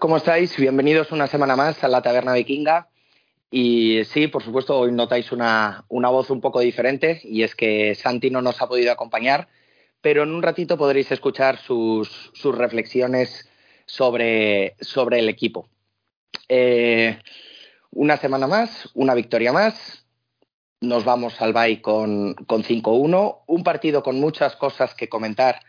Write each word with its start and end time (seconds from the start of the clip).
¿Cómo 0.00 0.16
estáis? 0.16 0.56
Bienvenidos 0.56 1.12
una 1.12 1.26
semana 1.26 1.56
más 1.56 1.84
a 1.84 1.88
la 1.88 2.00
Taberna 2.00 2.32
Vikinga. 2.32 2.88
Y 3.50 4.02
sí, 4.06 4.28
por 4.28 4.42
supuesto, 4.42 4.78
hoy 4.78 4.92
notáis 4.92 5.30
una, 5.30 5.84
voz 5.90 6.30
un 6.30 6.40
poco 6.40 6.60
diferente 6.60 7.20
y 7.22 7.42
es 7.42 7.54
que 7.54 7.94
Santi 7.94 8.30
no 8.30 8.40
nos 8.40 8.62
ha 8.62 8.66
podido 8.66 8.92
acompañar, 8.92 9.48
pero 10.00 10.22
en 10.22 10.32
un 10.32 10.42
ratito 10.42 10.78
podréis 10.78 11.12
escuchar 11.12 11.58
sus, 11.58 12.32
reflexiones 12.42 13.50
sobre, 13.84 14.74
sobre, 14.80 15.18
el 15.18 15.28
equipo. 15.28 15.68
Eh, 16.48 17.18
una 17.90 18.16
semana 18.16 18.46
más, 18.46 18.88
una 18.94 19.14
victoria 19.14 19.52
más. 19.52 20.06
Nos 20.80 21.04
vamos 21.04 21.42
al 21.42 21.52
Bay 21.52 21.82
con, 21.82 22.36
con 22.46 22.64
5-1. 22.64 23.40
Un 23.46 23.64
partido 23.64 24.02
con 24.02 24.18
muchas 24.18 24.56
cosas 24.56 24.94
que 24.94 25.10
comentar, 25.10 25.60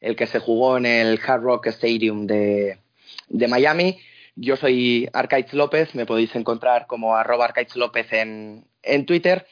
el 0.00 0.14
que 0.14 0.28
se 0.28 0.38
jugó 0.38 0.76
en 0.76 0.86
el 0.86 1.18
Hard 1.26 1.42
Rock 1.42 1.66
Stadium 1.66 2.28
de, 2.28 2.78
de 3.30 3.48
Miami. 3.48 3.98
Yo 4.36 4.56
soy 4.56 5.08
Arcaiz 5.12 5.52
López, 5.54 5.94
me 5.94 6.06
podéis 6.06 6.36
encontrar 6.36 6.86
como 6.86 7.16
arroba 7.16 7.52
López 7.74 8.12
en, 8.12 8.66
en 8.82 9.06
Twitter. 9.06 9.46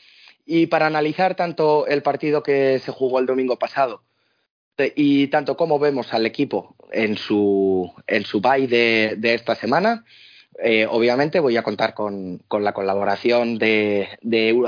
Y 0.44 0.66
para 0.66 0.86
analizar 0.86 1.34
tanto 1.34 1.86
el 1.86 2.02
partido 2.02 2.42
que 2.42 2.78
se 2.78 2.92
jugó 2.92 3.18
el 3.18 3.26
domingo 3.26 3.58
pasado 3.58 4.02
y 4.94 5.26
tanto 5.28 5.56
como 5.56 5.78
vemos 5.78 6.12
al 6.14 6.26
equipo 6.26 6.76
en 6.92 7.16
su, 7.16 7.92
en 8.06 8.24
su 8.24 8.40
bye 8.40 8.66
de, 8.66 9.34
esta 9.34 9.54
semana, 9.54 10.04
eh, 10.62 10.86
obviamente 10.88 11.40
voy 11.40 11.56
a 11.56 11.62
contar 11.62 11.94
con, 11.94 12.42
la 12.50 12.72
colaboración 12.72 13.58
de, 13.58 14.08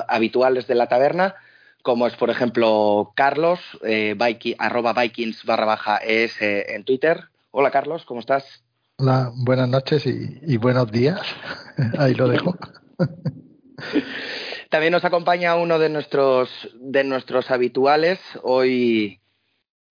habituales 0.09 0.67
de 0.67 0.75
la 0.75 0.89
taberna, 0.89 1.37
como 1.83 2.07
es, 2.07 2.15
por 2.17 2.29
ejemplo, 2.29 3.13
Carlos, 3.15 3.61
eh, 3.85 4.17
arroba 4.59 4.93
Vikings 4.93 5.45
barra 5.45 5.65
baja 5.65 5.97
es 5.97 6.35
en 6.41 6.85
Twitter. 6.85 7.25
Hola, 7.53 7.71
Carlos, 7.71 8.05
¿cómo 8.05 8.21
estás? 8.21 8.63
Hola, 9.03 9.33
buenas 9.35 9.67
noches 9.67 10.05
y, 10.05 10.59
buenos 10.59 10.93
días. 10.93 11.23
Ahí 11.99 12.13
lo 12.13 12.29
dejo. 12.29 12.55
También 14.69 14.93
nos 14.93 15.07
acompaña 15.07 15.57
uno 15.57 15.79
de 15.79 15.89
nuestros 15.89 16.69
de 16.75 17.03
nuestros 17.05 17.51
habituales 17.51 18.21
hoy 18.43 19.19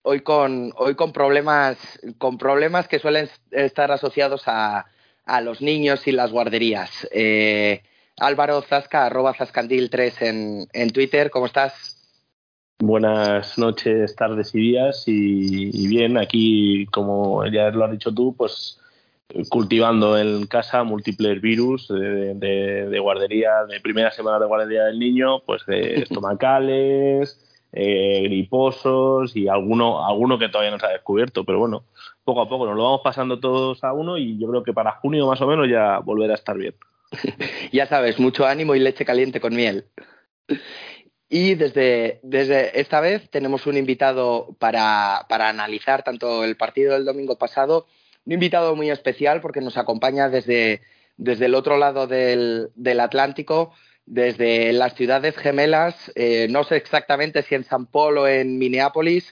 hoy 0.03 0.19
con 0.21 0.73
hoy 0.75 0.93
con 0.93 1.11
problemas 1.11 1.99
con 2.19 2.37
problemas 2.37 2.87
que 2.87 2.99
suelen 2.99 3.27
estar 3.49 3.91
asociados 3.91 4.43
a, 4.45 4.85
a 5.25 5.41
los 5.41 5.59
niños 5.63 6.07
y 6.07 6.11
las 6.11 6.31
guarderías. 6.31 7.07
Eh, 7.11 7.81
Álvaro 8.17 8.61
Zasca, 8.61 9.07
arroba 9.07 9.33
Zascandil3 9.33 10.21
en, 10.21 10.67
en 10.71 10.89
Twitter, 10.91 11.31
¿cómo 11.31 11.47
estás? 11.47 11.99
Buenas 12.77 13.57
noches, 13.57 14.15
tardes 14.15 14.53
y 14.53 14.59
días 14.59 15.03
y, 15.07 15.87
bien, 15.87 16.17
aquí 16.17 16.85
como 16.91 17.45
ya 17.47 17.71
lo 17.71 17.85
has 17.85 17.91
dicho 17.91 18.13
tú, 18.13 18.35
pues 18.37 18.79
cultivando 19.49 20.17
en 20.17 20.45
casa 20.47 20.83
múltiples 20.83 21.41
virus 21.41 21.87
de, 21.87 22.99
guardería, 23.01 23.65
de 23.65 23.79
primera 23.79 24.11
semana 24.11 24.39
de 24.39 24.45
guardería 24.45 24.85
del 24.85 24.99
niño, 24.99 25.41
pues 25.45 25.65
de 25.65 25.95
estomacales, 26.01 27.39
eh, 27.71 28.21
griposos 28.23 29.35
y 29.35 29.47
alguno, 29.47 30.05
alguno 30.05 30.39
que 30.39 30.49
todavía 30.49 30.71
no 30.71 30.79
se 30.79 30.87
ha 30.87 30.89
descubierto, 30.89 31.43
pero 31.43 31.59
bueno, 31.59 31.83
poco 32.23 32.41
a 32.41 32.49
poco 32.49 32.65
nos 32.65 32.75
lo 32.75 32.83
vamos 32.83 33.01
pasando 33.03 33.39
todos 33.39 33.83
a 33.83 33.93
uno 33.93 34.17
y 34.17 34.39
yo 34.39 34.47
creo 34.49 34.63
que 34.63 34.73
para 34.73 34.93
junio 34.93 35.27
más 35.27 35.41
o 35.41 35.47
menos 35.47 35.69
ya 35.69 35.99
volverá 35.99 36.33
a 36.33 36.37
estar 36.37 36.57
bien. 36.57 36.75
ya 37.71 37.85
sabes, 37.85 38.19
mucho 38.19 38.45
ánimo 38.45 38.75
y 38.75 38.79
leche 38.79 39.05
caliente 39.05 39.39
con 39.39 39.55
miel. 39.55 39.85
Y 41.31 41.53
desde, 41.53 42.19
desde 42.23 42.79
esta 42.79 42.99
vez 43.01 43.29
tenemos 43.29 43.67
un 43.67 43.77
invitado 43.77 44.55
para, 44.57 45.27
para 45.29 45.49
analizar 45.49 46.01
tanto 46.01 46.43
el 46.43 46.57
partido 46.57 46.93
del 46.93 47.05
domingo 47.05 47.37
pasado 47.37 47.85
un 48.25 48.33
invitado 48.33 48.75
muy 48.75 48.89
especial 48.89 49.41
porque 49.41 49.61
nos 49.61 49.77
acompaña 49.77 50.29
desde, 50.29 50.81
desde 51.17 51.45
el 51.45 51.55
otro 51.55 51.77
lado 51.77 52.07
del, 52.07 52.69
del 52.75 52.99
Atlántico, 52.99 53.73
desde 54.05 54.73
las 54.73 54.95
ciudades 54.95 55.37
gemelas, 55.37 56.11
eh, 56.15 56.47
no 56.49 56.63
sé 56.63 56.77
exactamente 56.77 57.43
si 57.43 57.55
en 57.55 57.63
San 57.63 57.85
Paul 57.85 58.17
o 58.17 58.27
en 58.27 58.57
Minneapolis, 58.57 59.31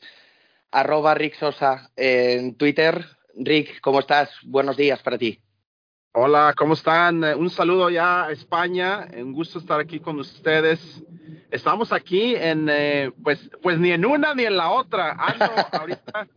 arroba 0.71 1.15
Rick 1.15 1.35
Sosa 1.35 1.89
en 1.95 2.55
Twitter. 2.55 3.05
Rick, 3.35 3.81
¿cómo 3.81 3.99
estás? 3.99 4.29
Buenos 4.43 4.77
días 4.77 5.01
para 5.01 5.17
ti. 5.17 5.41
Hola, 6.13 6.53
¿cómo 6.57 6.73
están? 6.73 7.23
Eh, 7.23 7.35
un 7.35 7.49
saludo 7.49 7.89
ya 7.89 8.25
a 8.25 8.31
España, 8.31 9.07
un 9.15 9.33
gusto 9.33 9.59
estar 9.59 9.79
aquí 9.79 9.99
con 9.99 10.19
ustedes. 10.19 10.79
Estamos 11.51 11.93
aquí 11.93 12.35
en, 12.35 12.67
eh, 12.69 13.11
pues, 13.23 13.49
pues 13.61 13.77
ni 13.77 13.91
en 13.91 14.05
una 14.05 14.33
ni 14.33 14.45
en 14.45 14.57
la 14.57 14.71
otra. 14.71 15.11
Ando 15.11 15.45
ahorita 15.71 16.27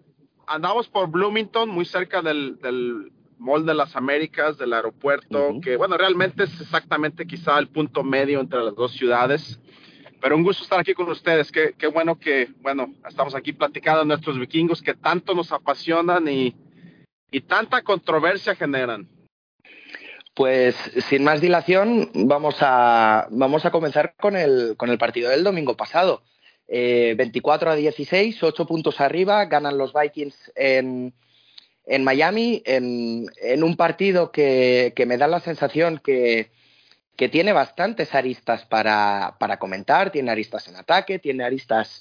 andamos 0.51 0.89
por 0.89 1.09
Bloomington, 1.09 1.69
muy 1.69 1.85
cerca 1.85 2.21
del, 2.21 2.59
del 2.59 3.13
Mall 3.39 3.65
de 3.65 3.75
las 3.75 3.95
Américas, 3.97 4.59
del 4.59 4.73
aeropuerto, 4.73 5.61
que 5.63 5.77
bueno, 5.77 5.97
realmente 5.97 6.45
es 6.45 6.61
exactamente 6.61 7.27
quizá 7.27 7.59
el 7.59 7.69
punto 7.69 8.03
medio 8.03 8.41
entre 8.41 8.63
las 8.63 8.75
dos 8.75 8.93
ciudades. 8.93 9.59
Pero 10.21 10.37
un 10.37 10.43
gusto 10.43 10.65
estar 10.65 10.79
aquí 10.79 10.93
con 10.93 11.09
ustedes. 11.09 11.51
Qué, 11.51 11.75
qué 11.79 11.87
bueno 11.87 12.19
que, 12.19 12.51
bueno, 12.61 12.93
estamos 13.09 13.35
aquí 13.35 13.55
platicando 13.55 14.01
de 14.01 14.07
nuestros 14.07 14.39
vikingos 14.39 14.83
que 14.83 14.93
tanto 14.93 15.35
nos 15.35 15.51
apasionan 15.53 16.29
y, 16.29 16.55
y 17.31 17.41
tanta 17.41 17.81
controversia 17.83 18.55
generan. 18.55 19.09
Pues 20.35 20.77
sin 21.09 21.25
más 21.25 21.41
dilación, 21.41 22.11
vamos 22.13 22.57
a, 22.61 23.29
vamos 23.31 23.65
a 23.65 23.71
comenzar 23.71 24.15
con 24.21 24.37
el, 24.37 24.75
con 24.77 24.91
el 24.91 24.99
partido 24.99 25.31
del 25.31 25.45
domingo 25.45 25.77
pasado. 25.77 26.23
24 26.71 27.71
eh, 27.71 27.73
a 27.73 27.77
16, 27.77 28.43
8 28.43 28.67
puntos 28.67 29.01
arriba, 29.01 29.45
ganan 29.47 29.77
los 29.77 29.93
Vikings 29.93 30.53
en, 30.55 31.13
Miami, 32.05 32.63
en, 32.65 33.65
un 33.65 33.77
partido 33.77 34.31
que, 34.31 34.93
me 35.07 35.17
da 35.17 35.27
la 35.27 35.41
sensación 35.41 36.01
que, 36.03 36.51
tiene 37.31 37.53
bastantes 37.53 38.15
aristas 38.15 38.65
para, 38.65 39.37
comentar, 39.59 40.11
tiene 40.11 40.31
aristas 40.31 40.69
en 40.69 40.77
ataque, 40.77 41.19
tiene 41.19 41.45
aristas 41.45 42.01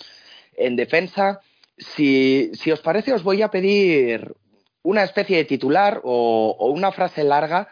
en 0.55 0.75
defensa. 0.75 1.41
Si, 1.77 2.51
os 2.71 2.79
parece, 2.81 3.13
os 3.13 3.23
voy 3.23 3.41
a 3.41 3.49
pedir 3.49 4.33
una 4.83 5.03
especie 5.03 5.37
de 5.37 5.45
titular 5.45 5.99
o, 6.03 6.69
una 6.71 6.91
frase 6.91 7.23
larga 7.23 7.67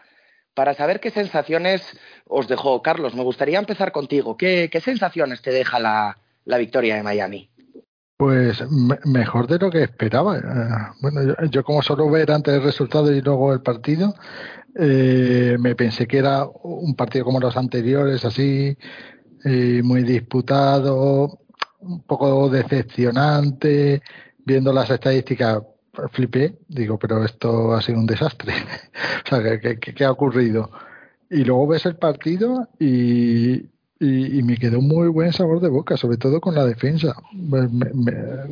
para 0.52 0.74
saber 0.74 0.98
qué 0.98 1.10
sensaciones 1.10 1.96
os 2.26 2.48
dejó. 2.48 2.82
Carlos, 2.82 3.14
me 3.14 3.22
gustaría 3.22 3.60
empezar 3.60 3.92
contigo. 3.92 4.36
¿Qué, 4.36 4.68
qué 4.70 4.80
sensaciones 4.80 5.40
te 5.40 5.52
deja 5.52 5.78
la, 5.78 6.18
la 6.48 6.58
victoria 6.58 6.96
de 6.96 7.02
Miami? 7.02 7.50
Pues 8.16 8.64
mejor 9.04 9.46
de 9.46 9.58
lo 9.58 9.70
que 9.70 9.82
esperaba. 9.84 10.38
Eh, 10.38 10.42
bueno, 11.00 11.34
yo, 11.50 11.62
como 11.62 11.82
solo 11.82 12.10
ver 12.10 12.32
antes 12.32 12.54
el 12.54 12.62
resultado 12.62 13.12
y 13.12 13.20
luego 13.20 13.52
el 13.52 13.60
partido, 13.60 14.14
eh, 14.74 15.56
me 15.60 15.76
pensé 15.76 16.06
que 16.08 16.18
era 16.18 16.44
un 16.62 16.96
partido 16.96 17.26
como 17.26 17.38
los 17.38 17.56
anteriores, 17.56 18.24
así, 18.24 18.76
eh, 19.44 19.82
muy 19.84 20.02
disputado, 20.02 21.38
un 21.80 22.02
poco 22.02 22.48
decepcionante, 22.48 24.02
viendo 24.38 24.72
las 24.72 24.90
estadísticas 24.90 25.62
flipé, 26.12 26.58
digo, 26.68 26.98
pero 26.98 27.24
esto 27.24 27.74
ha 27.74 27.82
sido 27.82 27.98
un 27.98 28.06
desastre. 28.06 28.54
o 29.26 29.28
sea, 29.28 29.60
qué 29.60 30.04
ha 30.04 30.10
ocurrido? 30.10 30.70
Y 31.30 31.44
luego 31.44 31.68
ves 31.68 31.84
el 31.86 31.96
partido 31.96 32.68
y, 32.80 33.66
y, 34.00 34.42
me 34.42 34.56
quedó 34.56 34.80
muy 34.80 35.08
buen 35.08 35.32
sabor 35.32 35.60
de 35.60 35.68
boca, 35.68 35.96
sobre 35.96 36.16
todo 36.16 36.40
con 36.40 36.54
la 36.54 36.64
defensa. 36.64 37.14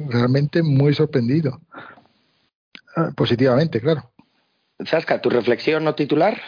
realmente 0.09 0.63
muy 0.63 0.95
sorprendido. 0.95 1.61
Ah, 2.97 3.11
positivamente, 3.15 3.81
claro. 3.81 4.11
Zasca, 4.85 5.21
¿tu 5.21 5.31
reflexión 5.31 5.85
no 5.85 5.95
titular? 5.95 6.41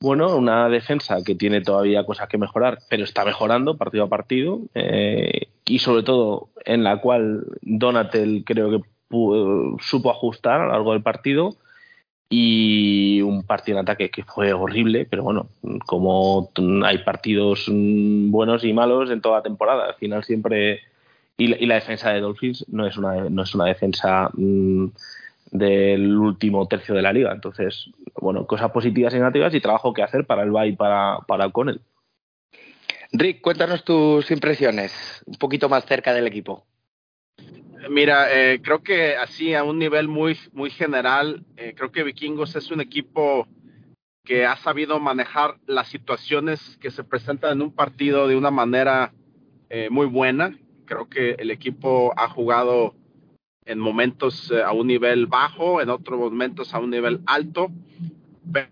Bueno, 0.00 0.36
una 0.36 0.68
defensa 0.68 1.18
que 1.24 1.34
tiene 1.34 1.62
todavía 1.62 2.04
cosas 2.04 2.28
que 2.28 2.38
mejorar, 2.38 2.78
pero 2.88 3.04
está 3.04 3.24
mejorando 3.24 3.76
partido 3.76 4.04
a 4.04 4.08
partido 4.08 4.60
eh, 4.74 5.48
y 5.64 5.78
sobre 5.78 6.02
todo 6.02 6.50
en 6.64 6.84
la 6.84 7.00
cual 7.00 7.44
Donatel 7.62 8.44
creo 8.44 8.70
que 8.70 8.80
supo 9.80 10.10
ajustar 10.10 10.60
a 10.60 10.64
lo 10.64 10.72
largo 10.72 10.92
del 10.92 11.02
partido 11.02 11.56
y 12.28 13.22
un 13.22 13.44
partido 13.44 13.78
en 13.78 13.84
ataque 13.84 14.10
que 14.10 14.24
fue 14.24 14.52
horrible, 14.52 15.06
pero 15.08 15.22
bueno, 15.22 15.48
como 15.86 16.50
hay 16.84 16.98
partidos 16.98 17.66
buenos 17.68 18.64
y 18.64 18.72
malos 18.72 19.10
en 19.10 19.20
toda 19.20 19.38
la 19.38 19.42
temporada, 19.42 19.86
al 19.86 19.94
final 19.94 20.24
siempre 20.24 20.80
y 21.38 21.66
la, 21.66 21.74
defensa 21.74 22.10
de 22.10 22.20
Dolphins 22.20 22.64
no 22.68 22.86
es 22.86 22.96
una 22.96 23.28
no 23.28 23.42
es 23.42 23.54
una 23.54 23.66
defensa 23.66 24.30
mm, 24.32 24.86
del 25.52 26.16
último 26.16 26.66
tercio 26.66 26.94
de 26.94 27.02
la 27.02 27.12
liga, 27.12 27.32
entonces 27.32 27.90
bueno, 28.20 28.46
cosas 28.46 28.70
positivas 28.72 29.12
y 29.14 29.18
negativas 29.18 29.54
y 29.54 29.60
trabajo 29.60 29.92
que 29.92 30.02
hacer 30.02 30.26
para 30.26 30.42
el 30.42 30.50
Bay 30.50 30.72
para 30.74 31.18
para 31.26 31.46
O'Connell. 31.46 31.80
Rick, 33.12 33.40
cuéntanos 33.40 33.84
tus 33.84 34.30
impresiones, 34.32 35.22
un 35.26 35.36
poquito 35.36 35.68
más 35.68 35.86
cerca 35.86 36.12
del 36.12 36.26
equipo. 36.26 36.64
Mira, 37.88 38.32
eh, 38.32 38.60
creo 38.62 38.82
que 38.82 39.16
así 39.16 39.54
a 39.54 39.62
un 39.62 39.78
nivel 39.78 40.08
muy, 40.08 40.36
muy 40.52 40.70
general, 40.70 41.44
eh, 41.56 41.74
creo 41.76 41.92
que 41.92 42.02
Vikingos 42.02 42.56
es 42.56 42.70
un 42.70 42.80
equipo 42.80 43.46
que 44.24 44.44
ha 44.44 44.56
sabido 44.56 44.98
manejar 44.98 45.58
las 45.66 45.88
situaciones 45.88 46.78
que 46.78 46.90
se 46.90 47.04
presentan 47.04 47.52
en 47.52 47.62
un 47.62 47.72
partido 47.72 48.26
de 48.26 48.36
una 48.36 48.50
manera 48.50 49.12
eh, 49.68 49.88
muy 49.90 50.06
buena. 50.06 50.58
Creo 50.84 51.08
que 51.08 51.32
el 51.38 51.50
equipo 51.50 52.12
ha 52.16 52.28
jugado 52.28 52.94
en 53.64 53.78
momentos 53.78 54.52
a 54.52 54.72
un 54.72 54.86
nivel 54.86 55.26
bajo, 55.26 55.80
en 55.80 55.90
otros 55.90 56.18
momentos 56.18 56.74
a 56.74 56.78
un 56.80 56.90
nivel 56.90 57.20
alto. 57.26 57.70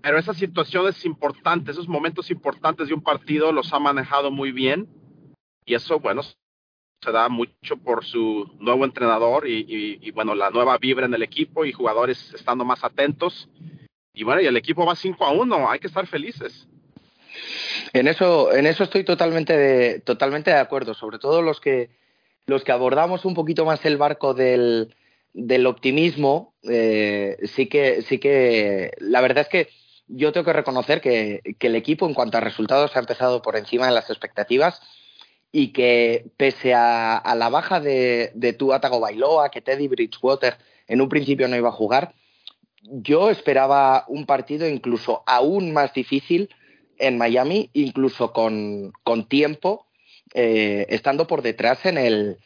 pero 0.03 0.19
esas 0.19 0.37
situaciones 0.37 1.05
importantes, 1.05 1.75
esos 1.75 1.89
momentos 1.89 2.31
importantes 2.31 2.89
de 2.89 2.95
un 2.95 3.03
partido 3.03 3.53
los 3.53 3.73
ha 3.73 3.79
manejado 3.79 4.31
muy 4.31 4.51
bien 4.51 4.89
y 5.67 5.75
eso, 5.75 5.99
bueno, 5.99 6.23
se 7.05 7.13
da 7.13 7.29
mucho 7.29 7.77
por 7.77 8.05
su 8.05 8.51
nuevo 8.59 8.85
entrenador 8.85 9.47
y, 9.47 10.11
bueno, 10.13 10.35
la 10.35 10.51
nueva 10.51 10.79
vibra 10.79 11.07
en 11.07 11.15
el 11.15 11.23
equipo 11.23 11.65
y 11.65 11.73
jugadores 11.73 12.33
estando 12.35 12.65
más 12.65 12.83
atentos. 12.83 13.49
Y 14.15 14.25
bueno, 14.25 14.41
y 14.41 14.47
el 14.47 14.57
equipo 14.57 14.87
va 14.87 14.97
5 14.97 15.25
a 15.25 15.33
1, 15.33 15.71
hay 15.71 15.79
que 15.79 15.89
estar 15.89 16.07
felices. 16.07 16.67
En 17.93 18.09
eso, 18.09 18.53
en 18.53 18.67
eso 18.67 18.85
estoy 18.85 19.05
totalmente 19.05 19.57
de, 19.57 20.01
totalmente 20.01 20.51
de 20.51 20.59
acuerdo, 20.59 20.95
sobre 20.95 21.19
todo 21.19 21.43
los 21.43 21.61
que, 21.61 21.91
los 22.47 22.65
que 22.65 22.73
abordamos 22.73 23.25
un 23.25 23.35
poquito 23.35 23.65
más 23.65 23.85
el 23.85 23.97
barco 23.97 24.35
del, 24.35 24.95
del 25.33 25.67
optimismo, 25.67 26.55
eh, 26.63 27.37
sí, 27.45 27.67
que, 27.67 28.03
sí 28.03 28.19
que 28.19 28.93
la 28.99 29.21
verdad 29.21 29.43
es 29.43 29.49
que 29.49 29.69
yo 30.07 30.33
tengo 30.33 30.45
que 30.45 30.53
reconocer 30.53 31.01
que, 31.01 31.41
el 31.59 31.75
equipo 31.75 32.07
en 32.07 32.15
cuanto 32.15 32.39
a 32.39 32.41
resultados 32.41 32.97
ha 32.97 33.01
empezado 33.01 33.43
por 33.43 33.57
encima 33.57 33.87
de 33.87 33.93
las 33.93 34.11
expectativas 34.11 34.81
y 35.57 35.69
que 35.69 36.33
pese 36.37 36.75
a, 36.75 37.23
la 37.37 37.49
baja 37.49 37.79
de, 37.79 38.33
de 38.35 38.55
Tuatago 38.55 38.99
Bailoa, 38.99 39.53
que 39.53 39.61
Teddy 39.61 39.87
Bridgewater 39.87 40.57
en 40.89 41.01
un 41.01 41.09
principio 41.09 41.47
no 41.47 41.55
iba 41.55 41.69
a 41.69 41.73
jugar, 41.73 42.13
yo 42.83 43.31
esperaba 43.31 44.05
un 44.09 44.27
partido 44.27 44.69
incluso 44.69 45.23
aún 45.29 45.73
más 45.73 45.95
difícil 45.95 46.51
en 46.99 47.19
Miami, 47.19 47.71
incluso 47.73 48.33
con, 48.33 48.93
tiempo, 49.29 49.87
eh, 50.35 50.87
estando 50.89 51.29
por 51.29 51.41
detrás 51.41 51.87
en 51.87 51.99
el, 51.99 52.39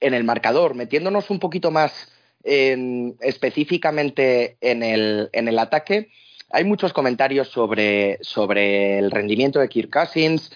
en 0.00 0.12
el 0.12 0.24
marcador, 0.24 0.74
metiéndonos 0.74 1.30
un 1.30 1.38
poquito 1.38 1.70
más 1.70 2.12
específicamente 2.44 4.58
en 4.60 4.82
el, 4.82 5.30
en 5.32 5.48
el 5.48 5.58
ataque, 5.58 6.10
hay 6.50 6.64
muchos 6.64 6.92
comentarios 6.92 7.48
sobre, 7.48 8.18
sobre 8.20 8.98
el 8.98 9.10
rendimiento 9.10 9.58
de 9.58 9.70
Kirk 9.70 9.90
Cousins. 9.90 10.50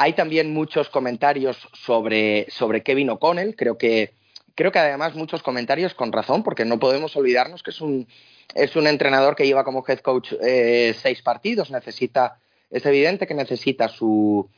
Hay 0.00 0.12
también 0.12 0.54
muchos 0.54 0.88
comentarios 0.90 1.68
sobre, 1.72 2.46
sobre 2.50 2.84
Kevin 2.84 3.10
O'Connell. 3.10 3.56
Creo 3.56 3.76
que, 3.76 4.14
creo 4.54 4.70
que 4.70 4.78
además 4.78 5.16
muchos 5.16 5.42
comentarios 5.42 5.92
con 5.92 6.12
razón, 6.12 6.44
porque 6.44 6.64
no 6.64 6.78
podemos 6.78 7.16
olvidarnos 7.16 7.64
que 7.64 7.70
es 7.70 7.80
un, 7.80 8.06
es 8.54 8.76
un 8.76 8.86
entrenador 8.86 9.34
que 9.34 9.44
lleva 9.44 9.64
como 9.64 9.84
head 9.84 9.98
coach 9.98 10.34
eh, 10.40 10.94
seis 10.96 11.20
partidos. 11.20 11.72
Necesita, 11.72 12.38
es 12.70 12.86
evidente 12.86 13.26
que 13.26 13.34
necesita 13.34 13.88
su, 13.88 14.48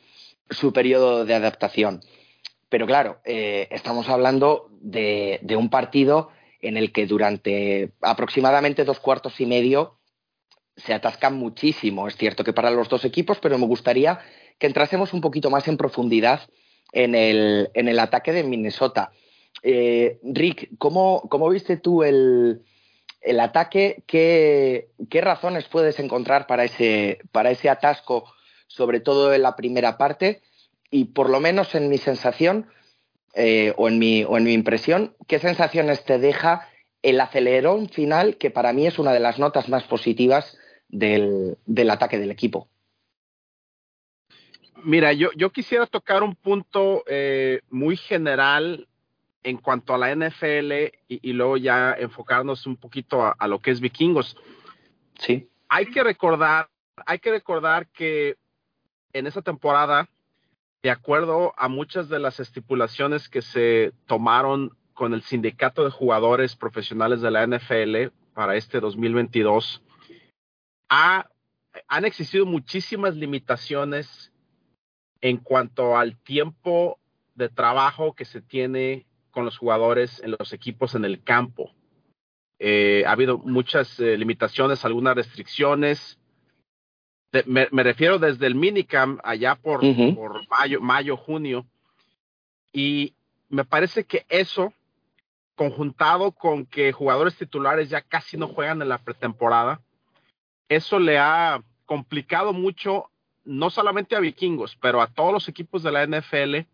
su 0.50 0.74
periodo 0.74 1.24
de 1.24 1.34
adaptación. 1.34 2.02
Pero 2.68 2.86
claro, 2.86 3.22
eh, 3.24 3.66
estamos 3.70 4.10
hablando 4.10 4.68
de, 4.72 5.38
de, 5.40 5.56
un 5.56 5.70
partido 5.70 6.28
en 6.60 6.76
el 6.76 6.92
que 6.92 7.06
durante 7.06 7.92
aproximadamente 8.02 8.84
dos 8.84 9.00
cuartos 9.00 9.40
y 9.40 9.46
medio 9.46 9.96
se 10.76 10.92
atascan 10.92 11.34
muchísimo. 11.34 12.08
Es 12.08 12.16
cierto 12.18 12.44
que 12.44 12.52
para 12.52 12.70
los 12.70 12.90
dos 12.90 13.06
equipos, 13.06 13.38
pero 13.40 13.56
me 13.56 13.66
gustaría 13.66 14.20
que 14.60 14.66
entrásemos 14.66 15.12
un 15.12 15.22
poquito 15.22 15.50
más 15.50 15.66
en 15.66 15.78
profundidad 15.78 16.42
en 16.92 17.14
el, 17.14 17.98
ataque 17.98 18.32
de 18.32 18.44
Minnesota. 18.44 19.10
Eh, 19.62 20.20
Rick, 20.22 20.70
¿cómo, 20.78 21.22
¿cómo, 21.30 21.48
viste 21.48 21.78
tú 21.78 22.02
el, 22.04 22.62
ataque? 23.40 24.04
¿Qué, 24.06 24.90
¿Qué, 25.08 25.20
razones 25.22 25.66
puedes 25.66 25.98
encontrar 25.98 26.46
para 26.46 26.64
ese, 26.64 27.18
atasco, 27.70 28.32
sobre 28.66 29.00
todo 29.00 29.32
en 29.32 29.42
la 29.42 29.56
primera 29.56 29.96
parte? 29.96 30.42
Y 30.90 31.06
por 31.06 31.30
lo 31.30 31.40
menos 31.40 31.74
en 31.74 31.88
mi 31.88 31.96
sensación, 31.96 32.66
eh, 33.34 33.72
o, 33.78 33.88
en 33.88 33.98
mi, 33.98 34.26
impresión, 34.52 35.16
¿qué 35.26 35.38
sensaciones 35.38 36.04
te 36.04 36.18
deja 36.18 36.68
el 37.02 37.18
acelerón 37.20 37.88
final, 37.88 38.36
que 38.36 38.50
para 38.50 38.74
mí 38.74 38.86
es 38.86 38.98
una 38.98 39.14
de 39.14 39.20
las 39.20 39.38
notas 39.38 39.70
más 39.70 39.84
positivas 39.84 40.58
del 40.88 41.56
ataque 41.90 42.18
del 42.18 42.30
equipo? 42.30 42.68
Mira, 44.84 45.12
yo, 45.12 45.30
yo 45.36 45.50
quisiera 45.50 45.86
tocar 45.86 46.22
un 46.22 46.34
punto 46.34 47.02
eh, 47.06 47.60
muy 47.70 47.96
general 47.96 48.86
en 49.42 49.56
cuanto 49.56 49.94
a 49.94 49.98
la 49.98 50.14
NFL 50.14 50.72
y, 51.08 51.32
luego 51.32 51.56
ya 51.56 51.94
enfocarnos 51.98 52.66
un 52.66 52.76
poquito 52.76 53.22
a, 53.22 53.34
a, 53.38 53.48
lo 53.48 53.60
que 53.60 53.70
es 53.70 53.80
vikingos. 53.80 54.36
Sí. 55.18 55.48
Hay 55.68 55.86
que 55.86 56.02
recordar, 56.02 56.68
hay 57.06 57.18
que 57.18 57.30
recordar 57.30 57.86
que 57.88 58.36
en 59.12 59.26
esa 59.26 59.40
temporada 59.40 60.08
de 60.82 60.90
acuerdo 60.90 61.52
a 61.56 61.68
muchas 61.68 62.08
de 62.08 62.18
las 62.18 62.40
estipulaciones 62.40 63.28
que 63.28 63.42
se 63.42 63.92
tomaron 64.06 64.76
con 64.94 65.14
el 65.14 65.22
sindicato 65.22 65.84
de 65.84 65.90
jugadores 65.90 66.56
profesionales 66.56 67.20
de 67.20 67.30
la 67.30 67.46
NFL 67.46 68.12
para 68.34 68.56
este 68.56 68.80
2022, 68.80 69.82
han 70.88 72.04
existido 72.04 72.46
muchísimas 72.46 73.14
limitaciones 73.14 74.29
en 75.20 75.38
cuanto 75.38 75.96
al 75.96 76.16
tiempo 76.16 76.98
de 77.34 77.48
trabajo 77.48 78.14
que 78.14 78.24
se 78.24 78.40
tiene 78.40 79.06
con 79.30 79.44
los 79.44 79.58
jugadores 79.58 80.20
en 80.22 80.34
los 80.38 80.52
equipos 80.52 80.94
en 80.94 81.04
el 81.04 81.22
campo. 81.22 81.72
Eh, 82.58 83.04
ha 83.06 83.12
habido 83.12 83.38
muchas 83.38 83.98
eh, 84.00 84.16
limitaciones, 84.16 84.84
algunas 84.84 85.14
restricciones, 85.14 86.20
me, 87.46 87.82
refiero 87.82 88.18
desde 88.18 88.46
el 88.46 88.54
minicamp 88.54 89.20
allá 89.22 89.54
por, 89.54 89.80
por 90.14 90.48
mayo, 90.48 90.80
mayo, 90.80 91.16
junio. 91.16 91.64
Y 92.72 93.14
me 93.48 93.64
parece 93.64 94.04
que 94.04 94.26
eso, 94.28 94.72
conjuntado 95.54 96.32
con 96.32 96.66
que 96.66 96.92
jugadores 96.92 97.36
titulares 97.36 97.88
ya 97.88 98.00
casi 98.00 98.36
no 98.36 98.48
juegan 98.48 98.82
en 98.82 98.88
la 98.88 98.98
pretemporada, 98.98 99.80
eso 100.68 100.98
le 100.98 101.18
ha 101.18 101.62
complicado 101.86 102.52
mucho, 102.52 103.09
no 103.44 103.70
solamente 103.70 104.16
a 104.16 104.20
vikingos, 104.20 104.76
pero 104.76 105.00
a 105.00 105.06
todos 105.06 105.32
los 105.32 105.48
equipos 105.48 105.82
de 105.82 105.92
la 105.92 106.06
NFL 106.06 106.66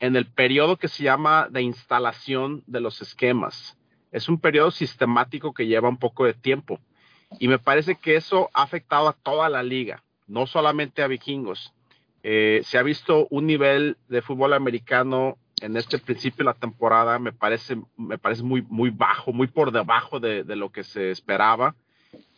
en 0.00 0.16
el 0.16 0.26
periodo 0.26 0.76
que 0.76 0.88
se 0.88 1.02
llama 1.02 1.48
de 1.50 1.62
instalación 1.62 2.62
de 2.66 2.80
los 2.80 3.00
esquemas. 3.00 3.78
Es 4.12 4.28
un 4.28 4.38
periodo 4.38 4.70
sistemático 4.70 5.54
que 5.54 5.66
lleva 5.66 5.88
un 5.88 5.98
poco 5.98 6.24
de 6.24 6.34
tiempo. 6.34 6.78
Y 7.38 7.48
me 7.48 7.58
parece 7.58 7.96
que 7.96 8.16
eso 8.16 8.50
ha 8.54 8.62
afectado 8.62 9.08
a 9.08 9.12
toda 9.12 9.48
la 9.48 9.62
liga, 9.62 10.04
no 10.26 10.46
solamente 10.46 11.02
a 11.02 11.08
vikingos. 11.08 11.72
Eh, 12.22 12.62
se 12.64 12.78
ha 12.78 12.82
visto 12.82 13.26
un 13.30 13.46
nivel 13.46 13.96
de 14.08 14.22
fútbol 14.22 14.52
americano 14.52 15.36
en 15.60 15.76
este 15.76 15.98
principio 15.98 16.38
de 16.38 16.44
la 16.44 16.54
temporada, 16.54 17.18
me 17.18 17.32
parece, 17.32 17.76
me 17.96 18.18
parece 18.18 18.42
muy, 18.42 18.62
muy 18.62 18.90
bajo, 18.90 19.32
muy 19.32 19.46
por 19.46 19.72
debajo 19.72 20.20
de, 20.20 20.44
lo 20.44 20.70
que 20.70 20.84
se 20.84 21.10
esperaba. 21.10 21.74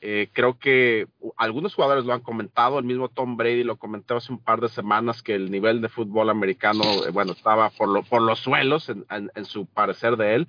Eh, 0.00 0.28
creo 0.33 0.59
que 0.59 1.09
algunos 1.37 1.75
jugadores 1.75 2.04
lo 2.04 2.12
han 2.12 2.21
comentado, 2.21 2.78
el 2.78 2.85
mismo 2.85 3.09
Tom 3.09 3.37
Brady 3.37 3.64
lo 3.64 3.76
comentó 3.76 4.16
hace 4.16 4.33
un 4.33 4.38
par 4.38 4.61
de 4.61 4.68
semanas 4.68 5.23
que 5.23 5.35
el 5.35 5.50
nivel 5.50 5.80
de 5.80 5.88
fútbol 5.88 6.30
americano, 6.30 6.85
eh, 7.06 7.11
bueno, 7.11 7.33
estaba 7.33 7.71
por, 7.71 7.88
lo, 7.88 8.02
por 8.02 8.23
los 8.23 8.38
suelos 8.38 8.88
en, 8.88 9.04
en, 9.11 9.45
su 9.45 9.66
parecer 9.66 10.16
de 10.16 10.35
él. 10.35 10.49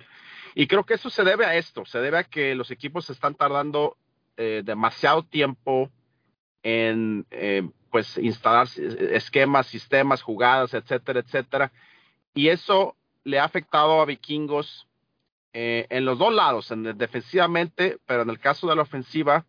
Y 0.54 0.66
creo 0.66 0.84
que 0.84 0.94
eso 0.94 1.10
se 1.10 1.24
debe 1.24 1.46
a 1.46 1.56
esto, 1.56 1.84
se 1.84 1.98
debe 1.98 2.18
a 2.18 2.24
que 2.24 2.54
los 2.54 2.70
equipos 2.70 3.10
están 3.10 3.34
tardando 3.34 3.96
eh, 4.36 4.62
demasiado 4.64 5.22
tiempo 5.22 5.90
en 6.62 7.26
eh, 7.30 7.68
pues 7.90 8.18
instalar 8.18 8.68
esquemas, 8.76 9.66
sistemas, 9.66 10.22
jugadas, 10.22 10.74
etcétera, 10.74 11.20
etcétera. 11.20 11.72
Y 12.34 12.48
eso 12.48 12.96
le 13.24 13.38
ha 13.38 13.44
afectado 13.44 14.00
a 14.00 14.04
vikingos 14.04 14.87
eh, 15.60 15.86
en 15.90 16.04
los 16.04 16.18
dos 16.18 16.32
lados, 16.32 16.70
en 16.70 16.96
defensivamente, 16.96 17.98
pero 18.06 18.22
en 18.22 18.30
el 18.30 18.38
caso 18.38 18.68
de 18.68 18.76
la 18.76 18.82
ofensiva, 18.82 19.44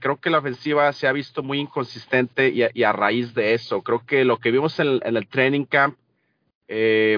creo 0.00 0.20
que 0.20 0.28
la 0.28 0.38
ofensiva 0.38 0.92
se 0.92 1.08
ha 1.08 1.12
visto 1.12 1.42
muy 1.42 1.60
inconsistente 1.60 2.50
y 2.50 2.82
a, 2.82 2.92
raíz 2.92 3.32
de 3.32 3.54
eso, 3.54 3.82
creo 3.82 4.04
que 4.04 4.22
lo 4.26 4.36
que 4.36 4.50
vimos 4.50 4.78
en, 4.80 5.00
el 5.02 5.26
training 5.28 5.64
camp, 5.64 5.96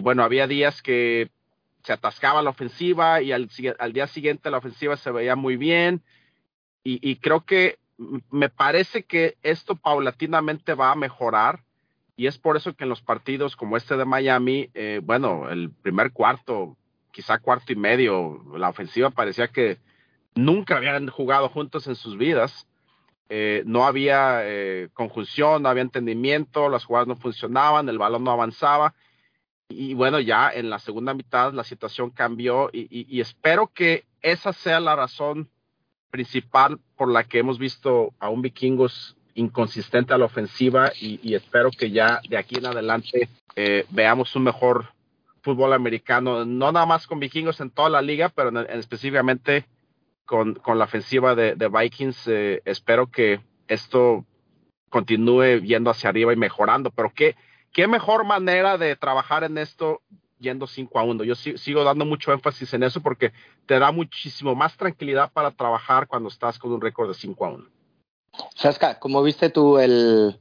bueno, 0.02 0.23
había 0.23 0.47
días 0.47 0.81
que 0.81 1.31
se 1.83 1.93
atascaba 1.93 2.43
la 2.43 2.50
ofensiva 2.50 3.23
y 3.23 3.33
al, 3.33 3.49
al, 3.79 3.93
día 3.93 4.07
siguiente 4.07 4.50
la 4.50 4.59
ofensiva 4.59 4.97
se 4.97 5.11
veía 5.11 5.37
muy 5.37 5.57
bien. 5.57 6.02
Y, 6.83 7.17
creo 7.17 7.45
que 7.45 7.79
me 8.31 8.49
parece 8.49 9.05
que 9.05 9.37
esto 9.43 9.76
paulatinamente 9.76 10.73
va 10.73 10.93
a 10.93 10.97
mejorar 10.97 11.62
y 12.17 12.26
es 12.26 12.38
por 12.38 12.57
eso 12.57 12.75
que 12.75 12.85
en 12.85 12.90
los 12.90 13.02
partidos 13.02 13.55
como 13.55 13.76
este 13.76 13.99
de 13.99 14.07
Miami, 14.07 14.71
eh, 14.73 15.00
bueno, 15.02 15.50
el 15.50 15.71
primer 15.71 16.12
cuarto, 16.12 16.76
quizá 17.12 17.38
cuarto 17.38 17.73
y 17.73 17.76
medio, 17.76 18.43
la 18.57 18.69
ofensiva 18.69 19.11
parecía 19.11 19.49
que 19.49 19.79
nunca 20.35 20.76
habían 20.76 21.09
jugado 21.09 21.49
juntos 21.49 21.87
en 21.87 21.97
sus 21.97 22.17
vidas. 22.17 22.67
Eh, 23.29 23.62
no 23.64 23.85
había 23.87 24.40
eh, 24.43 24.88
conjunción, 24.93 25.62
no 25.62 25.69
había 25.69 25.83
entendimiento, 25.83 26.69
las 26.69 26.85
jugadas 26.85 27.09
no 27.09 27.17
funcionaban, 27.17 27.88
el 27.88 27.99
balón 27.99 28.25
no 28.25 28.33
avanzaba. 28.33 28.95
Y 29.69 29.95
bueno, 29.95 30.19
ya 30.19 30.50
en 30.50 30.69
la 30.69 30.81
segunda 30.81 31.14
mitad 31.14 31.52
la 31.52 31.62
situación 31.62 32.11
cambió 32.11 32.71
y 32.73 33.21
espero 33.21 33.69
que 33.69 34.05
esa 34.21 34.52
sea 34.52 34.81
la 34.81 34.97
razón 34.97 35.49
principal 36.11 36.81
por 36.97 37.11
la 37.11 37.25
que 37.25 37.38
hemos 37.38 37.59
visto 37.59 38.12
a 38.19 38.29
un 38.29 38.43
vikingos 38.43 39.17
inconsistente 39.35 40.12
a 40.12 40.19
la 40.19 40.26
ofensiva 40.26 40.93
y, 41.00 41.35
espero 41.35 41.71
que 41.71 41.90
ya 41.90 42.21
de 42.29 42.37
aquí 42.37 42.57
en 42.59 42.67
adelante 42.67 43.29
eh, 43.57 43.87
veamos 43.90 44.35
un 44.37 44.45
mejor 44.45 44.93
fútbol 45.43 45.73
americano, 45.73 46.45
no 46.45 46.73
nada 46.73 46.87
más 46.87 47.07
con 47.07 47.21
vikingos 47.21 47.61
en 47.61 47.71
toda 47.71 47.89
la 47.89 48.03
liga, 48.03 48.29
pero 48.29 48.49
en, 48.51 48.79
específicamente 48.79 49.67
con, 50.25 50.55
con 50.55 50.79
la 50.79 50.85
ofensiva 50.85 51.35
de, 51.35 51.55
de 51.55 51.69
Vikings. 51.69 52.29
Eh, 52.29 52.63
espero 52.65 53.11
que 53.11 53.41
esto 53.69 54.25
continúe 54.89 55.61
yendo 55.63 55.91
hacia 55.91 56.11
arriba 56.11 56.33
y 56.33 56.37
mejorando, 56.37 56.91
pero 56.91 57.13
qué, 57.15 57.37
qué 57.73 57.87
mejor 57.87 58.25
manera 58.25 58.77
de 58.77 58.97
trabajar 58.97 59.45
en 59.45 59.59
esto 59.59 60.03
yendo 60.39 60.67
5 60.67 60.99
a 60.99 61.05
1. 61.05 61.25
Yo 61.25 61.35
sigo 61.35 61.85
dando 61.85 62.05
mucho 62.05 62.33
énfasis 62.33 62.73
en 62.75 62.83
eso 62.83 63.01
porque 63.01 63.33
te 63.67 63.79
da 63.79 63.93
muchísimo 63.93 64.55
más 64.55 64.77
tranquilidad 64.77 65.31
para 65.33 65.51
trabajar 65.51 66.07
cuando 66.07 66.29
estás 66.29 66.59
con 66.59 66.73
un 66.73 66.81
récord 66.81 67.09
de 67.09 67.15
5 67.15 67.45
a 67.45 67.51
1. 67.51 67.67
Saska, 68.55 68.99
¿cómo 68.99 69.23
viste 69.23 69.51
tú 69.51 69.79
el, 69.79 70.41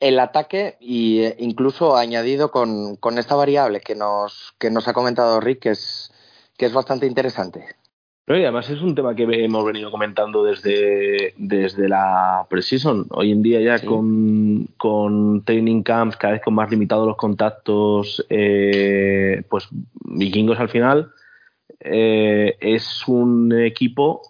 el 0.00 0.18
ataque 0.18 0.76
y 0.80 1.20
eh, 1.20 1.36
incluso 1.38 1.96
añadido 1.96 2.50
con, 2.50 2.96
con, 2.96 3.18
esta 3.18 3.34
variable 3.34 3.80
que 3.80 3.94
nos, 3.94 4.54
que 4.58 4.70
nos 4.70 4.88
ha 4.88 4.92
comentado 4.92 5.40
Rick, 5.40 5.60
que 5.60 5.70
es, 5.70 6.12
que 6.56 6.66
es 6.66 6.72
bastante 6.72 7.06
interesante? 7.06 7.64
Pero 8.26 8.40
además 8.40 8.68
es 8.70 8.82
un 8.82 8.96
tema 8.96 9.14
que 9.14 9.22
hemos 9.22 9.64
venido 9.64 9.92
comentando 9.92 10.42
desde, 10.42 11.32
desde 11.36 11.88
la 11.88 12.44
Precision. 12.50 13.06
Hoy 13.10 13.30
en 13.30 13.40
día 13.40 13.60
ya 13.60 13.86
con, 13.86 14.66
con, 14.76 15.44
training 15.44 15.84
camps, 15.84 16.16
cada 16.16 16.32
vez 16.32 16.42
con 16.42 16.54
más 16.54 16.68
limitados 16.68 17.06
los 17.06 17.16
contactos, 17.16 18.26
eh, 18.28 19.44
pues 19.48 19.68
Vikingos 19.70 20.58
al 20.58 20.68
final 20.70 21.12
eh, 21.78 22.56
es 22.58 23.06
un 23.06 23.52
equipo 23.52 24.22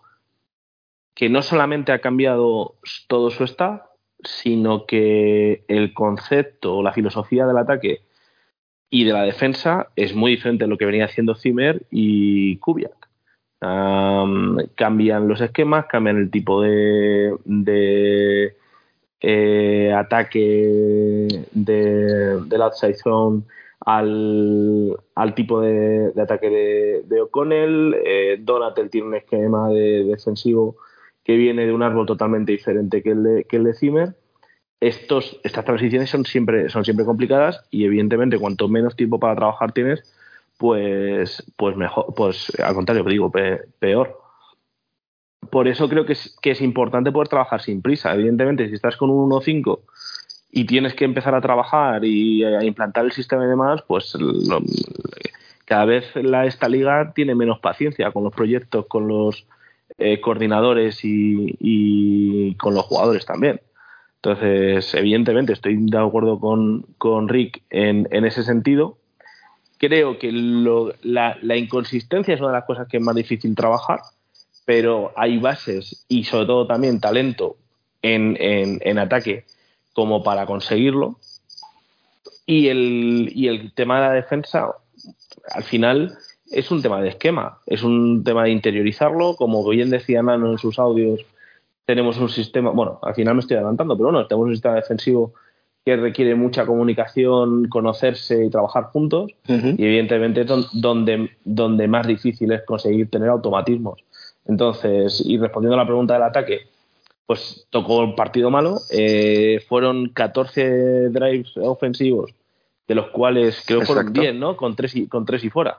que 1.15 1.31
no 1.31 1.41
solamente 1.41 1.93
ha 1.93 2.03
cambiado 2.03 2.75
todo 3.09 3.31
su 3.31 3.45
staff, 3.45 3.81
sino 4.27 4.87
que 4.87 5.65
el 5.69 5.95
concepto 5.95 6.77
o 6.77 6.83
la 6.83 6.93
filosofía 6.93 7.47
del 7.47 7.59
ataque 7.59 8.03
y 8.91 9.05
de 9.05 9.13
la 9.13 9.23
defensa 9.23 9.89
es 9.97 10.15
muy 10.15 10.33
diferente 10.33 10.65
de 10.65 10.71
lo 10.71 10.79
que 10.79 10.87
venía 10.87 11.07
haciendo 11.07 11.35
Zimmer 11.35 11.83
y 11.91 12.57
Kubiak 12.59 13.07
cambian 14.75 15.29
los 15.29 15.41
esquemas, 15.41 15.87
cambian 15.87 16.19
el 16.19 16.31
tipo 16.31 16.63
de, 16.63 17.37
de 17.45 18.57
eh, 19.21 19.93
ataque 19.93 21.29
de, 21.53 22.41
del 22.47 22.63
outside 22.63 22.95
zone 22.95 23.43
al, 23.81 24.97
tipo 25.35 25.61
de, 25.61 26.13
ataque 26.21 27.05
de, 27.07 27.21
O'Connell. 27.21 27.97
Eh, 28.05 28.39
Donatel 28.41 28.91
tiene 28.91 29.09
un 29.09 29.15
esquema 29.15 29.69
de, 29.69 30.05
defensivo 30.05 30.77
que 31.27 31.37
viene 31.37 31.67
de 31.67 31.73
un 31.73 31.83
árbol 31.83 32.07
totalmente 32.07 32.53
diferente 32.53 33.03
que 33.03 33.11
el 33.11 33.23
de, 33.25 33.45
que 33.45 33.57
el 33.57 33.65
de. 33.65 34.15
Estos, 34.79 35.41
estas 35.43 35.65
transiciones 35.65 36.09
son 36.09 36.25
siempre, 36.25 36.69
son 36.69 36.85
siempre 36.85 37.05
complicadas 37.05 37.65
y 37.73 37.85
evidentemente 37.85 38.39
cuanto 38.39 38.69
menos 38.69 38.95
tiempo 38.95 39.19
para 39.19 39.35
trabajar 39.35 39.73
tienes, 39.73 40.05
pues, 40.57 41.43
pues 41.57 41.77
mejor, 41.77 42.15
pues 42.15 42.53
al 42.61 42.75
contrario, 42.75 43.03
digo, 43.03 43.33
peor. 43.33 44.21
Por 45.51 45.67
eso 45.67 45.89
creo 45.89 46.07
que 46.07 46.13
es, 46.13 46.37
que 46.41 46.53
es 46.53 46.61
importante 46.61 47.11
poder 47.11 47.27
trabajar 47.27 47.61
sin 47.61 47.83
prisa. 47.83 48.15
Evidentemente, 48.15 48.69
si 48.69 48.75
estás 48.75 48.97
con 48.97 49.11
un 49.11 49.29
1.5 49.29 49.81
y 50.53 50.65
tienes 50.65 50.95
que 50.95 51.07
empezar 51.07 51.35
a 51.35 51.41
trabajar 51.41 52.05
y 52.05 52.45
a 52.45 52.63
implantar 52.63 53.05
el 53.05 53.11
sistema 53.11 53.45
y 53.45 53.49
demás, 53.49 53.83
pues 53.89 54.17
cada 55.65 55.87
vez 55.87 56.05
la, 56.15 56.47
esta 56.47 56.69
liga 56.69 57.13
tiene 57.15 57.35
menos 57.35 57.59
paciencia 57.59 58.13
con 58.13 58.23
los 58.23 58.33
proyectos, 58.33 58.87
con 58.87 59.09
los 59.09 59.45
eh, 59.99 60.21
coordinadores 60.21 61.01
y, 61.03 62.55
con 62.57 62.75
los 62.75 62.85
jugadores 62.85 63.27
también. 63.27 63.61
Entonces, 64.17 64.95
evidentemente, 64.95 65.53
estoy 65.53 65.77
de 65.79 65.99
acuerdo 65.99 66.41
con, 66.41 66.87
con 66.99 67.29
Rick 67.29 67.63
en, 67.71 68.09
en 68.11 68.25
ese 68.25 68.43
sentido 68.43 68.99
creo 69.79 70.19
que 70.19 70.31
la, 70.33 71.57
inconsistencia 71.57 72.35
es 72.35 72.41
una 72.41 72.51
de 72.51 72.57
las 72.57 72.65
cosas 72.65 72.89
que 72.89 72.97
es 72.97 73.03
más 73.03 73.15
difícil 73.15 73.55
trabajar, 73.55 74.01
pero 74.65 75.13
hay 75.17 75.39
bases 75.39 76.05
y 76.09 76.25
sobre 76.25 76.47
todo 76.47 76.67
también 76.67 77.01
talento 77.01 77.57
en, 78.03 78.99
ataque 78.99 79.45
como 79.93 80.23
para 80.23 80.47
conseguirlo. 80.47 81.19
Y 82.49 82.69
el, 82.69 83.33
y 83.35 83.49
el 83.49 83.73
tema 83.73 83.97
de 83.97 84.07
la 84.07 84.13
defensa, 84.13 84.71
al 85.51 85.65
final, 85.65 86.17
es 86.51 86.71
un 86.71 86.83
tema 86.83 87.01
de 87.01 87.09
esquema, 87.11 87.59
es 87.67 87.83
un 87.83 88.23
tema 88.25 88.45
de 88.45 88.51
interiorizarlo, 88.51 89.35
como 89.37 89.67
bien 89.69 89.91
decía 89.91 90.23
Nano 90.23 90.51
en 90.51 90.59
sus 90.59 90.79
audios, 90.79 91.25
tenemos 91.85 92.19
un 92.19 92.29
sistema, 92.29 92.71
bueno, 92.71 92.99
al 93.03 93.15
final 93.15 93.35
me 93.35 93.41
estoy 93.41 93.57
adelantando, 93.57 93.97
pero 93.97 94.11
bueno, 94.11 94.27
tenemos 94.27 94.49
un 94.49 94.55
sistema 94.55 94.75
defensivo 94.75 95.33
que 95.87 95.97
requiere 95.97 96.35
mucha 96.35 96.67
comunicación, 96.67 97.69
conocerse 97.69 98.45
y 98.45 98.51
trabajar 98.51 98.87
juntos. 98.87 99.31
Y 99.47 99.85
evidentemente 99.85 100.41
es 100.41 100.49
donde, 100.73 101.31
donde 101.45 101.87
más 101.87 102.09
difícil 102.09 102.51
es 102.51 102.63
conseguir 102.65 103.09
tener 103.09 103.29
automatismos. 103.29 104.03
Entonces, 104.47 105.23
y 105.25 105.39
respondiendo 105.39 105.75
a 105.75 105.85
la 105.85 105.87
pregunta 105.87 106.15
del 106.15 106.25
ataque, 106.25 106.63
pues 107.25 107.69
tocó 107.71 108.03
el 108.03 108.17
partido 108.17 108.51
malo. 108.51 108.79
Eh, 108.91 109.65
fueron 109.69 110.09
14 110.09 111.11
drives 111.11 111.57
ofensivos, 111.57 112.35
de 112.89 112.95
los 112.97 113.07
cuales 113.11 113.63
creo 113.65 113.81
que 113.81 113.87
fueron 113.87 114.13
10, 114.13 114.35
¿no? 114.35 114.57
Con 114.57 114.75
3 114.75 114.97
y, 114.97 115.07
con 115.07 115.25
tres 115.25 115.45
y 115.45 115.51
fuera. 115.51 115.79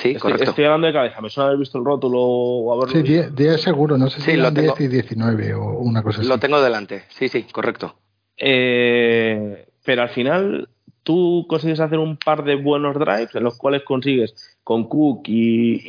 Sí, 0.00 0.10
estoy, 0.10 0.20
correcto. 0.20 0.50
Estoy 0.50 0.64
hablando 0.64 0.86
de 0.86 0.92
cabeza, 0.92 1.20
me 1.20 1.28
suena 1.28 1.48
haber 1.48 1.58
visto 1.58 1.78
el 1.78 1.84
rótulo 1.84 2.20
o 2.20 2.72
haberlo 2.72 2.94
Sí, 2.94 3.02
10 3.02 3.60
seguro, 3.60 3.98
no 3.98 4.08
sé 4.08 4.20
si 4.20 4.32
sí, 4.32 4.36
10 4.36 4.80
y 4.80 4.88
19 4.88 5.54
o 5.54 5.78
una 5.78 6.02
cosa 6.02 6.20
así. 6.20 6.28
Lo 6.28 6.38
tengo 6.38 6.62
delante, 6.62 7.04
sí, 7.08 7.28
sí, 7.28 7.42
correcto. 7.44 7.96
Eh, 8.36 9.66
pero 9.84 10.02
al 10.02 10.10
final 10.10 10.68
tú 11.02 11.46
consigues 11.48 11.80
hacer 11.80 11.98
un 11.98 12.16
par 12.16 12.44
de 12.44 12.54
buenos 12.54 12.94
drives 12.94 13.34
en 13.34 13.42
los 13.42 13.56
cuales 13.56 13.82
consigues 13.82 14.34
con 14.62 14.88
Cook 14.88 15.22
y, 15.26 15.82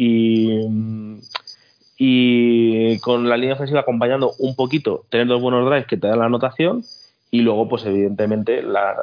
y, 1.97 2.97
con 2.99 3.27
la 3.27 3.35
línea 3.35 3.55
ofensiva 3.55 3.81
acompañando 3.81 4.31
un 4.39 4.55
poquito, 4.55 5.05
tener 5.09 5.27
dos 5.27 5.41
buenos 5.41 5.69
drives 5.69 5.85
que 5.85 5.97
te 5.97 6.07
dan 6.07 6.19
la 6.19 6.25
anotación 6.25 6.83
y 7.29 7.41
luego 7.41 7.67
pues 7.67 7.85
evidentemente 7.85 8.63
la, 8.63 8.95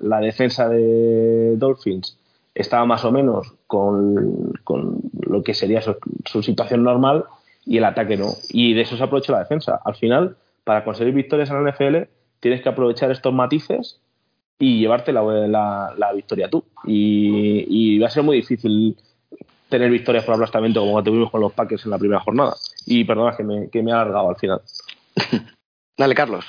la, 0.00 0.20
defensa 0.20 0.68
de 0.68 1.56
Dolphins 1.56 2.16
estaba 2.60 2.84
más 2.84 3.04
o 3.04 3.12
menos 3.12 3.54
con, 3.66 4.52
con 4.64 5.00
lo 5.20 5.42
que 5.42 5.54
sería 5.54 5.80
su, 5.80 5.96
su, 6.24 6.42
situación 6.42 6.82
normal 6.82 7.24
y 7.64 7.78
el 7.78 7.84
ataque 7.84 8.16
no. 8.16 8.28
Y 8.50 8.74
de 8.74 8.82
eso 8.82 8.96
se 8.96 9.04
aprovecha 9.04 9.32
la 9.32 9.40
defensa. 9.40 9.80
Al 9.84 9.94
final, 9.94 10.36
para 10.64 10.84
conseguir 10.84 11.14
victorias 11.14 11.50
en 11.50 11.62
la 11.62 11.70
NFL, 11.70 12.08
tienes 12.40 12.62
que 12.62 12.68
aprovechar 12.68 13.10
estos 13.10 13.32
matices 13.32 14.00
y 14.58 14.80
llevarte 14.80 15.12
la, 15.12 15.22
la, 15.96 16.12
victoria 16.12 16.48
tú. 16.50 16.64
Y, 16.84 17.98
va 17.98 18.08
a 18.08 18.10
ser 18.10 18.22
muy 18.22 18.36
difícil 18.36 18.96
tener 19.68 19.90
victorias 19.90 20.24
por 20.24 20.34
aplastamiento 20.34 20.80
como 20.80 21.02
tuvimos 21.02 21.30
con 21.30 21.40
los 21.40 21.52
Packers 21.52 21.84
en 21.84 21.90
la 21.90 21.98
primera 21.98 22.20
jornada. 22.20 22.54
Y 22.86 23.04
perdona 23.04 23.36
que 23.36 23.44
me, 23.44 23.68
que 23.70 23.82
me 23.82 23.90
he 23.90 23.94
alargado 23.94 24.30
al 24.30 24.36
final. 24.36 24.60
Dale, 25.96 26.14
Carlos. 26.14 26.44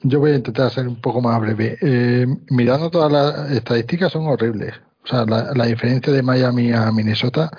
Yo 0.00 0.20
voy 0.20 0.32
a 0.32 0.36
intentar 0.36 0.70
ser 0.70 0.88
un 0.88 1.00
poco 1.00 1.20
más 1.20 1.40
breve. 1.40 1.78
Eh, 1.80 2.26
mirando 2.50 2.90
todas 2.90 3.12
las 3.12 3.50
estadísticas 3.52 4.12
son 4.12 4.26
horribles. 4.26 4.74
O 5.04 5.06
sea, 5.06 5.24
la, 5.24 5.66
diferencia 5.66 6.12
de 6.12 6.22
Miami 6.22 6.72
a 6.72 6.90
Minnesota 6.92 7.50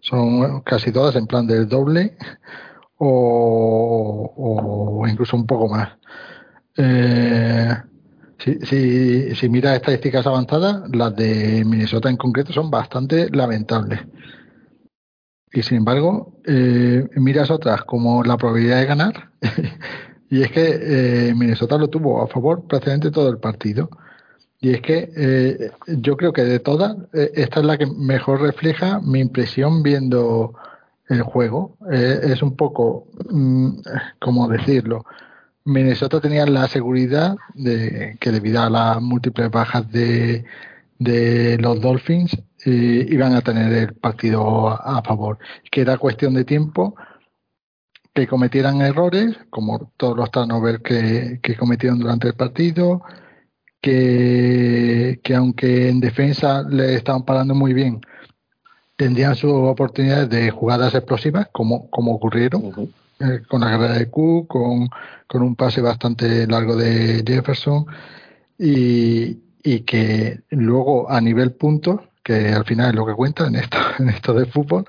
son 0.00 0.60
casi 0.62 0.92
todas 0.92 1.16
en 1.16 1.26
plan 1.26 1.46
del 1.46 1.68
doble 1.68 2.16
o, 2.98 5.04
incluso 5.08 5.36
un 5.36 5.46
poco 5.46 5.68
más. 5.68 5.90
Eh, 6.76 7.74
si 8.38 9.48
miras 9.48 9.76
estadísticas 9.76 10.26
avanzadas, 10.26 10.82
las 10.92 11.14
de 11.16 11.64
Minnesota 11.64 12.08
en 12.08 12.16
concreto 12.16 12.52
son 12.52 12.70
bastante 12.70 13.28
lamentables. 13.30 14.00
Y 15.52 15.62
sin 15.62 15.78
embargo, 15.78 16.40
eh, 16.46 17.06
miras 17.16 17.50
otras 17.50 17.84
como 17.84 18.24
la 18.24 18.38
probabilidad 18.38 18.80
de 18.80 18.86
ganar, 18.86 19.30
y 20.30 20.42
es 20.42 20.50
que 20.50 21.28
eh, 21.28 21.34
Minnesota 21.34 21.76
lo 21.76 21.88
tuvo 21.88 22.22
a 22.22 22.26
favor 22.26 22.66
prácticamente 22.66 23.10
todo 23.10 23.28
el 23.28 23.38
partido. 23.38 23.90
Y 24.62 24.74
es 24.74 24.80
que 24.80 25.10
eh, 25.16 25.72
yo 25.88 26.16
creo 26.16 26.32
que 26.32 26.44
de 26.44 26.60
todas, 26.60 26.96
eh, 27.12 27.32
esta 27.34 27.58
es 27.58 27.66
la 27.66 27.76
que 27.76 27.86
mejor 27.86 28.40
refleja 28.40 29.00
mi 29.00 29.18
impresión 29.18 29.82
viendo 29.82 30.54
el 31.08 31.22
juego. 31.22 31.76
Eh, 31.90 32.20
es 32.22 32.42
un 32.42 32.54
poco, 32.56 33.08
mm, 33.28 33.70
¿cómo 34.20 34.46
decirlo? 34.46 35.04
Minnesota 35.64 36.20
tenía 36.20 36.46
la 36.46 36.68
seguridad 36.68 37.36
de 37.54 38.16
que 38.20 38.30
debido 38.30 38.62
a 38.62 38.70
las 38.70 39.02
múltiples 39.02 39.50
bajas 39.50 39.90
de, 39.90 40.44
de 40.98 41.58
los 41.58 41.80
Dolphins 41.80 42.40
iban 42.64 43.34
a 43.34 43.42
tener 43.42 43.72
el 43.72 43.94
partido 43.94 44.68
a, 44.68 45.02
favor, 45.02 45.38
que 45.72 45.80
era 45.80 45.98
cuestión 45.98 46.34
de 46.34 46.44
tiempo 46.44 46.94
que 48.14 48.28
cometieran 48.28 48.80
errores, 48.80 49.36
como 49.50 49.92
todos 49.96 50.16
los 50.16 50.30
turnovers 50.30 50.80
que, 50.82 51.40
que 51.42 51.56
cometieron 51.56 51.98
durante 51.98 52.28
el 52.28 52.34
partido, 52.34 53.02
que, 53.82 55.20
que 55.22 55.34
aunque 55.34 55.90
en 55.90 56.00
defensa 56.00 56.62
le 56.62 56.94
estaban 56.94 57.24
parando 57.24 57.54
muy 57.54 57.74
bien, 57.74 58.00
tendrían 58.96 59.34
sus 59.34 59.52
oportunidades 59.52 60.30
de 60.30 60.50
jugadas 60.50 60.94
explosivas, 60.94 61.48
como, 61.52 61.90
como 61.90 62.14
ocurrieron. 62.14 62.92
Eh, 63.20 63.42
con 63.48 63.60
la 63.60 63.70
carrera 63.70 63.94
de 63.94 64.10
Cook, 64.10 64.48
con, 64.48 64.88
con, 65.28 65.42
un 65.42 65.54
pase 65.54 65.80
bastante 65.80 66.46
largo 66.46 66.74
de 66.74 67.22
Jefferson 67.24 67.86
y, 68.58 69.38
y, 69.62 69.80
que 69.80 70.40
luego 70.50 71.08
a 71.10 71.20
nivel 71.20 71.52
puntos, 71.52 72.00
que 72.24 72.48
al 72.48 72.64
final 72.64 72.90
es 72.90 72.94
lo 72.96 73.06
que 73.06 73.14
cuenta 73.14 73.46
en 73.46 73.56
esto, 73.56 73.78
en 74.00 74.08
esto 74.08 74.34
de 74.34 74.46
fútbol, 74.46 74.86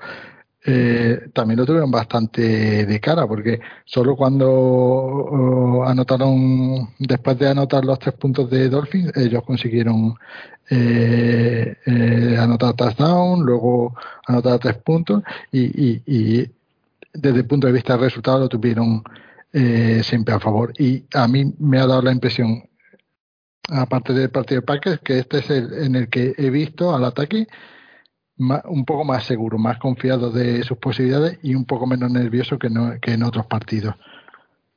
eh, 0.66 1.28
también 1.34 1.58
lo 1.60 1.66
tuvieron 1.66 1.90
bastante 1.90 2.86
de 2.86 3.00
cara, 3.00 3.26
porque 3.26 3.60
solo 3.84 4.16
cuando 4.16 4.50
oh, 4.50 5.84
anotaron, 5.84 6.88
después 6.98 7.38
de 7.38 7.48
anotar 7.50 7.84
los 7.84 7.98
tres 7.98 8.14
puntos 8.14 8.48
de 8.48 8.70
Dolphins, 8.70 9.12
ellos 9.14 9.42
consiguieron 9.44 10.14
eh, 10.70 11.76
eh, 11.84 12.36
anotar 12.40 12.72
touchdown, 12.74 13.44
luego 13.44 13.94
anotar 14.26 14.58
tres 14.58 14.76
puntos 14.78 15.22
y, 15.52 16.00
y, 16.06 16.50
desde 17.12 17.40
el 17.40 17.46
punto 17.46 17.66
de 17.66 17.72
vista 17.74 17.92
del 17.92 18.04
resultado 18.04 18.40
lo 18.40 18.48
tuvieron 18.48 19.04
siempre 20.02 20.34
a 20.34 20.40
favor. 20.40 20.72
Y 20.78 21.04
a 21.14 21.28
mí 21.28 21.54
me 21.60 21.78
ha 21.78 21.86
dado 21.86 22.02
la 22.02 22.10
impresión, 22.10 22.68
aparte 23.68 24.12
del 24.12 24.30
partido 24.30 24.62
de 24.62 24.66
Packers, 24.66 25.00
que 25.00 25.20
este 25.20 25.38
es 25.38 25.50
el 25.50 25.72
en 25.74 25.94
el 25.94 26.08
que 26.08 26.34
he 26.36 26.50
visto 26.50 26.94
al 26.94 27.04
ataque 27.04 27.46
un 28.36 28.84
poco 28.84 29.04
más 29.04 29.24
seguro, 29.24 29.58
más 29.58 29.78
confiado 29.78 30.30
de 30.30 30.62
sus 30.64 30.78
posibilidades 30.78 31.38
y 31.42 31.54
un 31.54 31.64
poco 31.64 31.86
menos 31.86 32.10
nervioso 32.10 32.58
que, 32.58 32.68
no, 32.68 32.98
que 33.00 33.12
en 33.12 33.22
otros 33.22 33.46
partidos. 33.46 33.94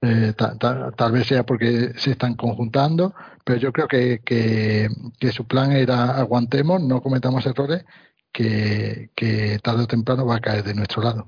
Eh, 0.02 0.34
tal 0.38 1.12
vez 1.12 1.26
sea 1.26 1.44
porque 1.44 1.94
se 1.96 2.12
están 2.12 2.36
conjuntando, 2.36 3.16
pero 3.44 3.60
yo 3.60 3.74
creo 3.74 3.88
que, 3.88 4.20
que, 4.24 5.32
su 5.32 5.48
plan 5.48 5.72
era 5.72 6.18
aguantemos, 6.18 6.82
no 6.84 7.02
cometamos 7.02 7.46
errores, 7.48 7.84
que, 8.32 9.10
que, 9.16 9.58
tarde 9.64 9.84
o 9.84 9.88
temprano 9.88 10.26
va 10.26 10.36
a 10.36 10.42
caer 10.42 10.64
de 10.64 10.76
nuestro 10.76 11.02
lado. 11.02 11.28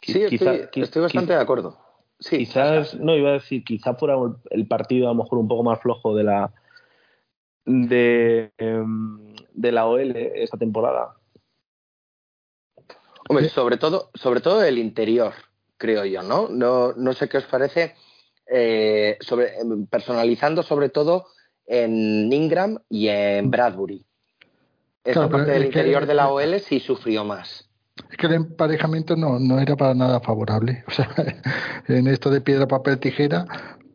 Sí, 0.00 0.22
estoy, 0.22 1.02
bastante 1.02 1.34
de 1.34 1.40
acuerdo. 1.40 1.78
Sí, 2.18 2.38
quizás, 2.38 2.94
no 2.94 3.14
iba 3.14 3.30
a 3.30 3.34
decir, 3.34 3.62
quizás 3.62 3.98
fuera 3.98 4.14
el 4.50 4.66
partido 4.66 5.08
a 5.08 5.12
lo 5.12 5.22
mejor 5.22 5.38
un 5.38 5.48
poco 5.48 5.64
más 5.64 5.80
flojo 5.80 6.14
de 6.14 6.24
la 6.24 6.54
de 7.66 8.52
em, 8.56 9.25
de 9.56 9.72
la 9.72 9.86
OL 9.86 10.14
esta 10.16 10.56
temporada? 10.56 11.16
Hombre, 13.28 13.48
sobre 13.48 13.76
todo, 13.76 14.10
sobre 14.14 14.40
todo 14.40 14.62
el 14.62 14.78
interior, 14.78 15.32
creo 15.76 16.04
yo, 16.04 16.22
¿no? 16.22 16.48
No, 16.48 16.92
no 16.92 17.12
sé 17.12 17.28
qué 17.28 17.38
os 17.38 17.44
parece, 17.44 17.94
eh, 18.46 19.16
sobre, 19.20 19.54
personalizando 19.90 20.62
sobre 20.62 20.90
todo 20.90 21.26
en 21.66 22.32
Ingram 22.32 22.78
y 22.88 23.08
en 23.08 23.50
Bradbury. 23.50 24.04
Esta 25.02 25.28
parte 25.28 25.52
del 25.52 25.66
interior 25.66 26.06
de 26.06 26.14
la 26.14 26.28
OL 26.28 26.60
sí 26.60 26.80
sufrió 26.80 27.24
más. 27.24 27.68
Es 28.10 28.16
que 28.16 28.26
el 28.26 28.34
emparejamiento 28.34 29.16
no, 29.16 29.38
no 29.38 29.58
era 29.58 29.76
para 29.76 29.94
nada 29.94 30.20
favorable. 30.20 30.84
O 30.88 30.90
sea, 30.90 31.08
en 31.88 32.06
esto 32.06 32.30
de 32.30 32.40
piedra, 32.40 32.68
papel, 32.68 32.98
tijera, 32.98 33.46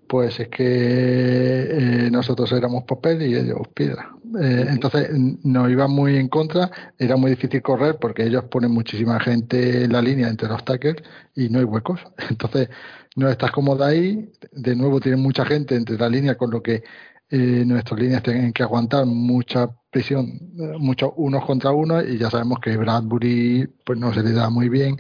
pues 0.08 0.40
es 0.40 0.50
que 0.50 0.66
eh, 0.66 2.10
nosotros 2.12 2.52
éramos 2.52 2.84
papel 2.84 3.22
y 3.22 3.36
ellos 3.36 3.68
piedra. 3.74 4.14
Eh, 4.40 4.66
entonces 4.70 5.10
nos 5.44 5.70
iba 5.70 5.88
muy 5.88 6.18
en 6.18 6.28
contra, 6.28 6.70
era 6.98 7.16
muy 7.16 7.32
difícil 7.32 7.62
correr 7.62 7.98
porque 8.00 8.24
ellos 8.24 8.46
ponen 8.46 8.72
muchísima 8.72 9.20
gente 9.20 9.84
en 9.84 9.92
la 9.92 10.02
línea 10.02 10.28
entre 10.28 10.48
los 10.48 10.64
tackles 10.64 10.98
y 11.36 11.50
no 11.50 11.60
hay 11.60 11.66
huecos. 11.66 12.00
Entonces 12.30 12.70
no 13.16 13.30
estás 13.30 13.52
cómodo 13.52 13.84
ahí, 13.84 14.32
de 14.52 14.76
nuevo 14.76 15.00
tienen 15.00 15.22
mucha 15.22 15.46
gente 15.46 15.76
entre 15.76 15.98
la 15.98 16.10
línea, 16.10 16.36
con 16.36 16.52
lo 16.52 16.62
que 16.62 16.84
eh, 17.30 17.64
nuestras 17.66 18.00
líneas 18.00 18.24
tienen 18.24 18.54
que 18.54 18.64
aguantar 18.64 19.06
mucha 19.06 19.70
presión, 19.90 20.40
muchos 20.80 21.12
unos 21.16 21.46
contra 21.46 21.72
uno. 21.72 22.02
Y 22.02 22.18
ya 22.18 22.30
sabemos 22.30 22.60
que 22.60 22.78
Bradbury 22.78 23.68
pues 23.86 24.00
no 24.00 24.14
se 24.14 24.24
le 24.24 24.32
da 24.32 24.50
muy 24.50 24.70
bien, 24.70 24.98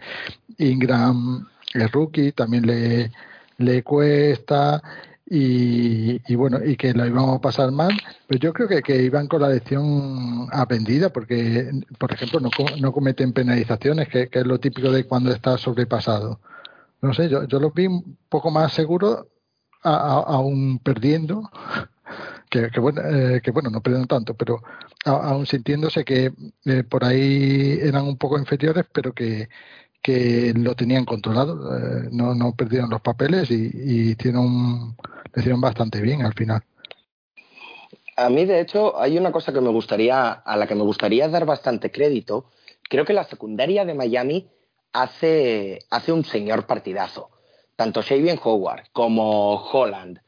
Ingram 0.57 1.47
es 1.73 1.91
rookie, 1.91 2.31
también 2.33 2.65
le 2.65 3.11
le 3.61 3.83
cuesta 3.83 4.81
y, 5.33 6.35
bueno, 6.35 6.59
y 6.61 6.75
que 6.75 6.93
lo 6.93 7.05
íbamos 7.05 7.37
a 7.37 7.41
pasar 7.41 7.71
mal, 7.71 7.93
pero 8.27 8.39
yo 8.41 8.51
creo 8.51 8.67
que, 8.67 8.81
que 8.81 9.01
iban 9.01 9.27
con 9.27 9.41
la 9.41 9.47
lección 9.47 10.49
aprendida, 10.51 11.09
porque, 11.09 11.71
por 11.97 12.11
ejemplo, 12.11 12.41
no, 12.41 12.49
no 12.81 12.91
cometen 12.91 13.31
penalizaciones, 13.31 14.09
que, 14.09 14.27
es 14.29 14.45
lo 14.45 14.59
típico 14.59 14.91
de 14.91 15.05
cuando 15.05 15.31
está 15.31 15.57
sobrepasado. 15.57 16.41
No 17.01 17.13
sé, 17.13 17.29
yo, 17.29 17.45
yo 17.45 17.61
los 17.61 17.73
vi 17.73 17.87
un 17.87 18.17
poco 18.27 18.51
más 18.51 18.73
seguros, 18.73 19.25
aún 19.83 20.79
perdiendo, 20.79 21.49
que, 22.49 22.69
que, 22.69 22.79
bueno, 22.81 23.01
eh, 23.01 23.41
que 23.41 23.51
bueno, 23.51 23.69
no 23.69 23.81
perdieron 23.81 24.07
tanto, 24.07 24.33
pero 24.33 24.61
aún 25.05 25.45
sintiéndose 25.45 26.03
que 26.03 26.33
eh, 26.65 26.83
por 26.83 27.05
ahí 27.05 27.79
eran 27.81 28.03
un 28.03 28.17
poco 28.17 28.37
inferiores, 28.37 28.85
pero 28.91 29.13
que, 29.13 29.47
que 30.01 30.53
lo 30.55 30.75
tenían 30.75 31.05
controlado, 31.05 31.77
eh, 31.77 32.09
no, 32.11 32.33
no 32.33 32.55
perdieron 32.55 32.89
los 32.89 33.01
papeles 33.01 33.51
y, 33.51 33.71
y 33.73 34.11
hicieron, 34.11 34.95
lo 34.97 35.39
hicieron 35.39 35.61
bastante 35.61 36.01
bien 36.01 36.23
al 36.23 36.33
final. 36.33 36.63
A 38.17 38.29
mí, 38.29 38.45
de 38.45 38.59
hecho, 38.59 38.99
hay 38.99 39.17
una 39.17 39.31
cosa 39.31 39.53
que 39.53 39.61
me 39.61 39.69
gustaría, 39.69 40.31
a 40.31 40.57
la 40.57 40.67
que 40.67 40.75
me 40.75 40.83
gustaría 40.83 41.27
dar 41.29 41.45
bastante 41.45 41.91
crédito. 41.91 42.45
Creo 42.83 43.05
que 43.05 43.13
la 43.13 43.23
secundaria 43.23 43.85
de 43.85 43.93
Miami 43.93 44.47
hace, 44.93 45.79
hace 45.89 46.11
un 46.11 46.25
señor 46.25 46.65
partidazo. 46.65 47.29
Tanto 47.75 48.01
Shavian 48.01 48.39
Howard 48.43 48.89
como 48.91 49.55
Holland, 49.55 50.19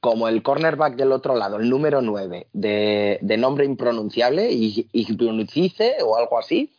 como 0.00 0.28
el 0.28 0.42
cornerback 0.42 0.96
del 0.96 1.12
otro 1.12 1.34
lado, 1.34 1.56
el 1.56 1.68
número 1.68 2.02
9, 2.02 2.48
de, 2.52 3.18
de 3.20 3.36
nombre 3.36 3.64
impronunciable, 3.64 4.50
y 4.52 4.88
o 6.04 6.16
algo 6.16 6.38
así, 6.38 6.72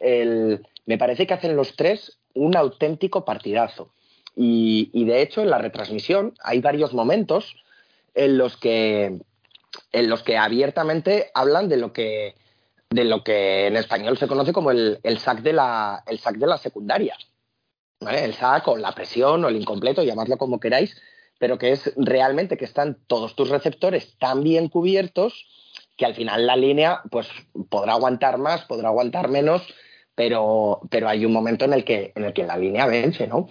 el, 0.00 0.66
me 0.86 0.98
parece 0.98 1.26
que 1.26 1.34
hacen 1.34 1.56
los 1.56 1.76
tres 1.76 2.18
un 2.34 2.56
auténtico 2.56 3.24
partidazo. 3.24 3.92
Y, 4.36 5.04
de 5.04 5.22
hecho, 5.22 5.42
en 5.42 5.50
la 5.50 5.58
retransmisión 5.58 6.34
hay 6.42 6.60
varios 6.60 6.92
momentos 6.92 7.54
en 8.14 8.36
los 8.36 8.56
que, 8.56 9.20
en 9.92 10.10
los 10.10 10.22
que 10.24 10.36
abiertamente 10.36 11.30
hablan 11.34 11.68
de 11.68 11.76
lo 11.76 11.92
que, 11.92 12.34
de 12.90 13.04
lo 13.04 13.22
que 13.22 13.68
en 13.68 13.76
español 13.76 14.18
se 14.18 14.26
conoce 14.26 14.52
como 14.52 14.72
el, 14.72 14.98
el 15.04 15.18
sac, 15.18 15.40
de 15.42 15.52
la, 15.52 16.02
el 16.06 16.18
sac 16.18 16.36
de 16.36 16.46
la 16.48 16.58
secundaria. 16.58 17.16
El 18.00 18.34
sac 18.34 18.66
o 18.66 18.76
la 18.76 18.92
presión 18.92 19.44
o 19.44 19.48
el 19.48 19.56
incompleto, 19.56 20.02
llamadlo 20.02 20.36
como 20.36 20.58
queráis, 20.58 21.00
pero 21.38 21.56
que 21.56 21.72
es 21.72 21.92
realmente 21.96 22.56
que 22.56 22.64
están 22.64 22.98
todos 23.06 23.36
tus 23.36 23.50
receptores 23.50 24.16
tan 24.18 24.42
bien 24.42 24.68
cubiertos 24.68 25.46
que 25.96 26.06
al 26.06 26.14
final 26.14 26.46
la 26.46 26.56
línea 26.56 27.02
pues 27.10 27.28
podrá 27.68 27.92
aguantar 27.92 28.38
más, 28.38 28.62
podrá 28.62 28.88
aguantar 28.88 29.28
menos, 29.28 29.62
pero, 30.14 30.80
pero 30.90 31.08
hay 31.08 31.24
un 31.24 31.32
momento 31.32 31.64
en 31.64 31.72
el 31.72 31.84
que, 31.84 32.12
en 32.14 32.24
el 32.24 32.32
que 32.32 32.44
la 32.44 32.56
línea 32.56 32.86
vence, 32.86 33.26
¿no? 33.26 33.48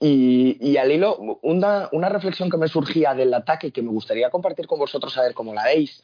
Y, 0.00 0.56
y 0.60 0.76
al 0.78 0.90
hilo, 0.90 1.16
una, 1.42 1.88
una, 1.92 2.08
reflexión 2.08 2.50
que 2.50 2.56
me 2.56 2.66
surgía 2.66 3.14
del 3.14 3.32
ataque 3.34 3.70
que 3.70 3.82
me 3.82 3.90
gustaría 3.90 4.30
compartir 4.30 4.66
con 4.66 4.80
vosotros 4.80 5.16
a 5.16 5.22
ver 5.22 5.32
cómo 5.32 5.54
la 5.54 5.64
veis, 5.64 6.02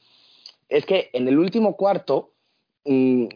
es 0.69 0.87
que 0.87 1.11
en 1.13 1.27
el 1.27 1.39
último 1.39 1.77
cuarto 1.77 2.31
mmm, 2.85 3.27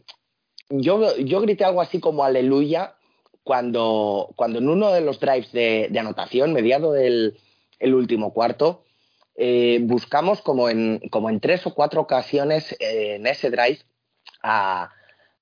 yo, 0.68 1.16
yo 1.16 1.40
grité 1.40 1.64
algo 1.64 1.80
así 1.80 2.00
como 2.00 2.24
aleluya 2.24 2.94
cuando, 3.42 4.30
cuando 4.36 4.58
en 4.58 4.68
uno 4.68 4.92
de 4.92 5.00
los 5.00 5.18
drives 5.18 5.52
de, 5.52 5.88
de 5.90 5.98
anotación, 5.98 6.52
mediado 6.52 6.92
del 6.92 7.38
el 7.80 7.94
último 7.94 8.32
cuarto, 8.32 8.84
eh, 9.34 9.80
buscamos 9.82 10.40
como 10.40 10.68
en, 10.68 11.00
como 11.10 11.30
en 11.30 11.40
tres 11.40 11.66
o 11.66 11.74
cuatro 11.74 12.00
ocasiones 12.00 12.72
eh, 12.78 13.16
en 13.16 13.26
ese 13.26 13.50
drive 13.50 13.80
a, 14.42 14.90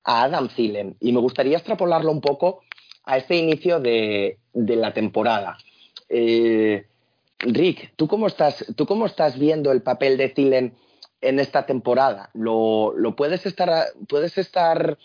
a 0.04 0.24
Adam 0.24 0.48
Thielen 0.48 0.96
y 1.00 1.12
me 1.12 1.20
gustaría 1.20 1.56
extrapolarlo 1.56 2.10
un 2.10 2.20
poco 2.20 2.60
a 3.04 3.16
este 3.16 3.36
inicio 3.36 3.80
de, 3.80 4.38
la 4.52 4.92
temporada. 4.92 5.58
Eh, 6.08 6.86
Rick, 7.38 7.94
¿tú 7.96 8.06
cómo, 8.06 8.26
estás, 8.26 8.64
¿tú 8.76 8.86
cómo 8.86 9.06
estás 9.06 9.38
viendo 9.38 9.72
el 9.72 9.82
papel 9.82 10.16
de 10.16 10.28
Thielen 10.28 10.74
en 11.20 11.40
esta 11.40 11.66
temporada? 11.66 12.30
¿Lo, 12.34 12.94
puedes, 13.16 13.46
estar, 13.46 13.86
puedes 14.08 14.38
estar 14.38 14.98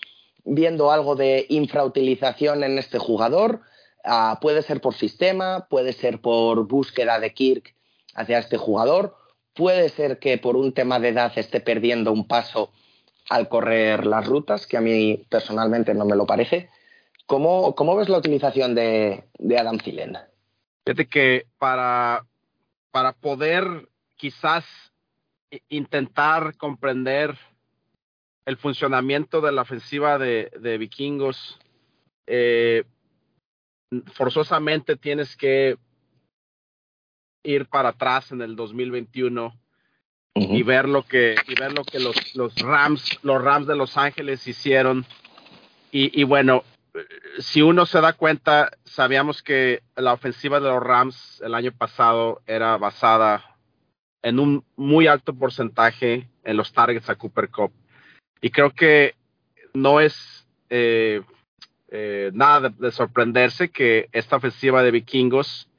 viendo 0.44 0.92
algo 0.92 1.16
de 1.16 1.46
infrautilización 1.50 2.64
en 2.64 2.78
este 2.78 3.00
jugador? 3.00 3.62
Ah, 4.04 4.38
puede 4.42 4.62
ser 4.62 4.82
por 4.82 4.94
sistema, 4.94 5.68
puede 5.70 5.94
ser 5.94 6.22
por 6.22 6.68
búsqueda 6.68 7.20
de 7.20 7.34
Kirk 7.34 7.74
hacia 8.14 8.38
este 8.38 8.58
jugador, 8.58 9.16
puede 9.54 9.90
ser 9.90 10.20
que 10.20 10.38
por 10.38 10.58
un 10.58 10.74
tema 10.74 11.00
de 11.00 11.10
edad 11.10 11.32
esté 11.36 11.60
perdiendo 11.60 12.12
un 12.12 12.28
paso 12.28 12.72
al 13.30 13.50
correr 13.50 14.06
las 14.06 14.26
rutas, 14.26 14.68
que 14.68 14.78
a 14.78 14.82
mí 14.82 15.26
personalmente 15.30 15.94
no 15.94 16.06
me 16.06 16.16
lo 16.16 16.26
parece. 16.26 16.70
¿Cómo, 17.26 17.74
cómo 17.76 17.96
ves 17.96 18.10
la 18.10 18.20
utilización 18.20 18.76
de, 18.76 19.26
de 19.40 19.58
Adam 19.58 19.78
Thielen? 19.78 20.18
Fíjate 20.86 21.08
que 21.08 21.48
para, 21.58 22.26
para 22.92 23.14
poder 23.14 23.90
quizás 24.16 24.66
intentar 25.70 26.56
comprender 26.58 27.38
el 28.46 28.58
funcionamiento 28.58 29.42
de 29.42 29.52
la 29.52 29.64
ofensiva 29.64 30.20
de, 30.20 30.52
de 30.60 30.78
vikingos, 30.78 31.60
eh, 32.28 32.84
forzosamente 34.14 34.96
tienes 34.96 35.36
que 35.36 35.78
ir 37.44 37.68
para 37.68 37.90
atrás 37.90 38.32
en 38.32 38.42
el 38.42 38.56
2021 38.56 39.54
y 40.36 40.64
ver 40.64 40.88
lo 40.88 41.04
que 41.04 41.36
y 41.48 41.56
ver 41.56 41.74
lo 41.74 41.84
que 41.84 42.00
los, 42.00 42.36
los 42.36 42.56
Rams 42.58 43.20
los 43.24 43.42
Rams 43.42 43.68
de 43.68 43.76
Los 43.76 43.98
Ángeles 43.98 44.48
hicieron. 44.48 45.06
Y, 45.92 46.20
y, 46.20 46.26
bueno 46.26 46.64
si 47.40 47.62
uno 47.62 47.86
se 47.86 48.02
da 48.02 48.14
cuenta 48.14 48.72
sabíamos 48.84 49.42
que 49.42 49.82
la 49.96 50.14
ofensiva 50.14 50.60
de 50.60 50.70
los 50.70 50.84
Rams 50.84 51.42
el 51.44 51.56
año 51.56 51.72
pasado 51.72 52.42
era 52.48 52.78
basada 52.78 53.56
en 54.22 54.40
un 54.40 54.66
muy 54.76 55.08
alto 55.08 55.34
porcentaje 55.34 56.28
en 56.44 56.58
los 56.58 56.74
targets 56.74 57.10
a 57.10 57.16
Cooper 57.16 57.50
Cup. 57.50 57.72
Y 58.42 58.50
creo 58.50 58.72
que 58.72 59.14
no 59.74 60.00
es 60.00 60.48
eh, 60.70 61.22
eh, 61.90 62.32
nada 62.34 62.70
de, 62.70 62.92
sorprenderse 62.92 63.70
que 63.70 64.10
esta 64.12 64.38
ofensiva 64.38 64.82
de 64.82 64.92
vikingos 64.92 65.70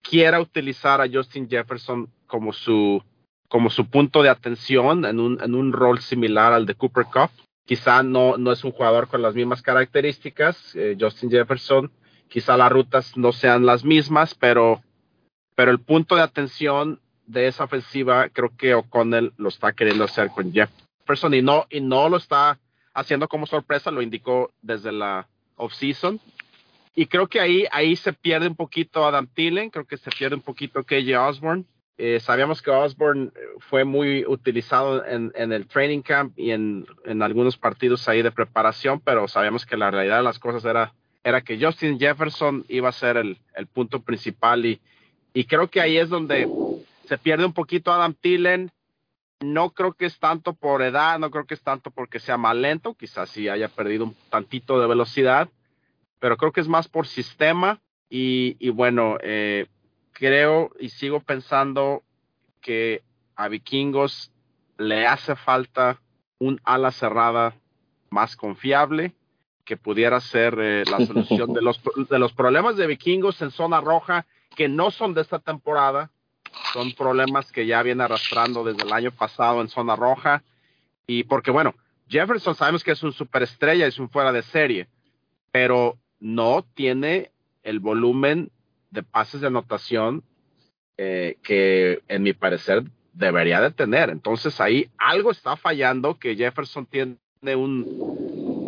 quiera 0.00 0.40
utilizar 0.40 1.00
a 1.00 1.08
Justin 1.12 1.48
Jefferson 1.48 2.10
como 2.26 2.54
su, 2.54 3.02
como 3.50 3.68
su 3.68 3.90
punto 3.90 4.22
de 4.22 4.28
atención 4.28 5.04
en 5.04 5.18
un, 5.18 5.42
en 5.42 5.56
un 5.56 5.72
rol 5.72 5.98
similar 6.00 6.52
al 6.52 6.66
de 6.66 6.76
Cooper 6.76 7.06
Cup. 7.12 7.30
Quizá 7.66 8.04
no, 8.04 8.38
no 8.38 8.52
es 8.52 8.62
un 8.62 8.70
jugador 8.70 9.08
con 9.08 9.22
las 9.22 9.34
mismas 9.34 9.60
características, 9.60 10.74
eh, 10.76 10.96
Justin 10.98 11.30
Jefferson, 11.30 11.90
quizá 12.28 12.56
las 12.56 12.70
rutas 12.70 13.16
no 13.16 13.32
sean 13.32 13.66
las 13.66 13.84
mismas, 13.84 14.36
pero, 14.36 14.82
pero 15.56 15.72
el 15.72 15.80
punto 15.80 16.14
de 16.14 16.22
atención 16.22 17.00
de 17.26 17.48
esa 17.48 17.64
ofensiva 17.64 18.28
creo 18.28 18.52
que 18.56 18.74
O'Connell 18.74 19.32
lo 19.36 19.48
está 19.48 19.72
queriendo 19.72 20.04
hacer 20.04 20.30
con 20.30 20.52
Jefferson 20.52 21.34
y 21.34 21.42
no, 21.42 21.66
y 21.70 21.80
no 21.80 22.08
lo 22.08 22.18
está 22.18 22.60
haciendo 22.94 23.26
como 23.26 23.46
sorpresa, 23.46 23.90
lo 23.90 24.00
indicó 24.00 24.52
desde 24.62 24.92
la 24.92 25.26
offseason. 25.56 26.20
Y 26.94 27.06
creo 27.06 27.26
que 27.26 27.40
ahí, 27.40 27.64
ahí 27.72 27.96
se 27.96 28.12
pierde 28.12 28.46
un 28.46 28.56
poquito 28.56 29.04
Adam 29.04 29.26
Thielen, 29.26 29.70
creo 29.70 29.86
que 29.86 29.96
se 29.96 30.10
pierde 30.10 30.36
un 30.36 30.42
poquito 30.42 30.84
KJ 30.84 31.18
Osborne. 31.18 31.64
Eh, 32.02 32.18
sabíamos 32.18 32.62
que 32.62 32.70
Osborne 32.70 33.30
eh, 33.34 33.40
fue 33.58 33.84
muy 33.84 34.24
utilizado 34.24 35.04
en, 35.04 35.32
el 35.34 35.66
training 35.66 36.00
camp 36.00 36.32
y 36.38 36.50
en, 36.50 36.86
en, 37.04 37.20
algunos 37.20 37.58
partidos 37.58 38.08
ahí 38.08 38.22
de 38.22 38.32
preparación, 38.32 39.00
pero 39.00 39.28
sabíamos 39.28 39.66
que 39.66 39.76
la 39.76 39.90
realidad 39.90 40.16
de 40.16 40.22
las 40.22 40.38
cosas 40.38 40.64
era, 40.64 41.40
que 41.42 41.62
Justin 41.62 42.00
Jefferson 42.00 42.64
iba 42.68 42.88
a 42.88 42.92
ser 42.92 43.18
el, 43.18 43.36
el 43.54 43.66
punto 43.66 44.00
principal 44.00 44.64
y, 44.64 44.80
y 45.34 45.44
creo 45.44 45.68
que 45.68 45.82
ahí 45.82 45.98
es 45.98 46.08
donde 46.08 46.48
se 47.04 47.18
pierde 47.18 47.44
un 47.44 47.52
poquito 47.52 47.92
Adam 47.92 48.14
Thielen. 48.14 48.70
No 49.40 49.68
creo 49.68 49.92
que 49.92 50.06
es 50.06 50.18
tanto 50.18 50.54
por 50.54 50.80
edad, 50.80 51.18
no 51.18 51.30
creo 51.30 51.44
que 51.44 51.52
es 51.52 51.62
tanto 51.62 51.90
porque 51.90 52.18
sea 52.18 52.38
más 52.38 52.56
lento, 52.56 52.94
quizás 52.94 53.28
sí 53.28 53.46
haya 53.46 53.68
perdido 53.68 54.04
un 54.04 54.16
tantito 54.30 54.80
de 54.80 54.86
velocidad, 54.86 55.50
pero 56.18 56.38
creo 56.38 56.52
que 56.52 56.62
es 56.62 56.68
más 56.68 56.88
por 56.88 57.06
sistema 57.06 57.78
y, 58.08 58.70
bueno, 58.70 59.18
eh, 59.22 59.66
creo 60.20 60.70
y 60.78 60.90
sigo 60.90 61.20
pensando 61.20 62.02
que 62.60 63.02
a 63.36 63.48
Vikingos 63.48 64.30
le 64.76 65.06
hace 65.06 65.34
falta 65.34 65.98
un 66.38 66.60
ala 66.62 66.92
cerrada 66.92 67.54
más 68.10 68.36
confiable 68.36 69.14
que 69.64 69.78
pudiera 69.78 70.20
ser 70.20 70.58
eh, 70.60 70.84
la 70.90 70.98
solución 71.06 71.54
de 71.54 71.62
los, 71.62 71.80
de 72.10 72.18
los 72.18 72.34
problemas 72.34 72.76
de 72.76 72.86
Vikingos 72.86 73.40
en 73.40 73.50
zona 73.50 73.80
roja 73.80 74.26
que 74.54 74.68
no 74.68 74.90
son 74.90 75.14
de 75.14 75.22
esta 75.22 75.38
temporada, 75.38 76.10
son 76.74 76.92
problemas 76.92 77.50
que 77.50 77.66
ya 77.66 77.82
viene 77.82 78.02
arrastrando 78.02 78.62
desde 78.62 78.82
el 78.82 78.92
año 78.92 79.12
pasado 79.12 79.62
en 79.62 79.68
zona 79.68 79.96
roja. 79.96 80.42
Y 81.06 81.24
porque, 81.24 81.50
bueno, 81.50 81.74
Jefferson 82.08 82.54
sabemos 82.54 82.84
que 82.84 82.90
es 82.90 83.02
un 83.02 83.12
superestrella, 83.12 83.86
es 83.86 83.98
un 83.98 84.10
fuera 84.10 84.32
de 84.32 84.42
serie, 84.42 84.88
pero 85.50 85.96
no 86.18 86.66
tiene 86.74 87.30
el 87.62 87.78
volumen 87.80 88.50
de 88.90 89.02
pases 89.02 89.40
de 89.40 89.48
anotación 89.48 90.22
eh, 90.96 91.36
que, 91.42 92.02
en 92.08 92.22
mi 92.22 92.32
parecer, 92.32 92.84
debería 93.12 93.60
de 93.60 93.70
tener. 93.70 94.10
Entonces 94.10 94.60
ahí 94.60 94.88
algo 94.98 95.30
está 95.30 95.56
fallando 95.56 96.18
que 96.18 96.36
Jefferson 96.36 96.86
tiene 96.86 97.16
un, 97.56 97.84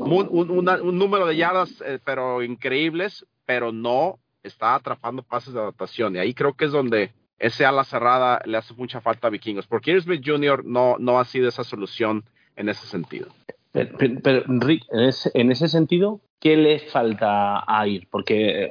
un, 0.05 0.99
número 0.99 1.27
de 1.27 1.37
yardas, 1.37 1.83
eh, 1.85 1.99
pero 2.05 2.43
increíbles, 2.43 3.27
pero 3.45 3.73
no 3.73 4.19
está 4.43 4.75
atrapando 4.75 5.23
pases 5.23 5.55
de 5.55 5.61
anotación. 5.61 6.17
Y 6.17 6.19
ahí 6.19 6.35
creo 6.35 6.55
que 6.55 6.67
es 6.67 6.73
donde 6.73 7.13
ese 7.39 7.65
ala 7.65 7.85
cerrada 7.85 8.41
le 8.45 8.57
hace 8.57 8.75
mucha 8.75 9.01
falta 9.01 9.27
a 9.27 9.31
Vikingos, 9.31 9.67
porque 9.67 10.01
Smith 10.01 10.23
Jr. 10.25 10.65
no, 10.65 10.97
no 10.99 11.19
ha 11.19 11.25
sido 11.25 11.49
esa 11.49 11.65
solución 11.65 12.25
en 12.57 12.69
ese 12.69 12.87
sentido. 12.87 13.29
Pero, 13.73 14.45
Rick, 14.47 14.85
en 15.35 15.51
ese, 15.51 15.69
sentido, 15.69 16.21
¿qué 16.43 16.57
le 16.57 16.81
falta 16.81 17.63
a 17.67 17.87
Ir? 17.87 18.09
Porque 18.11 18.69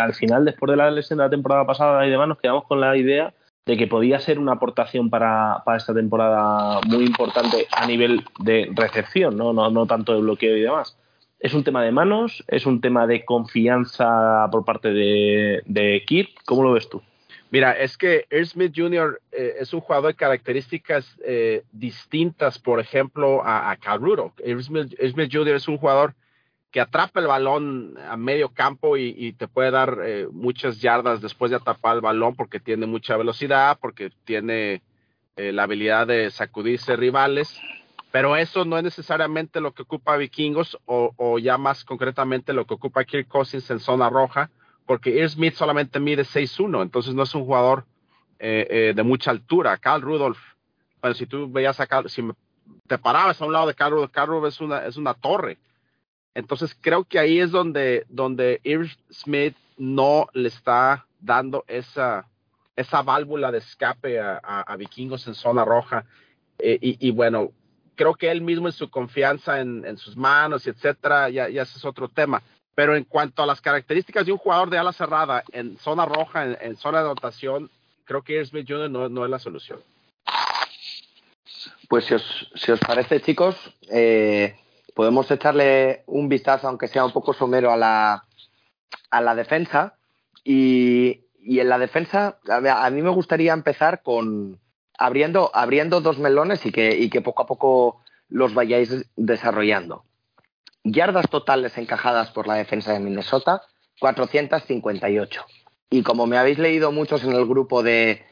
al 0.00 0.14
final, 0.14 0.44
después 0.44 0.70
de 0.70 0.76
la 0.76 0.90
lesión 0.90 1.18
de 1.18 1.24
la 1.24 1.30
temporada 1.30 1.66
pasada 1.66 2.06
y 2.06 2.10
demás, 2.10 2.28
nos 2.28 2.38
quedamos 2.38 2.64
con 2.64 2.80
la 2.80 2.96
idea 2.96 3.34
de 3.66 3.76
que 3.76 3.88
podía 3.88 4.20
ser 4.20 4.38
una 4.38 4.52
aportación 4.52 5.10
para, 5.10 5.62
para 5.64 5.78
esta 5.78 5.92
temporada 5.92 6.80
muy 6.86 7.04
importante 7.04 7.66
a 7.72 7.86
nivel 7.86 8.24
de 8.38 8.70
recepción, 8.72 9.36
¿no? 9.36 9.52
No, 9.52 9.68
no 9.68 9.86
tanto 9.86 10.14
de 10.14 10.20
bloqueo 10.20 10.56
y 10.56 10.60
demás. 10.60 10.96
¿Es 11.40 11.54
un 11.54 11.64
tema 11.64 11.82
de 11.82 11.90
manos? 11.90 12.44
¿Es 12.46 12.66
un 12.66 12.80
tema 12.80 13.06
de 13.08 13.24
confianza 13.24 14.48
por 14.52 14.64
parte 14.64 14.92
de, 14.92 15.62
de 15.66 16.04
Kirk? 16.06 16.30
¿Cómo 16.46 16.62
lo 16.62 16.72
ves 16.72 16.88
tú? 16.88 17.02
Mira, 17.50 17.72
es 17.72 17.98
que 17.98 18.26
Earl 18.30 18.46
Smith 18.46 18.72
Jr. 18.76 19.20
Eh, 19.32 19.56
es 19.58 19.74
un 19.74 19.80
jugador 19.80 20.12
de 20.12 20.16
características 20.16 21.16
eh, 21.24 21.64
distintas, 21.72 22.58
por 22.58 22.78
ejemplo, 22.78 23.42
a, 23.44 23.70
a 23.70 23.76
Cal 23.76 24.00
Rudolph. 24.00 24.34
Earl 24.44 24.62
Smith, 24.62 25.30
Jr. 25.32 25.56
es 25.56 25.66
un 25.66 25.78
jugador 25.78 26.14
que 26.70 26.80
atrapa 26.80 27.20
el 27.20 27.26
balón 27.26 27.94
a 28.08 28.16
medio 28.16 28.50
campo 28.50 28.96
y, 28.96 29.32
te 29.32 29.48
puede 29.48 29.70
dar 29.70 29.98
eh, 30.04 30.28
muchas 30.30 30.80
yardas 30.80 31.20
después 31.20 31.50
de 31.50 31.56
atrapar 31.56 31.96
el 31.96 32.02
balón 32.02 32.36
porque 32.36 32.60
tiene 32.60 32.86
mucha 32.86 33.16
velocidad, 33.16 33.78
porque 33.80 34.10
tiene 34.24 34.82
la 35.36 35.62
habilidad 35.62 36.08
de 36.08 36.32
sacudirse 36.32 36.96
rivales. 36.96 37.60
Pero 38.10 38.36
eso 38.36 38.64
no 38.64 38.76
es 38.76 38.82
necesariamente 38.82 39.60
lo 39.60 39.72
que 39.72 39.82
ocupa 39.82 40.16
Vikingos 40.16 40.76
o, 40.84 41.38
ya 41.38 41.58
más 41.58 41.84
concretamente 41.84 42.52
lo 42.52 42.66
que 42.66 42.74
ocupa 42.74 43.04
Kirk 43.04 43.28
Cousins 43.28 43.70
en 43.70 43.78
zona 43.78 44.10
roja 44.10 44.50
porque 44.88 45.18
Ear 45.18 45.28
Smith 45.28 45.52
solamente 45.52 46.00
mide 46.00 46.22
6'1, 46.22 46.80
entonces 46.80 47.14
no 47.14 47.22
es 47.24 47.34
un 47.34 47.44
jugador 47.44 47.84
eh, 48.38 48.66
eh, 48.70 48.92
de 48.96 49.02
mucha 49.02 49.30
altura. 49.30 49.76
Carl 49.76 50.00
Rudolph, 50.00 50.38
bueno, 51.02 51.14
si 51.14 51.26
tú 51.26 51.52
veías 51.52 51.78
a 51.78 51.86
Carl, 51.86 52.08
si 52.08 52.26
te 52.86 52.96
parabas 52.96 53.40
a 53.40 53.44
un 53.44 53.52
lado 53.52 53.66
de 53.66 53.74
Carl 53.74 53.92
Rudolph, 53.92 54.10
Carl 54.10 54.30
Rudolph 54.30 54.48
es 54.54 54.60
una, 54.62 54.86
es 54.86 54.96
una 54.96 55.12
torre. 55.12 55.58
Entonces 56.34 56.76
creo 56.80 57.04
que 57.04 57.18
ahí 57.18 57.40
es 57.40 57.50
donde, 57.50 58.06
donde 58.08 58.60
Smith 59.10 59.56
no 59.76 60.28
le 60.32 60.48
está 60.48 61.06
dando 61.20 61.64
esa, 61.66 62.26
esa 62.76 63.02
válvula 63.02 63.50
de 63.50 63.58
escape 63.58 64.20
a, 64.20 64.76
vikingos 64.76 65.26
en 65.26 65.34
zona 65.34 65.64
roja. 65.64 66.04
Eh, 66.58 66.78
y, 66.80 67.10
bueno, 67.10 67.52
creo 67.94 68.14
que 68.14 68.30
él 68.30 68.40
mismo 68.40 68.68
en 68.68 68.72
su 68.72 68.90
confianza 68.90 69.60
en, 69.60 69.96
sus 69.96 70.16
manos 70.16 70.66
etcétera, 70.66 71.28
ya, 71.30 71.48
ya 71.48 71.62
ese 71.62 71.78
es 71.78 71.84
otro 71.84 72.08
tema. 72.08 72.42
Pero 72.74 72.94
en 72.94 73.02
cuanto 73.02 73.42
a 73.42 73.46
las 73.46 73.60
características 73.60 74.26
de 74.26 74.32
un 74.32 74.38
jugador 74.38 74.70
de 74.70 74.78
ala 74.78 74.92
cerrada 74.92 75.42
en 75.50 75.76
zona 75.78 76.06
roja, 76.06 76.44
en, 76.60 76.76
zona 76.76 76.98
de 76.98 77.06
anotación, 77.06 77.70
creo 78.04 78.22
que 78.22 78.44
Smith 78.44 78.66
Jr. 78.68 78.88
No, 78.88 79.24
es 79.24 79.30
la 79.30 79.40
solución. 79.40 79.80
Pues 81.88 82.04
si 82.04 82.14
os, 82.14 82.80
parece, 82.86 83.20
chicos, 83.20 83.56
eh, 83.90 84.56
podemos 84.98 85.30
echarle 85.30 86.02
un 86.08 86.28
vistazo, 86.28 86.66
aunque 86.66 86.88
sea 86.88 87.04
un 87.04 87.12
poco 87.12 87.32
somero, 87.32 87.70
a 87.70 87.76
la, 87.76 88.24
a 89.12 89.20
la 89.20 89.36
defensa. 89.36 89.94
Y, 90.42 91.20
en 91.40 91.68
la 91.68 91.78
defensa, 91.78 92.40
a 92.48 92.90
mí 92.90 93.00
me 93.00 93.10
gustaría 93.10 93.52
empezar 93.52 94.02
con 94.02 94.58
abriendo, 94.98 95.52
abriendo 95.54 96.00
dos 96.00 96.18
melones 96.18 96.66
y 96.66 96.72
que, 96.72 96.98
y 96.98 97.10
que 97.10 97.20
poco 97.20 97.44
a 97.44 97.46
poco 97.46 98.02
los 98.28 98.54
vayáis 98.54 99.06
desarrollando. 99.14 100.02
Yardas 100.82 101.30
totales 101.30 101.78
encajadas 101.78 102.32
por 102.32 102.48
la 102.48 102.54
defensa 102.54 102.92
de 102.92 102.98
Minnesota, 102.98 103.62
458. 104.00 105.46
Y 105.90 106.02
como 106.02 106.26
me 106.26 106.38
habéis 106.38 106.58
leído 106.58 106.90
muchos 106.90 107.22
en 107.22 107.34
el 107.34 107.46
grupo 107.46 107.84
de, 107.84 108.24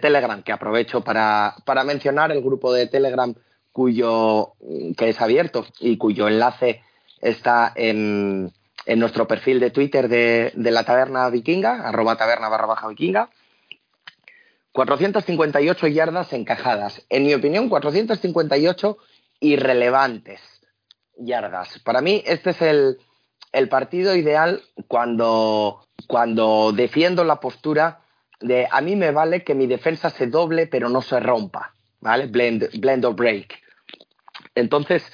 Telegram, 0.00 0.40
que 0.44 0.52
aprovecho 0.52 1.00
para, 1.00 1.56
mencionar 1.84 2.30
el 2.30 2.42
grupo 2.42 2.72
de 2.72 2.86
Telegram 2.86 3.34
cuyo 3.72 4.52
que 4.96 5.08
es 5.08 5.20
abierto 5.20 5.66
y 5.80 5.96
cuyo 5.96 6.28
enlace 6.28 6.82
está 7.20 7.72
en, 7.74 8.52
nuestro 8.86 9.26
perfil 9.26 9.60
de 9.60 9.70
Twitter 9.70 10.08
de, 10.08 10.52
la 10.54 10.84
taberna 10.84 11.28
vikinga, 11.30 11.88
arroba 11.88 12.16
taberna 12.16 12.48
barra 12.48 12.66
baja 12.66 12.88
vikinga. 12.88 13.30
458 14.72 15.86
yardas 15.88 16.32
encajadas. 16.32 17.04
En 17.10 17.24
mi 17.24 17.34
opinión, 17.34 17.68
458 17.68 18.96
irrelevantes 19.40 20.40
yardas. 21.16 21.78
Para 21.80 22.00
mí, 22.00 22.22
este 22.26 22.50
es 22.50 22.62
el, 22.62 22.98
el 23.52 23.68
partido 23.68 24.16
ideal 24.16 24.62
cuando, 24.88 25.86
cuando 26.08 26.72
defiendo 26.72 27.24
la 27.24 27.38
postura 27.38 28.00
de 28.40 28.66
a 28.70 28.80
mí 28.80 28.96
me 28.96 29.12
vale 29.12 29.44
que 29.44 29.54
mi 29.54 29.66
defensa 29.66 30.10
se 30.10 30.26
doble 30.26 30.66
pero 30.66 30.88
no 30.88 31.02
se 31.02 31.20
rompa, 31.20 31.74
¿vale? 32.00 32.26
Blend, 32.26 32.80
blend 32.80 33.04
or 33.04 33.14
break. 33.14 33.61
Entonces, 34.54 35.04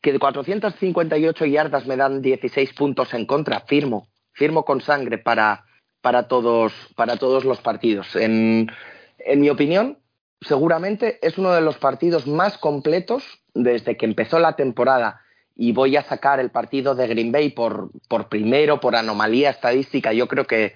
que 0.00 0.12
de 0.12 0.18
458 0.18 1.46
yardas 1.46 1.86
me 1.86 1.96
dan 1.96 2.20
16 2.20 2.74
puntos 2.74 3.14
en 3.14 3.26
contra, 3.26 3.60
firmo, 3.60 4.08
firmo 4.32 4.64
con 4.64 4.80
sangre 4.80 5.18
para, 5.18 5.64
para, 6.00 6.28
todos, 6.28 6.72
para 6.94 7.16
todos 7.16 7.44
los 7.44 7.60
partidos. 7.60 8.14
En, 8.16 8.70
en 9.18 9.40
mi 9.40 9.48
opinión, 9.48 9.98
seguramente 10.42 11.18
es 11.26 11.38
uno 11.38 11.52
de 11.52 11.62
los 11.62 11.78
partidos 11.78 12.26
más 12.26 12.58
completos 12.58 13.24
desde 13.54 13.96
que 13.96 14.04
empezó 14.04 14.38
la 14.38 14.56
temporada 14.56 15.22
y 15.56 15.72
voy 15.72 15.96
a 15.96 16.02
sacar 16.02 16.40
el 16.40 16.50
partido 16.50 16.94
de 16.94 17.06
Green 17.06 17.32
Bay 17.32 17.50
por, 17.50 17.90
por 18.08 18.28
primero, 18.28 18.80
por 18.80 18.96
anomalía 18.96 19.50
estadística, 19.50 20.12
yo 20.12 20.28
creo 20.28 20.46
que 20.46 20.74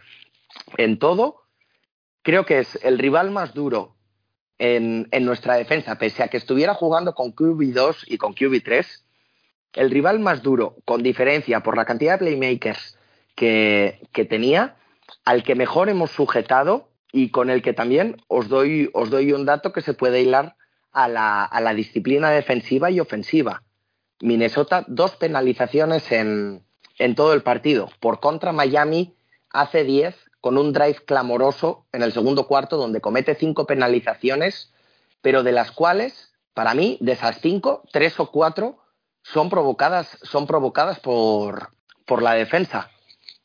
en 0.77 0.99
todo, 0.99 1.43
creo 2.23 2.47
que 2.47 2.61
es 2.61 2.83
el 2.83 2.99
rival 2.99 3.31
más 3.31 3.55
duro 3.55 3.98
en, 4.59 5.09
nuestra 5.25 5.55
defensa, 5.55 5.99
pese 5.99 6.23
a 6.23 6.29
que 6.29 6.37
estuviera 6.37 6.75
jugando 6.75 7.15
con 7.15 7.35
QB2 7.35 8.05
y 8.07 8.19
con 8.19 8.35
QB3, 8.35 8.87
el 9.75 9.91
rival 9.91 10.19
más 10.21 10.43
duro, 10.43 10.77
con 10.85 11.03
diferencia 11.03 11.61
por 11.61 11.77
la 11.77 11.85
cantidad 11.85 12.19
de 12.19 12.19
playmakers 12.19 12.99
que, 13.35 14.01
que 14.13 14.25
tenía, 14.25 14.77
al 15.25 15.43
que 15.43 15.55
mejor 15.55 15.89
hemos 15.89 16.11
sujetado 16.11 16.91
y 17.13 17.31
con 17.31 17.51
el 17.51 17.63
que 17.63 17.73
también 17.73 18.17
os 18.27 18.49
doy, 18.49 18.91
os 18.93 19.11
doy 19.11 19.33
un 19.33 19.45
dato 19.45 19.73
que 19.73 19.81
se 19.81 19.95
puede 19.95 20.21
hilar 20.21 20.57
a 20.93 21.09
la, 21.09 21.45
a 21.45 21.61
la 21.61 21.75
disciplina 21.75 22.31
defensiva 22.31 22.91
y 22.91 23.01
ofensiva. 23.01 23.63
Minnesota, 24.21 24.85
dos 24.89 25.15
penalizaciones 25.17 26.11
en, 26.11 26.65
en 26.99 27.15
todo 27.15 27.33
el 27.35 27.43
partido. 27.43 27.89
Por 28.01 28.21
contra, 28.21 28.53
Miami 28.53 29.15
hace 29.51 29.85
10 29.85 30.28
con 30.41 30.59
un 30.59 30.73
drive 30.73 31.05
clamoroso 31.05 31.87
en 31.93 32.03
el 32.03 32.13
segundo 32.13 32.47
cuarto 32.47 32.77
donde 32.77 33.01
comete 33.01 33.35
cinco 33.35 33.67
penalizaciones, 33.67 34.73
pero 35.21 35.43
de 35.43 35.53
las 35.53 35.73
cuales, 35.73 36.33
para 36.55 36.75
mí, 36.75 36.99
de 37.01 37.13
esas 37.13 37.41
cinco, 37.41 37.83
tres 37.93 38.19
o 38.21 38.31
cuatro 38.31 38.79
son 39.23 39.51
provocadas, 39.51 40.19
son 40.23 40.47
provocadas 40.47 41.01
por, 41.01 41.71
por 42.07 42.23
la 42.23 42.35
defensa. 42.35 42.91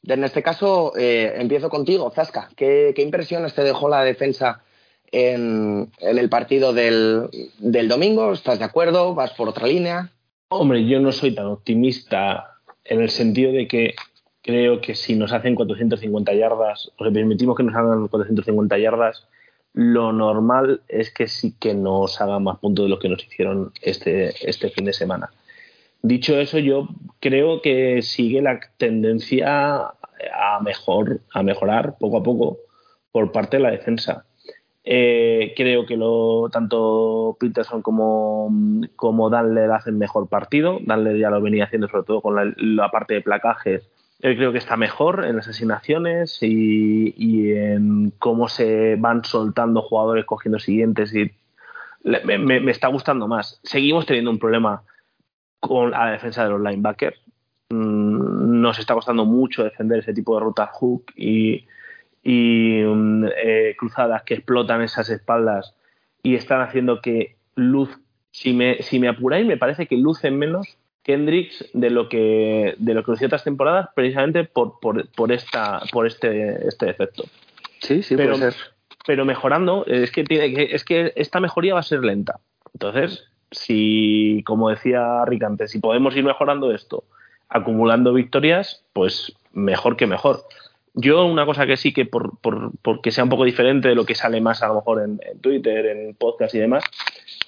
En 0.05 0.23
este 0.23 0.43
caso, 0.43 0.93
eh, 0.97 1.33
empiezo 1.37 1.69
contigo, 1.69 2.11
Zasca. 2.11 2.49
¿Qué, 2.55 2.93
¿Qué, 2.95 3.01
impresiones 3.01 3.53
te 3.53 3.63
dejó 3.63 3.87
la 3.87 4.03
defensa 4.03 4.63
en, 5.11 5.91
en 5.99 6.17
el 6.17 6.29
partido 6.29 6.73
del, 6.73 7.29
del, 7.57 7.87
domingo? 7.87 8.33
¿Estás 8.33 8.59
de 8.59 8.65
acuerdo? 8.65 9.15
¿Vas 9.15 9.31
por 9.31 9.47
otra 9.47 9.67
línea? 9.67 10.11
Hombre, 10.49 10.85
yo 10.85 10.99
no 10.99 11.11
soy 11.11 11.33
tan 11.33 11.47
optimista 11.47 12.59
en 12.83 13.01
el 13.01 13.09
sentido 13.09 13.53
de 13.53 13.67
que 13.67 13.95
creo 14.43 14.81
que 14.81 14.93
si 14.93 15.15
nos 15.15 15.31
hacen 15.31 15.55
450 15.55 16.33
yardas, 16.33 16.91
o 16.97 17.05
le 17.05 17.11
permitimos 17.11 17.55
que 17.55 17.63
nos 17.63 17.75
hagan 17.75 18.07
450 18.07 18.77
yardas, 18.77 19.25
lo 19.73 20.11
normal 20.11 20.81
es 20.87 21.11
que 21.11 21.27
sí 21.27 21.55
que 21.59 21.73
nos 21.73 22.21
hagan 22.21 22.43
más 22.43 22.59
puntos 22.59 22.85
de 22.85 22.89
los 22.89 22.99
que 22.99 23.09
nos 23.09 23.25
hicieron 23.25 23.71
este, 23.81 24.33
este 24.47 24.69
fin 24.69 24.85
de 24.85 24.93
semana. 24.93 25.31
Dicho 26.01 26.37
eso, 26.37 26.59
yo 26.59 26.89
creo 27.21 27.61
que 27.61 28.01
sigue 28.01 28.41
la 28.41 28.59
tendencia 28.77 29.93
a, 30.33 30.59
mejor, 30.61 31.21
a 31.33 31.41
mejorar 31.41 31.95
poco 31.97 32.17
a 32.17 32.23
poco 32.23 32.57
por 33.11 33.31
parte 33.31 33.57
de 33.57 33.63
la 33.63 33.71
defensa. 33.71 34.25
Eh, 34.83 35.53
creo 35.55 35.85
que 35.85 35.95
lo, 35.95 36.49
tanto 36.51 37.37
Peterson 37.39 37.81
como, 37.81 38.51
como 38.97 39.29
Danle 39.29 39.63
hacen 39.73 39.97
mejor 39.97 40.27
partido. 40.27 40.79
Danle 40.85 41.17
ya 41.17 41.29
lo 41.29 41.41
venía 41.41 41.63
haciendo 41.63 41.87
sobre 41.87 42.03
todo 42.03 42.21
con 42.21 42.53
la 42.57 42.91
parte 42.91 43.13
de 43.13 43.21
placajes 43.21 43.89
yo 44.23 44.37
creo 44.37 44.51
que 44.53 44.57
está 44.57 44.77
mejor 44.77 45.25
en 45.25 45.35
las 45.35 45.49
asignaciones 45.49 46.37
y, 46.41 47.51
en 47.51 48.11
cómo 48.19 48.47
se 48.47 48.95
van 48.95 49.25
soltando 49.25 49.81
jugadores 49.81 50.23
cogiendo 50.23 50.59
siguientes 50.59 51.13
y 51.13 51.29
me, 52.05 52.71
está 52.71 52.87
gustando 52.87 53.27
más. 53.27 53.59
Seguimos 53.63 54.05
teniendo 54.05 54.31
un 54.31 54.39
problema 54.39 54.83
con 55.59 55.91
la 55.91 56.11
defensa 56.11 56.45
de 56.45 56.51
los 56.51 56.61
linebackers. 56.61 57.19
Mm, 57.69 58.61
nos 58.61 58.79
está 58.79 58.93
costando 58.93 59.25
mucho 59.25 59.65
defender 59.65 59.99
ese 59.99 60.13
tipo 60.13 60.35
de 60.35 60.45
rutas 60.45 60.69
hook 60.71 61.11
y, 61.17 61.65
mm, 62.23 63.25
eh, 63.25 63.75
cruzadas 63.77 64.23
que 64.23 64.35
explotan 64.35 64.81
esas 64.83 65.09
espaldas 65.09 65.75
y 66.23 66.35
están 66.35 66.61
haciendo 66.61 67.01
que 67.01 67.35
luz, 67.55 67.89
si 68.31 68.53
me, 68.53 68.81
si 68.83 68.99
me 68.99 69.09
apuráis, 69.09 69.45
me 69.45 69.57
parece 69.57 69.85
que 69.85 69.97
lucen 69.97 70.39
menos 70.39 70.77
Kendricks 71.03 71.69
de 71.73 71.89
lo 71.89 72.09
que 72.09 72.75
de 72.77 72.93
lo 72.93 73.03
que 73.03 73.11
otras 73.11 73.43
temporadas 73.43 73.89
precisamente 73.95 74.45
por, 74.45 74.79
por, 74.79 75.09
por 75.11 75.31
esta 75.31 75.81
por 75.91 76.07
este 76.07 76.67
este 76.67 76.89
efecto. 76.89 77.25
Sí, 77.79 78.01
sí, 78.01 78.15
pero, 78.15 78.37
puede 78.37 78.51
ser. 78.51 78.61
Pero 79.05 79.25
mejorando, 79.25 79.85
es 79.85 80.11
que 80.11 80.23
tiene 80.23 80.53
que, 80.53 80.75
es 80.75 80.85
que 80.85 81.11
esta 81.15 81.39
mejoría 81.39 81.73
va 81.73 81.81
a 81.81 81.83
ser 81.83 82.03
lenta. 82.03 82.39
Entonces, 82.73 83.25
si, 83.51 84.43
como 84.45 84.69
decía 84.69 85.25
Rick 85.25 85.43
antes, 85.43 85.71
si 85.71 85.79
podemos 85.79 86.15
ir 86.15 86.23
mejorando 86.23 86.73
esto, 86.73 87.03
acumulando 87.49 88.13
victorias, 88.13 88.83
pues 88.93 89.33
mejor 89.51 89.97
que 89.97 90.07
mejor. 90.07 90.45
Yo 90.95 91.25
una 91.25 91.45
cosa 91.45 91.65
que 91.65 91.75
sí 91.75 91.91
que 91.91 92.05
por, 92.05 92.37
por, 92.39 92.71
porque 92.81 93.11
sea 93.11 93.23
un 93.23 93.29
poco 93.29 93.45
diferente 93.45 93.89
de 93.89 93.95
lo 93.95 94.05
que 94.05 94.15
sale 94.15 94.39
más 94.41 94.63
a 94.63 94.67
lo 94.67 94.75
mejor 94.75 95.01
en, 95.01 95.19
en 95.29 95.39
Twitter, 95.39 95.85
en 95.87 96.15
podcast 96.15 96.53
y 96.55 96.59
demás, 96.59 96.83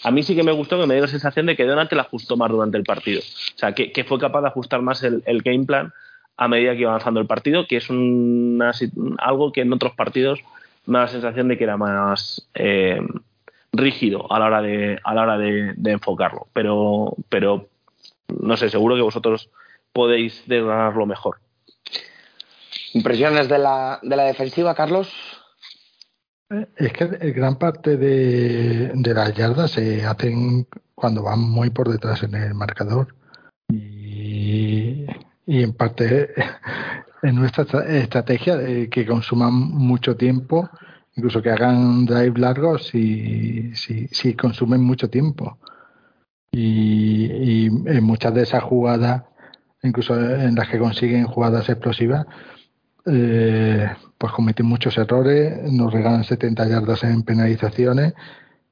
a 0.05 0.11
mí 0.11 0.21
sí 0.21 0.35
que 0.35 0.43
me 0.43 0.51
gustó 0.51 0.79
que 0.79 0.85
me 0.85 0.93
dio 0.93 1.01
la 1.01 1.09
sensación 1.09 1.47
de 1.47 1.55
que 1.55 1.65
Donate 1.65 1.95
la 1.95 2.03
ajustó 2.03 2.37
más 2.37 2.51
durante 2.51 2.77
el 2.77 2.83
partido. 2.83 3.21
O 3.21 3.57
sea, 3.57 3.73
que, 3.73 4.03
fue 4.03 4.19
capaz 4.19 4.41
de 4.41 4.47
ajustar 4.49 4.83
más 4.83 5.01
el, 5.01 5.23
game 5.41 5.65
plan 5.65 5.93
a 6.37 6.47
medida 6.47 6.73
que 6.73 6.81
iba 6.81 6.91
avanzando 6.91 7.19
el 7.19 7.25
partido, 7.25 7.65
que 7.65 7.77
es 7.77 7.89
una, 7.89 8.71
algo 9.17 9.51
que 9.51 9.61
en 9.61 9.73
otros 9.73 9.93
partidos 9.93 10.41
me 10.85 10.99
da 10.99 11.05
la 11.05 11.11
sensación 11.11 11.47
de 11.47 11.57
que 11.57 11.63
era 11.63 11.77
más 11.77 12.47
eh, 12.53 13.01
rígido 13.73 14.31
a 14.31 14.37
la 14.37 14.45
hora 14.45 14.61
de, 14.61 14.99
a 15.03 15.15
la 15.15 15.23
hora 15.23 15.37
de, 15.39 15.73
enfocarlo. 15.85 16.49
Pero, 16.53 17.15
pero 17.27 17.67
no 18.27 18.57
sé, 18.57 18.69
seguro 18.69 18.95
que 18.95 19.01
vosotros 19.01 19.49
podéis 19.91 20.43
desgranarlo 20.45 21.07
mejor. 21.07 21.37
¿Impresiones 22.93 23.49
de 23.49 23.57
la, 23.57 23.97
de 24.03 24.15
la 24.15 24.25
defensiva, 24.25 24.75
Carlos? 24.75 25.34
Es 26.49 26.93
que 26.93 27.05
gran 27.31 27.57
parte 27.57 27.97
de, 27.97 28.91
las 29.13 29.33
yardas 29.33 29.71
se 29.71 30.05
hacen 30.05 30.67
cuando 30.93 31.23
van 31.23 31.39
muy 31.39 31.71
por 31.71 31.89
detrás 31.89 32.21
en 32.23 32.35
el 32.35 32.53
marcador. 32.53 33.15
Y, 33.67 35.05
y 35.47 35.63
en 35.63 35.73
parte 35.73 36.33
en 37.23 37.35
nuestra 37.35 37.63
estrategia 37.87 38.57
de 38.57 38.89
que 38.89 39.07
consuman 39.07 39.53
mucho 39.53 40.15
tiempo, 40.15 40.69
incluso 41.15 41.41
que 41.41 41.49
hagan 41.49 42.05
drive 42.05 42.39
largos 42.39 42.87
si, 42.87 43.73
si, 43.75 44.07
si 44.09 44.35
consumen 44.35 44.81
mucho 44.81 45.09
tiempo. 45.09 45.57
Y, 46.51 47.25
y 47.25 47.65
en 47.65 48.03
muchas 48.03 48.33
de 48.35 48.43
esas 48.43 48.63
jugadas, 48.63 49.23
incluso 49.81 50.15
en 50.19 50.53
las 50.53 50.69
que 50.69 50.77
consiguen 50.77 51.25
jugadas 51.25 51.69
explosivas, 51.69 52.27
eh, 53.05 53.87
pues 54.17 54.33
cometen 54.33 54.65
muchos 54.65 54.97
errores, 54.97 55.71
nos 55.71 55.93
regalan 55.93 56.23
70 56.23 56.67
yardas 56.67 57.03
en 57.03 57.23
penalizaciones 57.23 58.13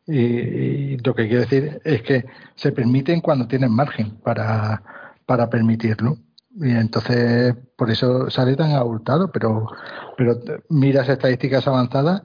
y, 0.07 0.97
lo 0.97 1.13
que 1.15 1.27
quiero 1.27 1.41
decir 1.41 1.81
es 1.83 2.01
que 2.01 2.25
se 2.55 2.71
permiten 2.71 3.21
cuando 3.21 3.47
tienen 3.47 3.71
margen 3.71 4.11
para, 4.23 4.81
para 5.25 5.49
permitirlo. 5.49 6.17
Y 6.55 6.71
entonces 6.71 7.55
por 7.75 7.89
eso 7.91 8.29
sale 8.29 8.55
tan 8.55 8.71
abultado, 8.71 9.31
pero, 9.31 9.67
pero 10.17 10.39
miras 10.69 11.09
estadísticas 11.09 11.67
avanzadas 11.67 12.21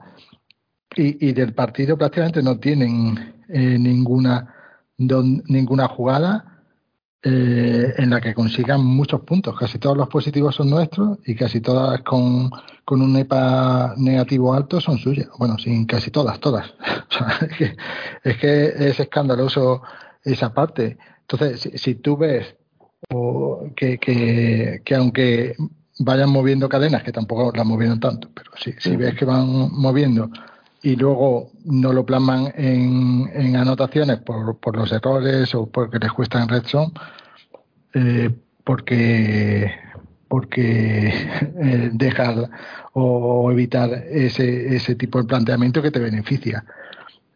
y, 0.95 1.27
y 1.29 1.33
del 1.33 1.53
partido 1.53 1.97
prácticamente 1.97 2.43
no 2.43 2.59
tienen 2.59 3.35
eh, 3.49 3.77
ninguna, 3.79 4.53
don, 4.97 5.43
ninguna 5.47 5.87
jugada 5.87 6.48
eh, 7.21 7.93
en 7.97 8.09
la 8.09 8.21
que 8.21 8.33
consigan 8.33 8.83
muchos 8.83 9.21
puntos. 9.21 9.57
Casi 9.57 9.77
todos 9.77 9.97
los 9.97 10.07
positivos 10.07 10.55
son 10.55 10.69
nuestros 10.69 11.19
y 11.25 11.35
casi 11.35 11.59
todas 11.59 12.01
con, 12.03 12.49
con 12.85 13.01
un 13.01 13.15
EPA 13.17 13.93
negativo 13.97 14.53
alto 14.53 14.79
son 14.79 14.97
suyas. 14.97 15.27
Bueno, 15.37 15.57
sin 15.57 15.85
casi 15.85 16.11
todas, 16.11 16.39
todas. 16.39 16.73
O 17.09 17.11
sea, 17.11 17.39
es, 17.41 17.57
que, 17.57 17.75
es, 18.23 18.37
que, 18.37 18.65
es 18.89 18.99
escandaloso 18.99 19.81
esa 20.23 20.53
parte. 20.53 20.97
Entonces, 21.21 21.59
si, 21.59 21.77
si 21.77 21.95
tú 21.95 22.15
ves 22.17 22.55
o 23.09 23.65
que, 23.75 23.97
que, 23.97 24.81
que, 24.85 24.95
aunque 24.95 25.55
vayan 25.99 26.29
moviendo 26.29 26.69
cadenas, 26.69 27.03
que 27.03 27.11
tampoco 27.11 27.51
las 27.55 27.65
movieron 27.65 27.99
tanto, 27.99 28.29
pero 28.33 28.51
si, 28.57 28.73
si 28.73 28.95
ves 28.95 29.15
que 29.15 29.25
van 29.25 29.69
moviendo 29.71 30.29
y 30.81 30.95
luego 30.95 31.51
no 31.65 31.93
lo 31.93 32.05
plasman 32.05 32.53
en, 32.55 33.29
en 33.33 33.55
anotaciones 33.55 34.19
por, 34.19 34.57
por, 34.59 34.77
los 34.77 34.91
errores 34.91 35.53
o 35.55 35.65
porque 35.67 35.99
les 35.99 36.11
cuesta 36.11 36.41
en 36.41 36.49
red 36.49 36.63
zone, 36.63 36.93
eh, 37.93 38.29
porque 38.63 39.73
porque 40.29 41.07
eh, 41.61 41.89
dejar 41.91 42.49
o 42.93 43.51
evitar 43.51 43.91
ese, 44.09 44.75
ese 44.75 44.95
tipo 44.95 45.19
de 45.19 45.27
planteamiento 45.27 45.81
que 45.81 45.91
te 45.91 45.99
beneficia. 45.99 46.63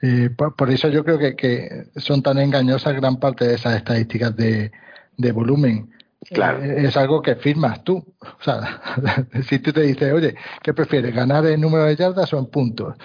Eh, 0.02 0.30
por, 0.36 0.56
por, 0.56 0.70
eso 0.70 0.90
yo 0.90 1.04
creo 1.04 1.18
que, 1.18 1.36
que, 1.36 1.88
son 1.96 2.22
tan 2.22 2.38
engañosas 2.38 2.94
gran 2.96 3.18
parte 3.18 3.48
de 3.48 3.56
esas 3.56 3.76
estadísticas 3.78 4.36
de, 4.36 4.72
de 5.18 5.32
volumen. 5.32 5.90
Claro. 6.30 6.62
Es 6.62 6.96
algo 6.98 7.22
que 7.22 7.36
firmas 7.36 7.84
tú. 7.84 7.98
O 8.20 8.44
sea, 8.44 8.82
si 9.48 9.60
tú 9.60 9.74
te 9.74 9.82
dices, 9.82 10.14
oye, 10.14 10.36
¿qué 10.62 10.74
prefieres, 10.74 11.14
ganar 11.14 11.46
en 11.46 11.62
número 11.62 11.86
de 11.86 11.96
yardas 11.96 12.34
o 12.34 12.40
en 12.40 12.46
puntos? 12.48 12.96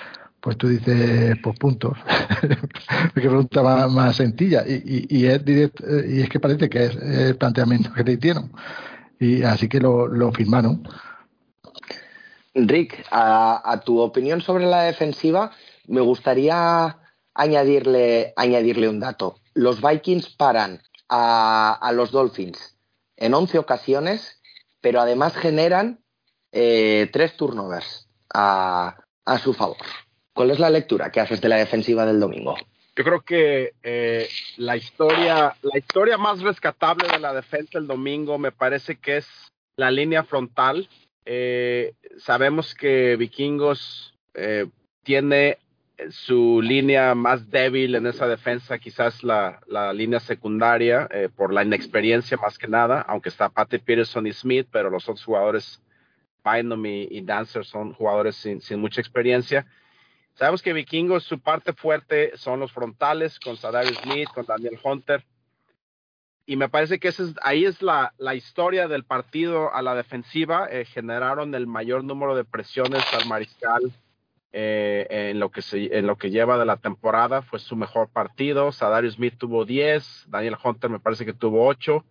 Pues 0.41 0.57
tú 0.57 0.69
dices, 0.69 1.37
pues 1.43 1.59
puntos. 1.59 1.99
Qué 3.15 3.21
pregunta 3.21 3.63
más, 3.63 3.91
más 3.91 4.17
sencilla. 4.17 4.65
Y, 4.67 5.07
y, 5.09 5.27
es 5.27 5.45
directo, 5.45 5.85
y 6.07 6.23
es 6.23 6.29
que 6.29 6.41
parece 6.41 6.69
que 6.69 6.85
es 6.85 6.97
el 6.97 7.37
planteamiento 7.37 7.93
que 7.93 8.05
le 8.05 8.13
hicieron. 8.13 8.53
Y 9.19 9.43
así 9.43 9.69
que 9.69 9.81
lo, 9.81 10.07
lo 10.07 10.33
firmaron. 10.33 10.89
Rick, 12.55 13.05
a, 13.11 13.63
a, 13.65 13.81
tu 13.81 14.01
opinión 14.01 14.41
sobre 14.41 14.67
la 14.67 14.83
defensiva, 14.83 15.53
me 15.87 16.01
gustaría 16.01 16.99
añadirle, 17.35 18.33
añadirle 18.37 18.89
un 18.89 19.01
dato. 19.01 19.37
Los 19.55 19.81
Vikings 19.81 20.31
paran 20.31 20.83
a, 21.09 21.73
a 21.73 21.93
los 21.93 22.11
Dolphins 22.11 22.77
en 23.17 23.35
11 23.35 23.59
ocasiones, 23.59 24.41
pero 24.81 25.01
además 25.01 25.35
generan 25.37 26.01
eh, 26.53 27.09
tres 27.13 27.37
turnovers 27.37 28.09
a, 28.33 28.97
a 29.25 29.39
su 29.39 29.53
favor. 29.53 29.77
¿Cuál 30.39 30.53
es 30.53 30.61
la 30.61 30.71
lectura 30.71 31.11
que 31.11 31.19
haces 31.19 31.41
de 31.41 31.49
la 31.49 31.57
defensiva 31.57 32.07
del 32.07 32.21
domingo? 32.21 32.55
yo 32.95 33.03
creo 33.03 33.23
que 33.23 33.73
eh, 33.83 34.29
la 34.57 34.77
historia, 34.77 35.57
la 35.63 35.79
historia 35.79 36.17
más 36.17 36.43
rescatable 36.43 37.09
de 37.09 37.19
la 37.19 37.35
defensa 37.35 37.77
el 37.77 37.89
domingo 37.89 38.39
me 38.39 38.53
parece 38.53 38.95
que 38.95 39.17
es 39.17 39.27
la 39.75 39.91
línea 39.91 40.23
frontal. 40.23 40.89
Eh, 41.25 41.95
sabemos 42.19 42.73
que 42.77 43.17
Vikingos 43.17 44.15
eh, 44.35 44.67
tiene 45.03 45.59
su 46.11 46.63
línea 46.63 47.17
más 47.17 47.51
débil 47.51 47.97
en 47.97 48.07
esa 48.07 48.29
defensa, 48.29 48.79
quizás 48.79 49.25
la, 49.25 49.59
la 49.67 49.93
línea 49.93 50.21
secundaria, 50.21 51.09
por 51.35 51.53
la 51.53 51.65
inexperiencia 51.65 52.37
más 52.37 52.59
que 52.59 52.69
nada, 52.69 53.01
aunque 53.09 53.31
está 53.31 53.49
Patty 53.49 53.79
Peterson 53.79 54.25
y 54.29 54.33
Smith, 54.33 54.69
pero 54.71 54.89
los 54.89 55.09
otros 55.09 55.25
jugadores, 55.25 55.83
Bynum 56.45 56.87
y, 56.87 57.09
y 57.11 57.23
Dancer, 57.23 57.65
son 57.65 57.93
jugadores 57.93 58.37
sin, 58.37 58.61
sin 58.61 58.79
mucha 58.79 59.01
experiencia. 59.01 59.67
Sabemos 60.39 60.63
que 60.63 60.73
Vikingos, 60.73 61.25
su 61.25 61.41
parte 61.41 61.73
fuerte 61.73 62.37
son 62.37 62.61
los 62.61 62.71
frontales, 62.71 63.41
con 63.41 63.57
Sadar 63.57 63.87
Smith, 63.87 64.29
con 64.33 64.47
Daniel 64.47 64.79
Hunter. 64.81 65.25
Y 66.47 66.55
me 66.55 66.69
parece 66.69 67.01
que 67.01 67.09
ese 67.09 67.35
ahí 67.43 67.65
es 67.65 67.83
la, 67.83 68.13
historia 68.37 68.87
del 68.87 69.03
partido 69.03 69.75
a 69.75 69.83
la 69.83 69.97
defensiva. 69.97 70.69
Eh, 70.71 70.85
generaron 70.85 71.57
el 71.57 71.67
mayor 71.67 72.05
número 72.05 72.37
de 72.37 72.45
presiones 72.45 73.03
al 73.15 73.27
mariscal 73.27 73.93
eh, 74.53 75.09
en, 75.11 75.41
lo 75.41 75.51
que 75.51 75.61
se, 75.61 75.99
en 75.99 76.07
lo 76.07 76.17
que 76.17 76.31
lleva 76.31 76.57
de 76.57 76.67
la 76.67 76.77
temporada. 76.77 77.43
Fue 77.43 77.59
su 77.59 77.75
mejor 77.75 78.09
partido. 78.09 78.71
Sadar 78.71 79.11
Smith 79.11 79.35
tuvo 79.39 79.65
10, 79.65 80.27
Daniel 80.29 80.57
Hunter 80.63 80.89
me 80.89 81.01
parece 81.01 81.27
que 81.27 81.35
tuvo 81.35 81.67
8. 81.67 82.05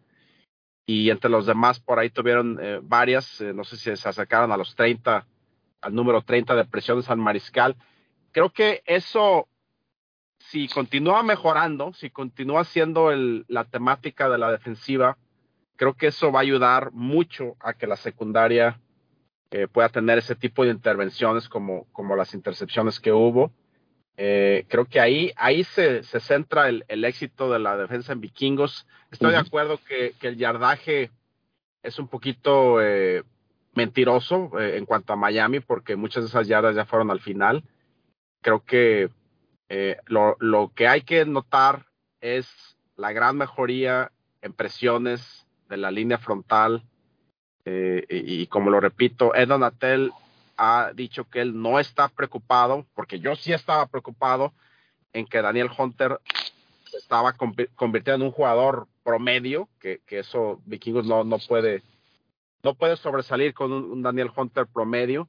Y 0.86 1.12
entre 1.12 1.30
los 1.30 1.46
demás 1.46 1.80
por 1.80 1.98
ahí 1.98 2.10
tuvieron 2.10 2.60
eh, 2.62 2.80
varias, 2.84 3.40
no 3.40 3.64
sé 3.64 3.78
si 3.78 3.96
se 3.96 4.10
acercaron 4.10 4.52
a 4.52 4.58
los 4.58 4.76
30, 4.76 5.26
al 5.80 5.96
número 5.96 6.22
30 6.24 6.56
de 6.56 6.66
presiones 6.66 7.10
al 7.10 7.20
mariscal 7.20 7.78
creo 8.38 8.52
que 8.52 8.84
eso, 8.86 9.48
si 10.38 10.68
continúa 10.68 11.24
mejorando, 11.24 11.92
si 11.94 12.12
continúa 12.12 12.66
siendo 12.66 13.10
el, 13.10 13.46
la 13.48 13.64
temática 13.64 14.30
de 14.30 14.38
la 14.38 14.52
defensiva, 14.52 15.18
creo 15.76 15.96
que 15.96 16.06
eso 16.06 16.32
va 16.32 16.42
a 16.42 16.44
ayudar 16.44 16.92
mucho 16.92 17.56
a 17.60 17.74
que 17.74 17.88
la 17.88 17.96
secundaria 17.96 18.80
eh, 19.50 19.68
pueda 19.68 19.90
tener 19.90 20.20
ese 20.20 20.36
tipo 20.36 20.64
de 20.64 20.70
intervenciones 20.70 21.50
como, 21.50 21.88
como 21.92 22.16
las 22.16 22.36
intercepciones 22.36 23.00
que 23.00 23.12
hubo. 23.12 23.52
Eh, 24.18 24.66
creo 24.68 24.86
que 24.86 25.00
ahí, 25.00 25.32
ahí 25.36 25.64
se, 25.64 26.04
se 26.04 26.20
centra 26.20 26.70
el, 26.70 26.86
el, 26.90 27.06
éxito 27.06 27.52
de 27.52 27.58
la 27.58 27.76
defensa 27.76 28.14
en 28.14 28.22
vikingos. 28.22 28.86
Estoy 29.10 29.30
uh 29.30 29.32
-huh. 29.32 29.42
de 29.42 29.48
acuerdo 29.48 29.80
que, 29.80 30.14
que, 30.20 30.28
el 30.28 30.38
yardaje 30.38 31.10
es 31.82 31.98
un 31.98 32.08
poquito 32.08 32.84
eh, 32.84 33.24
mentiroso 33.74 34.52
en 34.60 34.86
cuanto 34.86 35.14
a 35.14 35.16
Miami, 35.16 35.60
porque 35.60 35.96
muchas 35.96 36.22
de 36.22 36.30
esas 36.30 36.48
yardas 36.48 36.76
ya 36.76 36.86
fueron 36.86 37.10
al 37.10 37.20
final 37.20 37.64
creo 38.42 38.64
que 38.64 39.10
eh, 39.70 39.98
lo, 40.06 40.38
lo, 40.40 40.72
que 40.74 40.88
hay 40.88 41.02
que 41.02 41.26
notar 41.26 41.86
es 42.22 42.48
la 42.96 43.12
gran 43.12 43.38
mejoría 43.38 44.12
en 44.42 44.54
presiones 44.54 45.46
de 45.70 45.78
la 45.78 45.92
línea 45.92 46.18
frontal. 46.18 46.84
Eh, 47.66 48.06
y, 48.10 48.48
como 48.48 48.70
lo 48.70 48.80
repito, 48.80 49.36
Ed 49.36 49.50
Donatel 49.50 50.12
ha 50.56 50.92
dicho 50.96 51.30
que 51.30 51.42
él 51.42 51.62
no 51.62 51.80
está 51.80 52.08
preocupado, 52.08 52.86
porque 52.96 53.20
yo 53.20 53.36
sí 53.36 53.52
estaba 53.52 53.86
preocupado 53.88 54.54
en 55.14 55.26
que 55.26 55.42
Daniel 55.42 55.70
Hunter 55.78 56.20
estaba 56.98 57.34
convirtiendo 57.34 58.26
en 58.26 58.30
un 58.30 58.32
jugador 58.32 58.88
promedio, 59.04 59.68
que, 59.80 60.00
que 60.06 60.20
eso 60.20 60.62
Vikingos 60.66 61.06
no, 61.06 61.24
no 61.24 61.38
puede 61.40 61.84
no 62.64 62.74
puede 62.74 62.98
sobresalir 62.98 63.54
con 63.54 63.72
un 63.72 64.02
Daniel 64.02 64.32
Hunter 64.36 64.66
promedio. 64.68 65.28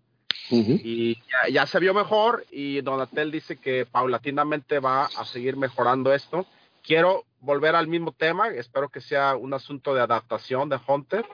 Uh 0.51 0.57
-huh. 0.57 0.81
Y 0.83 1.15
ya, 1.15 1.49
ya, 1.51 1.67
se 1.67 1.79
vio 1.79 1.95
mejor 1.95 2.45
y 2.51 2.81
Donatel 2.81 3.31
dice 3.31 3.57
que 3.57 3.87
paulatinamente 3.87 4.79
va 4.79 5.07
a 5.07 5.25
seguir 5.25 5.57
mejorando 5.57 6.13
esto. 6.13 6.47
Quiero 6.83 7.25
volver 7.41 7.75
al 7.75 7.87
mismo 7.87 8.13
tema, 8.13 8.49
espero 8.49 8.89
que 8.89 9.01
sea 9.01 9.37
un 9.37 9.53
asunto 9.55 9.95
de 9.95 10.01
adaptación 10.01 10.69
de 10.69 10.79
Hunter, 10.87 11.27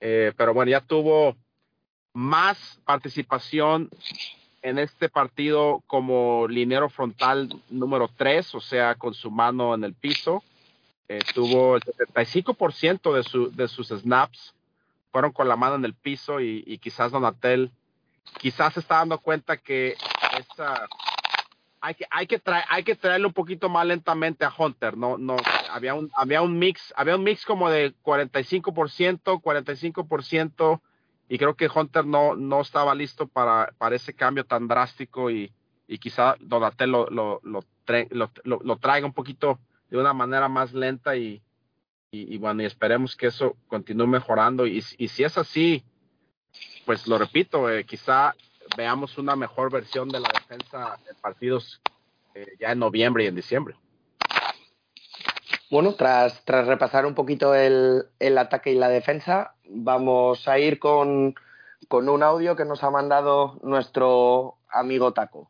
eh, 0.00 0.32
pero 0.36 0.54
bueno, 0.54 0.70
ya 0.70 0.80
tuvo 0.80 1.36
más 2.12 2.80
participación 2.84 3.90
en 4.62 4.78
este 4.78 5.08
partido 5.08 5.82
como 5.86 6.46
linero 6.48 6.88
frontal 6.88 7.48
número 7.68 8.10
3, 8.16 8.54
o 8.54 8.60
sea, 8.60 8.94
con 8.94 9.14
su 9.14 9.30
mano 9.30 9.74
en 9.74 9.84
el 9.84 9.94
piso. 9.94 10.42
Eh, 11.08 11.20
tuvo 11.34 11.76
el 11.76 11.82
75% 11.82 13.12
de, 13.14 13.22
su, 13.24 13.50
de 13.50 13.66
sus 13.68 13.88
snaps 13.88 14.54
fueron 15.10 15.32
con 15.32 15.48
la 15.48 15.56
mano 15.56 15.74
en 15.74 15.84
el 15.84 15.94
piso 15.94 16.40
y, 16.40 16.62
y 16.66 16.78
quizás 16.78 17.10
Donatel 17.10 17.72
quizás 18.38 18.74
se 18.74 18.80
está 18.80 18.96
dando 18.96 19.18
cuenta 19.18 19.56
que 19.56 19.96
esa, 20.38 20.88
hay 21.80 21.94
que 21.94 22.06
hay 22.10 22.26
que 22.26 22.38
traer 22.38 22.64
hay 22.68 22.84
que 22.84 22.94
traerlo 22.94 23.28
un 23.28 23.34
poquito 23.34 23.68
más 23.68 23.86
lentamente 23.86 24.44
a 24.44 24.52
Hunter 24.56 24.96
no 24.96 25.16
no 25.18 25.36
había 25.70 25.94
un 25.94 26.10
había 26.14 26.42
un 26.42 26.58
mix 26.58 26.92
había 26.96 27.16
un 27.16 27.24
mix 27.24 27.44
como 27.44 27.70
de 27.70 27.94
45% 28.02 29.40
45% 29.40 30.80
y 31.28 31.38
creo 31.38 31.54
que 31.54 31.70
Hunter 31.74 32.04
no 32.04 32.36
no 32.36 32.60
estaba 32.60 32.94
listo 32.94 33.26
para 33.26 33.72
para 33.78 33.96
ese 33.96 34.14
cambio 34.14 34.44
tan 34.44 34.68
drástico 34.68 35.30
y 35.30 35.52
y 35.88 35.98
quizá 35.98 36.36
Donatel 36.40 36.90
lo 36.90 37.06
lo, 37.10 37.40
lo, 37.42 37.64
lo, 38.10 38.30
lo, 38.44 38.60
lo 38.62 38.76
traiga 38.76 39.06
un 39.06 39.14
poquito 39.14 39.58
de 39.88 39.98
una 39.98 40.12
manera 40.12 40.48
más 40.48 40.72
lenta 40.72 41.16
y, 41.16 41.42
y, 42.12 42.34
y 42.34 42.38
bueno 42.38 42.62
y 42.62 42.66
esperemos 42.66 43.16
que 43.16 43.26
eso 43.26 43.56
continúe 43.68 44.06
mejorando 44.06 44.66
y, 44.66 44.84
y 44.98 45.08
si 45.08 45.24
es 45.24 45.36
así 45.38 45.82
pues 46.84 47.06
lo 47.06 47.18
repito, 47.18 47.70
eh, 47.70 47.84
quizá 47.84 48.34
veamos 48.76 49.18
una 49.18 49.36
mejor 49.36 49.70
versión 49.70 50.08
de 50.08 50.20
la 50.20 50.28
defensa 50.28 50.98
en 51.08 51.16
partidos 51.16 51.80
eh, 52.34 52.46
ya 52.58 52.72
en 52.72 52.78
noviembre 52.78 53.24
y 53.24 53.26
en 53.26 53.34
diciembre. 53.34 53.76
Bueno, 55.70 55.94
tras, 55.94 56.44
tras 56.44 56.66
repasar 56.66 57.06
un 57.06 57.14
poquito 57.14 57.54
el, 57.54 58.06
el, 58.18 58.38
ataque 58.38 58.72
y 58.72 58.74
la 58.74 58.88
defensa, 58.88 59.54
vamos 59.68 60.48
a 60.48 60.58
ir 60.58 60.80
con, 60.80 61.36
con 61.88 62.08
un 62.08 62.22
audio 62.22 62.56
que 62.56 62.64
nos 62.64 62.82
ha 62.82 62.90
mandado 62.90 63.58
nuestro 63.62 64.56
amigo 64.68 65.12
Taco. 65.12 65.48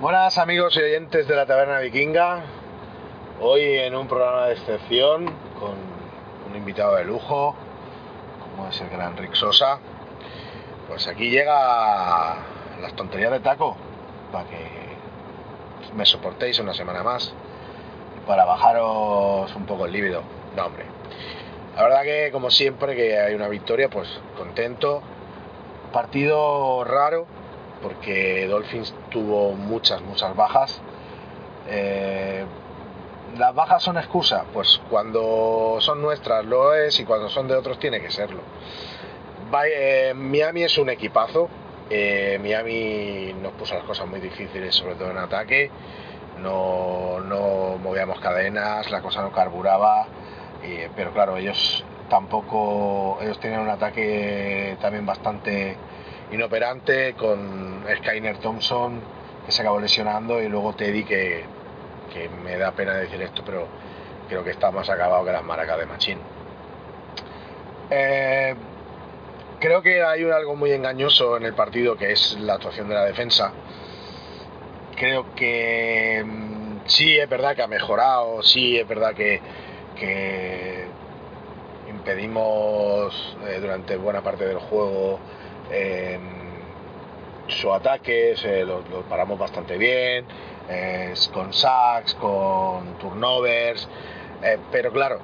Buenas 0.00 0.38
amigos 0.38 0.76
y 0.76 0.80
oyentes 0.80 1.28
de 1.28 1.36
la 1.36 1.46
Taberna 1.46 1.78
Vikinga. 1.78 2.42
Hoy 3.40 3.62
en 3.62 3.94
un 3.94 4.08
programa 4.08 4.46
de 4.46 4.54
excepción 4.54 5.26
con 5.60 5.76
un 6.50 6.56
invitado 6.56 6.96
de 6.96 7.04
lujo, 7.04 7.56
como 8.52 8.68
es 8.68 8.80
el 8.80 8.88
gran 8.88 9.16
Rick 9.16 9.34
Sosa, 9.34 9.78
pues 10.88 11.08
aquí 11.08 11.30
llega 11.30 12.36
las 12.80 12.94
tonterías 12.94 13.32
de 13.32 13.40
taco, 13.40 13.76
para 14.30 14.48
que 14.48 14.66
me 15.96 16.06
soportéis 16.06 16.58
una 16.58 16.74
semana 16.74 17.02
más, 17.02 17.34
para 18.26 18.44
bajaros 18.44 19.54
un 19.56 19.66
poco 19.66 19.86
el 19.86 19.92
líbido. 19.92 20.22
No, 20.56 20.66
hombre. 20.66 20.84
La 21.76 21.82
verdad 21.84 22.02
que, 22.02 22.30
como 22.32 22.50
siempre, 22.50 22.94
que 22.94 23.18
hay 23.18 23.34
una 23.34 23.48
victoria, 23.48 23.88
pues 23.88 24.08
contento. 24.36 25.02
Partido 25.92 26.84
raro, 26.84 27.26
porque 27.82 28.46
Dolphins 28.46 28.94
tuvo 29.10 29.52
muchas, 29.52 30.02
muchas 30.02 30.36
bajas. 30.36 30.80
Eh, 31.68 32.44
¿Las 33.38 33.54
bajas 33.54 33.82
son 33.82 33.96
excusa? 33.96 34.44
Pues 34.52 34.80
cuando 34.90 35.78
son 35.80 36.02
nuestras 36.02 36.44
lo 36.44 36.74
es 36.74 37.00
y 37.00 37.04
cuando 37.04 37.30
son 37.30 37.48
de 37.48 37.54
otros 37.54 37.78
tiene 37.78 38.00
que 38.00 38.10
serlo. 38.10 38.42
Eh, 39.66 40.12
Miami 40.14 40.64
es 40.64 40.76
un 40.76 40.90
equipazo. 40.90 41.48
Eh, 41.88 42.38
Miami 42.42 43.34
nos 43.40 43.52
puso 43.52 43.74
las 43.74 43.84
cosas 43.84 44.06
muy 44.06 44.20
difíciles, 44.20 44.74
sobre 44.74 44.96
todo 44.96 45.10
en 45.10 45.18
ataque. 45.18 45.70
No, 46.40 47.20
no 47.20 47.78
movíamos 47.78 48.20
cadenas, 48.20 48.90
la 48.90 49.00
cosa 49.00 49.22
no 49.22 49.32
carburaba. 49.32 50.06
Eh, 50.62 50.90
pero 50.94 51.12
claro, 51.12 51.38
ellos 51.38 51.84
tampoco. 52.10 53.18
Ellos 53.22 53.40
tienen 53.40 53.60
un 53.60 53.70
ataque 53.70 54.76
también 54.82 55.06
bastante 55.06 55.76
inoperante 56.32 57.14
con 57.14 57.84
Skyner 57.96 58.36
Thompson 58.38 59.00
que 59.46 59.52
se 59.52 59.62
acabó 59.62 59.80
lesionando 59.80 60.40
y 60.40 60.48
luego 60.48 60.74
Teddy 60.74 61.04
que 61.04 61.61
que 62.12 62.28
me 62.28 62.56
da 62.56 62.72
pena 62.72 62.94
decir 62.94 63.20
esto, 63.22 63.42
pero 63.44 63.66
creo 64.28 64.44
que 64.44 64.50
está 64.50 64.70
más 64.70 64.88
acabado 64.88 65.24
que 65.24 65.32
las 65.32 65.42
maracas 65.42 65.78
de 65.78 65.86
Machín. 65.86 66.18
Eh, 67.90 68.54
creo 69.60 69.82
que 69.82 70.02
hay 70.02 70.24
algo 70.30 70.56
muy 70.56 70.72
engañoso 70.72 71.36
en 71.36 71.44
el 71.44 71.54
partido 71.54 71.96
que 71.96 72.12
es 72.12 72.38
la 72.40 72.54
actuación 72.54 72.88
de 72.88 72.94
la 72.94 73.04
defensa. 73.04 73.52
Creo 74.96 75.34
que 75.34 76.22
mm, 76.24 76.86
sí 76.86 77.18
es 77.18 77.28
verdad 77.28 77.56
que 77.56 77.62
ha 77.62 77.68
mejorado, 77.68 78.42
sí 78.42 78.78
es 78.78 78.86
verdad 78.86 79.14
que, 79.14 79.40
impedimos 81.88 83.36
eh, 83.46 83.58
durante 83.60 83.96
buena 83.96 84.22
parte 84.22 84.44
del 84.44 84.58
juego 84.58 85.20
eh, 85.70 86.18
su 87.46 87.72
ataque, 87.72 88.34
se 88.36 88.64
lo, 88.64 88.80
lo 88.90 89.02
paramos 89.02 89.38
bastante 89.38 89.76
bien 89.78 90.26
eh, 90.68 91.14
con 91.32 91.52
sacks, 91.52 92.14
con 92.14 92.98
turnovers, 92.98 93.88
eh, 94.42 94.58
pero 94.70 94.92
claro, 94.92 95.20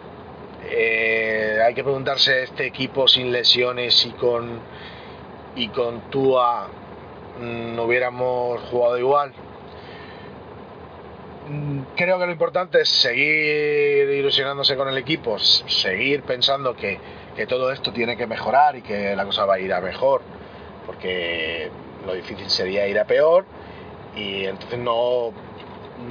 eh, 0.64 1.60
hay 1.64 1.74
que 1.74 1.82
preguntarse 1.82 2.42
este 2.42 2.66
equipo 2.66 3.08
sin 3.08 3.32
lesiones 3.32 4.04
y 4.06 4.10
con 4.10 4.60
y 5.54 5.68
con 5.68 6.02
Tua 6.10 6.68
no 7.40 7.84
hubiéramos 7.84 8.60
jugado 8.70 8.98
igual. 8.98 9.32
mm, 11.48 11.80
creo 11.96 12.18
que 12.18 12.26
lo 12.26 12.32
importante 12.32 12.80
es 12.82 12.88
seguir 12.88 14.10
ilusionándose 14.10 14.76
con 14.76 14.88
el 14.88 14.98
equipo, 14.98 15.38
seguir 15.38 16.22
pensando 16.22 16.74
que, 16.76 16.98
que 17.36 17.46
todo 17.46 17.72
esto 17.72 17.92
tiene 17.92 18.16
que 18.16 18.26
mejorar 18.26 18.76
y 18.76 18.82
que 18.82 19.16
la 19.16 19.24
cosa 19.24 19.46
va 19.46 19.54
a 19.54 19.58
ir 19.60 19.72
a 19.72 19.80
mejor, 19.80 20.22
porque 20.86 21.70
lo 22.06 22.14
difícil 22.14 22.50
sería 22.50 22.86
ir 22.86 22.98
a 22.98 23.04
peor 23.04 23.44
y 24.18 24.46
entonces 24.46 24.78
no, 24.78 25.32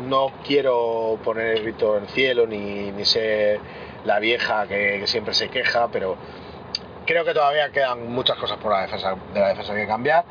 no 0.08 0.32
quiero 0.46 1.20
poner 1.24 1.58
el 1.58 1.64
grito 1.64 1.98
en 1.98 2.04
el 2.04 2.10
cielo 2.10 2.48
ni, 2.48 2.92
ni 2.92 3.06
ser 3.06 3.60
la 4.06 4.20
vieja 4.20 4.68
que, 4.68 5.06
siempre 5.08 5.34
se 5.34 5.50
queja, 5.50 5.90
pero 5.92 6.16
creo 7.06 7.26
que 7.26 7.34
todavía 7.34 7.72
quedan 7.72 8.12
muchas 8.12 8.38
cosas 8.38 8.58
por 8.58 8.72
la 8.72 8.82
defensa, 8.82 9.16
de 9.34 9.40
la 9.40 9.50
defensa 9.50 9.76
que 9.76 9.88
cambiar 9.88 10.26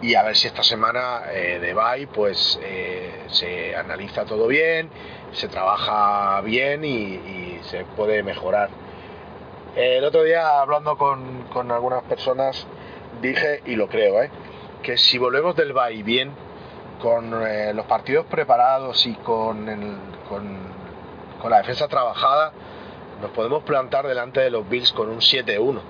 y 0.00 0.14
a 0.14 0.22
ver 0.22 0.36
si 0.36 0.46
esta 0.46 0.62
semana 0.62 1.22
eh, 1.32 1.58
de 1.60 1.74
bye 1.74 2.06
pues 2.06 2.58
eh, 2.62 3.24
se 3.28 3.76
analiza 3.76 4.24
todo 4.24 4.46
bien, 4.46 4.88
se 5.32 5.48
trabaja 5.48 6.40
bien 6.42 6.84
y, 6.84 7.58
se 7.62 7.84
puede 7.84 8.22
mejorar. 8.22 8.70
El 9.76 10.02
otro 10.04 10.22
día 10.22 10.60
hablando 10.60 10.96
con, 10.96 11.42
con 11.52 11.70
algunas 11.70 12.02
personas 12.04 12.66
dije, 13.20 13.60
y 13.66 13.74
lo 13.74 13.88
creo, 13.88 14.22
¿eh? 14.22 14.30
que 14.82 14.96
si 14.96 15.18
volvemos 15.18 15.56
del 15.56 15.72
bye 15.72 16.02
bien, 16.02 16.32
con 17.00 17.46
eh, 17.46 17.72
los 17.74 17.86
partidos 17.86 18.26
preparados 18.26 19.06
y 19.06 19.14
con, 19.14 19.66
con, 20.28 21.50
la 21.50 21.58
defensa 21.58 21.88
trabajada, 21.88 22.52
nos 23.22 23.30
podemos 23.30 23.62
plantar 23.62 24.06
delante 24.06 24.40
de 24.40 24.50
los 24.50 24.68
Bills 24.68 24.92
con 24.92 25.08
un 25.08 25.20
7-1. 25.20 25.80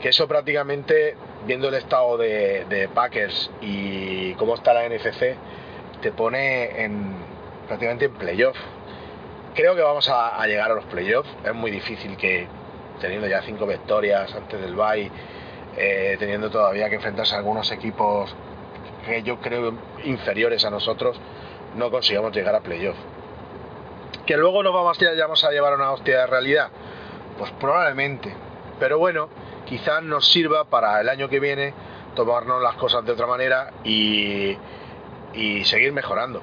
Que 0.00 0.10
eso 0.10 0.28
prácticamente, 0.28 1.16
viendo 1.46 1.68
el 1.68 1.74
estado 1.74 2.16
de, 2.16 2.88
Packers 2.94 3.50
y 3.60 4.34
cómo 4.34 4.54
está 4.54 4.74
la 4.74 4.88
NFC, 4.88 5.36
te 6.00 6.12
pone 6.12 6.84
en, 6.84 7.14
prácticamente 7.66 8.06
en 8.06 8.14
playoff. 8.14 8.56
Creo 9.54 9.74
que 9.74 9.82
vamos 9.82 10.08
a, 10.08 10.40
a 10.40 10.46
llegar 10.46 10.70
a 10.70 10.74
los 10.74 10.84
playoffs. 10.84 11.28
Es 11.44 11.54
muy 11.54 11.70
difícil 11.70 12.16
que, 12.16 12.46
teniendo 13.00 13.26
ya 13.26 13.42
cinco 13.42 13.66
victorias 13.66 14.34
antes 14.34 14.60
del 14.60 14.74
bye, 14.74 15.10
eh, 15.76 16.16
teniendo 16.18 16.50
todavía 16.50 16.88
que 16.90 16.96
enfrentarse 16.96 17.34
a 17.34 17.38
algunos 17.38 17.70
equipos 17.72 18.34
que 19.06 19.22
yo 19.22 19.40
creo 19.40 19.74
inferiores 20.04 20.64
a 20.64 20.70
nosotros, 20.70 21.18
no 21.76 21.90
consigamos 21.90 22.32
llegar 22.32 22.54
a 22.54 22.60
playoff. 22.60 22.96
Que 24.26 24.36
luego 24.36 24.62
nos 24.62 24.72
vamos 24.72 24.98
a, 25.00 25.20
vamos 25.20 25.44
a 25.44 25.50
llevar 25.50 25.72
a 25.72 25.76
una 25.76 25.92
hostia 25.92 26.20
de 26.20 26.26
realidad, 26.26 26.68
pues 27.38 27.50
probablemente. 27.52 28.32
Pero 28.78 28.98
bueno, 28.98 29.28
quizás 29.66 30.02
nos 30.02 30.30
sirva 30.30 30.64
para 30.64 31.00
el 31.00 31.08
año 31.08 31.28
que 31.28 31.40
viene 31.40 31.74
tomarnos 32.14 32.62
las 32.62 32.74
cosas 32.76 33.04
de 33.04 33.12
otra 33.12 33.26
manera 33.26 33.72
y, 33.84 34.56
y 35.34 35.64
seguir 35.64 35.92
mejorando. 35.92 36.42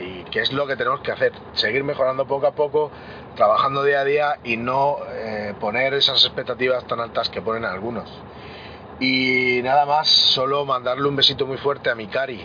Y 0.00 0.24
qué 0.24 0.40
es 0.40 0.52
lo 0.52 0.66
que 0.66 0.76
tenemos 0.76 1.00
que 1.00 1.12
hacer, 1.12 1.32
seguir 1.54 1.82
mejorando 1.82 2.26
poco 2.26 2.46
a 2.46 2.52
poco, 2.52 2.90
trabajando 3.36 3.82
día 3.84 4.00
a 4.00 4.04
día 4.04 4.38
y 4.44 4.56
no 4.56 4.98
eh, 5.10 5.54
poner 5.58 5.94
esas 5.94 6.24
expectativas 6.24 6.86
tan 6.86 7.00
altas 7.00 7.30
que 7.30 7.40
ponen 7.40 7.64
algunos. 7.64 8.10
Y 9.00 9.60
nada 9.62 9.86
más, 9.86 10.08
solo 10.08 10.64
mandarle 10.64 11.08
un 11.08 11.14
besito 11.14 11.46
muy 11.46 11.56
fuerte 11.56 11.88
a 11.88 11.94
mi 11.94 12.08
Cari 12.08 12.44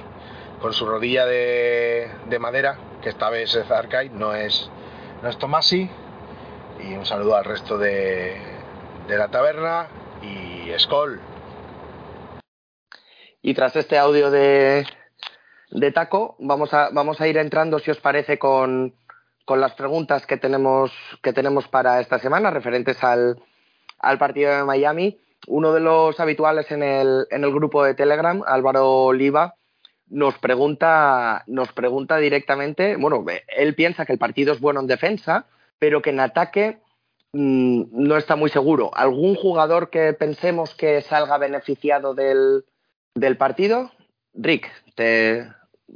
con 0.62 0.72
su 0.72 0.86
rodilla 0.86 1.26
de, 1.26 2.10
de 2.28 2.39
madera, 2.39 2.78
que 3.01 3.10
esta 3.10 3.30
vez 3.30 3.54
es 3.56 3.70
Arcade, 3.70 4.10
no 4.10 4.36
es, 4.36 4.70
no 5.22 5.30
es 5.30 5.38
Tomasi. 5.38 5.89
Y 6.80 6.93
un 6.93 7.06
saludo 7.06 7.36
al 7.36 7.45
resto 7.45 7.78
de, 7.78 8.38
de 9.08 9.18
la 9.18 9.30
taberna 9.30 9.88
y 10.22 10.72
Skoll. 10.78 11.20
Y 13.41 13.54
tras 13.56 13.76
este 13.76 13.97
audio 13.97 14.30
de, 14.30 14.86
de 15.72 15.91
Taco, 15.91 16.36
vamos 16.39 16.74
a, 16.74 16.89
vamos 16.91 17.20
a 17.20 17.28
ir 17.28 17.38
entrando, 17.38 17.80
si 17.80 17.91
os 17.91 17.99
parece, 17.99 18.38
con, 18.38 18.95
con 19.43 19.60
las 19.60 19.74
preguntas 19.74 20.26
que 20.28 20.38
tenemos, 20.38 20.91
que 21.22 21.34
tenemos 21.34 21.68
para 21.68 21.99
esta 21.99 22.20
semana 22.20 22.51
referentes 22.51 23.04
al, 23.04 23.41
al 23.99 24.18
partido 24.18 24.56
de 24.56 24.64
Miami 24.64 25.20
uno 25.47 25.73
de 25.73 25.79
los 25.79 26.19
habituales 26.19 26.71
en 26.71 26.83
el, 26.83 27.27
en 27.29 27.43
el 27.43 27.51
grupo 27.53 27.83
de 27.83 27.93
Telegram, 27.93 28.41
Álvaro 28.45 29.05
Oliva, 29.05 29.55
nos 30.07 30.37
pregunta, 30.37 31.43
nos 31.47 31.71
pregunta 31.73 32.17
directamente, 32.17 32.95
bueno, 32.97 33.25
él 33.57 33.75
piensa 33.75 34.05
que 34.05 34.13
el 34.13 34.19
partido 34.19 34.53
es 34.53 34.59
bueno 34.59 34.79
en 34.79 34.87
defensa, 34.87 35.45
pero 35.79 36.01
que 36.01 36.11
en 36.11 36.19
ataque 36.19 36.79
mmm, 37.33 37.83
no 37.91 38.17
está 38.17 38.35
muy 38.35 38.49
seguro. 38.49 38.91
¿Algún 38.95 39.35
jugador 39.35 39.89
que 39.89 40.13
pensemos 40.13 40.75
que 40.75 41.01
salga 41.01 41.37
beneficiado 41.37 42.13
del, 42.13 42.65
del 43.15 43.37
partido? 43.37 43.91
Rick, 44.33 44.69
te, 44.95 45.47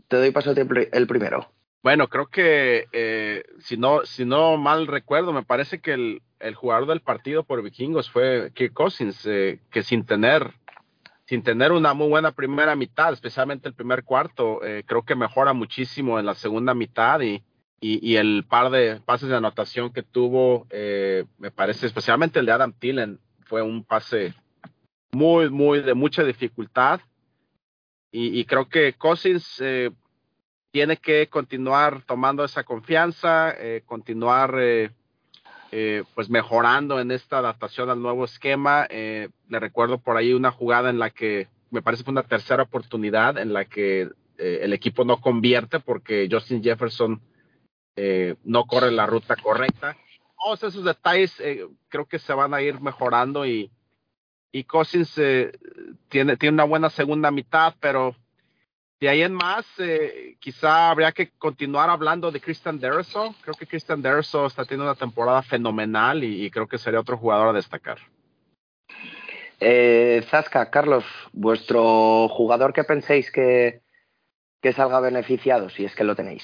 te 0.07 0.17
doy 0.17 0.31
paso 0.31 0.53
el 0.53 1.07
primero. 1.07 1.51
Bueno, 1.84 2.07
creo 2.07 2.28
que 2.28 2.88
eh, 2.91 3.43
si 3.59 3.78
no 3.78 4.05
si 4.05 4.25
no 4.25 4.57
mal 4.57 4.88
recuerdo, 4.88 5.32
me 5.32 5.43
parece 5.43 5.80
que 5.80 5.93
el, 5.93 6.21
el 6.39 6.55
jugador 6.55 6.88
del 6.88 7.01
partido 7.01 7.43
por 7.43 7.61
Vikingos 7.61 8.09
fue 8.09 8.51
Kirk 8.53 8.73
Cousins, 8.73 9.25
eh, 9.25 9.59
que 9.71 9.84
sin 9.84 10.05
tener 10.05 10.53
sin 11.28 11.43
tener 11.43 11.73
una 11.73 11.93
muy 11.93 12.07
buena 12.07 12.32
primera 12.32 12.75
mitad, 12.75 13.11
especialmente 13.11 13.67
el 13.67 13.73
primer 13.73 14.05
cuarto, 14.05 14.63
eh, 14.63 14.84
creo 14.86 15.03
que 15.03 15.13
mejora 15.13 15.51
muchísimo 15.51 16.19
en 16.19 16.25
la 16.25 16.36
segunda 16.36 16.73
mitad 16.73 17.19
y, 17.19 17.43
y, 17.82 18.15
el 18.15 18.45
par 18.47 18.71
de 18.71 19.01
pases 19.05 19.28
de 19.28 19.36
anotación 19.36 19.91
que 19.91 20.03
tuvo, 20.03 20.67
eh, 20.69 21.25
me 21.38 21.51
parece, 21.51 21.86
especialmente 21.86 22.39
el 22.39 22.45
de 22.45 22.53
Adam 22.53 22.71
Thielen, 22.71 23.19
fue 23.45 23.61
un 23.61 23.84
pase 23.84 24.34
muy, 25.11 25.49
muy 25.49 25.82
de 25.82 25.93
mucha 25.93 26.23
dificultad. 26.23 27.01
Y, 28.09 28.39
y 28.39 28.45
creo 28.45 28.69
que 28.69 28.93
Cousins 28.93 29.57
eh, 29.59 29.91
tiene 30.78 30.97
que 30.97 31.28
continuar 31.28 32.03
tomando 32.03 32.43
esa 32.43 32.63
confianza, 32.63 33.51
eh, 33.57 33.82
continuar 33.88 34.53
eh, 34.59 34.91
eh, 35.71 36.03
pues 36.13 36.30
mejorando 36.30 36.99
en 36.99 37.09
esta 37.09 37.39
adaptación 37.39 37.89
al 37.89 37.99
nuevo 37.99 38.25
esquema. 38.25 38.86
Le 38.88 39.32
recuerdo 39.49 39.97
por 39.97 40.17
ahí 40.17 40.34
una 40.34 40.51
jugada 40.51 40.91
en 40.91 40.99
la 40.99 41.09
que 41.09 41.47
me 41.71 41.82
parece 41.82 42.03
fue 42.03 42.11
una 42.11 42.21
tercera 42.21 42.61
oportunidad 42.61 43.39
en 43.39 43.53
la 43.53 43.65
que 43.65 44.11
el 44.38 44.71
equipo 44.71 45.03
no 45.03 45.19
convierte 45.19 45.80
porque 45.80 46.30
Justin 46.32 46.61
Jefferson 46.61 47.19
no 48.43 48.65
corre 48.67 48.91
la 48.91 49.07
ruta 49.07 49.36
correcta. 49.36 49.97
Todos 50.38 50.61
esos 50.61 50.84
detalles 50.86 51.41
creo 51.89 52.05
que 52.05 52.19
se 52.19 52.34
van 52.34 52.53
a 52.53 52.61
ir 52.61 52.80
mejorando 52.82 53.47
y, 53.47 53.71
y 54.51 54.63
Cousins 54.65 55.19
tiene, 56.07 56.38
tiene 56.38 56.53
una 56.53 56.65
buena 56.65 56.91
segunda 56.91 57.32
mitad, 57.32 57.73
pero 57.80 58.15
de 58.99 59.09
ahí 59.09 59.21
en 59.21 59.33
más, 59.33 59.65
eh, 59.77 60.37
quizá 60.39 60.89
habría 60.89 61.11
que 61.11 61.29
continuar 61.37 61.89
hablando 61.89 62.31
de 62.31 62.41
Christian 62.41 62.79
Derso. 62.79 63.35
Creo 63.41 63.53
que 63.53 63.67
Christian 63.67 64.01
Derso 64.01 64.47
está 64.47 64.65
teniendo 64.65 64.85
una 64.85 64.99
temporada 64.99 65.43
fenomenal 65.43 66.23
y, 66.23 66.45
y 66.45 66.49
creo 66.49 66.67
que 66.67 66.79
sería 66.79 66.99
otro 66.99 67.17
jugador 67.17 67.49
a 67.49 67.53
destacar. 67.53 67.99
Eh, 69.59 70.23
Zasca, 70.29 70.69
Carlos, 70.71 71.05
vuestro 71.31 72.27
jugador 72.29 72.73
que 72.73 72.83
penséis 72.83 73.31
que, 73.31 73.81
que 74.61 74.73
salga 74.73 74.99
beneficiado, 74.99 75.69
si 75.69 75.85
es 75.85 75.95
que 75.95 76.03
lo 76.03 76.15
tenéis. 76.15 76.43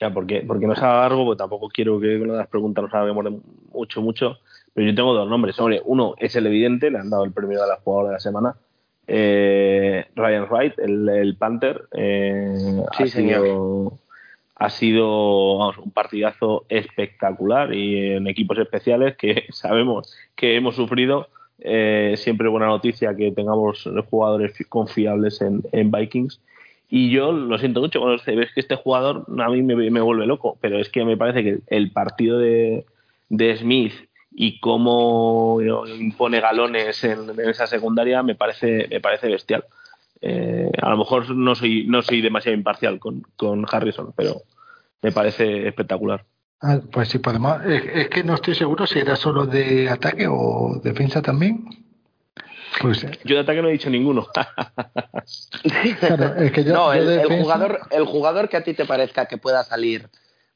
Ya, 0.00 0.12
porque, 0.12 0.44
porque 0.46 0.66
no 0.66 0.74
salga 0.74 1.00
largo, 1.00 1.26
pues 1.26 1.38
tampoco 1.38 1.68
quiero 1.68 2.00
que 2.00 2.18
con 2.18 2.36
las 2.36 2.48
preguntas 2.48 2.84
nos 2.84 2.94
hablemos 2.94 3.26
mucho, 3.70 4.00
mucho. 4.00 4.38
Pero 4.74 4.88
yo 4.88 4.94
tengo 4.94 5.12
dos 5.14 5.28
nombres. 5.28 5.58
Hombre, 5.60 5.82
uno 5.84 6.14
es 6.18 6.34
el 6.34 6.46
evidente, 6.46 6.90
le 6.90 6.98
han 6.98 7.10
dado 7.10 7.24
el 7.24 7.32
premio 7.32 7.62
a 7.62 7.66
la 7.66 7.76
jugadora 7.76 8.08
de 8.08 8.14
la 8.14 8.20
semana 8.20 8.56
eh, 9.06 10.06
Ryan 10.14 10.46
Wright, 10.50 10.78
el, 10.78 11.08
el 11.08 11.36
Panther, 11.36 11.82
eh, 11.92 12.54
Sí, 12.96 13.02
ha, 13.02 13.06
señor. 13.06 13.42
sido, 13.46 13.98
ha 14.56 14.70
sido 14.70 15.58
vamos, 15.58 15.78
un 15.78 15.90
partidazo 15.90 16.64
espectacular 16.68 17.74
y 17.74 18.12
en 18.12 18.26
equipos 18.26 18.58
especiales 18.58 19.16
que 19.16 19.44
sabemos 19.50 20.14
que 20.36 20.56
hemos 20.56 20.76
sufrido. 20.76 21.28
Eh, 21.64 22.14
siempre 22.16 22.48
buena 22.48 22.66
noticia 22.66 23.14
que 23.14 23.30
tengamos 23.30 23.88
jugadores 24.10 24.52
fi- 24.52 24.64
confiables 24.64 25.40
en, 25.42 25.62
en 25.70 25.92
Vikings. 25.92 26.40
Y 26.90 27.10
yo 27.10 27.30
lo 27.32 27.56
siento 27.58 27.80
mucho 27.80 28.00
cuando 28.00 28.20
ves 28.26 28.50
que 28.52 28.60
este 28.60 28.74
jugador 28.74 29.24
a 29.38 29.48
mí 29.48 29.62
me, 29.62 29.74
me 29.90 30.00
vuelve 30.00 30.26
loco, 30.26 30.58
pero 30.60 30.78
es 30.78 30.88
que 30.90 31.04
me 31.04 31.16
parece 31.16 31.42
que 31.44 31.58
el 31.68 31.92
partido 31.92 32.38
de, 32.38 32.84
de 33.28 33.56
Smith 33.56 33.92
y 34.34 34.60
cómo 34.60 35.58
impone 35.86 36.40
galones 36.40 37.04
en, 37.04 37.30
en 37.30 37.48
esa 37.50 37.66
secundaria 37.66 38.22
me 38.22 38.34
parece 38.34 38.88
me 38.88 39.00
parece 39.00 39.28
bestial. 39.28 39.64
Eh, 40.20 40.70
a 40.80 40.90
lo 40.90 40.96
mejor 40.96 41.34
no 41.34 41.54
soy 41.54 41.84
no 41.86 42.02
soy 42.02 42.20
demasiado 42.20 42.56
imparcial 42.56 42.98
con, 42.98 43.22
con 43.36 43.66
Harrison, 43.70 44.12
pero 44.16 44.42
me 45.02 45.12
parece 45.12 45.66
espectacular. 45.66 46.24
Ah, 46.60 46.80
pues 46.92 47.08
sí, 47.08 47.18
podemos. 47.18 47.64
Es, 47.66 47.82
es 47.92 48.08
que 48.08 48.22
no 48.22 48.34
estoy 48.34 48.54
seguro 48.54 48.86
si 48.86 49.00
era 49.00 49.16
solo 49.16 49.46
de 49.46 49.90
ataque 49.90 50.28
o 50.28 50.80
defensa 50.82 51.20
también. 51.20 51.66
Pues 52.80 53.04
eh, 53.04 53.18
Yo 53.24 53.34
de 53.34 53.42
ataque 53.42 53.62
no 53.62 53.68
he 53.68 53.72
dicho 53.72 53.90
ninguno. 53.90 54.26
claro, 56.00 56.36
es 56.36 56.52
que 56.52 56.64
yo, 56.64 56.72
no, 56.72 56.94
yo 56.94 57.10
el, 57.10 57.42
jugador, 57.42 57.80
el 57.90 58.04
jugador 58.06 58.48
que 58.48 58.56
a 58.56 58.64
ti 58.64 58.74
te 58.74 58.84
parezca 58.84 59.26
que 59.26 59.38
pueda 59.38 59.64
salir 59.64 60.08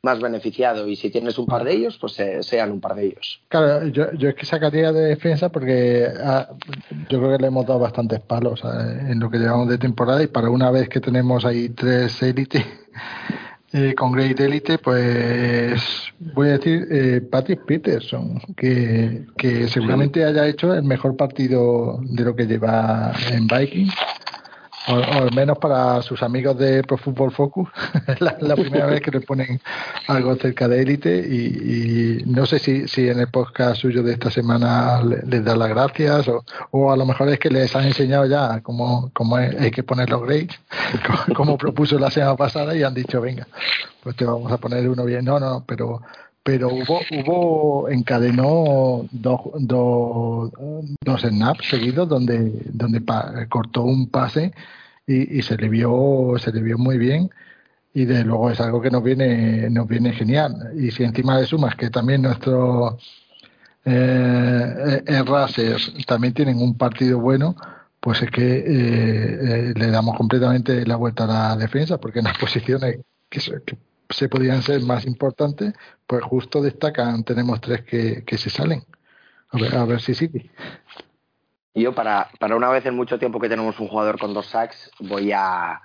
más 0.06 0.20
beneficiado. 0.20 0.88
Y 0.88 0.96
si 0.96 1.10
tienes 1.10 1.36
un 1.38 1.46
par 1.46 1.64
de 1.64 1.72
ellos, 1.74 1.98
pues 2.00 2.18
eh, 2.20 2.42
sean 2.42 2.70
un 2.70 2.80
par 2.80 2.94
de 2.94 3.06
ellos. 3.06 3.40
Claro, 3.48 3.88
yo, 3.88 4.12
yo 4.12 4.28
es 4.30 4.34
que 4.36 4.46
sacaría 4.46 4.92
de 4.92 5.02
defensa 5.08 5.50
porque 5.50 6.06
ah, 6.22 6.48
yo 7.10 7.18
creo 7.18 7.36
que 7.36 7.42
le 7.42 7.48
hemos 7.48 7.66
dado 7.66 7.80
bastantes 7.80 8.20
palos 8.20 8.60
ah, 8.64 8.86
en 9.10 9.18
lo 9.20 9.28
que 9.28 9.38
llevamos 9.38 9.68
de 9.68 9.78
temporada. 9.78 10.22
Y 10.22 10.28
para 10.28 10.48
una 10.48 10.70
vez 10.70 10.88
que 10.88 11.00
tenemos 11.00 11.44
ahí 11.44 11.70
tres 11.70 12.22
élites, 12.22 12.64
Eh, 13.72 13.94
con 13.94 14.12
Great 14.12 14.40
Elite, 14.40 14.78
pues 14.78 15.82
voy 16.18 16.48
a 16.48 16.52
decir 16.52 16.86
eh, 16.90 17.20
Patrick 17.20 17.64
Peterson, 17.66 18.40
que, 18.56 19.26
que 19.36 19.68
seguramente 19.68 20.24
haya 20.24 20.46
hecho 20.46 20.72
el 20.72 20.84
mejor 20.84 21.14
partido 21.14 21.98
de 22.00 22.24
lo 22.24 22.34
que 22.34 22.46
lleva 22.46 23.12
en 23.30 23.46
Viking 23.46 23.90
o, 24.88 24.94
al 24.94 25.34
menos 25.34 25.58
para 25.58 26.00
sus 26.02 26.22
amigos 26.22 26.58
de 26.58 26.82
Pro 26.82 26.96
Football 26.96 27.32
Focus, 27.32 27.68
la, 28.20 28.54
primera 28.56 28.86
vez 28.86 29.00
que 29.00 29.10
le 29.10 29.20
ponen 29.20 29.60
algo 30.08 30.34
cerca 30.36 30.68
de 30.68 30.82
élite 30.82 31.16
y, 31.18 32.22
no 32.26 32.46
sé 32.46 32.58
si, 32.58 32.88
si 32.88 33.08
en 33.08 33.20
el 33.20 33.28
podcast 33.28 33.80
suyo 33.80 34.02
de 34.02 34.12
esta 34.12 34.30
semana 34.30 35.02
les 35.02 35.44
da 35.44 35.56
las 35.56 35.68
gracias 35.68 36.28
o, 36.28 36.44
o, 36.70 36.92
a 36.92 36.96
lo 36.96 37.06
mejor 37.06 37.28
es 37.28 37.38
que 37.38 37.50
les 37.50 37.74
han 37.74 37.84
enseñado 37.84 38.26
ya 38.26 38.60
cómo, 38.60 39.10
cómo 39.12 39.36
hay 39.36 39.70
que 39.70 39.82
poner 39.82 40.10
los 40.10 40.22
grades, 40.22 40.48
como 41.34 41.58
propuso 41.58 41.98
la 41.98 42.10
semana 42.10 42.36
pasada 42.36 42.74
y 42.76 42.82
han 42.82 42.94
dicho, 42.94 43.20
venga, 43.20 43.46
pues 44.02 44.16
te 44.16 44.24
vamos 44.24 44.52
a 44.52 44.58
poner 44.58 44.88
uno 44.88 45.04
bien. 45.04 45.24
No, 45.24 45.40
no, 45.40 45.64
pero 45.66 46.00
pero 46.46 46.68
hubo, 46.68 47.00
hubo 47.10 47.88
encadenó 47.88 49.08
dos, 49.10 49.40
dos, 49.58 50.52
dos 51.04 51.20
snaps 51.20 51.66
seguidos 51.68 52.08
donde, 52.08 52.52
donde 52.66 53.02
cortó 53.48 53.82
un 53.82 54.08
pase 54.08 54.52
y, 55.08 55.38
y, 55.38 55.42
se 55.42 55.56
le 55.56 55.68
vio, 55.68 56.34
se 56.38 56.52
le 56.52 56.62
vio 56.62 56.78
muy 56.78 56.98
bien 56.98 57.30
y 57.92 58.04
de 58.04 58.22
luego 58.22 58.48
es 58.50 58.60
algo 58.60 58.80
que 58.80 58.92
nos 58.92 59.02
viene, 59.02 59.68
nos 59.70 59.88
viene 59.88 60.12
genial. 60.12 60.70
Y 60.78 60.92
si 60.92 61.02
encima 61.02 61.36
de 61.36 61.46
sumas 61.46 61.74
que 61.74 61.90
también 61.90 62.22
nuestros 62.22 62.94
eh, 63.84 65.02
también 66.06 66.32
tienen 66.32 66.58
un 66.60 66.78
partido 66.78 67.18
bueno, 67.18 67.56
pues 67.98 68.22
es 68.22 68.30
que 68.30 68.58
eh, 68.58 68.60
eh, 68.68 69.74
le 69.74 69.90
damos 69.90 70.16
completamente 70.16 70.86
la 70.86 70.94
vuelta 70.94 71.24
a 71.24 71.26
la 71.26 71.56
defensa, 71.56 71.98
porque 71.98 72.20
en 72.20 72.26
las 72.26 72.38
posiciones 72.38 73.00
que, 73.28 73.40
que 73.66 73.76
se 74.10 74.28
podían 74.28 74.62
ser 74.62 74.82
más 74.82 75.06
importantes, 75.06 75.74
pues 76.06 76.22
justo 76.22 76.62
destacan, 76.62 77.24
tenemos 77.24 77.60
tres 77.60 77.82
que, 77.82 78.24
que 78.24 78.38
se 78.38 78.50
salen. 78.50 78.84
A 79.50 79.58
ver, 79.58 79.74
a 79.74 79.84
ver 79.84 80.00
si 80.00 80.14
sigue. 80.14 80.50
Yo 81.74 81.94
para, 81.94 82.30
para 82.38 82.56
una 82.56 82.70
vez 82.70 82.86
en 82.86 82.96
mucho 82.96 83.18
tiempo 83.18 83.38
que 83.38 83.48
tenemos 83.48 83.78
un 83.80 83.88
jugador 83.88 84.18
con 84.18 84.32
dos 84.32 84.46
sacks, 84.46 84.90
voy 84.98 85.32
a 85.32 85.82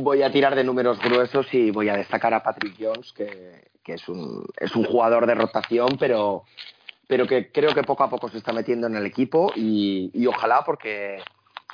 voy 0.00 0.22
a 0.22 0.30
tirar 0.30 0.54
de 0.54 0.64
números 0.64 0.98
gruesos 1.00 1.52
y 1.52 1.70
voy 1.70 1.88
a 1.88 1.96
destacar 1.96 2.34
a 2.34 2.42
Patrick 2.42 2.76
Jones, 2.78 3.12
que, 3.12 3.70
que 3.82 3.94
es, 3.94 4.08
un, 4.08 4.44
es 4.58 4.74
un 4.76 4.84
jugador 4.84 5.26
de 5.26 5.34
rotación, 5.34 5.96
pero, 5.98 6.44
pero 7.06 7.26
que 7.26 7.50
creo 7.50 7.74
que 7.74 7.82
poco 7.82 8.04
a 8.04 8.10
poco 8.10 8.28
se 8.28 8.38
está 8.38 8.52
metiendo 8.52 8.86
en 8.86 8.96
el 8.96 9.06
equipo 9.06 9.52
y, 9.56 10.10
y 10.14 10.26
ojalá 10.26 10.62
porque, 10.64 11.18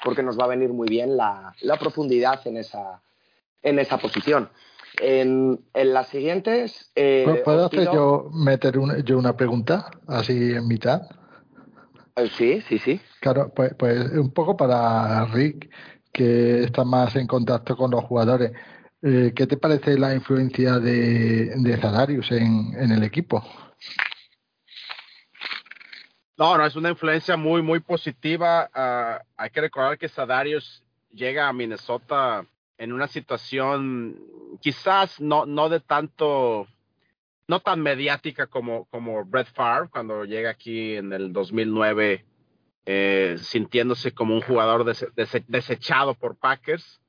porque 0.04 0.22
nos 0.22 0.38
va 0.38 0.44
a 0.44 0.48
venir 0.48 0.70
muy 0.70 0.88
bien 0.88 1.16
la, 1.16 1.54
la 1.60 1.78
profundidad 1.78 2.46
en 2.46 2.56
esa, 2.56 3.02
en 3.62 3.78
esa 3.78 3.98
posición. 3.98 4.50
En, 5.00 5.60
en 5.74 5.92
las 5.92 6.08
siguientes. 6.08 6.90
Eh, 6.94 7.42
¿Puedo 7.44 7.66
hacer 7.66 7.84
yo 7.92 8.30
meter 8.32 8.78
una, 8.78 8.98
yo 9.00 9.18
una 9.18 9.36
pregunta 9.36 9.90
así 10.06 10.52
en 10.52 10.66
mitad? 10.66 11.02
Eh, 12.16 12.30
sí, 12.34 12.62
sí, 12.62 12.78
sí. 12.78 13.00
Claro, 13.20 13.52
pues, 13.54 13.74
pues 13.78 14.10
un 14.12 14.32
poco 14.32 14.56
para 14.56 15.26
Rick, 15.26 15.70
que 16.12 16.64
está 16.64 16.84
más 16.84 17.14
en 17.16 17.26
contacto 17.26 17.76
con 17.76 17.90
los 17.90 18.04
jugadores. 18.04 18.52
Eh, 19.02 19.32
¿Qué 19.36 19.46
te 19.46 19.58
parece 19.58 19.98
la 19.98 20.14
influencia 20.14 20.78
de, 20.78 21.52
de 21.54 21.76
Zadarius 21.76 22.32
en, 22.32 22.72
en 22.78 22.90
el 22.90 23.02
equipo? 23.02 23.44
No, 26.38 26.56
no, 26.56 26.66
es 26.66 26.74
una 26.76 26.90
influencia 26.90 27.36
muy, 27.36 27.62
muy 27.62 27.80
positiva. 27.80 28.70
Uh, 28.74 29.24
hay 29.36 29.50
que 29.50 29.60
recordar 29.60 29.98
que 29.98 30.08
Zadarius 30.08 30.82
llega 31.12 31.48
a 31.48 31.52
Minnesota 31.52 32.46
en 32.78 32.92
una 32.92 33.08
situación 33.08 34.18
quizás 34.60 35.20
no, 35.20 35.46
no 35.46 35.68
de 35.68 35.80
tanto, 35.80 36.66
no 37.48 37.60
tan 37.60 37.80
mediática 37.80 38.46
como, 38.46 38.86
como 38.86 39.24
Brett 39.24 39.48
Favre 39.52 39.88
cuando 39.90 40.24
llega 40.24 40.50
aquí 40.50 40.94
en 40.94 41.12
el 41.12 41.32
2009 41.32 42.24
eh, 42.88 43.36
sintiéndose 43.38 44.12
como 44.12 44.34
un 44.34 44.42
jugador 44.42 44.84
des, 44.84 45.06
des, 45.16 45.30
desechado 45.48 46.14
por 46.14 46.36
Packers. 46.36 47.00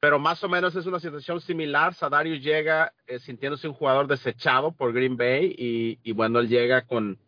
Pero 0.00 0.18
más 0.18 0.44
o 0.44 0.50
menos 0.50 0.76
es 0.76 0.84
una 0.84 1.00
situación 1.00 1.40
similar. 1.40 1.94
Sadarius 1.94 2.42
llega 2.42 2.92
eh, 3.06 3.18
sintiéndose 3.18 3.66
un 3.66 3.72
jugador 3.72 4.06
desechado 4.06 4.72
por 4.72 4.92
Green 4.92 5.16
Bay 5.16 5.54
y, 5.56 5.98
y 6.02 6.12
bueno, 6.12 6.40
él 6.40 6.48
llega 6.48 6.82
con, 6.82 7.18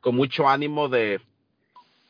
con 0.00 0.16
mucho 0.16 0.48
ánimo 0.48 0.88
de, 0.88 1.20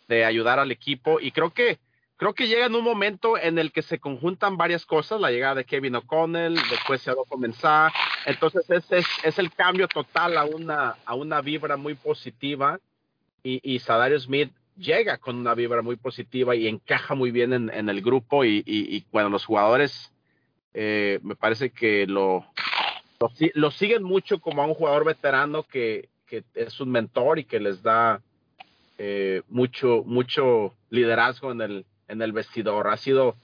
de 0.07 0.25
ayudar 0.25 0.61
al 0.61 0.71
equipo. 0.71 1.19
Y 1.19 1.33
creo 1.33 1.51
que 1.51 1.81
creo 2.17 2.35
que 2.35 2.47
llega 2.47 2.67
en 2.67 2.75
un 2.75 2.85
momento 2.85 3.39
en 3.39 3.59
el 3.59 3.73
que 3.73 3.83
se 3.83 3.99
conjuntan 3.99 4.57
varias 4.57 4.87
cosas, 4.87 5.21
la 5.21 5.31
llegada 5.31 5.57
de 5.57 5.65
Kevin 5.65 5.97
O'Connell, 5.97 6.55
después 6.71 7.03
se 7.03 7.13
comenzar, 7.29 7.93
entonces 8.27 8.69
ese 8.71 8.99
es, 8.99 9.07
es, 9.25 9.39
el 9.39 9.53
cambio 9.53 9.89
total 9.89 10.37
a 10.37 10.45
una, 10.45 10.97
a 11.05 11.15
una 11.15 11.41
vibra 11.41 11.77
muy 11.77 11.95
positiva 11.95 12.79
y, 13.43 13.61
y 13.63 13.79
Sadario 13.81 14.19
Smith 14.21 14.53
llega 14.77 15.19
con 15.19 15.37
una 15.37 15.55
vibra 15.55 15.83
muy 15.83 15.97
positiva 15.97 16.55
y 16.55 16.67
encaja 16.67 17.15
muy 17.15 17.31
bien 17.31 17.53
en, 17.53 17.71
en 17.71 17.89
el 17.89 18.01
grupo 18.03 18.45
y, 18.45 18.63
y, 18.67 18.97
y, 18.97 19.05
bueno, 19.13 19.29
los 19.29 19.45
jugadores 19.45 20.13
eh, 20.73 21.21
me 21.23 21.37
parece 21.37 21.71
que 21.71 22.07
lo, 22.07 22.45
lo, 23.21 23.31
lo, 23.55 23.71
siguen 23.71 24.03
mucho 24.03 24.41
como 24.41 24.63
a 24.63 24.67
un 24.67 24.75
jugador 24.75 25.05
veterano 25.05 25.63
que, 25.63 26.09
que 26.27 26.43
es 26.55 26.81
un 26.81 26.91
mentor 26.91 27.39
y 27.39 27.45
que 27.45 27.61
les 27.61 27.83
da 27.83 28.21
eh, 28.99 29.43
mucho, 29.49 30.03
mucho 30.05 30.75
liderazgo 30.91 31.53
en 31.53 31.61
el, 31.61 31.87
en 32.09 32.23
el 32.23 32.33
vestidor. 32.33 32.89
Ha 32.89 32.97
sido, 32.97 33.37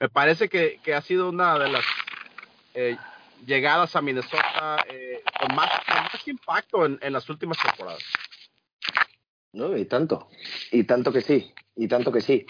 me 0.00 0.08
parece 0.08 0.48
que, 0.48 0.80
que 0.82 0.94
ha 0.94 1.02
sido 1.02 1.28
una 1.28 1.58
de 1.58 1.68
las 1.68 1.84
eh, 2.74 2.96
llegadas 3.46 3.94
a 3.96 4.02
Minnesota 4.02 4.84
eh, 4.88 5.22
con, 5.40 5.54
más, 5.54 5.70
con, 5.86 5.96
más, 5.96 6.28
impacto 6.28 6.86
en, 6.86 6.98
en, 7.02 7.12
las 7.12 7.28
últimas 7.28 7.58
temporadas. 7.58 8.02
No, 9.52 9.76
y 9.76 9.84
tanto, 9.86 10.28
y 10.70 10.84
tanto 10.84 11.12
que 11.12 11.20
sí, 11.20 11.52
y 11.76 11.88
tanto 11.88 12.12
que 12.12 12.20
sí. 12.20 12.46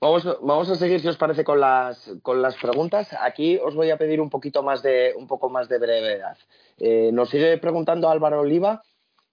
Vamos, 0.00 0.24
vamos 0.42 0.68
a 0.68 0.74
seguir, 0.74 1.00
si 1.00 1.06
os 1.06 1.16
parece, 1.16 1.44
con 1.44 1.60
las, 1.60 2.10
con 2.22 2.42
las 2.42 2.56
preguntas. 2.56 3.12
Aquí 3.20 3.56
os 3.62 3.76
voy 3.76 3.90
a 3.90 3.96
pedir 3.96 4.20
un 4.20 4.30
poquito 4.30 4.64
más 4.64 4.82
de, 4.82 5.14
un 5.16 5.28
poco 5.28 5.48
más 5.48 5.68
de 5.68 5.78
brevedad. 5.78 6.36
Eh, 6.78 7.10
nos 7.12 7.30
sigue 7.30 7.56
preguntando 7.58 8.10
Álvaro 8.10 8.40
Oliva 8.40 8.82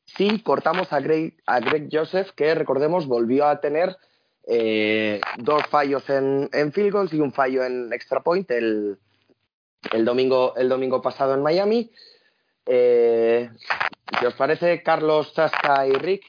si 0.05 0.39
cortamos 0.41 0.93
a 0.93 0.99
Greg, 0.99 1.36
a 1.47 1.60
Greg 1.60 1.89
Joseph, 1.91 2.30
que 2.36 2.53
recordemos 2.53 3.07
volvió 3.07 3.47
a 3.47 3.60
tener 3.60 3.97
eh, 4.52 5.22
dos 5.38 5.62
fallos 5.70 6.10
en, 6.10 6.50
en, 6.52 6.74
field 6.74 6.91
goals 6.91 7.14
y 7.14 7.20
un 7.20 7.32
fallo 7.32 7.64
en 7.64 7.93
extra 7.93 8.22
point 8.22 8.50
el, 8.50 8.97
el, 9.93 10.06
domingo, 10.06 10.56
el 10.56 10.68
domingo 10.68 11.04
pasado 11.04 11.36
en 11.36 11.43
Miami. 11.43 11.91
Eh, 12.66 13.47
¿Qué 14.20 14.26
os 14.26 14.34
parece, 14.34 14.82
Carlos, 14.82 15.36
Tasca 15.36 15.86
y 15.86 15.93
Rick? 15.93 16.24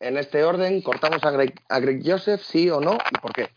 En 0.00 0.18
este 0.18 0.42
orden, 0.42 0.82
¿cortamos 0.82 1.22
a 1.22 1.30
Greg, 1.30 1.54
a 1.68 1.78
Greg 1.78 2.02
Joseph, 2.04 2.40
sí 2.42 2.68
o 2.70 2.80
no? 2.80 2.94
¿Y 2.94 3.18
por 3.20 3.32
qué? 3.32 3.50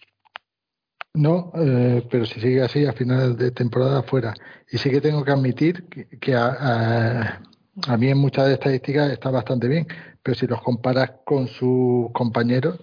No, 1.16 1.51
eh, 1.55 2.05
pero 2.11 2.28
si 2.28 2.39
sigue 2.39 2.61
así, 2.61 2.86
a 2.86 2.93
final 2.93 3.36
de 3.36 3.49
temporada 3.49 4.03
fuera. 4.03 4.36
Y 4.70 4.78
sí 4.78 4.91
que 4.91 5.01
tengo 5.01 5.26
que 5.26 5.32
admitir 5.32 5.86
que, 6.20 6.36
a, 6.36 6.45
a, 6.59 7.41
a, 7.88 7.97
mí 7.97 8.09
en 8.09 8.18
muchas 8.20 8.49
estadísticas 8.49 9.11
está 9.11 9.32
bastante 9.32 9.68
bien, 9.68 9.88
pero 10.22 10.36
si 10.36 10.45
los 10.45 10.61
comparas 10.61 11.14
con 11.26 11.47
sus 11.47 12.11
compañeros, 12.11 12.80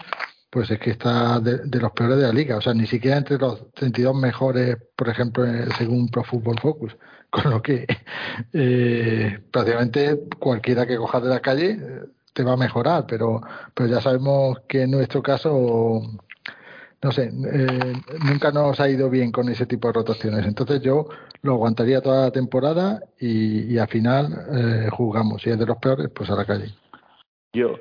pues 0.51 0.70
es 0.70 0.80
que 0.80 0.90
está 0.90 1.38
de, 1.40 1.80
los 1.80 1.92
peores 1.92 2.16
de 2.18 2.24
la 2.24 2.32
liga. 2.32 2.57
O 2.57 2.61
sea, 2.61 2.74
ni 2.74 2.86
siquiera 2.86 3.16
entre 3.16 3.38
los 3.38 3.72
32 3.72 4.14
mejores, 4.16 4.76
por 4.96 5.09
ejemplo, 5.09 5.44
según 5.78 6.09
Pro 6.09 6.24
Football 6.24 6.61
Focus. 6.61 6.96
Con 7.30 7.48
lo 7.48 7.62
que 7.62 7.86
eh, 8.53 9.38
prácticamente 9.53 10.20
cualquiera 10.40 10.84
que 10.84 10.96
cojas 10.96 11.22
de 11.22 11.28
la 11.28 11.38
calle 11.38 11.78
eh, 11.80 12.01
te 12.32 12.42
va 12.42 12.55
a 12.55 12.57
mejorar, 12.57 13.07
pero, 13.07 13.40
pero 13.72 13.88
ya 13.88 14.01
sabemos 14.01 14.59
que 14.66 14.82
en 14.82 14.90
nuestro 14.90 15.22
caso, 15.22 16.03
no 17.03 17.12
sé, 17.12 17.30
eh, 17.53 17.92
nunca 18.24 18.51
nos 18.51 18.80
ha 18.80 18.88
ido 18.88 19.09
bien 19.09 19.30
con 19.30 19.48
ese 19.48 19.66
tipo 19.66 19.86
de 19.86 19.94
rotaciones. 19.94 20.44
Entonces 20.44 20.80
yo 20.82 21.09
lo 21.42 21.53
aguantaría 21.53 22.01
toda 22.01 22.22
la 22.22 22.30
temporada 22.32 23.01
y, 23.20 23.72
y 23.72 23.78
al 23.78 23.88
final 23.88 24.46
eh, 24.53 24.88
jugamos. 24.90 25.42
Si 25.42 25.51
es 25.51 25.59
de 25.59 25.66
los 25.66 25.78
peores, 25.78 26.09
pues 26.12 26.28
a 26.30 26.34
la 26.34 26.44
calle. 26.44 26.74
Yo, 27.53 27.76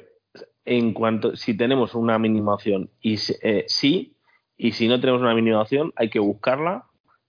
en 0.70 0.93
cuanto 0.93 1.36
si 1.36 1.57
tenemos 1.57 1.95
una 1.95 2.20
minimación 2.20 2.91
y 3.01 3.17
eh, 3.41 3.65
sí 3.67 4.13
y 4.55 4.74
si 4.74 4.88
no 4.88 4.99
tenemos 4.99 5.20
una 5.20 5.34
minimación 5.34 5.91
hay 5.95 6.11
que 6.11 6.20
buscarla 6.20 6.86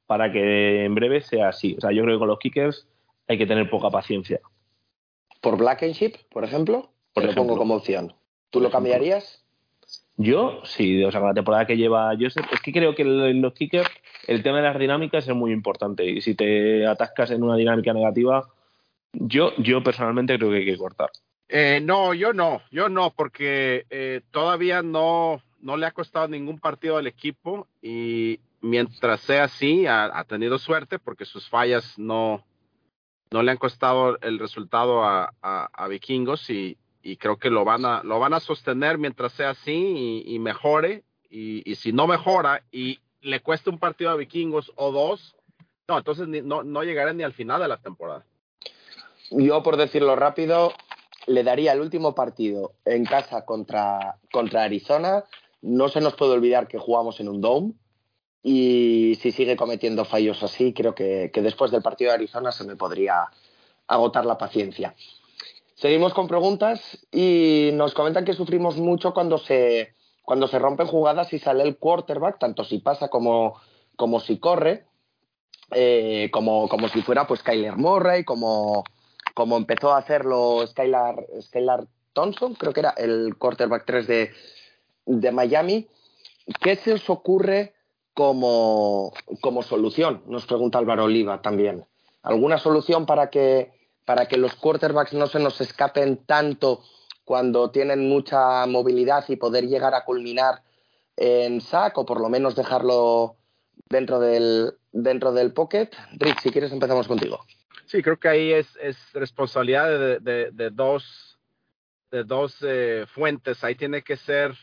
para 0.06 0.30
que 0.30 0.84
en 0.84 0.94
breve 0.94 1.22
sea 1.22 1.48
así. 1.48 1.74
O 1.78 1.80
sea 1.80 1.90
yo 1.90 2.02
creo 2.02 2.16
que 2.16 2.18
con 2.18 2.28
los 2.28 2.38
kickers 2.38 2.86
hay 3.28 3.38
que 3.38 3.46
tener 3.46 3.70
poca 3.70 3.88
paciencia. 3.88 4.40
Por 5.40 5.56
Blackenship 5.56 6.16
por 6.30 6.44
ejemplo 6.44 6.90
por 7.14 7.24
lo 7.24 7.34
pongo 7.34 7.56
como 7.56 7.76
opción 7.76 8.12
tú 8.50 8.60
lo 8.60 8.70
cambiarías 8.70 9.42
yo 10.16 10.60
sí 10.64 11.02
o 11.02 11.10
sea 11.10 11.20
con 11.20 11.30
la 11.30 11.34
temporada 11.34 11.66
que 11.66 11.78
lleva 11.78 12.12
Joseph 12.20 12.46
es 12.52 12.60
que 12.60 12.72
creo 12.72 12.94
que 12.94 13.02
en 13.02 13.40
los 13.40 13.54
kickers 13.54 13.88
el 14.28 14.42
tema 14.42 14.58
de 14.58 14.64
las 14.64 14.78
dinámicas 14.78 15.26
es 15.26 15.34
muy 15.34 15.50
importante. 15.50 16.04
Y 16.04 16.20
si 16.20 16.34
te 16.34 16.86
atascas 16.86 17.30
en 17.30 17.42
una 17.42 17.56
dinámica 17.56 17.94
negativa 17.94 18.46
yo 19.14 19.52
yo 19.56 19.82
personalmente 19.82 20.36
creo 20.36 20.50
que 20.50 20.58
hay 20.58 20.66
que 20.66 20.76
cortar 20.76 21.08
eh, 21.52 21.80
no, 21.82 22.14
yo 22.14 22.32
no, 22.32 22.62
yo 22.70 22.88
no, 22.88 23.10
porque 23.10 23.84
eh, 23.90 24.20
todavía 24.30 24.82
no, 24.82 25.42
no 25.60 25.76
le 25.76 25.86
ha 25.86 25.90
costado 25.90 26.28
ningún 26.28 26.60
partido 26.60 26.96
al 26.96 27.08
equipo 27.08 27.66
y 27.82 28.38
mientras 28.60 29.20
sea 29.22 29.44
así, 29.44 29.84
ha, 29.84 30.24
tenido 30.28 30.60
suerte 30.60 31.00
porque 31.00 31.24
sus 31.24 31.48
fallas 31.48 31.98
no, 31.98 32.44
no 33.32 33.42
le 33.42 33.50
han 33.50 33.56
costado 33.56 34.16
el 34.20 34.38
resultado 34.38 35.02
a, 35.02 35.32
a, 35.42 35.88
vikingos 35.88 36.48
y, 36.50 36.78
y, 37.02 37.16
creo 37.16 37.36
que 37.36 37.50
lo 37.50 37.64
van 37.64 37.84
a, 37.84 38.04
lo 38.04 38.20
van 38.20 38.34
a 38.34 38.40
sostener 38.40 38.96
mientras 38.96 39.32
sea 39.32 39.50
así 39.50 40.22
y, 40.24 40.38
mejore. 40.38 41.02
Y, 41.28 41.68
y, 41.68 41.74
si 41.74 41.92
no 41.92 42.06
mejora 42.06 42.62
y 42.70 43.00
le 43.22 43.40
cuesta 43.40 43.70
un 43.70 43.78
partido 43.78 44.10
a 44.10 44.16
vikingos 44.16 44.72
o 44.76 44.92
dos, 44.92 45.34
no, 45.88 45.98
entonces 45.98 46.28
no, 46.28 46.62
no 46.62 46.84
llegará 46.84 47.12
ni 47.12 47.24
al 47.24 47.32
final 47.32 47.60
de 47.60 47.68
la 47.68 47.78
temporada. 47.78 48.24
Yo, 49.30 49.62
por 49.62 49.76
decirlo 49.76 50.16
rápido, 50.16 50.72
le 51.30 51.44
daría 51.44 51.72
el 51.72 51.80
último 51.80 52.12
partido 52.12 52.72
en 52.84 53.04
casa 53.04 53.44
contra, 53.44 54.16
contra 54.32 54.64
Arizona. 54.64 55.24
No 55.62 55.88
se 55.88 56.00
nos 56.00 56.14
puede 56.14 56.32
olvidar 56.32 56.66
que 56.66 56.78
jugamos 56.78 57.20
en 57.20 57.28
un 57.28 57.40
dome. 57.40 57.72
Y 58.42 59.16
si 59.20 59.30
sigue 59.30 59.56
cometiendo 59.56 60.04
fallos 60.04 60.42
así, 60.42 60.72
creo 60.72 60.94
que, 60.94 61.30
después 61.32 61.70
del 61.70 61.82
partido 61.82 62.10
de 62.10 62.16
Arizona 62.16 62.50
se 62.50 62.64
me 62.64 62.74
podría 62.74 63.28
agotar 63.86 64.26
la 64.26 64.38
paciencia. 64.38 64.96
Seguimos 65.76 66.14
con 66.14 66.26
preguntas 66.26 67.06
y 67.12 67.70
nos 67.74 67.94
comentan 67.94 68.24
que 68.24 68.32
sufrimos 68.32 68.76
mucho 68.78 69.14
cuando 69.14 69.38
se, 69.38 69.94
cuando 70.24 70.48
se 70.48 70.58
rompen 70.58 70.88
jugadas 70.88 71.32
y 71.32 71.38
sale 71.38 71.62
el 71.62 71.76
quarterback, 71.76 72.40
tanto 72.40 72.64
si 72.64 72.78
pasa 72.78 73.08
como, 73.08 73.54
como 73.94 74.18
si 74.18 74.38
corre, 74.38 74.86
eh, 75.70 76.28
como, 76.32 76.68
como 76.68 76.88
si 76.88 77.02
fuera 77.02 77.26
pues 77.26 77.42
Kyler 77.42 77.76
Murray, 77.76 78.24
como, 78.24 78.84
como 79.34 79.56
empezó 79.56 79.92
a 79.92 79.98
hacerlo 79.98 80.66
Skylar, 80.66 81.26
Skylar 81.40 81.86
Thompson, 82.12 82.54
creo 82.54 82.72
que 82.72 82.80
era 82.80 82.90
el 82.96 83.36
quarterback 83.36 83.84
3 83.86 84.06
de, 84.06 84.30
de 85.06 85.32
Miami. 85.32 85.88
¿Qué 86.60 86.76
se 86.76 86.92
os 86.92 87.08
ocurre 87.08 87.74
como, 88.14 89.12
como, 89.40 89.62
solución? 89.62 90.22
Nos 90.26 90.46
pregunta 90.46 90.78
Álvaro 90.78 91.04
Oliva 91.04 91.40
también. 91.42 91.86
¿Alguna 92.22 92.58
solución 92.58 93.06
para 93.06 93.30
que, 93.30 93.72
para 94.04 94.26
que 94.26 94.36
los 94.36 94.54
quarterbacks 94.54 95.12
no 95.12 95.26
se 95.26 95.38
nos 95.38 95.60
escapen 95.60 96.24
tanto 96.26 96.82
cuando 97.24 97.70
tienen 97.70 98.08
mucha 98.08 98.66
movilidad 98.66 99.24
y 99.28 99.36
poder 99.36 99.68
llegar 99.68 99.94
a 99.94 100.04
culminar 100.04 100.62
en 101.16 101.60
sack 101.60 101.96
o 101.98 102.04
por 102.04 102.20
lo 102.20 102.28
menos 102.28 102.56
dejarlo 102.56 103.36
dentro 103.88 104.18
del, 104.18 104.74
dentro 104.92 105.32
del 105.32 105.52
pocket? 105.52 105.90
Rick, 106.12 106.40
si 106.40 106.50
quieres 106.50 106.72
empezamos 106.72 107.06
contigo. 107.06 107.40
Sí, 107.90 108.02
creo 108.02 108.20
que 108.20 108.28
ahí 108.28 108.52
es, 108.52 108.78
es 108.80 109.12
responsabilidad 109.14 110.20
de, 110.20 110.70
dos, 110.72 111.40
de 112.12 112.22
dos 112.22 112.56
eh, 112.62 113.04
fuentes. 113.08 113.64
Ahí 113.64 113.74
tiene 113.74 114.02
que 114.02 114.16
ser 114.16 114.56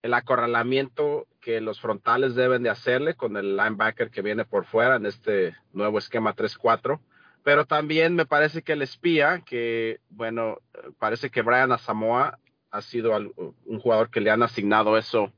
el 0.00 0.14
acorralamiento 0.14 1.26
que 1.40 1.60
los 1.60 1.80
frontales 1.80 2.36
deben 2.36 2.62
de 2.62 2.70
hacerle 2.70 3.16
con 3.16 3.36
el 3.36 3.56
linebacker 3.56 4.12
que 4.12 4.22
viene 4.22 4.44
por 4.44 4.64
fuera 4.64 4.94
en 4.94 5.06
este 5.06 5.56
nuevo 5.72 5.98
esquema 5.98 6.36
3-4. 6.36 7.00
Pero 7.42 7.66
también 7.66 8.14
me 8.14 8.26
parece 8.26 8.62
que 8.62 8.74
el 8.74 8.82
espía, 8.82 9.42
que 9.44 9.98
bueno, 10.08 10.58
parece 11.00 11.30
que 11.30 11.42
Brian 11.42 11.72
Asamoah 11.72 12.38
ha 12.70 12.80
sido 12.82 13.16
un 13.16 13.80
jugador 13.80 14.08
que 14.08 14.20
le 14.20 14.30
han 14.30 14.44
asignado 14.44 14.96
eso 14.96 15.32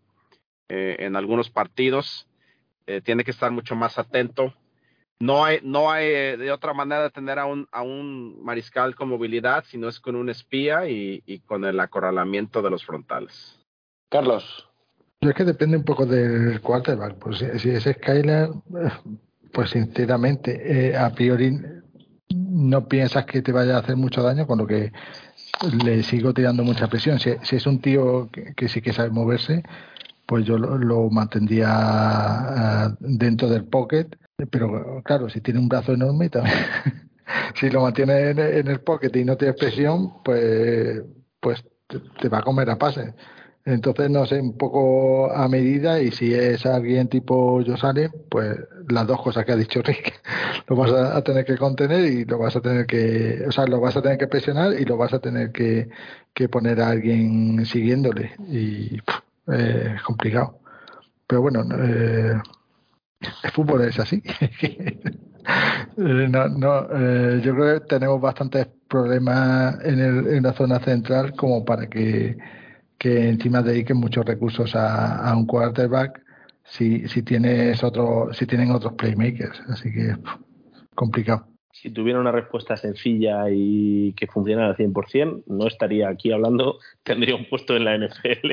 eh, 0.69 0.97
en 0.99 1.17
algunos 1.17 1.49
partidos. 1.49 2.29
Eh, 2.87 3.01
tiene 3.01 3.25
que 3.25 3.31
estar 3.31 3.51
mucho 3.51 3.77
más 3.77 3.99
atento 3.99 4.55
no 5.21 5.45
hay, 5.45 5.61
no 5.63 5.91
hay 5.91 6.07
eh, 6.07 6.37
de 6.39 6.51
otra 6.51 6.73
manera 6.73 7.03
de 7.03 7.11
tener 7.11 7.39
a 7.39 7.45
un, 7.45 7.69
a 7.73 7.83
un 7.83 8.43
mariscal 8.43 8.95
con 8.95 9.11
movilidad, 9.11 9.65
sino 9.69 9.89
es 9.89 10.01
con 10.01 10.17
un 10.17 10.31
espía 10.31 10.89
y, 10.89 11.43
con 11.47 11.65
el 11.67 11.79
acorralamiento 11.79 12.63
de 12.63 12.71
los 12.71 12.85
frontales. 12.85 13.59
Carlos. 14.09 14.67
Yo 15.21 15.29
es 15.29 15.37
que 15.37 15.45
depende 15.45 15.77
un 15.77 15.85
poco 15.85 16.07
del 16.07 16.63
quarterback. 16.63 17.17
Pues 17.17 17.45
si, 17.59 17.69
es 17.69 17.85
Skyler, 17.85 18.49
pues 19.53 19.71
sinceramente, 19.71 20.89
eh, 20.89 20.97
a 20.97 21.11
priori 21.11 21.59
no 22.35 22.89
piensas 22.89 23.27
que 23.27 23.43
te 23.43 23.53
vaya 23.53 23.77
a 23.77 23.81
hacer 23.81 23.97
mucho 23.97 24.23
daño, 24.23 24.47
con 24.47 24.59
lo 24.59 24.67
que 24.67 24.91
le 25.85 26.03
sigo 26.03 26.33
tirando 26.33 26.65
mucha 26.65 26.89
presión. 26.89 27.19
Si, 27.19 27.31
es 27.31 27.67
un 27.67 27.83
tío 27.83 28.31
que, 28.31 28.69
sí 28.69 28.81
que 28.81 28.95
sabe 28.95 29.11
moverse, 29.11 29.63
pues 30.25 30.47
yo 30.47 30.57
lo, 30.57 31.11
mantendría 31.11 31.69
ah, 31.69 32.97
dentro 33.01 33.49
del 33.49 33.65
pocket 33.65 34.17
pero 34.47 35.03
claro, 35.05 35.29
si 35.29 35.41
tiene 35.41 35.61
un 35.61 35.69
brazo 35.69 35.93
enorme 35.93 36.29
también, 36.29 36.57
si 37.55 37.71
lo 37.71 37.83
mantiene 37.83 38.31
en, 38.31 38.69
el 38.69 38.81
pocket 38.81 39.15
y 39.15 39.25
no 39.25 39.37
tiene 39.37 39.55
presión, 39.55 40.23
pues, 40.23 41.03
pues 41.41 41.65
te, 41.87 42.29
va 42.29 42.39
a 42.39 42.43
comer 42.43 42.71
a 42.71 42.79
pase. 42.79 43.15
Entonces, 43.65 44.11
no 44.11 44.25
sé, 44.27 44.41
un 44.41 44.57
poco 44.57 45.31
a 45.31 45.47
medida 45.49 46.01
y 46.01 46.11
si 46.11 46.33
es 46.35 46.65
alguien 46.65 47.09
tipo 47.09 47.63
Josale, 47.65 48.11
pues 48.31 48.59
las 48.89 49.07
dos 49.07 49.21
cosas 49.23 49.45
que 49.45 49.53
ha 49.53 49.57
dicho 49.57 49.83
Rick, 49.83 50.21
lo 50.69 50.77
vas 50.77 50.91
a, 50.93 51.23
tener 51.23 51.45
que 51.45 51.59
contener 51.59 52.05
y 52.07 52.25
lo 52.25 52.39
vas 52.39 52.57
a 52.57 52.61
tener 52.61 52.87
que, 52.87 53.45
o 53.47 53.53
sea, 53.53 53.67
lo 53.67 53.81
vas 53.81 53.97
a 53.97 54.03
tener 54.03 54.19
que 54.19 54.29
presionar 54.29 54.73
y 54.81 54.85
lo 54.85 54.97
vas 54.97 55.13
a 55.13 55.19
tener 55.19 55.53
que, 55.53 55.91
que 56.33 56.49
poner 56.49 56.81
a 56.81 56.89
alguien 56.89 57.65
siguiéndole 57.67 58.33
y 58.49 58.99
es 59.47 60.03
complicado. 60.05 60.59
Pero 61.27 61.43
bueno, 61.43 61.63
eh, 61.79 62.41
el 63.21 63.51
fútbol 63.51 63.83
es 63.83 63.99
así. 63.99 64.23
No, 65.97 66.49
no, 66.49 66.87
eh, 66.93 67.41
yo 67.43 67.55
creo 67.55 67.81
que 67.81 67.87
tenemos 67.87 68.21
bastantes 68.21 68.69
problemas 68.87 69.83
en, 69.85 69.99
el, 69.99 70.27
en 70.35 70.43
la 70.43 70.53
zona 70.53 70.79
central 70.81 71.35
como 71.35 71.65
para 71.65 71.89
que, 71.89 72.37
que 72.99 73.29
encima 73.31 73.63
dediquen 73.63 73.97
muchos 73.97 74.25
recursos 74.25 74.77
a, 74.77 75.35
un 75.35 75.47
quarterback 75.47 76.23
si, 76.63 77.09
si 77.09 77.23
tienes 77.23 77.83
otro, 77.83 78.33
si 78.33 78.47
tienen 78.47 78.71
otros 78.71 78.93
playmakers. 78.93 79.61
Así 79.69 79.91
que 79.93 80.15
complicado. 80.95 81.47
Si 81.73 81.91
tuviera 81.91 82.21
una 82.21 82.33
respuesta 82.33 82.77
sencilla 82.77 83.45
y 83.51 84.13
que 84.13 84.27
funcionara 84.27 84.69
al 84.69 84.77
100%, 84.77 85.45
no 85.47 85.67
estaría 85.67 86.09
aquí 86.09 86.33
hablando, 86.33 86.79
tendría 87.03 87.35
un 87.35 87.49
puesto 87.49 87.77
en 87.77 87.85
la 87.87 87.97
NFL. 87.97 88.53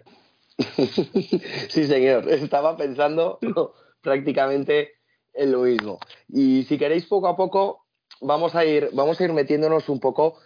sí, 1.68 1.86
señor. 1.86 2.28
Estaba 2.28 2.76
pensando 2.76 3.38
prácticamente 4.02 4.94
en 5.32 5.52
lo 5.52 5.60
mismo. 5.60 5.98
Y 6.28 6.64
si 6.64 6.78
queréis, 6.78 7.06
poco 7.06 7.28
a 7.28 7.36
poco 7.36 7.86
vamos 8.20 8.54
a 8.54 8.64
ir, 8.64 8.90
vamos 8.92 9.20
a 9.20 9.24
ir 9.24 9.32
metiéndonos 9.32 9.88
un 9.88 10.00
poco. 10.00 10.38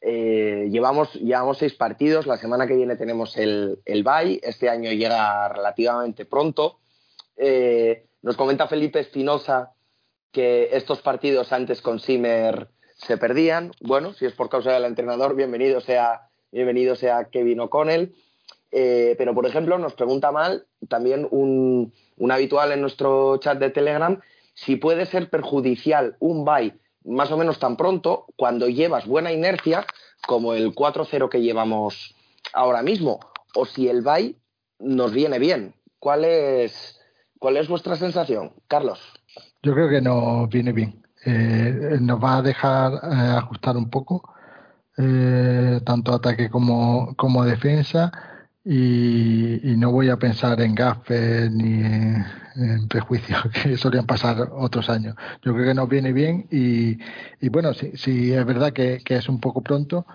Eh, 0.00 0.68
llevamos, 0.70 1.10
seis 1.58 1.74
partidos. 1.74 2.26
La 2.26 2.38
semana 2.38 2.66
que 2.66 2.76
viene 2.76 2.96
tenemos 2.96 3.36
el, 3.36 3.80
el 3.84 4.02
bye. 4.02 4.40
Este 4.42 4.68
año 4.68 4.90
llega 4.92 5.48
relativamente 5.48 6.24
pronto. 6.24 6.78
Eh, 7.36 8.06
nos 8.22 8.36
comenta 8.36 8.68
Felipe 8.68 9.00
Espinosa 9.00 9.74
que 10.32 10.70
estos 10.72 11.00
partidos 11.00 11.52
antes 11.52 11.82
con 11.82 12.00
Simer 12.00 12.68
se 12.96 13.16
perdían. 13.16 13.72
Bueno, 13.80 14.12
si 14.12 14.26
es 14.26 14.32
por 14.32 14.48
causa 14.48 14.72
del 14.72 14.84
entrenador, 14.84 15.34
bienvenido 15.36 15.80
sea, 15.80 16.28
bienvenido 16.50 16.96
sea 16.96 17.28
Kevin 17.30 17.60
O'Connell. 17.60 18.14
Eh, 18.70 19.14
pero, 19.16 19.34
por 19.34 19.46
ejemplo, 19.46 19.78
nos 19.78 19.94
pregunta 19.94 20.30
mal 20.30 20.66
también 20.88 21.26
un, 21.30 21.92
habitual 22.30 22.72
en 22.72 22.80
nuestro 22.80 23.38
chat 23.38 23.58
de 23.58 23.70
Telegram 23.70 24.20
si 24.54 24.76
puede 24.76 25.06
ser 25.06 25.30
perjudicial 25.30 26.16
un 26.18 26.44
buy 26.44 26.74
más 27.04 27.30
o 27.30 27.36
menos 27.36 27.58
tan 27.58 27.76
pronto 27.76 28.26
cuando 28.36 28.68
llevas 28.68 29.06
buena 29.06 29.32
inercia 29.32 29.86
como 30.26 30.52
el 30.52 30.74
4-0 30.74 31.28
que 31.30 31.40
llevamos 31.40 32.14
ahora 32.52 32.82
mismo, 32.82 33.20
o 33.54 33.64
si 33.64 33.88
el 33.88 34.02
buy 34.02 34.36
nos 34.80 35.12
viene 35.12 35.38
bien. 35.38 35.74
¿Cuál 35.98 36.24
es, 36.24 37.00
cuál 37.38 37.56
es 37.56 37.68
vuestra 37.68 37.96
sensación, 37.96 38.52
Carlos? 38.66 39.00
Yo 39.62 39.74
creo 39.74 39.88
que 39.88 40.00
nos 40.00 40.48
viene 40.48 40.72
bien. 40.72 41.02
Eh, 41.24 41.98
nos 42.00 42.22
va 42.22 42.38
a 42.38 42.42
dejar 42.42 42.92
eh, 42.94 43.36
ajustar 43.38 43.76
un 43.76 43.88
poco, 43.88 44.34
tanto 45.84 46.12
ataque 46.12 46.50
como, 46.50 47.14
como 47.16 47.44
defensa 47.44 48.10
y, 48.64 49.76
no 49.76 49.92
voy 49.92 50.10
a 50.10 50.18
pensar 50.18 50.60
en 50.60 50.74
gafes 50.74 51.50
ni 51.50 51.82
en, 51.82 52.88
prejuicios 52.88 53.42
que 53.62 53.76
solían 53.76 54.06
pasar 54.06 54.48
otros 54.52 54.90
años. 54.90 55.14
Yo 55.42 55.54
creo 55.54 55.66
que 55.66 55.74
nos 55.74 55.88
viene 55.88 56.12
bien 56.12 56.46
y, 56.50 56.98
bueno, 57.48 57.72
sí, 57.74 57.92
sí, 57.94 58.32
es 58.32 58.44
verdad 58.44 58.72
que, 58.72 59.02
es 59.06 59.28
un 59.28 59.40
poco 59.40 59.62
pronto, 59.62 60.06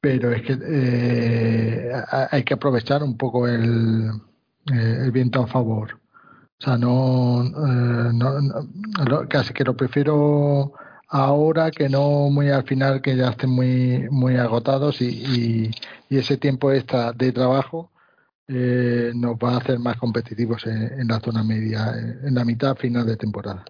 pero 0.00 0.32
es 0.32 0.42
que 0.42 0.58
eh, 0.60 1.92
hay 2.30 2.42
que 2.42 2.54
aprovechar 2.54 3.02
un 3.02 3.16
poco 3.16 3.46
el, 3.48 4.10
eh, 4.72 4.98
el 5.04 5.12
viento 5.12 5.42
a 5.42 5.46
favor. 5.46 6.00
O 6.60 6.64
sea, 6.64 6.76
no, 6.76 7.44
eh, 7.44 8.12
no, 8.12 9.28
casi 9.28 9.52
que 9.52 9.64
lo 9.64 9.76
prefiero 9.76 10.74
ahora 11.12 11.70
que 11.70 11.90
no 11.90 12.30
muy 12.30 12.48
al 12.48 12.64
final 12.64 13.02
que 13.02 13.14
ya 13.14 13.28
estén 13.28 13.50
muy 13.50 14.08
muy 14.10 14.36
agotados 14.36 15.02
y, 15.02 15.70
y, 16.08 16.18
ese 16.18 16.36
tiempo 16.38 16.72
extra 16.72 17.12
de 17.12 17.32
trabajo 17.32 17.90
eh, 18.48 19.12
nos 19.14 19.36
va 19.36 19.54
a 19.54 19.56
hacer 19.58 19.78
más 19.78 19.96
competitivos 19.98 20.66
en, 20.66 21.06
la 21.08 21.20
zona 21.20 21.42
media, 21.42 21.94
en 21.96 22.34
la 22.34 22.44
mitad 22.44 22.76
final 22.76 23.06
de 23.06 23.16
temporada. 23.16 23.64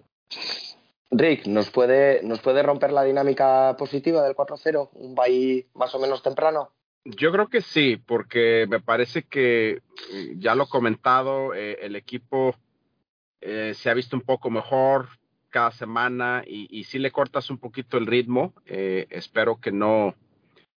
Rick, 1.11 1.47
¿nos 1.47 1.69
puede, 1.69 2.21
¿nos 2.23 2.41
puede 2.41 2.63
romper 2.63 2.91
la 2.91 3.03
dinámica 3.03 3.75
positiva 3.77 4.23
del 4.23 4.35
4-0? 4.35 4.89
¿Un 4.93 5.15
bye 5.15 5.67
más 5.75 5.93
o 5.95 5.99
menos 5.99 6.21
temprano? 6.21 6.71
Yo 7.05 7.31
creo 7.31 7.47
que 7.47 7.61
sí, 7.61 7.97
porque 7.97 8.65
me 8.67 8.81
parece 8.81 9.23
que, 9.23 9.81
ya 10.37 10.55
lo 10.55 10.63
he 10.63 10.67
comentado, 10.69 11.53
eh, 11.53 11.77
el 11.81 11.95
equipo 11.95 12.55
eh, 13.41 13.73
se 13.75 13.89
ha 13.89 13.93
visto 13.93 14.17
un 14.17 14.23
poco 14.23 14.49
mejor, 14.49 15.07
cada 15.53 15.69
semana 15.69 16.43
y, 16.47 16.67
y 16.71 16.85
si 16.85 16.97
le 16.97 17.11
cortas 17.11 17.51
un 17.51 17.59
poquito 17.59 17.99
el 17.99 18.07
ritmo, 18.07 18.55
eh, 18.65 19.05
espero 19.11 19.61
que 19.61 19.71
no, 19.71 20.15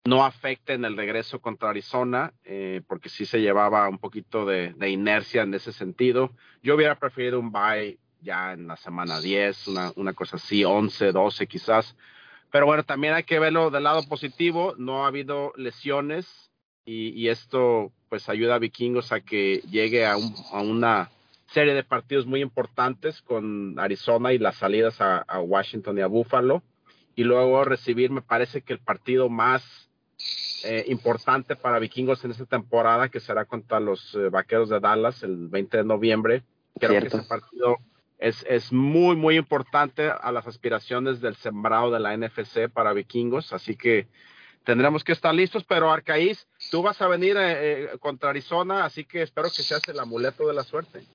no 0.04 0.22
afecte 0.22 0.74
en 0.74 0.84
el 0.84 0.98
regreso 0.98 1.40
contra 1.40 1.70
Arizona, 1.70 2.34
eh, 2.44 2.82
porque 2.86 3.08
sí 3.08 3.24
se 3.24 3.40
llevaba 3.40 3.88
un 3.88 3.96
poquito 3.98 4.44
de, 4.44 4.74
de, 4.74 4.90
inercia 4.90 5.42
en 5.42 5.54
ese 5.54 5.72
sentido. 5.72 6.30
Yo 6.62 6.74
hubiera 6.74 6.98
preferido 6.98 7.40
un 7.40 7.50
bye 7.50 7.98
ya 8.20 8.52
en 8.52 8.66
la 8.66 8.76
semana 8.76 9.18
10, 9.18 9.68
una, 9.68 9.92
una 9.96 10.12
cosa 10.12 10.36
así, 10.36 10.62
11, 10.62 11.10
12 11.10 11.46
quizás. 11.46 11.96
Pero 12.50 12.66
bueno, 12.66 12.84
también 12.84 13.14
hay 13.14 13.24
que 13.24 13.38
verlo 13.38 13.70
del 13.70 13.84
lado 13.84 14.06
positivo, 14.06 14.74
no 14.76 15.04
ha 15.04 15.08
habido 15.08 15.54
lesiones 15.56 16.50
y, 16.84 17.08
y 17.18 17.28
esto 17.28 17.92
pues 18.10 18.28
ayuda 18.28 18.56
a 18.56 18.58
Vikingos 18.58 19.10
a 19.10 19.22
que 19.22 19.62
llegue 19.70 20.06
a, 20.06 20.18
un, 20.18 20.34
a, 20.52 20.60
una 20.60 21.10
serie 21.48 21.74
de 21.74 21.84
partidos 21.84 22.26
muy 22.26 22.40
importantes 22.40 23.22
con 23.22 23.78
Arizona 23.78 24.32
y 24.32 24.38
las 24.38 24.56
salidas 24.56 25.00
a, 25.00 25.18
a 25.18 25.40
Washington 25.40 25.98
y 25.98 26.00
a 26.02 26.06
Buffalo 26.06 26.62
y 27.16 27.24
luego 27.24 27.64
recibir, 27.64 28.10
me 28.10 28.20
parece 28.22 28.60
que 28.60 28.74
el 28.74 28.78
partido 28.78 29.28
más 29.28 29.90
eh, 30.64 30.84
importante 30.88 31.56
para 31.56 31.78
Vikingos 31.78 32.24
en 32.24 32.30
esta 32.30 32.44
temporada, 32.44 33.08
que 33.08 33.20
será 33.20 33.46
contra 33.46 33.80
los 33.80 34.14
eh, 34.14 34.28
Vaqueros 34.28 34.68
de 34.68 34.80
Dallas 34.80 35.22
el 35.22 35.48
20 35.48 35.78
de 35.78 35.84
noviembre. 35.84 36.42
Creo 36.78 36.90
Cierto. 36.90 37.10
que 37.10 37.16
ese 37.16 37.28
partido 37.28 37.78
es, 38.18 38.44
es 38.48 38.72
muy, 38.72 39.16
muy 39.16 39.36
importante 39.36 40.10
a 40.10 40.30
las 40.30 40.46
aspiraciones 40.46 41.20
del 41.20 41.36
sembrado 41.36 41.90
de 41.90 42.00
la 42.00 42.16
NFC 42.16 42.68
para 42.70 42.92
Vikingos, 42.92 43.52
así 43.52 43.76
que 43.76 44.08
tendremos 44.64 45.04
que 45.04 45.12
estar 45.12 45.34
listos, 45.34 45.64
pero 45.64 45.90
Arcaís, 45.90 46.46
tú 46.70 46.82
vas 46.82 47.00
a 47.00 47.08
venir 47.08 47.36
eh, 47.36 47.84
eh, 47.84 47.98
contra 47.98 48.30
Arizona, 48.30 48.84
así 48.84 49.04
que 49.04 49.22
espero 49.22 49.48
que 49.48 49.62
seas 49.62 49.86
el 49.88 49.98
amuleto 50.00 50.46
de 50.46 50.54
la 50.54 50.64
suerte. 50.64 51.06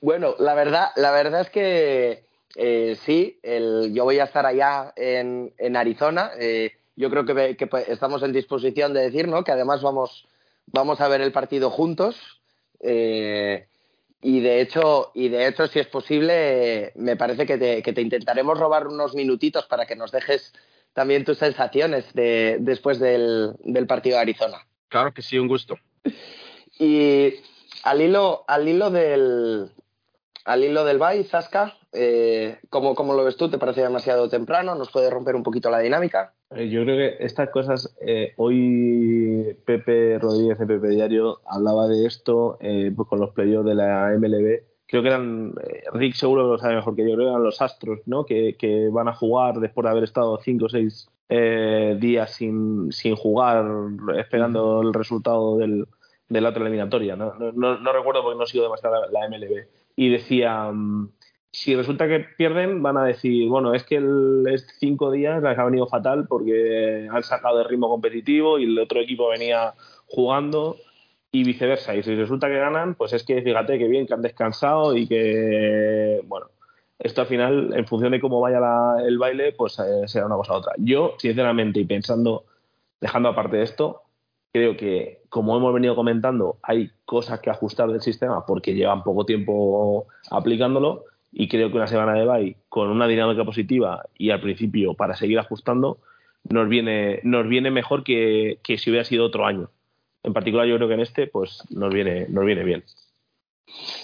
Bueno, 0.00 0.34
la 0.38 0.54
verdad, 0.54 0.90
la 0.96 1.10
verdad 1.10 1.42
es 1.42 1.50
que 1.50 2.24
eh, 2.56 2.96
sí, 3.04 3.38
el, 3.42 3.92
yo 3.94 4.04
voy 4.04 4.18
a 4.18 4.24
estar 4.24 4.46
allá 4.46 4.92
en, 4.96 5.52
en 5.58 5.76
Arizona. 5.76 6.30
Eh, 6.38 6.72
yo 6.96 7.10
creo 7.10 7.24
que, 7.24 7.56
que, 7.56 7.68
estamos 7.88 8.22
en 8.22 8.32
disposición 8.32 8.92
de 8.92 9.02
decir, 9.02 9.28
¿no? 9.28 9.44
Que 9.44 9.52
además 9.52 9.82
vamos, 9.82 10.26
vamos 10.66 11.00
a 11.00 11.08
ver 11.08 11.20
el 11.20 11.32
partido 11.32 11.70
juntos. 11.70 12.40
Eh, 12.80 13.66
y 14.22 14.40
de 14.40 14.60
hecho, 14.60 15.12
y 15.14 15.28
de 15.28 15.46
hecho, 15.46 15.66
si 15.66 15.78
es 15.78 15.86
posible, 15.86 16.92
me 16.94 17.16
parece 17.16 17.46
que 17.46 17.56
te, 17.56 17.82
que 17.82 17.92
te 17.92 18.02
intentaremos 18.02 18.58
robar 18.58 18.86
unos 18.86 19.14
minutitos 19.14 19.66
para 19.66 19.86
que 19.86 19.96
nos 19.96 20.10
dejes 20.10 20.52
también 20.92 21.24
tus 21.24 21.38
sensaciones 21.38 22.12
de, 22.12 22.58
después 22.60 22.98
del, 22.98 23.54
del 23.60 23.86
partido 23.86 24.16
de 24.16 24.22
Arizona. 24.22 24.66
Claro 24.88 25.14
que 25.14 25.22
sí, 25.22 25.38
un 25.38 25.48
gusto. 25.48 25.78
Y 26.78 27.34
al 27.84 28.02
hilo, 28.02 28.44
al 28.46 28.68
hilo 28.68 28.90
del, 28.90 29.70
al 30.44 30.64
hilo 30.64 30.84
del 30.84 30.98
Bay, 30.98 31.24
Zasca, 31.24 31.74
eh, 31.92 32.58
¿cómo, 32.70 32.94
¿cómo, 32.94 33.14
lo 33.14 33.24
ves 33.24 33.36
tú? 33.36 33.50
¿Te 33.50 33.58
parece 33.58 33.82
demasiado 33.82 34.28
temprano? 34.28 34.74
¿Nos 34.74 34.90
puede 34.90 35.10
romper 35.10 35.34
un 35.34 35.42
poquito 35.42 35.70
la 35.70 35.80
dinámica? 35.80 36.34
Eh, 36.50 36.68
yo 36.68 36.82
creo 36.82 36.96
que 36.96 37.24
estas 37.24 37.50
cosas, 37.50 37.94
eh, 38.00 38.32
hoy 38.36 39.56
Pepe 39.64 40.18
Rodríguez 40.18 40.58
de 40.58 40.66
Pepe 40.66 40.88
Diario 40.88 41.40
hablaba 41.46 41.88
de 41.88 42.06
esto 42.06 42.58
eh, 42.60 42.92
pues 42.94 43.08
con 43.08 43.20
los 43.20 43.30
playoffs 43.30 43.66
de 43.66 43.74
la 43.74 44.12
MLB. 44.16 44.62
Creo 44.86 45.02
que 45.02 45.08
eran, 45.08 45.54
eh, 45.62 45.82
Rick 45.92 46.14
seguro 46.14 46.44
que 46.44 46.48
lo 46.48 46.58
sabe 46.58 46.76
mejor 46.76 46.96
que 46.96 47.02
yo, 47.02 47.14
creo 47.14 47.26
que 47.26 47.30
eran 47.30 47.44
los 47.44 47.62
Astros, 47.62 48.00
¿no? 48.06 48.24
Que, 48.24 48.56
que 48.56 48.88
van 48.88 49.08
a 49.08 49.14
jugar 49.14 49.60
después 49.60 49.84
de 49.84 49.90
haber 49.90 50.04
estado 50.04 50.38
cinco 50.42 50.66
o 50.66 50.68
seis 50.68 51.08
días 51.30 52.32
sin, 52.32 52.90
sin 52.90 53.14
jugar, 53.14 53.64
esperando 54.18 54.82
el 54.82 54.92
resultado 54.92 55.58
del, 55.58 55.86
de 56.28 56.40
la 56.40 56.48
otra 56.48 56.62
eliminatoria. 56.62 57.14
¿no? 57.14 57.34
No, 57.34 57.52
no, 57.52 57.78
no 57.78 57.92
recuerdo 57.92 58.24
porque 58.24 58.36
no 58.36 58.46
sigo 58.46 58.64
demasiado 58.64 58.96
la, 59.00 59.20
la 59.20 59.28
MLB 59.28 59.68
y 59.96 60.10
decía, 60.10 60.72
si 61.52 61.74
resulta 61.74 62.06
que 62.06 62.20
pierden, 62.20 62.82
van 62.82 62.96
a 62.96 63.04
decir, 63.04 63.48
bueno, 63.48 63.74
es 63.74 63.84
que 63.84 64.00
es 64.52 64.66
cinco 64.78 65.10
días 65.10 65.42
les 65.42 65.58
ha 65.58 65.64
venido 65.64 65.86
fatal 65.86 66.26
porque 66.28 67.08
han 67.10 67.22
sacado 67.22 67.60
el 67.60 67.68
ritmo 67.68 67.88
competitivo 67.88 68.58
y 68.58 68.64
el 68.64 68.78
otro 68.78 69.00
equipo 69.00 69.28
venía 69.28 69.74
jugando 70.06 70.76
y 71.32 71.44
viceversa. 71.44 71.94
Y 71.94 72.02
si 72.02 72.14
resulta 72.14 72.48
que 72.48 72.58
ganan, 72.58 72.94
pues 72.94 73.12
es 73.12 73.24
que 73.24 73.42
fíjate 73.42 73.78
que 73.78 73.88
bien, 73.88 74.06
que 74.06 74.14
han 74.14 74.22
descansado 74.22 74.96
y 74.96 75.06
que, 75.06 76.20
bueno, 76.24 76.46
esto 76.98 77.22
al 77.22 77.26
final, 77.26 77.72
en 77.74 77.86
función 77.86 78.12
de 78.12 78.20
cómo 78.20 78.40
vaya 78.40 78.60
la, 78.60 78.96
el 79.04 79.18
baile, 79.18 79.52
pues 79.52 79.78
eh, 79.78 80.06
será 80.06 80.26
una 80.26 80.36
cosa 80.36 80.52
u 80.52 80.56
otra. 80.56 80.74
Yo, 80.78 81.14
sinceramente, 81.18 81.80
y 81.80 81.84
pensando, 81.84 82.44
dejando 83.00 83.30
aparte 83.30 83.56
de 83.56 83.62
esto, 83.64 84.02
creo 84.52 84.76
que, 84.76 85.22
como 85.28 85.56
hemos 85.56 85.72
venido 85.72 85.94
comentando, 85.94 86.58
hay 86.62 86.90
cosas 87.04 87.40
que 87.40 87.50
ajustar 87.50 87.90
del 87.90 88.00
sistema 88.00 88.44
porque 88.46 88.74
llevan 88.74 89.02
poco 89.02 89.24
tiempo 89.24 90.06
aplicándolo 90.30 91.04
y 91.32 91.48
creo 91.48 91.70
que 91.70 91.76
una 91.76 91.86
semana 91.86 92.14
de 92.14 92.26
bye 92.26 92.56
con 92.68 92.88
una 92.88 93.06
dinámica 93.06 93.44
positiva 93.44 94.04
y 94.18 94.30
al 94.30 94.40
principio 94.40 94.94
para 94.94 95.14
seguir 95.14 95.38
ajustando 95.38 95.98
nos 96.48 96.68
viene, 96.68 97.20
nos 97.22 97.46
viene 97.46 97.70
mejor 97.70 98.02
que, 98.02 98.58
que 98.62 98.78
si 98.78 98.90
hubiera 98.90 99.04
sido 99.04 99.26
otro 99.26 99.46
año. 99.46 99.70
En 100.22 100.32
particular 100.32 100.66
yo 100.66 100.76
creo 100.76 100.88
que 100.88 100.94
en 100.94 101.00
este 101.00 101.26
pues 101.26 101.62
nos 101.70 101.92
viene, 101.92 102.26
nos 102.28 102.44
viene 102.44 102.64
bien. 102.64 102.84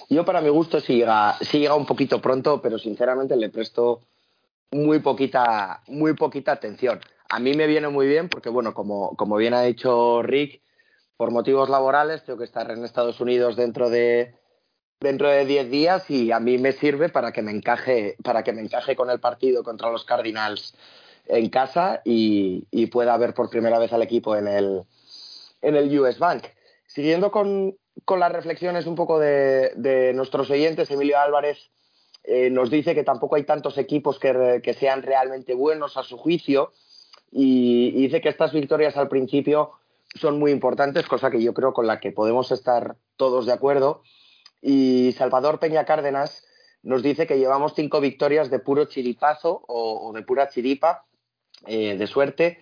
Yo 0.09 0.23
para 0.23 0.39
mi 0.39 0.49
gusto 0.49 0.79
sí 0.79 0.95
llega, 0.95 1.37
sí 1.41 1.59
llega 1.59 1.75
un 1.75 1.85
poquito 1.85 2.21
pronto, 2.21 2.61
pero 2.61 2.77
sinceramente 2.77 3.35
le 3.35 3.49
presto 3.49 4.01
muy 4.71 4.99
poquita, 4.99 5.81
muy 5.87 6.13
poquita 6.13 6.53
atención. 6.53 6.99
A 7.29 7.39
mí 7.39 7.53
me 7.53 7.67
viene 7.67 7.89
muy 7.89 8.07
bien 8.07 8.29
porque, 8.29 8.49
bueno, 8.49 8.73
como, 8.73 9.15
como 9.15 9.35
bien 9.35 9.53
ha 9.53 9.61
dicho 9.61 10.21
Rick, 10.23 10.61
por 11.17 11.31
motivos 11.31 11.69
laborales 11.69 12.23
tengo 12.23 12.39
que 12.39 12.45
estar 12.45 12.69
en 12.71 12.85
Estados 12.85 13.19
Unidos 13.19 13.55
dentro 13.55 13.89
de 13.89 14.35
dentro 14.99 15.29
de 15.29 15.45
10 15.45 15.69
días 15.69 16.09
y 16.09 16.31
a 16.31 16.39
mí 16.39 16.57
me 16.57 16.71
sirve 16.71 17.09
para 17.09 17.31
que 17.31 17.43
me 17.43 17.51
encaje 17.51 18.15
para 18.23 18.43
que 18.43 18.53
me 18.53 18.61
encaje 18.61 18.95
con 18.95 19.11
el 19.11 19.19
partido 19.19 19.63
contra 19.63 19.91
los 19.91 20.05
Cardinals 20.05 20.75
en 21.27 21.49
casa 21.49 22.01
y, 22.05 22.65
pueda 22.87 23.17
ver 23.17 23.33
por 23.33 23.49
primera 23.49 23.79
vez 23.79 23.91
al 23.93 24.01
equipo 24.01 24.35
en 24.35 24.47
el 24.47 24.83
en 25.61 25.75
el 25.75 25.99
US 25.99 26.19
Bank. 26.19 26.45
Siguiendo 26.85 27.31
con, 27.31 27.75
con 28.05 28.19
las 28.19 28.31
reflexiones 28.31 28.85
un 28.85 28.95
poco 28.95 29.19
de, 29.19 29.71
de 29.75 30.13
nuestros 30.13 30.49
oyentes, 30.49 30.89
Emilio 30.89 31.19
Álvarez 31.19 31.69
eh, 32.23 32.49
nos 32.49 32.69
dice 32.69 32.95
que 32.95 33.03
tampoco 33.03 33.35
hay 33.35 33.43
tantos 33.43 33.77
equipos 33.77 34.19
que, 34.19 34.61
que 34.63 34.73
sean 34.73 35.01
realmente 35.01 35.53
buenos 35.53 35.97
a 35.97 36.03
su 36.03 36.17
juicio 36.17 36.71
y, 37.31 37.93
y 37.95 38.01
dice 38.03 38.21
que 38.21 38.29
estas 38.29 38.53
victorias 38.53 38.97
al 38.97 39.09
principio 39.09 39.71
son 40.15 40.39
muy 40.39 40.51
importantes, 40.51 41.05
cosa 41.07 41.31
que 41.31 41.41
yo 41.41 41.53
creo 41.53 41.73
con 41.73 41.87
la 41.87 41.99
que 41.99 42.11
podemos 42.11 42.51
estar 42.51 42.95
todos 43.17 43.45
de 43.45 43.53
acuerdo. 43.53 44.01
Y 44.61 45.13
Salvador 45.17 45.59
Peña 45.59 45.85
Cárdenas 45.85 46.45
nos 46.83 47.03
dice 47.03 47.27
que 47.27 47.37
llevamos 47.37 47.73
cinco 47.75 47.99
victorias 47.99 48.49
de 48.49 48.59
puro 48.59 48.85
chiripazo 48.85 49.63
o, 49.67 50.11
de 50.13 50.23
pura 50.23 50.49
chiripa, 50.49 51.05
eh, 51.65 51.97
de 51.97 52.07
suerte, 52.07 52.59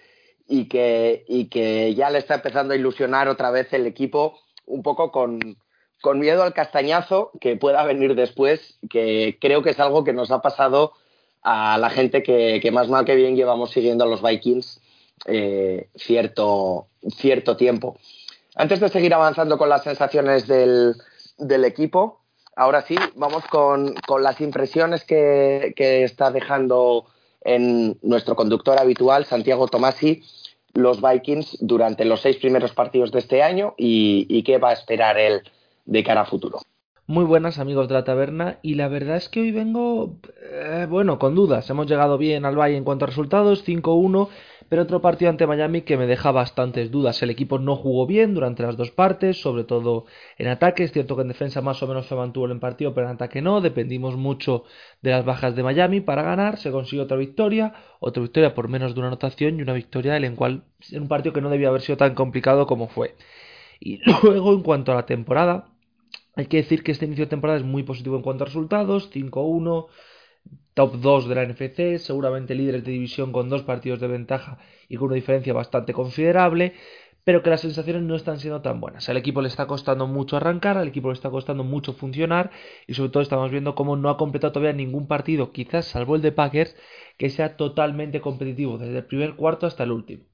y 0.48 0.68
que, 0.68 1.26
y 1.28 1.46
que 1.46 1.94
ya 1.96 2.10
le 2.10 2.20
está 2.20 2.36
empezando 2.36 2.74
a 2.74 2.78
ilusionar 2.78 3.28
otra 3.28 3.52
vez 3.52 3.72
el 3.74 3.86
equipo 3.86 4.40
un 4.66 4.84
poco 4.84 5.12
con, 5.12 5.58
con 6.02 6.20
miedo 6.20 6.44
al 6.44 6.54
castañazo 6.54 7.32
que 7.40 7.56
pueda 7.56 7.84
venir 7.84 8.16
después, 8.16 8.78
que 8.90 9.38
creo 9.40 9.64
que 9.64 9.72
es 9.72 9.80
algo 9.80 10.04
que 10.04 10.14
nos 10.14 10.32
ha 10.32 10.42
pasado 10.42 10.94
a 11.46 11.78
la 11.78 11.92
gente 11.92 12.24
que, 12.24 12.60
que 12.60 12.72
más 12.72 12.90
mal 12.90 13.06
que 13.06 13.16
bien 13.16 13.36
llevamos 13.36 13.70
siguiendo 13.70 14.04
a 14.04 14.08
los 14.08 14.24
Vikings 14.24 14.82
eh, 15.28 15.90
cierto, 15.96 16.88
cierto 17.16 17.56
tiempo. 17.56 17.98
Antes 18.56 18.80
de 18.80 18.90
seguir 18.90 19.14
avanzando 19.14 19.60
con 19.60 19.70
las 19.70 19.84
sensaciones 19.84 20.48
del, 20.48 20.96
del 21.38 21.64
equipo, 21.66 22.22
ahora 22.56 22.82
sí, 22.82 22.96
vamos 23.16 23.46
con, 23.46 23.94
con 24.08 24.24
las 24.24 24.42
impresiones 24.42 25.04
que, 25.04 25.74
que, 25.76 26.04
está 26.04 26.32
dejando 26.32 27.06
en 27.42 28.00
nuestro 28.02 28.36
conductor 28.36 28.80
habitual, 28.80 29.26
Santiago 29.26 29.68
Tomasi, 29.68 30.24
los 30.74 31.00
Vikings 31.00 31.60
durante 31.62 32.06
los 32.06 32.22
seis 32.22 32.38
primeros 32.38 32.74
partidos 32.74 33.12
de 33.12 33.20
este 33.20 33.44
año 33.44 33.76
y, 33.78 34.26
y 34.30 34.42
qué 34.42 34.58
va 34.58 34.72
a 34.72 34.74
esperar 34.74 35.20
él 35.20 35.44
de 35.86 36.04
cara 36.04 36.22
a 36.22 36.26
futuro. 36.26 36.60
Muy 37.08 37.24
buenas 37.24 37.60
amigos 37.60 37.88
de 37.88 37.94
la 37.94 38.04
taberna 38.04 38.58
y 38.64 38.74
la 38.74 38.88
verdad 38.88 39.18
es 39.18 39.30
que 39.30 39.40
hoy 39.40 39.52
vengo, 39.52 40.18
eh, 40.52 40.88
bueno, 40.90 41.20
con 41.20 41.36
dudas. 41.36 41.70
Hemos 41.70 41.86
llegado 41.86 42.18
bien 42.18 42.46
al 42.46 42.58
Valle 42.58 42.78
en 42.78 42.84
cuanto 42.84 43.06
a 43.06 43.08
resultados, 43.08 43.64
5-1, 43.64 44.28
pero 44.70 44.82
otro 44.82 45.02
partido 45.02 45.30
ante 45.30 45.46
Miami 45.46 45.82
que 45.82 45.98
me 45.98 46.08
deja 46.08 46.32
bastantes 46.32 46.90
dudas. 46.90 47.22
El 47.22 47.30
equipo 47.30 47.60
no 47.60 47.76
jugó 47.76 48.08
bien 48.08 48.34
durante 48.34 48.64
las 48.64 48.76
dos 48.76 48.90
partes, 48.90 49.40
sobre 49.40 49.66
todo 49.66 50.06
en 50.40 50.48
ataque. 50.48 50.84
Es 50.84 50.94
cierto 50.94 51.16
que 51.16 51.22
en 51.22 51.28
defensa 51.28 51.62
más 51.62 51.84
o 51.84 51.88
menos 51.88 52.08
se 52.08 52.16
mantuvo 52.16 52.48
el 52.48 52.60
partido, 52.60 52.96
pero 52.96 53.06
en 53.06 53.14
ataque 53.14 53.40
no. 53.40 53.62
Dependimos 53.62 54.16
mucho 54.18 54.64
de 55.04 55.12
las 55.12 55.24
bajas 55.26 55.56
de 55.56 55.62
Miami 55.62 56.02
para 56.02 56.24
ganar. 56.24 56.58
Se 56.58 56.72
consiguió 56.72 57.04
otra 57.04 57.18
victoria, 57.18 57.76
otra 58.00 58.24
victoria 58.24 58.56
por 58.56 58.68
menos 58.68 58.96
de 58.96 59.02
una 59.02 59.10
anotación 59.10 59.60
y 59.60 59.62
una 59.62 59.74
victoria 59.74 60.18
en, 60.18 60.36
cual, 60.36 60.64
en 60.92 61.04
un 61.04 61.08
partido 61.08 61.34
que 61.34 61.42
no 61.42 61.52
debía 61.52 61.68
haber 61.68 61.82
sido 61.82 61.98
tan 61.98 62.16
complicado 62.16 62.66
como 62.66 62.88
fue. 62.88 63.16
Y 63.80 64.00
luego, 64.24 64.54
en 64.54 64.64
cuanto 64.64 64.92
a 64.92 64.96
la 64.96 65.06
temporada, 65.06 65.75
hay 66.36 66.48
que 66.48 66.58
decir 66.58 66.84
que 66.84 66.92
este 66.92 67.06
inicio 67.06 67.26
de 67.26 67.30
temporada 67.30 67.60
es 67.60 67.66
muy 67.66 67.84
positivo 67.84 68.18
en 68.18 68.22
cuanto 68.22 68.44
a 68.44 68.48
resultados, 68.48 69.10
5-1, 69.12 69.88
top 70.74 70.96
2 70.98 71.30
de 71.30 71.36
la 71.36 71.44
NFC, 71.46 71.98
seguramente 71.98 72.56
líderes 72.56 72.84
de 72.84 72.92
división 72.92 73.32
con 73.32 73.50
dos 73.50 73.64
partidos 73.64 74.00
de 74.00 74.08
ventaja 74.08 74.60
y 74.90 74.98
con 74.98 75.08
una 75.08 75.16
diferencia 75.16 75.54
bastante 75.54 75.94
considerable, 75.94 76.74
pero 77.24 77.42
que 77.42 77.50
las 77.50 77.62
sensaciones 77.62 78.04
no 78.04 78.16
están 78.16 78.40
siendo 78.40 78.62
tan 78.62 78.80
buenas. 78.80 79.10
Al 79.10 79.18
equipo 79.18 79.42
le 79.42 79.48
está 79.48 79.66
costando 79.66 80.06
mucho 80.06 80.38
arrancar, 80.38 80.78
al 80.78 80.90
equipo 80.90 81.08
le 81.08 81.14
está 81.14 81.30
costando 81.30 81.64
mucho 81.64 81.94
funcionar 81.94 82.52
y 82.86 82.94
sobre 82.94 83.10
todo 83.10 83.24
estamos 83.24 83.50
viendo 83.50 83.74
cómo 83.74 83.96
no 83.96 84.10
ha 84.10 84.18
completado 84.18 84.54
todavía 84.54 84.74
ningún 84.74 85.08
partido, 85.08 85.52
quizás 85.52 85.86
salvo 85.86 86.16
el 86.16 86.22
de 86.22 86.34
Packers, 86.34 86.76
que 87.18 87.30
sea 87.30 87.58
totalmente 87.58 88.22
competitivo, 88.22 88.78
desde 88.78 88.98
el 88.98 89.06
primer 89.06 89.36
cuarto 89.36 89.66
hasta 89.66 89.84
el 89.84 89.92
último. 89.92 90.26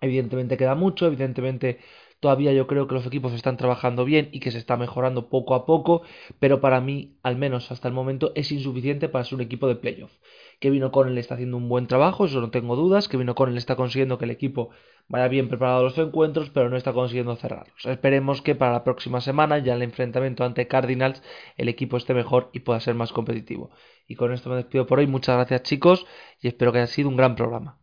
Evidentemente 0.00 0.56
queda 0.56 0.74
mucho, 0.74 1.06
evidentemente 1.06 1.80
Todavía 2.20 2.52
yo 2.52 2.66
creo 2.66 2.88
que 2.88 2.94
los 2.94 3.06
equipos 3.06 3.32
están 3.32 3.56
trabajando 3.56 4.04
bien 4.04 4.30
y 4.32 4.40
que 4.40 4.50
se 4.50 4.58
está 4.58 4.76
mejorando 4.76 5.28
poco 5.28 5.54
a 5.54 5.66
poco, 5.66 6.02
pero 6.40 6.60
para 6.60 6.80
mí, 6.80 7.16
al 7.22 7.36
menos 7.36 7.70
hasta 7.70 7.88
el 7.88 7.94
momento, 7.94 8.32
es 8.34 8.50
insuficiente 8.52 9.08
para 9.08 9.24
ser 9.24 9.36
un 9.36 9.42
equipo 9.42 9.68
de 9.68 9.76
playoff. 9.76 10.12
Kevin 10.58 10.84
O'Connell 10.84 11.18
está 11.18 11.34
haciendo 11.34 11.58
un 11.58 11.68
buen 11.68 11.86
trabajo, 11.86 12.24
eso 12.24 12.40
no 12.40 12.50
tengo 12.50 12.76
dudas. 12.76 13.08
Kevin 13.08 13.28
O'Connell 13.28 13.58
está 13.58 13.76
consiguiendo 13.76 14.16
que 14.18 14.24
el 14.24 14.30
equipo 14.30 14.70
vaya 15.08 15.28
bien 15.28 15.48
preparado 15.48 15.80
a 15.80 15.82
los 15.82 15.98
encuentros, 15.98 16.50
pero 16.50 16.70
no 16.70 16.76
está 16.76 16.92
consiguiendo 16.92 17.36
cerrarlos. 17.36 17.84
Esperemos 17.84 18.40
que 18.42 18.54
para 18.54 18.72
la 18.72 18.84
próxima 18.84 19.20
semana, 19.20 19.58
ya 19.58 19.74
el 19.74 19.82
enfrentamiento 19.82 20.44
ante 20.44 20.66
Cardinals, 20.66 21.22
el 21.56 21.68
equipo 21.68 21.96
esté 21.96 22.14
mejor 22.14 22.50
y 22.52 22.60
pueda 22.60 22.80
ser 22.80 22.94
más 22.94 23.12
competitivo. 23.12 23.70
Y 24.08 24.14
con 24.14 24.32
esto 24.32 24.48
me 24.50 24.56
despido 24.56 24.86
por 24.86 24.98
hoy. 24.98 25.06
Muchas 25.06 25.36
gracias 25.36 25.62
chicos 25.62 26.06
y 26.40 26.48
espero 26.48 26.72
que 26.72 26.78
haya 26.78 26.86
sido 26.86 27.08
un 27.08 27.16
gran 27.16 27.36
programa. 27.36 27.78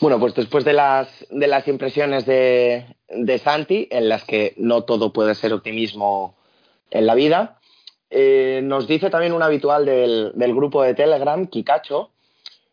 Bueno, 0.00 0.18
pues 0.18 0.34
después 0.34 0.64
de 0.64 0.72
las, 0.72 1.26
de 1.30 1.46
las 1.46 1.68
impresiones 1.68 2.26
de, 2.26 2.86
de 3.08 3.38
Santi, 3.38 3.88
en 3.90 4.08
las 4.08 4.24
que 4.24 4.54
no 4.56 4.82
todo 4.82 5.12
puede 5.12 5.34
ser 5.34 5.52
optimismo 5.52 6.34
en 6.90 7.06
la 7.06 7.14
vida, 7.14 7.60
eh, 8.10 8.60
nos 8.62 8.86
dice 8.86 9.10
también 9.10 9.32
un 9.32 9.42
habitual 9.42 9.86
del, 9.86 10.32
del, 10.34 10.54
grupo 10.54 10.82
de 10.82 10.94
Telegram, 10.94 11.46
Kikacho, 11.46 12.10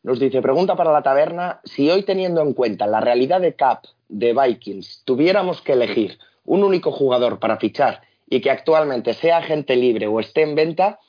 nos 0.04 0.20
dice, 0.20 0.42
pregunta 0.42 0.76
para 0.76 0.92
la 0.92 1.04
taberna, 1.04 1.62
si 1.64 1.90
hoy 1.90 2.04
teniendo 2.04 2.42
en 2.42 2.54
cuenta 2.54 2.88
la 2.88 3.00
realidad 3.00 3.42
de 3.42 3.54
Cap 3.54 3.86
de 4.08 4.34
Vikings, 4.34 5.04
tuviéramos 5.06 5.62
que 5.62 5.74
elegir 5.74 6.18
un 6.46 6.64
único 6.64 6.92
jugador 6.92 7.40
para 7.40 7.58
fichar 7.58 8.02
y 8.30 8.42
que 8.42 8.52
actualmente 8.52 9.14
sea 9.14 9.38
agente 9.38 9.76
libre 9.76 10.08
o 10.08 10.20
esté 10.20 10.42
en 10.42 10.56
venta, 10.56 11.00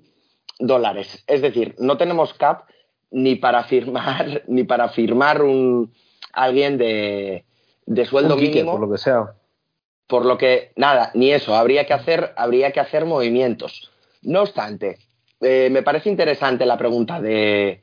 dólares. 0.60 1.24
Es 1.26 1.42
decir, 1.42 1.76
no 1.80 1.96
tenemos 1.96 2.34
cap 2.34 2.66
ni 3.12 3.36
para 3.36 3.64
firmar, 3.64 4.44
ni 4.48 4.66
para 4.66 4.90
firmar 4.90 5.42
un 5.42 5.94
alguien 6.34 6.78
de, 6.78 7.46
de 7.86 8.06
sueldo 8.06 8.36
mínimo. 8.36 8.74
Por 8.74 8.82
lo 8.82 8.92
que 8.92 8.98
sea. 8.98 9.36
Por 10.06 10.26
lo 10.26 10.38
que, 10.38 10.74
nada, 10.76 11.12
ni 11.14 11.32
eso, 11.32 11.56
habría 11.56 11.88
que 11.88 11.94
hacer, 11.94 12.34
habría 12.36 12.74
que 12.74 12.82
hacer 12.82 13.06
movimientos. 13.06 13.90
No 14.22 14.42
obstante, 14.42 14.98
eh, 15.42 15.70
me 15.72 15.84
parece 15.84 16.10
interesante 16.10 16.66
la 16.66 16.78
pregunta 16.78 17.22
de, 17.22 17.82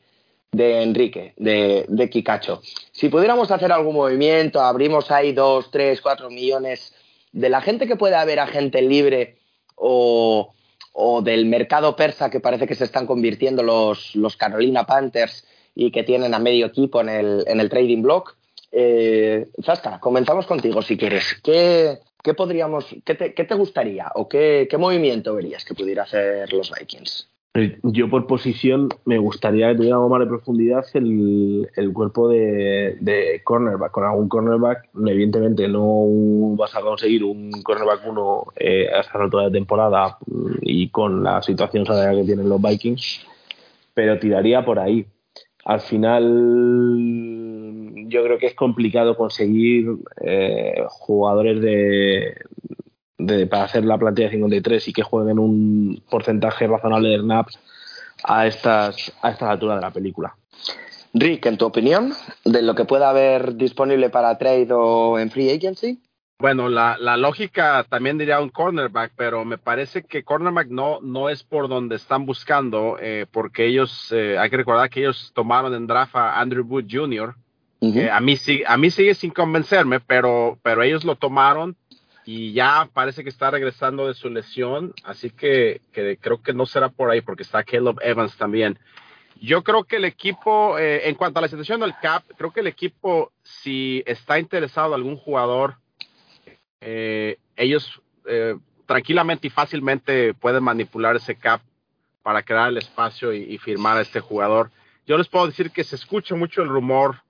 Enrique, 0.53 1.35
de, 1.37 2.11
Kikacho. 2.11 2.61
Si 2.93 3.09
pudiéramos 3.09 3.51
hacer 3.51 3.73
algún 3.73 3.95
movimiento, 3.95 4.61
abrimos 4.61 5.11
ahí 5.11 5.33
dos, 5.33 5.71
tres, 5.71 6.01
cuatro 6.01 6.31
millones 6.31 6.95
de 7.33 7.49
la 7.49 7.61
gente 7.61 7.87
que 7.87 7.97
pueda 7.97 8.21
haber 8.21 8.41
agente 8.41 8.83
libre 8.83 9.37
o, 9.75 10.53
del 11.23 11.47
mercado 11.47 11.97
persa 11.97 12.31
que 12.31 12.41
parece 12.41 12.67
que 12.67 12.75
se 12.75 12.85
están 12.85 13.07
convirtiendo 13.07 13.63
los, 13.63 14.37
Carolina 14.37 14.85
Panthers 14.85 15.47
y 15.75 15.91
que 15.91 16.03
tienen 16.03 16.35
a 16.35 16.39
medio 16.39 16.67
equipo 16.67 17.01
en 17.01 17.09
el, 17.09 17.69
trading 17.71 18.03
block. 18.03 18.37
Eh, 18.73 19.49
comenzamos 20.01 20.47
contigo 20.47 20.83
si 20.83 20.97
quieres. 20.97 21.39
¿Qué, 21.43 22.01
qué 22.23 22.35
podríamos, 22.35 22.87
qué 23.05 23.15
te, 23.15 23.35
qué 23.35 23.45
te 23.45 23.55
gustaría 23.55 24.11
o 24.15 24.29
qué, 24.29 24.67
qué 24.71 24.79
movimiento 24.79 25.35
verías 25.35 25.65
que 25.65 25.75
pudiera 25.75 26.05
hacer 26.05 26.53
los 26.53 26.71
Vikings? 26.71 27.29
Yo 27.83 28.11
por 28.11 28.27
posición 28.27 28.89
me 29.05 29.19
gustaría 29.19 29.69
que 29.69 29.77
tuviera 29.77 29.97
algo 29.97 30.09
más 30.09 30.21
de 30.21 30.27
profundidad 30.27 30.85
el, 30.95 31.69
el 31.75 31.93
cuerpo 31.93 32.29
de, 32.29 33.41
cornerback. 33.45 33.93
Con 33.93 34.05
algún 34.05 34.29
cornerback, 34.29 34.89
evidentemente 35.07 35.67
no 35.69 36.57
vas 36.57 36.75
a 36.77 36.81
conseguir 36.81 37.25
un 37.25 37.51
cornerback 37.63 38.07
uno 38.07 38.47
eh, 38.57 38.89
a 38.93 39.01
esta 39.01 39.19
altura 39.19 39.45
de 39.45 39.53
temporada 39.53 40.19
y 40.61 40.89
con 40.91 41.23
la 41.23 41.41
situación 41.43 41.87
salarial 41.87 42.17
que 42.17 42.27
tienen 42.27 42.49
los 42.49 42.61
Vikings, 42.61 43.27
pero 43.95 44.19
tiraría 44.19 44.65
por 44.65 44.79
ahí. 44.79 45.07
Al 45.65 45.81
final 45.81 46.23
yo 48.09 48.23
creo 48.23 48.39
que 48.39 48.47
es 48.47 48.55
complicado 48.55 49.17
conseguir 49.17 49.89
eh, 50.21 50.85
jugadores 50.89 51.61
de, 51.61 52.37
de, 53.19 53.47
para 53.47 53.65
hacer 53.65 53.85
la 53.85 53.99
plantilla 53.99 54.29
de 54.29 54.35
53 54.35 54.89
y 54.89 54.93
que 54.93 55.03
jueguen 55.03 55.39
un 55.39 56.03
porcentaje 56.11 56.67
razonable 56.67 57.11
de 57.11 57.19
snaps 57.19 57.59
a 58.25 58.47
estas, 58.47 59.13
a 59.23 59.31
estas 59.31 59.51
alturas 59.51 59.77
de 59.77 59.83
la 59.83 59.91
película. 59.91 60.37
Rick, 61.15 61.47
en 61.47 61.57
tu 61.57 61.65
opinión, 61.65 62.13
de 62.45 62.63
lo 62.63 62.75
que 62.75 62.85
pueda 62.85 63.09
haber 63.09 63.55
disponible 63.55 64.11
para 64.11 64.37
trade 64.37 64.69
o 64.71 65.19
en 65.19 65.31
free 65.31 65.51
agency? 65.51 65.99
Bueno, 66.39 66.69
la, 66.69 66.99
la 67.01 67.17
lógica 67.17 67.87
también 67.89 68.19
diría 68.19 68.41
un 68.41 68.51
cornerback, 68.51 69.13
pero 69.17 69.47
me 69.47 69.57
parece 69.57 70.03
que 70.03 70.23
cornerback 70.23 70.69
no, 70.69 71.01
no 71.01 71.31
es 71.31 71.43
por 71.43 71.69
donde 71.69 71.97
están 71.97 72.27
buscando, 72.27 72.99
eh, 73.01 73.25
porque 73.31 73.65
ellos, 73.65 74.13
eh, 74.13 74.37
hay 74.39 74.51
que 74.51 74.59
recordar 74.59 74.91
que 74.91 75.01
ellos 75.01 75.33
tomaron 75.35 75.73
en 75.75 75.87
draft 75.87 76.15
a 76.15 76.39
Andrew 76.39 76.67
Wood 76.67 76.85
Jr., 76.91 77.35
uh 77.81 77.89
-huh. 77.89 78.11
a, 78.11 78.21
mí, 78.21 78.37
a 78.67 78.77
mí 78.77 78.91
sigue 78.91 79.15
sin 79.15 79.31
convencerme, 79.31 80.01
pero, 80.01 80.59
pero 80.63 80.83
ellos 80.83 81.05
lo 81.05 81.17
tomaron 81.17 81.75
y 82.27 82.53
ya 82.53 82.89
parece 82.93 83.23
que 83.23 83.31
está 83.31 83.51
regresando 83.51 84.09
de 84.09 84.15
su 84.15 84.29
lesión, 84.29 84.93
así 85.05 85.31
que, 85.31 85.81
creo 85.93 86.43
que 86.43 86.53
no 86.53 86.67
será 86.67 86.89
por 86.91 87.11
ahí 87.11 87.21
porque 87.21 87.45
está 87.45 87.65
Caleb 87.65 87.99
Evans 88.03 88.37
también. 88.37 88.79
Yo 89.41 89.63
creo 89.63 89.85
que 89.85 89.97
el 89.97 90.05
equipo, 90.05 90.79
eh, 90.79 91.09
en 91.09 91.15
cuanto 91.15 91.39
a 91.39 91.43
la 91.43 91.49
situación 91.49 91.81
del 91.81 91.95
CAP, 92.03 92.25
creo 92.37 92.53
que 92.53 92.61
el 92.61 92.67
equipo, 92.67 93.33
si 93.43 94.03
está 94.07 94.39
interesado 94.39 94.89
en 94.89 94.95
algún 94.95 95.17
jugador, 95.17 95.77
eh, 96.81 97.39
ellos 97.57 98.03
eh, 98.27 98.57
tranquilamente 98.87 99.47
y 99.47 99.51
fácilmente 99.51 100.35
pueden 100.35 100.65
manipular 100.65 101.17
ese 101.17 101.37
CAP 101.37 101.61
para 102.23 102.43
crear 102.43 102.71
el 102.71 102.79
espacio 102.79 103.33
y, 103.33 103.43
y, 103.43 103.59
firmar 103.59 103.99
a 103.99 104.03
este 104.03 104.21
jugador. 104.21 104.71
Yo 105.07 105.17
les 105.17 105.29
puedo 105.29 105.47
decir 105.47 105.71
que 105.71 105.85
se 105.85 105.95
escucha 105.95 106.35
mucho 106.35 106.63
el 106.63 106.69
rumor 106.69 107.23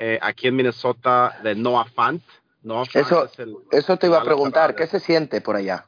eh, 0.00 0.16
aquí 0.22 0.46
en 0.46 0.54
Minnesota 0.54 1.40
de 1.42 1.56
Noah 1.56 1.86
Fant, 1.86 2.22
no, 2.62 2.82
eso, 2.82 3.28
el, 3.38 3.56
eso 3.70 3.96
te 3.96 4.06
iba 4.08 4.18
a 4.18 4.24
preguntar, 4.24 4.74
¿qué 4.74 4.86
se 4.86 5.00
siente 5.00 5.40
por 5.40 5.56
allá? 5.56 5.86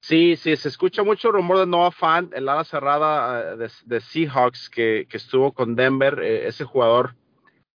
Sí, 0.00 0.36
sí, 0.36 0.54
se 0.56 0.68
escucha 0.68 1.02
mucho 1.02 1.32
rumor 1.32 1.58
de 1.58 1.66
Noah 1.66 1.90
Fant, 1.90 2.34
el 2.34 2.48
ala 2.48 2.64
cerrada 2.64 3.56
de, 3.56 3.70
de 3.86 4.00
Seahawks 4.00 4.68
que, 4.68 5.06
que, 5.08 5.16
estuvo 5.16 5.52
con 5.52 5.74
Denver. 5.74 6.20
Eh, 6.22 6.46
ese 6.46 6.64
jugador 6.64 7.14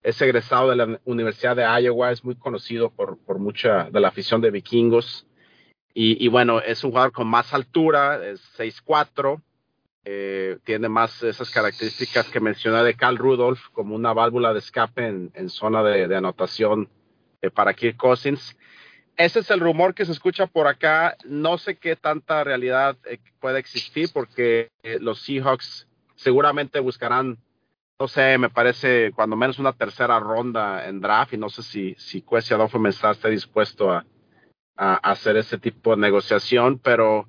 es 0.02 0.20
egresado 0.22 0.72
de 0.72 0.76
la 0.76 1.00
Universidad 1.06 1.56
de 1.56 1.84
Iowa, 1.84 2.12
es 2.12 2.24
muy 2.24 2.36
conocido 2.36 2.90
por, 2.90 3.20
por 3.20 3.38
mucha 3.38 3.92
de 3.92 4.00
la 4.00 4.08
afición 4.08 4.42
de 4.42 4.50
vikingos. 4.50 5.28
Y, 5.94 6.24
y, 6.24 6.28
bueno, 6.28 6.62
es 6.62 6.84
un 6.84 6.92
jugador 6.92 7.12
con 7.12 7.28
más 7.28 7.54
altura, 7.54 8.28
es 8.28 8.42
6'4, 8.58 9.42
eh, 10.06 10.58
tiene 10.64 10.90
más 10.90 11.22
esas 11.22 11.50
características 11.52 12.30
que 12.30 12.40
mencioné 12.40 12.84
de 12.84 12.96
Cal 12.96 13.18
Rudolph, 13.18 13.70
como 13.72 13.96
una 13.96 14.14
válvula 14.14 14.52
de 14.52 14.60
escape 14.60 15.08
en, 15.08 15.32
en 15.36 15.50
zona 15.50 15.84
de, 15.84 16.08
de 16.08 16.16
anotación 16.16 16.84
eh, 16.84 16.90
para 17.54 17.74
Kirk 17.74 17.98
Cousins. 17.98 18.56
Ese 19.18 19.40
es 19.40 19.50
el 19.50 19.62
rumor 19.62 19.94
que 19.94 20.06
se 20.06 20.12
escucha 20.12 20.46
por 20.48 20.68
acá. 20.68 21.16
No 21.24 21.58
sé 21.58 21.78
qué 21.78 21.96
tanta 21.96 22.44
realidad 22.44 22.98
eh, 23.06 23.20
puede 23.40 23.60
existir 23.60 24.10
porque 24.14 24.70
eh, 24.84 24.98
los 25.00 25.22
Seahawks 25.22 25.88
seguramente 26.16 26.80
buscarán, 26.80 27.38
no 28.00 28.08
sé, 28.08 28.38
me 28.38 28.50
parece 28.50 29.12
cuando 29.14 29.36
menos 29.36 29.60
una 29.60 29.74
tercera 29.74 30.20
ronda 30.20 30.88
en 30.88 31.00
draft 31.00 31.34
y 31.34 31.38
no 31.38 31.50
sé 31.50 31.64
si, 31.64 31.96
si 31.98 32.22
Kwesi 32.22 32.54
Adolfo 32.54 32.86
esté 32.86 33.30
dispuesto 33.30 33.92
a, 33.92 34.06
a, 34.76 34.96
hacer 34.96 35.38
ese 35.38 35.58
tipo 35.58 35.92
de 35.92 36.02
negociación, 36.02 36.80
pero 36.80 37.28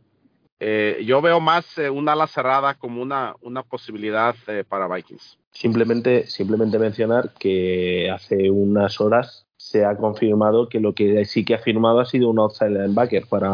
eh, 0.59 1.03
yo 1.05 1.21
veo 1.21 1.39
más 1.39 1.77
eh, 1.79 1.91
una 1.91 2.13
ala 2.13 2.27
cerrada 2.27 2.75
como 2.75 3.03
una, 3.03 3.35
una 3.43 3.63
posibilidad 3.63 4.35
eh, 4.47 4.65
para 4.67 4.89
Vikings. 4.89 5.39
Simplemente, 5.53 6.27
simplemente 6.27 6.79
mencionar 6.79 7.33
que 7.39 8.11
hace 8.11 8.51
unas 8.51 9.01
horas 9.01 9.46
se 9.67 9.85
ha 9.85 9.97
confirmado 9.97 10.69
que 10.69 10.79
lo 10.79 10.95
que 10.95 11.25
sí 11.25 11.45
que 11.45 11.55
ha 11.55 11.59
firmado 11.59 11.99
ha 11.99 12.07
sido 12.07 12.31
un 12.31 12.39
outside 12.39 12.71
linebacker 12.71 13.27
para, 13.27 13.51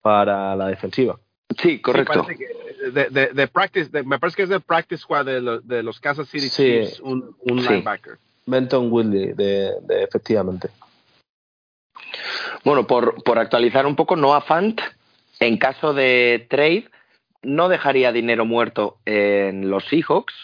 para 0.00 0.56
la 0.56 0.68
defensiva. 0.68 1.18
Sí, 1.60 1.78
correcto. 1.78 2.24
Sí, 2.26 2.36
que 2.36 2.90
de, 2.90 3.10
de, 3.10 3.26
de, 3.34 3.48
practice, 3.48 3.90
de, 3.90 4.02
me 4.02 4.18
parece 4.18 4.36
que 4.36 4.42
es 4.44 4.48
del 4.48 4.62
practice 4.62 5.02
squad 5.02 5.26
de, 5.26 5.42
lo, 5.42 5.60
de 5.60 5.82
los 5.82 6.00
Kansas 6.00 6.28
City 6.28 6.48
sí, 6.48 6.62
Chiefs, 6.62 7.00
un, 7.00 7.36
un 7.40 7.60
sí. 7.60 7.68
linebacker. 7.68 8.16
Benton 8.46 8.90
Woodley, 8.90 9.34
de, 9.34 9.72
de, 9.82 10.04
efectivamente. 10.04 10.70
Bueno, 12.64 12.86
por, 12.86 13.22
por 13.22 13.38
actualizar 13.38 13.84
un 13.84 13.94
poco, 13.94 14.16
Noah 14.16 14.40
Fant, 14.40 14.80
en 15.38 15.58
caso 15.58 15.92
de 15.92 16.46
trade, 16.48 16.88
no 17.42 17.68
dejaría 17.68 18.10
dinero 18.10 18.46
muerto 18.46 18.98
en 19.04 19.68
los 19.68 19.84
Seahawks 19.84 20.34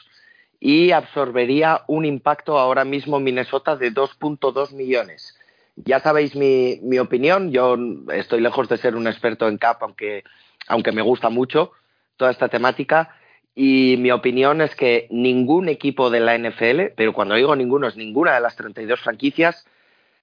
y 0.65 0.93
absorbería 0.93 1.83
un 1.89 2.05
impacto 2.05 2.57
ahora 2.57 2.85
mismo 2.85 3.17
en 3.17 3.25
Minnesota 3.25 3.75
de 3.75 3.93
2.2 3.93 4.73
millones. 4.75 5.37
Ya 5.75 5.99
sabéis 5.99 6.37
mi, 6.37 6.99
opinión, 7.01 7.51
yo 7.51 7.77
estoy 8.13 8.41
lejos 8.41 8.69
de 8.69 8.77
ser 8.77 8.95
un 8.95 9.09
experto 9.09 9.49
en 9.49 9.59
CAP, 9.59 9.83
aunque, 9.83 10.23
aunque 10.69 10.93
me 10.93 11.03
gusta 11.03 11.31
mucho 11.31 11.73
toda 12.17 12.31
esta 12.31 12.49
temática. 12.49 13.17
Y 13.57 13.97
mi 13.99 14.13
opinión 14.13 14.61
es 14.61 14.77
que 14.77 15.09
ningún 15.11 15.69
equipo 15.69 16.11
de 16.11 16.21
la 16.21 16.39
NFL, 16.39 16.93
pero 16.95 17.13
cuando 17.13 17.35
digo 17.35 17.57
ninguno 17.57 17.89
es 17.89 17.97
ninguna 17.97 18.33
de 18.37 18.41
las 18.43 18.55
32 18.55 19.01
franquicias, 19.01 19.67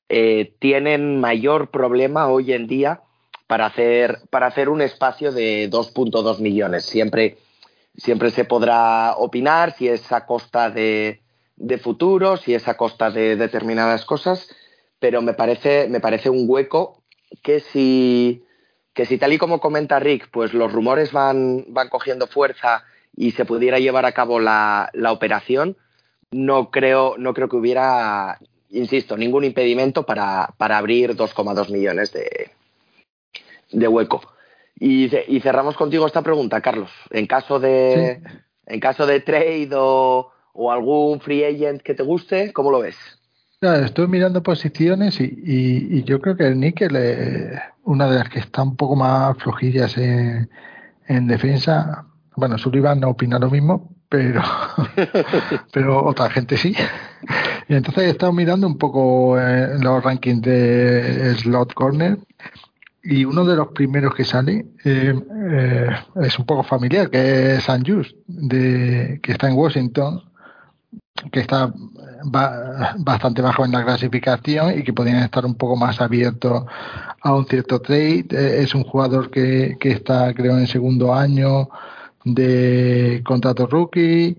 eh, 0.07 0.53
tienen 0.59 1.19
mayor 1.19 1.69
problema 1.69 2.29
hoy 2.29 2.53
en 2.53 2.65
día 2.65 3.01
para 3.45 3.65
hacer, 3.65 4.19
para 4.29 4.47
hacer 4.47 4.69
un 4.69 4.81
espacio 4.81 5.33
de 5.33 5.69
2.2 5.69 6.39
millones. 6.39 6.85
Siempre, 6.85 7.39
siempre 7.99 8.31
se 8.31 8.45
podrá 8.45 9.15
opinar 9.17 9.73
si 9.73 9.87
es 9.87 10.11
a 10.11 10.25
costa 10.25 10.69
de, 10.69 11.21
de 11.57 11.77
futuro, 11.77 12.37
si 12.37 12.53
es 12.53 12.67
a 12.67 12.77
costa 12.77 13.11
de 13.11 13.35
determinadas 13.35 14.05
cosas, 14.05 14.49
pero 14.99 15.21
me 15.21 15.33
parece, 15.33 15.87
me 15.89 15.99
parece 15.99 16.29
un 16.29 16.45
hueco 16.47 17.03
que 17.43 17.59
si, 17.59 18.43
que 18.93 19.05
si 19.05 19.17
tal 19.17 19.33
y 19.33 19.37
como 19.37 19.59
comenta 19.59 19.99
Rick, 19.99 20.29
pues 20.31 20.53
los 20.53 20.71
rumores 20.71 21.11
van, 21.11 21.65
van 21.67 21.89
cogiendo 21.89 22.27
fuerza 22.27 22.83
y 23.15 23.31
se 23.31 23.45
pudiera 23.45 23.79
llevar 23.79 24.05
a 24.05 24.13
cabo 24.13 24.39
la, 24.39 24.89
la 24.93 25.11
operación, 25.11 25.77
no 26.31 26.71
creo, 26.71 27.15
no 27.17 27.33
creo 27.33 27.49
que 27.49 27.57
hubiera, 27.57 28.39
insisto, 28.69 29.17
ningún 29.17 29.43
impedimento 29.43 30.05
para, 30.05 30.53
para 30.57 30.77
abrir 30.77 31.15
2,2 31.15 31.71
millones 31.71 32.13
de, 32.13 32.51
de 33.71 33.87
hueco. 33.87 34.21
Y, 34.79 35.13
y, 35.27 35.41
cerramos 35.41 35.75
contigo 35.75 36.07
esta 36.07 36.21
pregunta, 36.21 36.61
Carlos. 36.61 36.89
En 37.09 37.27
caso 37.27 37.59
de, 37.59 38.21
sí. 38.23 38.37
en 38.67 38.79
caso 38.79 39.05
de 39.05 39.19
trade 39.19 39.69
o, 39.73 40.31
o 40.53 40.71
algún 40.71 41.19
free 41.19 41.43
agent 41.43 41.81
que 41.81 41.93
te 41.93 42.03
guste, 42.03 42.53
¿cómo 42.53 42.71
lo 42.71 42.79
ves? 42.79 42.95
Claro, 43.59 43.83
estoy 43.83 44.07
mirando 44.07 44.41
posiciones 44.41 45.19
y, 45.19 45.25
y, 45.25 45.97
y, 45.97 46.03
yo 46.03 46.21
creo 46.21 46.37
que 46.37 46.47
el 46.47 46.57
níquel 46.57 46.95
es 46.95 47.59
una 47.83 48.09
de 48.09 48.19
las 48.19 48.29
que 48.29 48.39
está 48.39 48.63
un 48.63 48.77
poco 48.77 48.95
más 48.95 49.37
flojillas 49.37 49.97
en, 49.97 50.49
en 51.07 51.27
defensa. 51.27 52.05
Bueno, 52.37 52.57
Sullivan 52.57 53.01
no 53.01 53.09
opina 53.09 53.37
lo 53.37 53.49
mismo, 53.49 53.89
pero, 54.07 54.41
pero 55.73 56.05
otra 56.05 56.29
gente 56.29 56.55
sí. 56.55 56.73
Y 57.67 57.75
entonces 57.75 58.05
he 58.05 58.09
estado 58.11 58.31
mirando 58.31 58.65
un 58.65 58.77
poco 58.77 59.37
en 59.37 59.83
los 59.83 60.01
rankings 60.01 60.41
de 60.41 61.35
Slot 61.35 61.73
Corner 61.73 62.17
y 63.03 63.25
uno 63.25 63.45
de 63.45 63.55
los 63.55 63.69
primeros 63.69 64.13
que 64.13 64.25
sale 64.25 64.65
eh, 64.83 65.13
eh, 65.51 65.89
es 66.21 66.37
un 66.37 66.45
poco 66.45 66.63
familiar, 66.63 67.09
que 67.09 67.55
es 67.55 67.63
San 67.63 67.83
Just, 67.85 68.15
de, 68.27 69.19
que 69.21 69.31
está 69.31 69.49
en 69.49 69.57
Washington 69.57 70.29
que 71.31 71.41
está 71.41 71.73
bastante 72.97 73.41
bajo 73.41 73.65
en 73.65 73.71
la 73.71 73.83
clasificación 73.83 74.79
y 74.79 74.83
que 74.83 74.93
podrían 74.93 75.23
estar 75.23 75.45
un 75.45 75.55
poco 75.55 75.75
más 75.75 76.01
abiertos 76.01 76.65
a 77.21 77.33
un 77.33 77.45
cierto 77.45 77.81
trade. 77.81 78.27
Eh, 78.31 78.61
es 78.63 78.75
un 78.75 78.83
jugador 78.83 79.29
que, 79.29 79.77
que 79.79 79.91
está, 79.91 80.33
creo, 80.33 80.57
en 80.57 80.67
segundo 80.67 81.13
año 81.13 81.69
de 82.23 83.21
contrato 83.25 83.67
rookie. 83.67 84.37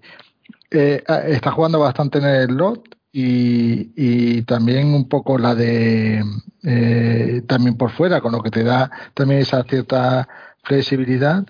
Eh, 0.71 1.03
está 1.27 1.51
jugando 1.51 1.81
bastante 1.81 2.19
en 2.19 2.25
el 2.25 2.55
lot 2.55 2.90
y, 3.13 3.93
y 3.97 4.43
también 4.43 4.95
un 4.95 5.09
poco 5.09 5.39
la 5.39 5.55
de 5.55 6.23
eh, 6.63 7.43
también 7.47 7.77
por 7.77 7.91
fuera, 7.91 8.21
con 8.21 8.33
lo 8.33 8.43
que 8.43 8.51
te 8.51 8.63
da 8.63 8.91
también 9.15 9.41
esa 9.41 9.63
cierta 9.65 10.29
flexibilidad 10.63 11.47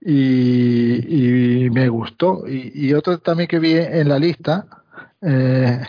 y, 0.00 1.64
y 1.64 1.70
me 1.70 1.88
gustó. 1.88 2.44
Y, 2.46 2.92
otro 2.94 3.18
también 3.18 3.48
que 3.48 3.58
vi 3.58 3.74
en 3.74 4.08
la 4.08 4.18
lista, 4.18 4.66
eh, 5.22 5.80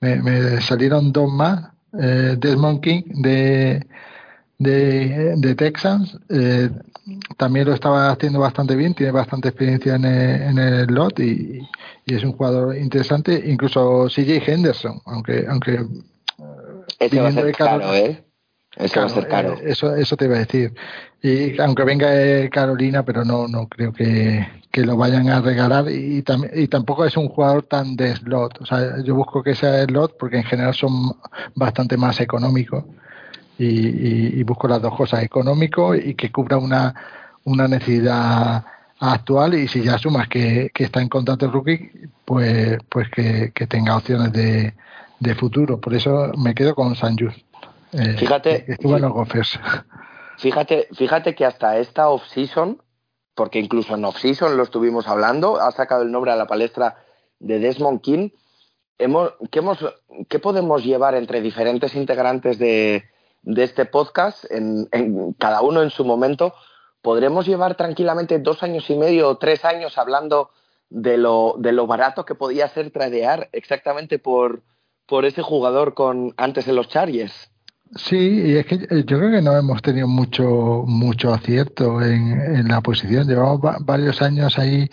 me, 0.00 0.16
me, 0.22 0.60
salieron 0.60 1.12
dos 1.12 1.32
más, 1.32 1.72
eh, 2.00 2.36
Desmond 2.38 2.80
King 2.80 3.02
de, 3.22 3.86
de, 4.62 5.34
de 5.36 5.54
Texans, 5.54 6.18
eh, 6.28 6.70
también 7.36 7.66
lo 7.66 7.74
estaba 7.74 8.10
haciendo 8.10 8.40
bastante 8.40 8.76
bien, 8.76 8.94
tiene 8.94 9.12
bastante 9.12 9.48
experiencia 9.48 9.96
en 9.96 10.04
el, 10.04 10.42
en 10.42 10.58
el 10.58 10.86
lot 10.86 11.18
y, 11.18 11.60
y, 12.06 12.14
es 12.14 12.22
un 12.22 12.32
jugador 12.32 12.76
interesante, 12.76 13.42
incluso 13.46 14.06
CJ 14.08 14.42
Henderson, 14.46 15.00
aunque... 15.06 15.44
aunque 15.48 15.80
Ese 16.98 17.20
va 17.20 17.28
a 17.28 17.32
ser 17.32 17.52
caro, 17.54 17.94
¿eh? 17.94 18.22
Eso 18.76 18.94
claro, 18.94 19.08
va 19.08 19.12
a 19.12 19.14
ser 19.14 19.28
caro. 19.28 19.52
Eh, 19.54 19.62
eso, 19.66 19.94
eso 19.94 20.16
te 20.16 20.24
iba 20.24 20.36
a 20.36 20.40
decir. 20.40 20.72
Y 21.22 21.60
aunque 21.60 21.84
venga 21.84 22.08
Carolina, 22.50 23.04
pero 23.04 23.24
no, 23.24 23.46
no 23.46 23.68
creo 23.68 23.92
que, 23.92 24.46
que 24.70 24.82
lo 24.82 24.96
vayan 24.96 25.28
a 25.28 25.40
regalar 25.40 25.90
y, 25.90 26.22
tam 26.22 26.44
y 26.52 26.66
tampoco 26.68 27.04
es 27.04 27.16
un 27.16 27.28
jugador 27.28 27.64
tan 27.64 27.96
de 27.96 28.16
slot. 28.16 28.60
O 28.62 28.66
sea, 28.66 29.02
yo 29.02 29.14
busco 29.14 29.42
que 29.42 29.54
sea 29.54 29.84
slot 29.84 30.16
porque 30.18 30.38
en 30.38 30.44
general 30.44 30.74
son 30.74 31.12
bastante 31.54 31.96
más 31.96 32.20
económicos 32.20 32.84
y, 33.58 33.66
y, 33.66 34.40
y 34.40 34.42
busco 34.42 34.68
las 34.68 34.80
dos 34.80 34.96
cosas, 34.96 35.22
económico 35.22 35.94
y 35.94 36.14
que 36.14 36.30
cubra 36.30 36.58
una, 36.58 36.94
una 37.44 37.68
necesidad 37.68 38.64
actual 38.98 39.54
y 39.54 39.66
si 39.66 39.82
ya 39.82 39.98
sumas 39.98 40.28
que, 40.28 40.70
que 40.72 40.84
está 40.84 41.00
en 41.02 41.08
contrato 41.08 41.50
rookie, 41.50 41.90
pues, 42.24 42.78
pues 42.88 43.08
que, 43.10 43.52
que 43.52 43.66
tenga 43.66 43.96
opciones 43.96 44.32
de, 44.32 44.74
de 45.18 45.34
futuro. 45.34 45.80
Por 45.80 45.94
eso 45.94 46.32
me 46.38 46.54
quedo 46.54 46.74
con 46.74 46.94
San 46.94 47.16
Just. 47.18 47.38
Eh, 47.92 48.16
fíjate, 48.16 48.78
bueno, 48.82 49.10
Goffers. 49.10 49.58
fíjate, 50.38 50.88
fíjate 50.94 51.34
que 51.34 51.44
hasta 51.44 51.78
esta 51.78 52.08
off-season, 52.08 52.80
porque 53.34 53.58
incluso 53.58 53.96
en 53.96 54.04
off-season 54.04 54.56
lo 54.56 54.62
estuvimos 54.62 55.08
hablando, 55.08 55.60
ha 55.60 55.72
sacado 55.72 56.02
el 56.02 56.12
nombre 56.12 56.30
a 56.30 56.36
la 56.36 56.46
palestra 56.46 56.96
de 57.38 57.58
Desmond 57.58 58.00
King. 58.00 58.30
Hemos, 58.98 59.32
¿qué, 59.50 59.58
hemos, 59.58 59.78
¿Qué 60.28 60.38
podemos 60.38 60.84
llevar 60.84 61.16
entre 61.16 61.40
diferentes 61.40 61.94
integrantes 61.94 62.58
de, 62.58 63.04
de 63.42 63.64
este 63.64 63.84
podcast, 63.84 64.44
en, 64.50 64.88
en, 64.92 65.32
cada 65.34 65.62
uno 65.62 65.82
en 65.82 65.90
su 65.90 66.04
momento? 66.04 66.54
Podremos 67.00 67.46
llevar 67.46 67.76
tranquilamente 67.76 68.38
dos 68.38 68.62
años 68.62 68.88
y 68.90 68.96
medio 68.96 69.28
o 69.28 69.38
tres 69.38 69.64
años 69.64 69.98
hablando 69.98 70.50
de 70.88 71.16
lo, 71.16 71.56
de 71.58 71.72
lo 71.72 71.86
barato 71.86 72.24
que 72.24 72.34
podía 72.34 72.68
ser 72.68 72.90
tradear 72.90 73.48
exactamente 73.52 74.18
por, 74.18 74.62
por 75.06 75.24
ese 75.24 75.42
jugador 75.42 75.94
con 75.94 76.34
antes 76.36 76.68
en 76.68 76.76
los 76.76 76.88
Chargers. 76.88 77.50
Sí, 77.94 78.42
y 78.46 78.56
es 78.56 78.66
que 78.66 78.78
yo 78.78 79.18
creo 79.18 79.30
que 79.30 79.42
no 79.42 79.54
hemos 79.54 79.82
tenido 79.82 80.08
mucho 80.08 80.84
mucho 80.86 81.32
acierto 81.32 82.00
en, 82.00 82.40
en 82.40 82.68
la 82.68 82.80
posición. 82.80 83.26
Llevamos 83.26 83.60
va, 83.60 83.76
varios 83.80 84.22
años 84.22 84.58
ahí 84.58 84.88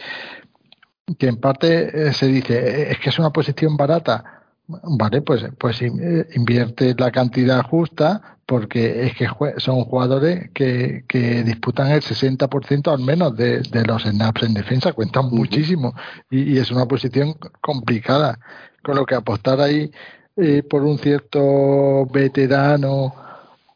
que 1.17 1.27
en 1.27 1.37
parte 1.37 2.07
eh, 2.07 2.13
se 2.13 2.27
dice 2.27 2.57
eh, 2.57 2.91
es 2.91 2.99
que 2.99 3.09
es 3.09 3.19
una 3.19 3.31
posición 3.31 3.77
barata. 3.77 4.38
Vale, 4.69 5.21
pues 5.23 5.43
pues 5.57 5.81
invierte 5.81 6.93
la 6.95 7.11
cantidad 7.11 7.63
justa 7.63 8.37
porque 8.45 9.07
es 9.07 9.15
que 9.15 9.27
son 9.57 9.83
jugadores 9.83 10.51
que, 10.53 11.05
que 11.07 11.43
disputan 11.43 11.91
el 11.91 12.01
60% 12.01 12.91
al 12.91 12.99
menos 12.99 13.35
de, 13.35 13.61
de, 13.61 13.83
los 13.83 14.03
snaps 14.03 14.43
en 14.43 14.53
defensa, 14.53 14.93
cuentan 14.93 15.25
uh 15.25 15.29
-huh. 15.29 15.37
muchísimo 15.37 15.93
y, 16.29 16.53
y 16.53 16.57
es 16.59 16.69
una 16.71 16.85
posición 16.85 17.35
complicada. 17.61 18.39
Con 18.83 18.95
lo 18.95 19.05
que 19.05 19.15
apostar 19.15 19.59
ahí 19.59 19.91
eh, 20.37 20.63
por 20.63 20.83
un 20.83 20.97
cierto 20.99 22.05
veterano, 22.05 23.13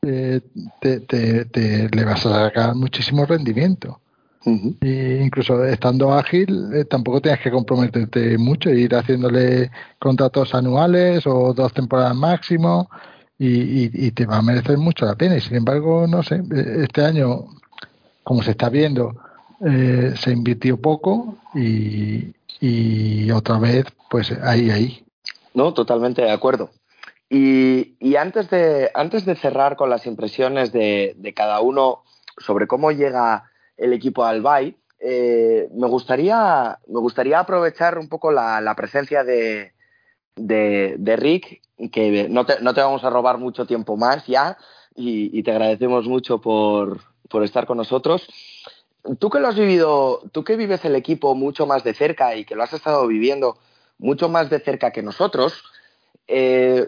eh, 0.01 0.41
te, 0.79 1.01
te, 1.01 1.45
te, 1.45 1.89
le 1.89 2.05
vas 2.05 2.25
a 2.25 2.45
sacar 2.45 2.75
muchísimo 2.75 3.25
rendimiento. 3.25 3.99
Uh 4.45 4.51
-huh. 4.51 4.75
e 4.81 5.23
incluso 5.23 5.63
estando 5.63 6.11
ágil, 6.11 6.69
eh, 6.73 6.83
tampoco 6.85 7.21
tienes 7.21 7.39
que 7.39 7.49
comprometerte 7.49 8.37
mucho 8.37 8.69
e 8.69 8.79
ir 8.79 8.93
haciéndole 8.93 9.71
contratos 9.99 10.53
anuales 10.53 11.25
o 11.25 11.53
dos 11.53 11.71
temporadas 11.71 12.15
máximo 12.15 12.89
y, 13.37 13.47
y, 13.47 13.91
y, 13.93 14.11
te 14.11 14.25
va 14.25 14.37
a 14.37 14.41
merecer 14.41 14.77
mucho 14.77 15.05
la 15.05 15.15
pena. 15.15 15.37
Y 15.37 15.41
sin 15.41 15.55
embargo, 15.55 16.07
no 16.07 16.23
sé, 16.23 16.41
este 16.83 17.05
año, 17.05 17.45
como 18.23 18.43
se 18.43 18.51
está 18.51 18.69
viendo, 18.69 19.15
eh, 19.65 20.13
se 20.17 20.31
invirtió 20.31 20.75
poco 20.77 21.37
y, 21.55 22.33
y 22.59 23.31
otra 23.31 23.59
vez, 23.59 23.85
pues 24.09 24.31
ahí, 24.41 24.69
ahí. 24.69 25.05
No, 25.53 25.73
totalmente 25.73 26.21
de 26.21 26.31
acuerdo. 26.31 26.69
Y, 27.29 27.95
y, 27.99 28.15
antes, 28.17 28.49
de, 28.49 28.91
antes 28.93 29.25
de 29.25 29.35
cerrar 29.35 29.75
con 29.75 29.89
las 29.89 30.05
impresiones 30.05 30.71
de, 30.71 31.15
de 31.17 31.33
cada 31.33 31.61
uno 31.61 32.03
sobre 32.37 32.67
cómo 32.67 32.91
llega 32.91 33.45
el 33.77 33.93
equipo 33.93 34.23
al 34.23 34.41
BAI, 34.41 34.75
eh, 34.99 35.67
me, 35.73 35.87
gustaría, 35.87 36.79
me 36.87 36.99
gustaría 36.99 37.39
aprovechar 37.39 37.97
un 37.97 38.07
poco 38.07 38.31
la, 38.31 38.73
presencia 38.75 39.23
de, 39.23 39.73
de, 40.35 41.15
Rick, 41.17 41.61
que 41.91 42.27
no 42.29 42.45
te, 42.45 42.61
no 42.61 42.73
te, 42.73 42.81
vamos 42.81 43.03
a 43.03 43.09
robar 43.09 43.37
mucho 43.37 43.65
tiempo 43.65 43.97
más 43.97 44.25
ya, 44.27 44.57
y, 44.95 45.43
te 45.43 45.51
agradecemos 45.51 46.07
mucho 46.07 46.39
por, 46.39 47.01
por, 47.29 47.43
estar 47.43 47.65
con 47.65 47.77
nosotros. 47.77 48.27
Tú 49.19 49.29
que 49.29 49.39
lo 49.39 49.49
has 49.49 49.55
vivido, 49.55 50.21
tú 50.31 50.45
que 50.45 50.55
vives 50.55 50.85
el 50.85 50.95
equipo 50.95 51.35
mucho 51.35 51.65
más 51.65 51.83
de 51.83 51.93
cerca 51.93 52.35
y 52.35 52.45
que 52.45 52.55
lo 52.55 52.63
has 52.63 52.71
estado 52.71 53.05
viviendo 53.05 53.57
mucho 53.97 54.29
más 54.29 54.49
de 54.49 54.59
cerca 54.59 54.91
que 54.91 55.01
nosotros, 55.01 55.63
eh, 56.27 56.87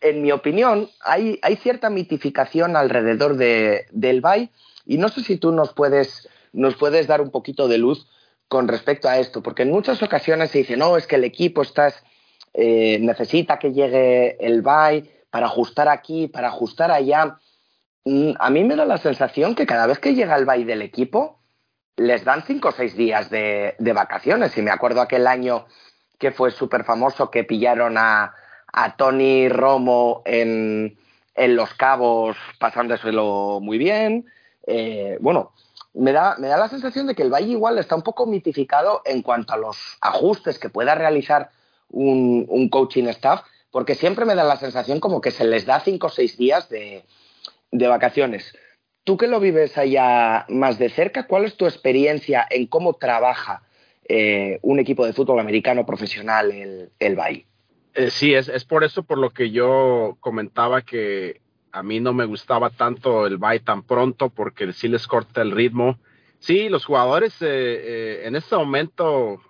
en 0.00 0.22
mi 0.22 0.32
opinión, 0.32 0.88
hay, 1.04 1.38
hay, 1.42 1.56
cierta 1.56 1.90
mitificación 1.90 2.76
alrededor 2.76 3.36
de, 3.36 3.86
del 3.92 4.20
BAI 4.20 4.50
y 4.86 4.98
no 4.98 5.08
sé 5.08 5.22
si 5.22 5.36
tú 5.36 5.52
nos 5.52 5.72
puedes, 5.72 6.28
nos 6.52 6.76
puedes 6.76 7.06
dar 7.06 7.20
un 7.20 7.30
poquito 7.30 7.68
de 7.68 7.78
luz 7.78 8.08
con 8.48 8.68
respecto 8.68 9.08
a 9.08 9.18
esto, 9.18 9.42
porque 9.42 9.62
en 9.62 9.70
muchas 9.70 10.02
ocasiones 10.02 10.50
se 10.50 10.58
dice, 10.58 10.76
no, 10.76 10.96
es 10.96 11.06
que 11.06 11.16
el 11.16 11.24
equipo 11.24 11.62
está, 11.62 11.92
eh, 12.52 12.98
necesita 13.00 13.58
que 13.58 13.72
llegue 13.72 14.36
el 14.44 14.62
bye 14.62 15.10
para 15.30 15.46
ajustar 15.46 15.88
aquí, 15.88 16.28
para 16.28 16.48
ajustar 16.48 16.90
allá. 16.90 17.38
Mm, 18.04 18.32
a 18.38 18.50
mí 18.50 18.64
me 18.64 18.76
da 18.76 18.84
la 18.84 18.98
sensación 18.98 19.54
que 19.54 19.64
cada 19.64 19.86
vez 19.86 19.98
que 19.98 20.14
llega 20.14 20.36
el 20.36 20.44
bye 20.44 20.64
del 20.64 20.82
equipo, 20.82 21.40
les 21.96 22.24
dan 22.24 22.44
cinco 22.46 22.68
o 22.68 22.72
seis 22.72 22.96
días 22.96 23.30
de, 23.30 23.74
vacaciones. 23.94 24.56
Y 24.58 24.62
me 24.62 24.70
acuerdo 24.70 25.00
aquel 25.00 25.26
año 25.26 25.66
que 26.18 26.30
fue 26.30 26.50
súper 26.50 26.84
famoso 26.84 27.30
que 27.30 27.44
pillaron 27.44 27.96
a, 27.96 28.34
a 28.72 28.96
Tony 28.96 29.48
Romo 29.48 30.22
en, 30.24 30.98
en 31.34 31.56
Los 31.56 31.74
Cabos 31.74 32.36
pasándoselo 32.58 33.60
muy 33.62 33.78
bien. 33.78 34.26
Eh, 34.66 35.18
bueno, 35.20 35.52
me 35.94 36.12
da, 36.12 36.36
me 36.38 36.48
da 36.48 36.56
la 36.56 36.68
sensación 36.68 37.06
de 37.06 37.14
que 37.14 37.22
el 37.22 37.32
Valle 37.32 37.52
igual 37.52 37.78
está 37.78 37.94
un 37.94 38.02
poco 38.02 38.26
mitificado 38.26 39.02
en 39.04 39.22
cuanto 39.22 39.52
a 39.52 39.58
los 39.58 39.76
ajustes 40.00 40.58
que 40.58 40.70
pueda 40.70 40.94
realizar 40.94 41.50
un, 41.90 42.46
un 42.48 42.68
coaching 42.68 43.04
staff, 43.08 43.42
porque 43.70 43.94
siempre 43.94 44.24
me 44.24 44.34
da 44.34 44.44
la 44.44 44.56
sensación 44.56 45.00
como 45.00 45.20
que 45.20 45.30
se 45.30 45.44
les 45.44 45.66
da 45.66 45.80
cinco 45.80 46.06
o 46.06 46.10
seis 46.10 46.36
días 46.38 46.68
de, 46.68 47.04
de 47.70 47.88
vacaciones. 47.88 48.54
Tú 49.04 49.16
que 49.16 49.26
lo 49.26 49.40
vives 49.40 49.76
allá 49.76 50.46
más 50.48 50.78
de 50.78 50.88
cerca, 50.88 51.26
¿cuál 51.26 51.44
es 51.44 51.56
tu 51.56 51.66
experiencia 51.66 52.46
en 52.48 52.66
cómo 52.66 52.94
trabaja 52.94 53.62
eh, 54.08 54.58
un 54.62 54.78
equipo 54.78 55.04
de 55.04 55.12
fútbol 55.12 55.40
americano 55.40 55.84
profesional 55.84 56.50
el, 56.52 56.90
el 56.98 57.16
Bay? 57.16 57.44
Eh, 57.94 58.10
sí, 58.10 58.32
es, 58.32 58.48
es 58.48 58.64
por 58.64 58.84
eso 58.84 59.02
por 59.02 59.18
lo 59.18 59.30
que 59.30 59.50
yo 59.50 60.16
comentaba 60.20 60.80
que 60.80 61.41
a 61.72 61.82
mí 61.82 62.00
no 62.00 62.12
me 62.12 62.24
gustaba 62.24 62.70
tanto 62.70 63.26
el 63.26 63.38
Bay 63.38 63.60
tan 63.60 63.82
pronto 63.82 64.28
porque 64.28 64.72
sí 64.72 64.88
les 64.88 65.06
corta 65.06 65.42
el 65.42 65.50
ritmo. 65.50 65.98
Sí, 66.38 66.68
los 66.68 66.84
jugadores 66.84 67.34
eh, 67.40 68.22
en 68.24 68.36
este 68.36 68.56
momento 68.56 69.40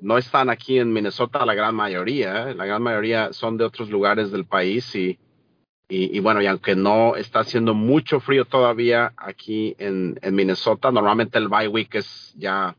no 0.00 0.18
están 0.18 0.50
aquí 0.50 0.80
en 0.80 0.92
Minnesota 0.92 1.46
la 1.46 1.54
gran 1.54 1.72
mayoría, 1.72 2.52
la 2.52 2.66
gran 2.66 2.82
mayoría 2.82 3.32
son 3.32 3.56
de 3.56 3.64
otros 3.64 3.88
lugares 3.90 4.32
del 4.32 4.44
país 4.44 4.92
y 4.96 5.16
y, 5.88 6.18
bueno, 6.18 6.42
y 6.42 6.46
aunque 6.46 6.74
no 6.74 7.14
está 7.14 7.40
haciendo 7.40 7.72
mucho 7.72 8.18
frío 8.18 8.44
todavía 8.44 9.12
aquí 9.16 9.76
en, 9.78 10.18
en 10.20 10.34
Minnesota, 10.34 10.90
normalmente 10.90 11.38
el 11.38 11.48
bye 11.48 11.68
week 11.68 11.94
es 11.94 12.34
ya 12.36 12.76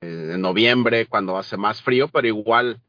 eh, 0.00 0.30
en 0.34 0.40
noviembre 0.40 1.06
cuando 1.06 1.36
hace 1.36 1.56
más 1.56 1.82
frío, 1.82 2.06
pero 2.06 2.28
igual, 2.28 2.80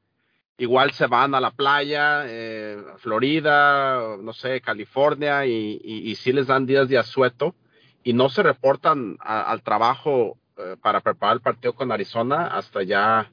igual 0.60 0.92
se 0.92 1.08
van 1.08 1.34
a 1.34 1.42
la 1.42 1.52
playa, 1.52 2.24
eh, 2.28 2.78
Florida, 2.98 4.18
no 4.22 4.34
sé, 4.34 4.62
California, 4.62 5.46
y, 5.46 5.82
y, 5.84 6.16
sí 6.16 6.32
les 6.32 6.48
dan 6.48 6.66
días 6.66 6.88
de 6.90 6.98
asueto 6.98 7.56
y 8.04 8.14
no 8.14 8.30
se 8.30 8.44
reportan 8.44 9.18
al 9.20 9.62
trabajo 9.64 10.38
eh, 10.58 10.76
para 10.82 11.02
preparar 11.02 11.38
el 11.38 11.42
partido 11.42 11.74
con 11.74 11.92
Arizona 11.92 12.48
hasta 12.48 12.84
ya 12.84 13.32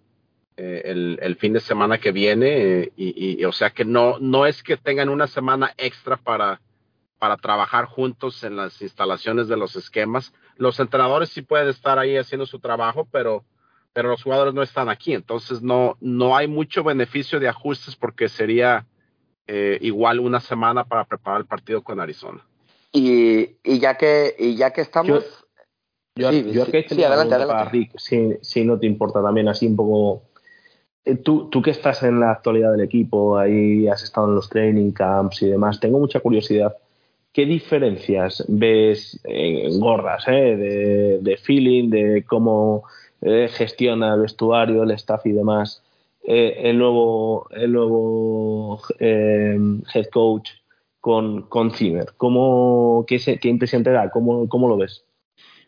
eh, 0.57 0.83
el, 0.85 1.19
el, 1.21 1.37
fin 1.37 1.53
de 1.53 1.61
semana 1.61 1.99
que 1.99 2.13
viene 2.13 2.81
eh, 2.81 2.93
y, 2.97 3.41
y, 3.41 3.45
o 3.45 3.53
sea 3.53 3.71
que 3.71 3.85
no 3.85 4.19
no 4.21 4.47
es 4.47 4.63
que 4.63 4.77
tengan 4.77 5.09
una 5.09 5.27
semana 5.27 5.75
extra 5.77 6.17
para 6.17 6.61
para 7.19 7.37
trabajar 7.37 7.87
juntos 7.87 8.45
en 8.45 8.57
las 8.57 8.81
instalaciones 8.83 9.49
de 9.49 9.57
los 9.57 9.75
esquemas. 9.75 10.33
Los 10.57 10.79
entrenadores 10.79 11.31
sí 11.31 11.43
pueden 11.43 11.69
estar 11.69 11.99
ahí 11.99 12.17
haciendo 12.17 12.47
su 12.47 12.59
trabajo 12.61 13.09
pero 13.11 13.45
pero 13.97 14.11
los 14.11 14.23
jugadores 14.23 14.53
no 14.53 14.63
están 14.63 14.91
aquí 14.91 15.15
entonces 15.15 15.63
no 15.63 15.97
no 16.03 16.37
hay 16.37 16.49
mucho 16.49 16.85
beneficio 16.85 17.41
de 17.41 17.49
ajustes 17.49 17.97
porque 17.97 18.29
sería 18.29 18.85
eh, 19.47 19.79
igual 19.81 20.21
una 20.21 20.41
semana 20.41 20.85
para 20.85 21.05
preparar 21.05 21.41
el 21.41 21.47
partido 21.47 21.83
con 21.83 21.99
Arizona 21.99 22.45
y, 22.93 23.57
y 23.65 23.79
ya 23.79 23.97
que 23.97 24.37
y 24.39 24.55
ya 24.55 24.75
que 24.75 24.83
estamos 24.83 25.25
yo, 26.15 26.31
sí, 26.31 26.51
yo, 26.53 26.65
sí, 26.67 26.85
sí 26.89 27.05
adelante, 27.05 27.35
adelante. 27.35 27.71
Rick, 27.71 27.99
si, 27.99 28.37
si 28.43 28.65
no 28.65 28.79
te 28.79 28.87
importa 28.87 29.23
también 29.23 29.49
así 29.49 29.67
un 29.67 29.77
poco 29.77 30.25
eh, 31.07 31.15
tú, 31.15 31.49
tú 31.49 31.63
que 31.63 31.71
estás 31.71 32.03
en 32.03 32.21
la 32.21 32.33
actualidad 32.33 32.73
del 32.73 32.83
equipo, 32.83 33.39
ahí 33.39 33.89
has 33.89 34.03
estado 34.03 34.27
en 34.29 34.35
los 34.35 34.49
training 34.51 34.91
camps 34.91 35.41
y 35.43 35.47
demás, 35.47 35.81
tengo 35.81 35.99
mucha 35.99 36.21
curiosidad. 36.21 36.77
¿Qué 37.33 37.47
diferencias 37.47 38.45
ves 38.49 39.21
en 39.25 39.79
gorras 39.79 40.25
eh, 40.27 40.57
de, 40.57 41.19
de, 41.21 41.37
feeling, 41.37 41.91
de 41.91 42.25
cómo 42.27 42.85
eh, 43.23 43.49
gestiona 43.49 44.15
el 44.15 44.21
vestuario, 44.21 44.83
el 44.83 44.91
staff 44.93 45.25
y 45.27 45.33
demás, 45.33 45.83
eh, 46.23 46.61
el 46.65 46.79
nuevo, 46.79 47.49
el 47.51 47.73
nuevo 47.73 48.83
eh, 48.99 49.59
head 49.95 50.07
coach 50.13 50.51
con, 51.01 51.43
con 51.43 51.71
Zimmer? 51.71 52.15
¿Cómo, 52.17 53.05
qué, 53.07 53.19
se, 53.19 53.39
¿Qué 53.39 53.49
impresión 53.49 53.83
te 53.83 53.91
da? 53.91 54.11
¿Cómo, 54.11 54.49
cómo 54.49 54.69
lo 54.69 54.77
ves? 54.77 55.05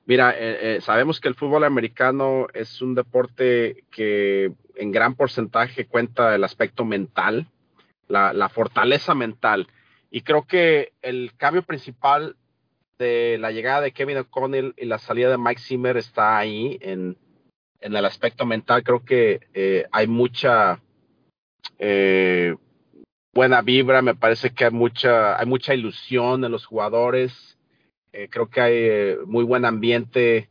Mira, 0.06 0.34
sabemos 0.80 1.20
que 1.20 1.28
el 1.28 1.34
fútbol 1.34 1.64
americano 1.64 2.46
es 2.54 2.80
un 2.80 2.94
deporte 2.94 3.84
que 3.90 4.52
en 4.76 4.90
gran 4.90 5.14
porcentaje 5.14 5.86
cuenta 5.86 6.34
el 6.34 6.44
aspecto 6.44 6.86
mental, 6.86 7.46
la, 8.06 8.32
la, 8.32 8.48
fortaleza 8.48 9.14
mental. 9.14 9.66
Y 10.10 10.22
creo 10.22 10.46
que 10.46 10.94
el 11.02 11.32
cambio 11.36 11.62
principal 11.62 12.36
de 12.98 13.36
la 13.38 13.52
llegada 13.52 13.82
de 13.82 13.92
Kevin 13.92 14.16
O'Connell 14.16 14.74
y 14.76 14.86
la 14.86 14.98
salida 14.98 15.28
de 15.30 15.38
Mike 15.38 15.60
Zimmer 15.60 15.96
está 15.98 16.38
ahí 16.38 16.78
en, 16.80 17.18
en 17.80 17.96
el 17.96 18.04
aspecto 18.04 18.46
mental. 18.46 18.82
Creo 18.82 19.04
que 19.04 19.40
eh, 19.54 19.86
hay 19.92 20.06
mucha 20.06 20.80
eh, 21.78 22.54
buena 23.32 23.62
vibra, 23.62 24.02
me 24.02 24.14
parece 24.14 24.50
que 24.50 24.64
hay 24.64 24.70
mucha, 24.70 25.38
hay 25.38 25.46
mucha 25.46 25.74
ilusión 25.74 26.44
en 26.44 26.52
los 26.52 26.66
jugadores 26.66 27.54
eh, 28.10 28.28
creo 28.30 28.48
que 28.48 28.60
hay 28.60 29.16
muy 29.26 29.44
buen 29.44 29.66
ambiente 29.66 30.48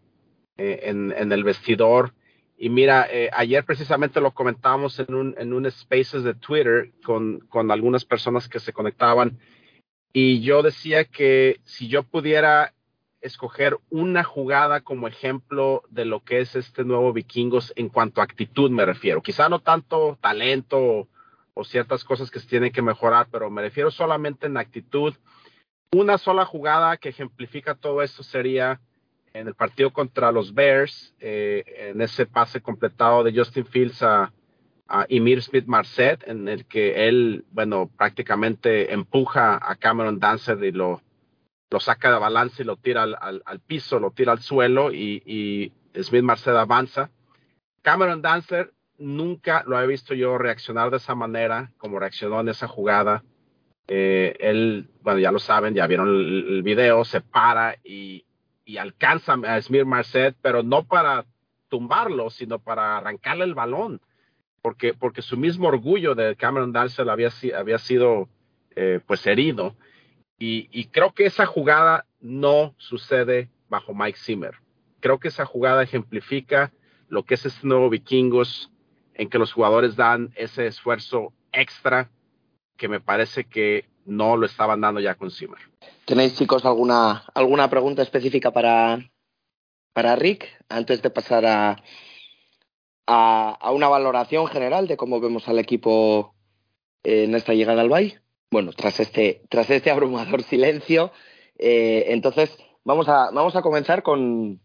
en, 0.58 1.12
en, 1.12 1.32
el 1.32 1.44
vestidor. 1.44 2.14
Y 2.56 2.70
mira, 2.70 3.08
ayer 3.34 3.66
precisamente 3.66 4.22
lo 4.22 4.32
comentábamos 4.32 5.00
en 5.00 5.14
un, 5.14 5.36
en 5.40 5.54
un 5.54 5.70
Spaces 5.70 6.24
de 6.24 6.36
Twitter 6.36 6.92
con, 7.04 7.40
con 7.50 7.72
algunas 7.72 8.06
personas 8.06 8.48
que 8.48 8.60
se 8.60 8.74
conectaban. 8.74 9.40
Y 10.14 10.42
yo 10.42 10.62
decía 10.62 11.06
que 11.06 11.60
si 11.64 11.88
yo 11.88 12.04
pudiera 12.04 12.74
escoger 13.22 13.78
una 13.90 14.24
jugada 14.24 14.82
como 14.82 15.08
ejemplo 15.08 15.84
de 15.90 16.06
lo 16.06 16.24
que 16.24 16.40
es 16.40 16.56
este 16.56 16.84
nuevo 16.84 17.14
Vikingos 17.14 17.74
en 17.76 17.90
cuanto 17.90 18.22
a 18.22 18.24
actitud 18.24 18.70
me 18.70 18.86
refiero. 18.86 19.22
Quizá 19.22 19.50
no 19.50 19.60
tanto 19.60 20.18
talento 20.22 21.08
o, 21.54 21.64
ciertas 21.64 22.04
cosas 22.04 22.30
que 22.30 22.40
se 22.40 22.48
tienen 22.48 22.72
que 22.72 22.84
mejorar, 22.84 23.28
pero 23.32 23.50
me 23.50 23.64
refiero 23.64 23.90
solamente 23.90 24.46
en 24.46 24.58
actitud 24.58 25.16
una 25.92 26.18
sola 26.18 26.46
jugada 26.46 26.98
que 26.98 27.10
ejemplifica 27.10 27.74
todo 27.74 28.02
esto 28.02 28.22
sería 28.22 28.80
en 29.34 29.48
el 29.48 29.56
partido 29.56 29.92
contra 29.92 30.32
los 30.32 30.54
Bears, 30.54 31.16
eh, 31.20 31.64
en 31.90 32.02
ese 32.02 32.26
pase 32.26 32.62
completado 32.62 33.24
de 33.24 33.34
Justin 33.36 33.66
Fields 33.66 34.04
a, 34.04 34.32
a 34.88 35.06
Emir 35.10 35.42
Smith 35.42 35.66
Marset, 35.66 36.28
en 36.28 36.48
el 36.48 36.66
que 36.66 37.08
él, 37.08 37.46
bueno, 37.52 37.90
prácticamente 37.98 38.94
empuja 38.94 39.60
a 39.62 39.76
Cameron 39.76 40.20
Dancer 40.20 40.64
y 40.64 40.72
lo, 40.72 41.02
lo 41.70 41.80
saca 41.80 42.12
de 42.12 42.20
balance 42.20 42.64
y 42.64 42.66
lo 42.66 42.78
tira 42.78 43.04
al, 43.04 43.42
al, 43.46 43.60
piso, 43.60 44.00
lo 44.00 44.12
tira 44.12 44.32
al 44.32 44.40
suelo 44.40 44.92
y, 44.92 45.22
y 45.26 46.02
Smith 46.02 46.24
Marset 46.24 46.56
avanza. 46.56 47.10
Cameron 47.82 48.22
Dancer 48.22 48.74
nunca 48.98 49.64
lo 49.66 49.82
he 49.82 49.88
visto 49.88 50.14
yo 50.14 50.38
reaccionar 50.38 50.92
de 50.92 50.98
esa 50.98 51.16
manera, 51.16 51.72
como 51.78 52.00
reaccionó 52.00 52.40
en 52.40 52.50
esa 52.50 52.68
jugada. 52.68 53.24
Eh, 53.88 54.36
él, 54.40 54.90
bueno, 55.02 55.20
ya 55.20 55.32
lo 55.32 55.40
saben, 55.40 55.74
ya 55.74 55.88
vieron 55.88 56.10
el, 56.10 56.62
video, 56.64 57.06
se 57.06 57.22
para 57.22 57.78
y, 57.84 58.26
y, 58.66 58.78
alcanza 58.78 59.34
a 59.34 59.62
Smir 59.62 59.86
Marset, 59.86 60.36
pero 60.42 60.64
no 60.64 60.86
para 60.86 61.26
tumbarlo, 61.70 62.30
sino 62.30 62.60
para 62.60 62.98
arrancarle 62.98 63.46
el 63.46 63.54
balón, 63.54 64.02
porque, 64.62 64.94
porque 64.94 65.22
su 65.22 65.38
mismo 65.38 65.68
orgullo 65.70 66.16
de 66.16 66.36
Cameron 66.36 66.74
Darcel 66.74 67.10
había, 67.10 67.30
había 67.58 67.78
sido 67.78 68.28
eh, 68.76 69.00
pues 69.06 69.26
herido. 69.26 69.76
Y, 70.40 70.70
y 70.72 70.86
creo 70.86 71.14
que 71.14 71.26
esa 71.26 71.46
jugada 71.46 72.06
no 72.20 72.76
sucede 72.78 73.50
bajo 73.70 73.94
Mike 73.94 74.20
Zimmer. 74.20 74.56
Creo 75.00 75.20
que 75.20 75.30
esa 75.30 75.46
jugada 75.46 75.84
ejemplifica 75.84 76.72
lo 77.10 77.24
que 77.24 77.36
es 77.36 77.46
este 77.46 77.66
nuevo 77.66 77.90
Vikingos, 77.90 78.72
en 79.14 79.30
que 79.30 79.40
los 79.40 79.52
jugadores 79.52 79.96
dan 79.96 80.32
ese 80.36 80.68
esfuerzo 80.68 81.34
extra 81.52 82.10
que 82.78 82.88
me 82.88 83.00
parece 83.00 83.46
que 83.46 83.86
no 84.06 84.38
lo 84.38 84.46
estaban 84.46 84.82
dando 84.82 85.00
ya 85.00 85.16
con 85.16 85.32
Zimmer. 85.32 85.60
¿Tenéis, 86.06 86.36
chicos, 86.36 86.66
alguna, 86.66 87.26
alguna 87.34 87.70
pregunta 87.70 88.02
específica 88.02 88.52
para, 88.52 89.00
para 89.94 90.16
Rick 90.16 90.48
antes 90.70 91.02
de 91.02 91.10
pasar 91.10 91.46
a, 91.46 91.84
a, 93.08 93.58
a, 93.60 93.72
una 93.72 93.88
valoración 93.90 94.48
general 94.48 94.88
de 94.88 94.98
cómo 94.98 95.20
vemos 95.20 95.48
al 95.48 95.60
equipo 95.60 96.36
en 97.04 97.36
esta 97.36 97.54
llegada 97.54 97.82
al 97.82 97.90
Bay? 97.90 98.18
Bueno, 98.52 98.72
tras 98.72 99.00
este, 99.00 99.42
tras 99.50 99.70
este 99.70 99.92
abrumador 99.92 100.44
silencio, 100.44 101.12
eh, 101.58 102.06
entonces 102.08 102.58
vamos 102.84 103.10
a, 103.10 103.32
vamos 103.32 103.56
a 103.56 103.62
comenzar 103.62 104.04
con, 104.04 104.62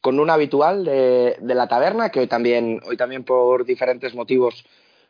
con 0.00 0.18
un 0.20 0.30
habitual 0.30 0.84
de, 0.84 1.36
de 1.40 1.54
la 1.54 1.68
taberna, 1.68 2.10
que 2.10 2.20
hoy 2.20 2.26
también, 2.26 2.80
hoy 2.86 2.96
también 2.96 3.24
por 3.24 3.64
diferentes 3.64 4.14
motivos 4.14 4.64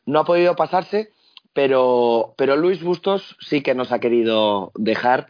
no 0.06 0.20
ha 0.20 0.24
podido 0.24 0.56
pasarse 0.56 1.12
pero, 1.52 2.34
pero 2.36 2.56
Luis 2.56 2.82
Bustos 2.82 3.36
sí 3.40 3.62
que 3.62 3.74
nos 3.74 3.92
ha 3.92 3.98
querido 3.98 4.72
dejar 4.76 5.28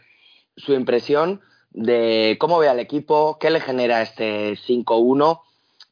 su 0.55 0.73
impresión 0.73 1.41
de 1.71 2.37
cómo 2.39 2.59
ve 2.59 2.69
al 2.69 2.79
equipo, 2.79 3.37
qué 3.39 3.49
le 3.49 3.61
genera 3.61 4.01
este 4.01 4.53
5-1 4.53 5.41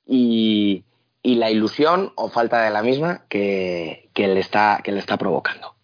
y, 0.05 0.83
y 1.23 1.35
la 1.35 1.49
ilusión 1.49 2.11
o 2.15 2.29
falta 2.29 2.61
de 2.63 2.69
la 2.69 2.83
misma 2.83 3.25
que, 3.29 4.09
que, 4.13 4.27
le, 4.27 4.39
está, 4.39 4.81
que 4.83 4.91
le 4.91 4.99
está 4.99 5.17
provocando. 5.17 5.75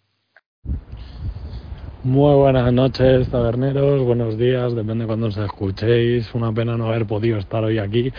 Muy 2.06 2.36
buenas 2.36 2.72
noches, 2.72 3.28
taberneros, 3.30 4.00
buenos 4.00 4.38
días, 4.38 4.76
depende 4.76 5.02
de 5.02 5.06
cuando 5.08 5.26
os 5.26 5.36
escuchéis. 5.36 6.32
Una 6.36 6.52
pena 6.52 6.76
no 6.76 6.86
haber 6.86 7.04
podido 7.04 7.36
estar 7.36 7.64
hoy 7.64 7.80
aquí, 7.80 8.12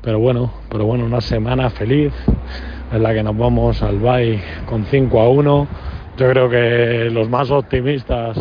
pero 0.00 0.20
bueno, 0.20 0.52
pero 0.70 0.86
bueno, 0.86 1.04
una 1.04 1.20
semana 1.20 1.68
feliz 1.70 2.12
en 2.92 3.02
la 3.02 3.12
que 3.12 3.24
nos 3.24 3.36
vamos 3.36 3.82
al 3.82 3.98
Bay 3.98 4.40
con 4.66 4.84
5 4.84 5.20
a 5.20 5.28
1. 5.30 5.68
Yo 6.16 6.30
creo 6.30 6.48
que 6.48 7.10
los 7.10 7.28
más 7.28 7.50
optimistas 7.50 8.38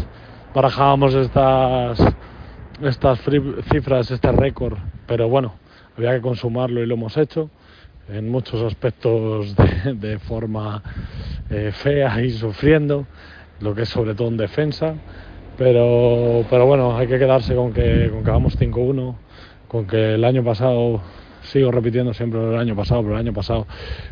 barajábamos 0.54 1.16
estas, 1.16 2.00
estas 2.84 3.20
cifras, 3.72 4.12
este 4.12 4.32
récord, 4.32 4.78
pero 5.08 5.28
bueno, 5.28 5.56
había 5.98 6.14
que 6.14 6.22
consumarlo 6.22 6.84
y 6.84 6.86
lo 6.86 6.94
hemos 6.94 7.18
hecho 7.18 7.50
en 8.10 8.30
muchos 8.30 8.62
aspectos 8.62 9.56
de, 9.86 10.20
forma 10.20 10.84
eh, 11.50 11.72
fea 11.74 12.22
y 12.22 12.30
sufriendo, 12.32 13.08
lo 13.64 13.74
que 13.74 13.84
es 13.84 13.90
sobre 13.90 14.14
todo 14.14 14.28
en 14.28 14.38
defensa. 14.38 14.96
Pero, 15.58 16.46
pero 16.50 16.66
bueno, 16.66 16.98
hay 16.98 17.08
que 17.08 17.20
quedarse 17.20 17.56
con 17.56 17.74
que, 17.74 18.10
con 18.12 18.24
que 18.24 18.32
vamos 18.32 18.60
5-1, 18.60 19.16
con 19.68 19.86
que 19.86 20.16
el 20.16 20.24
año 20.24 20.44
pasado 20.44 21.02
sigo 21.44 21.72
repitiendo 21.72 22.14
siempre 22.14 22.42
el 22.42 22.58
año 22.58 22.76
pasado, 22.76 23.02
pero 23.02 23.16
el 23.16 23.20
año 23.20 23.34
pasado 23.34 23.68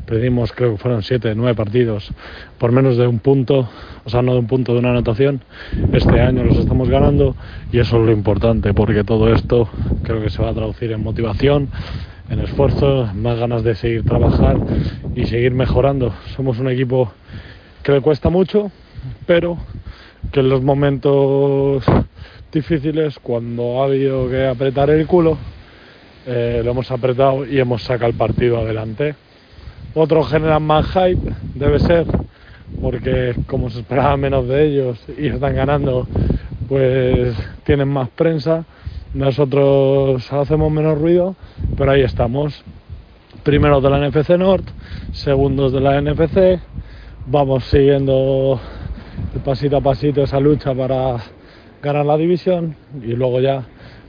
perdimos, 0.05 0.51
creo 0.51 0.73
que 0.73 0.77
fueron 0.77 1.01
7, 1.01 1.33
9 1.35 1.55
partidos 1.55 2.11
por 2.57 2.71
menos 2.71 2.97
de 2.97 3.07
un 3.07 3.19
punto, 3.19 3.69
o 4.03 4.09
sea, 4.09 4.21
no 4.21 4.33
de 4.33 4.39
un 4.39 4.47
punto 4.47 4.73
de 4.73 4.79
una 4.79 4.91
anotación. 4.91 5.41
Este 5.93 6.19
año 6.19 6.43
los 6.43 6.57
estamos 6.57 6.89
ganando 6.89 7.35
y 7.71 7.79
eso 7.79 7.99
es 7.99 8.05
lo 8.05 8.11
importante, 8.11 8.73
porque 8.73 9.03
todo 9.03 9.33
esto 9.33 9.69
creo 10.03 10.21
que 10.21 10.29
se 10.29 10.41
va 10.41 10.49
a 10.49 10.53
traducir 10.53 10.91
en 10.91 11.03
motivación, 11.03 11.69
en 12.29 12.39
esfuerzo, 12.39 13.09
más 13.15 13.39
ganas 13.39 13.63
de 13.63 13.75
seguir 13.75 14.03
trabajar 14.03 14.57
y 15.15 15.25
seguir 15.25 15.53
mejorando. 15.53 16.13
Somos 16.35 16.59
un 16.59 16.69
equipo 16.69 17.11
que 17.83 17.93
le 17.93 18.01
cuesta 18.01 18.29
mucho, 18.29 18.71
pero 19.25 19.57
que 20.31 20.39
en 20.39 20.49
los 20.49 20.61
momentos 20.61 21.83
difíciles, 22.51 23.17
cuando 23.19 23.81
ha 23.81 23.85
habido 23.85 24.29
que 24.29 24.45
apretar 24.45 24.89
el 24.89 25.07
culo, 25.07 25.37
eh, 26.25 26.61
lo 26.63 26.71
hemos 26.71 26.91
apretado 26.91 27.45
y 27.45 27.59
hemos 27.59 27.83
sacado 27.83 28.11
el 28.11 28.17
partido 28.17 28.59
adelante. 28.59 29.15
Otros 29.93 30.29
generan 30.29 30.63
más 30.63 30.87
hype, 30.87 31.33
debe 31.55 31.79
ser, 31.79 32.05
porque 32.81 33.35
como 33.47 33.69
se 33.69 33.79
esperaba 33.79 34.15
menos 34.17 34.47
de 34.47 34.65
ellos 34.65 35.03
y 35.17 35.27
están 35.27 35.55
ganando, 35.55 36.07
pues 36.69 37.35
tienen 37.63 37.89
más 37.89 38.09
prensa. 38.09 38.65
Nosotros 39.13 40.31
hacemos 40.31 40.71
menos 40.71 40.97
ruido, 40.97 41.35
pero 41.75 41.91
ahí 41.91 42.01
estamos. 42.01 42.63
Primeros 43.43 43.81
de 43.81 43.89
la 43.89 44.07
NFC 44.07 44.29
North, 44.37 44.69
segundos 45.11 45.73
de 45.73 45.81
la 45.81 45.99
NFC. 45.99 46.61
Vamos 47.25 47.65
siguiendo 47.65 48.59
pasito 49.39 49.77
a 49.77 49.81
pasito 49.81 50.23
esa 50.23 50.39
lucha 50.39 50.73
para 50.73 51.17
ganar 51.81 52.05
la 52.05 52.17
división 52.17 52.75
y 53.01 53.13
luego 53.13 53.39
ya 53.39 53.63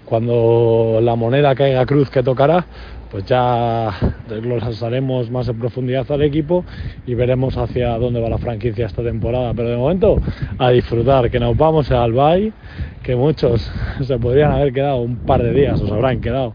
cuando 0.04 0.98
la 1.00 1.14
moneda 1.14 1.54
caiga 1.54 1.86
cruz 1.86 2.10
que 2.10 2.22
tocará, 2.22 2.66
pues 3.10 3.24
ya 3.24 3.90
lo 4.28 4.56
lanzaremos 4.56 5.30
más 5.30 5.48
en 5.48 5.58
profundidad 5.58 6.10
al 6.10 6.22
equipo 6.22 6.64
y 7.06 7.14
veremos 7.14 7.56
hacia 7.56 7.96
dónde 7.98 8.20
va 8.20 8.28
la 8.28 8.38
franquicia 8.38 8.86
esta 8.86 9.02
temporada. 9.02 9.54
Pero 9.54 9.70
de 9.70 9.76
momento, 9.76 10.20
a 10.58 10.70
disfrutar, 10.70 11.30
que 11.30 11.38
nos 11.38 11.56
vamos 11.56 11.90
al 11.90 12.12
Bay, 12.12 12.52
que 13.02 13.16
muchos 13.16 13.70
se 14.02 14.18
podrían 14.18 14.52
haber 14.52 14.72
quedado 14.72 14.98
un 14.98 15.16
par 15.16 15.42
de 15.42 15.52
días, 15.52 15.80
o 15.80 15.86
se 15.86 15.94
habrán 15.94 16.20
quedado 16.20 16.54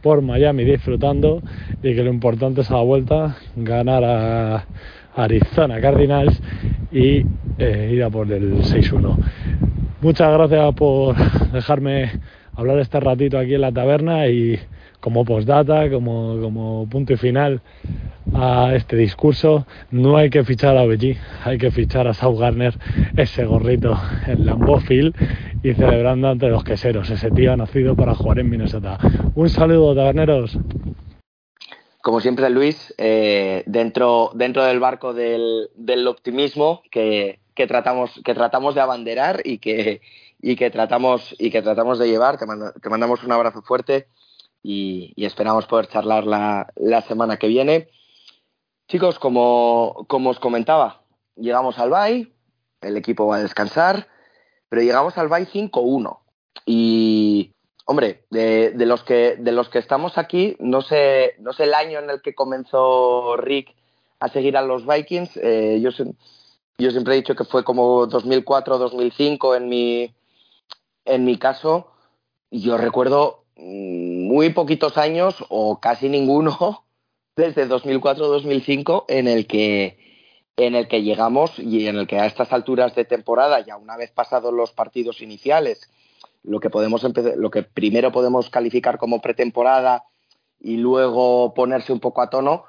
por 0.00 0.20
Miami 0.20 0.64
disfrutando 0.64 1.42
y 1.82 1.94
que 1.94 2.02
lo 2.04 2.10
importante 2.10 2.60
es 2.60 2.70
a 2.70 2.74
la 2.74 2.82
vuelta 2.82 3.36
ganar 3.56 4.04
a 4.04 4.66
Arizona 5.14 5.80
Cardinals 5.80 6.40
y 6.92 7.24
eh, 7.58 7.90
ir 7.92 8.02
a 8.02 8.10
por 8.10 8.30
el 8.32 8.58
6-1. 8.62 9.16
Muchas 10.00 10.32
gracias 10.32 10.74
por 10.74 11.16
dejarme 11.52 12.20
hablar 12.54 12.78
este 12.78 13.00
ratito 13.00 13.38
aquí 13.38 13.54
en 13.54 13.60
la 13.60 13.72
taberna 13.72 14.28
y 14.28 14.58
como 15.00 15.24
postdata, 15.24 15.90
como, 15.90 16.40
como 16.40 16.88
punto 16.88 17.12
y 17.12 17.16
final 17.16 17.60
a 18.34 18.74
este 18.74 18.96
discurso, 18.96 19.66
no 19.90 20.16
hay 20.16 20.30
que 20.30 20.44
fichar 20.44 20.76
a 20.76 20.82
OBG, 20.82 21.16
hay 21.44 21.58
que 21.58 21.70
fichar 21.70 22.08
a 22.08 22.14
South 22.14 22.38
Garner 22.38 22.74
ese 23.16 23.44
gorrito 23.44 23.96
en 24.26 24.46
Lambeau 24.46 24.80
Field 24.80 25.14
y 25.62 25.72
celebrando 25.74 26.28
ante 26.28 26.48
los 26.48 26.64
queseros. 26.64 27.08
Ese 27.10 27.30
tío 27.30 27.56
nacido 27.56 27.94
para 27.94 28.14
jugar 28.14 28.40
en 28.40 28.50
Minnesota. 28.50 28.98
Un 29.34 29.48
saludo, 29.48 29.94
taberneros. 29.94 30.58
Como 32.04 32.20
siempre, 32.20 32.50
Luis, 32.50 32.92
eh, 32.98 33.62
dentro, 33.64 34.30
dentro 34.34 34.62
del 34.62 34.78
barco 34.78 35.14
del, 35.14 35.70
optimismo 36.06 36.82
que, 36.90 37.40
tratamos, 37.56 38.20
que 38.22 38.34
tratamos 38.34 38.74
de 38.74 38.82
abanderar 38.82 39.40
y 39.42 39.56
que, 39.56 40.02
y 40.38 40.54
que 40.54 40.70
tratamos, 40.70 41.34
y 41.38 41.50
que 41.50 41.62
tratamos 41.62 41.98
de 41.98 42.08
llevar. 42.08 42.36
Te, 42.36 42.44
te 42.82 42.90
mandamos 42.90 43.24
un 43.24 43.32
abrazo 43.32 43.62
fuerte 43.62 44.06
y, 44.62 45.14
esperamos 45.16 45.64
poder 45.64 45.86
charlar 45.86 46.26
la, 46.26 46.70
la, 46.76 47.00
semana 47.00 47.38
que 47.38 47.48
viene. 47.48 47.88
Chicos, 48.86 49.18
como, 49.18 50.04
como 50.06 50.28
os 50.28 50.38
comentaba, 50.38 51.00
llegamos 51.36 51.78
al 51.78 51.88
BAI, 51.88 52.34
el 52.82 52.98
equipo 52.98 53.28
va 53.28 53.36
a 53.36 53.42
descansar, 53.42 54.08
pero 54.68 54.82
llegamos 54.82 55.16
al 55.16 55.28
BAI 55.28 55.46
5-1. 55.46 56.18
Y, 56.66 57.53
hombre, 57.84 58.24
de, 58.30 58.72
los 58.86 59.02
que, 59.02 59.36
de 59.38 59.52
los 59.52 59.68
que 59.68 59.78
estamos 59.78 60.18
aquí, 60.18 60.56
no 60.58 60.82
sé, 60.82 61.34
no 61.38 61.52
sé 61.52 61.64
el 61.64 61.74
año 61.74 61.98
en 61.98 62.10
el 62.10 62.22
que 62.22 62.34
comenzó 62.34 63.36
Rick 63.36 63.74
a 64.20 64.28
seguir 64.28 64.56
a 64.56 64.62
los 64.62 64.86
Vikings. 64.86 65.36
Eh, 65.36 65.80
yo, 65.82 65.90
yo 66.78 66.90
siempre 66.90 67.14
he 67.14 67.18
dicho 67.18 67.34
que 67.34 67.44
fue 67.44 67.64
como 67.64 68.06
2004-2005 68.08 69.56
en 69.56 69.68
mi, 69.68 70.14
en 71.04 71.24
mi 71.24 71.38
caso. 71.38 71.90
Yo 72.50 72.78
recuerdo 72.78 73.44
muy 73.56 74.50
poquitos 74.50 74.96
años 74.96 75.44
o 75.48 75.80
casi 75.80 76.08
ninguno 76.08 76.84
desde 77.36 77.68
2004-2005 77.68 79.04
en 79.08 79.28
el 79.28 79.46
que 79.46 80.02
en 80.56 80.76
el 80.76 80.86
que 80.86 81.02
llegamos 81.02 81.58
y 81.58 81.88
en 81.88 81.96
el 81.96 82.06
que 82.06 82.20
a 82.20 82.26
estas 82.26 82.52
alturas 82.52 82.94
de 82.94 83.04
temporada, 83.04 83.58
ya 83.58 83.76
una 83.76 83.96
vez 83.96 84.12
pasados 84.12 84.54
los 84.54 84.70
partidos 84.70 85.20
iniciales, 85.20 85.90
lo 86.44 86.60
que 86.60 86.70
podemos 86.70 87.04
lo 87.36 87.50
que 87.50 87.62
primero 87.62 88.12
podemos 88.12 88.50
calificar 88.50 88.98
como 88.98 89.20
pretemporada 89.20 90.04
y 90.60 90.76
luego 90.76 91.54
ponerse 91.54 91.92
un 91.92 92.00
poco 92.00 92.22
a 92.22 92.30
tono, 92.30 92.64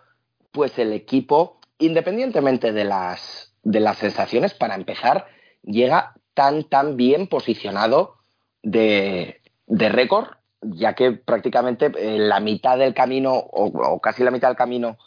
pues 0.51 0.77
el 0.79 0.93
equipo, 0.93 1.59
independientemente 1.77 2.71
de 2.71 2.85
las 2.85 3.53
de 3.63 3.79
las 3.79 3.97
sensaciones, 3.97 4.53
para 4.53 4.75
empezar, 4.75 5.27
llega 5.63 6.15
tan 6.33 6.63
tan 6.63 6.97
bien 6.97 7.27
posicionado 7.27 8.15
de, 8.63 9.41
de 9.67 9.89
récord 9.89 10.27
ya 10.71 10.93
que 10.93 11.11
prácticamente 11.11 11.91
eh, 11.97 12.17
la 12.17 12.39
mitad 12.39 12.77
del 12.77 12.93
camino, 12.93 13.33
o, 13.33 13.99
casi 13.99 14.23
la 14.23 14.31
mitad 14.31 14.49
del 14.49 14.57
camino 14.57 14.97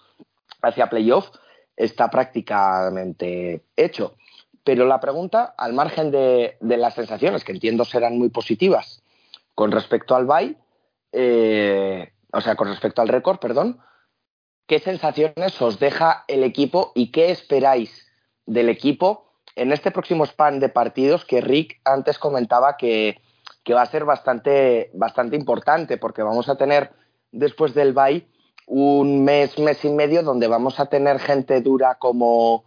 hacia 0.62 0.88
playoff, 0.88 1.30
está 1.76 2.08
prácticamente 2.10 3.62
hecho. 3.76 4.16
Pero 4.68 4.84
la 4.84 5.00
pregunta, 5.00 5.54
al 5.56 5.72
margen 5.72 6.10
de, 6.10 6.58
las 6.60 6.92
sensaciones, 6.92 7.42
que 7.42 7.52
entiendo 7.52 7.86
serán 7.86 8.18
muy 8.18 8.28
positivas, 8.28 9.02
con 9.54 9.72
respecto 9.72 10.14
al 10.14 10.26
bye, 10.26 10.58
eh, 11.10 12.12
o 12.34 12.40
sea, 12.42 12.54
con 12.54 12.68
respecto 12.68 13.00
al 13.00 13.08
récord, 13.08 13.38
perdón, 13.38 13.80
¿qué 14.66 14.78
sensaciones 14.78 15.62
os 15.62 15.78
deja 15.78 16.26
el 16.28 16.44
equipo 16.44 16.92
y 16.94 17.12
qué 17.12 17.30
esperáis 17.30 18.12
del 18.44 18.68
equipo 18.68 19.32
en 19.56 19.72
este 19.72 19.90
próximo 19.90 20.26
span 20.26 20.60
de 20.60 20.68
partidos 20.68 21.24
que 21.24 21.40
Rick 21.40 21.80
antes 21.86 22.18
comentaba 22.18 22.76
que, 22.76 23.22
que 23.64 23.72
va 23.72 23.80
a 23.80 23.86
ser 23.86 24.04
bastante, 24.04 24.90
bastante 24.92 25.34
importante 25.34 25.96
porque 25.96 26.22
vamos 26.22 26.50
a 26.50 26.58
tener 26.58 26.92
después 27.32 27.72
del 27.72 27.94
bye 27.94 28.28
un 28.66 29.24
mes, 29.24 29.58
mes 29.58 29.82
y 29.86 29.88
medio 29.88 30.22
donde 30.22 30.46
vamos 30.46 30.78
a 30.78 30.90
tener 30.90 31.20
gente 31.20 31.62
dura 31.62 31.94
como, 31.94 32.64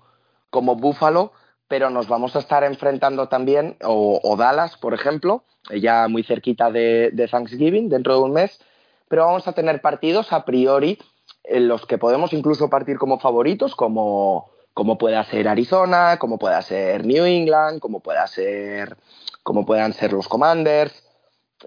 como 0.49 0.75
Buffalo, 0.75 1.33
pero 1.71 1.89
nos 1.89 2.09
vamos 2.09 2.35
a 2.35 2.39
estar 2.39 2.65
enfrentando 2.65 3.29
también, 3.29 3.77
o, 3.81 4.35
Dallas, 4.37 4.75
por 4.75 4.93
ejemplo, 4.93 5.45
ya 5.73 6.09
muy 6.09 6.21
cerquita 6.21 6.69
de, 6.69 7.11
de, 7.13 7.29
Thanksgiving, 7.29 7.87
dentro 7.87 8.15
de 8.15 8.19
un 8.19 8.33
mes, 8.33 8.59
pero 9.07 9.25
vamos 9.25 9.47
a 9.47 9.53
tener 9.53 9.79
partidos 9.79 10.33
a 10.33 10.43
priori 10.43 10.99
en 11.45 11.69
los 11.69 11.85
que 11.85 11.97
podemos 11.97 12.33
incluso 12.33 12.69
partir 12.69 12.97
como 12.97 13.19
favoritos, 13.19 13.73
como, 13.73 14.51
como 14.73 14.97
pueda 14.97 15.23
ser 15.23 15.47
Arizona, 15.47 16.17
como 16.19 16.37
pueda 16.37 16.61
ser 16.61 17.05
New 17.05 17.23
England, 17.23 17.79
como 17.79 18.01
pueda 18.01 18.27
ser 18.27 18.97
como 19.41 19.65
puedan 19.65 19.93
ser 19.93 20.11
los 20.11 20.27
Commanders, 20.27 21.07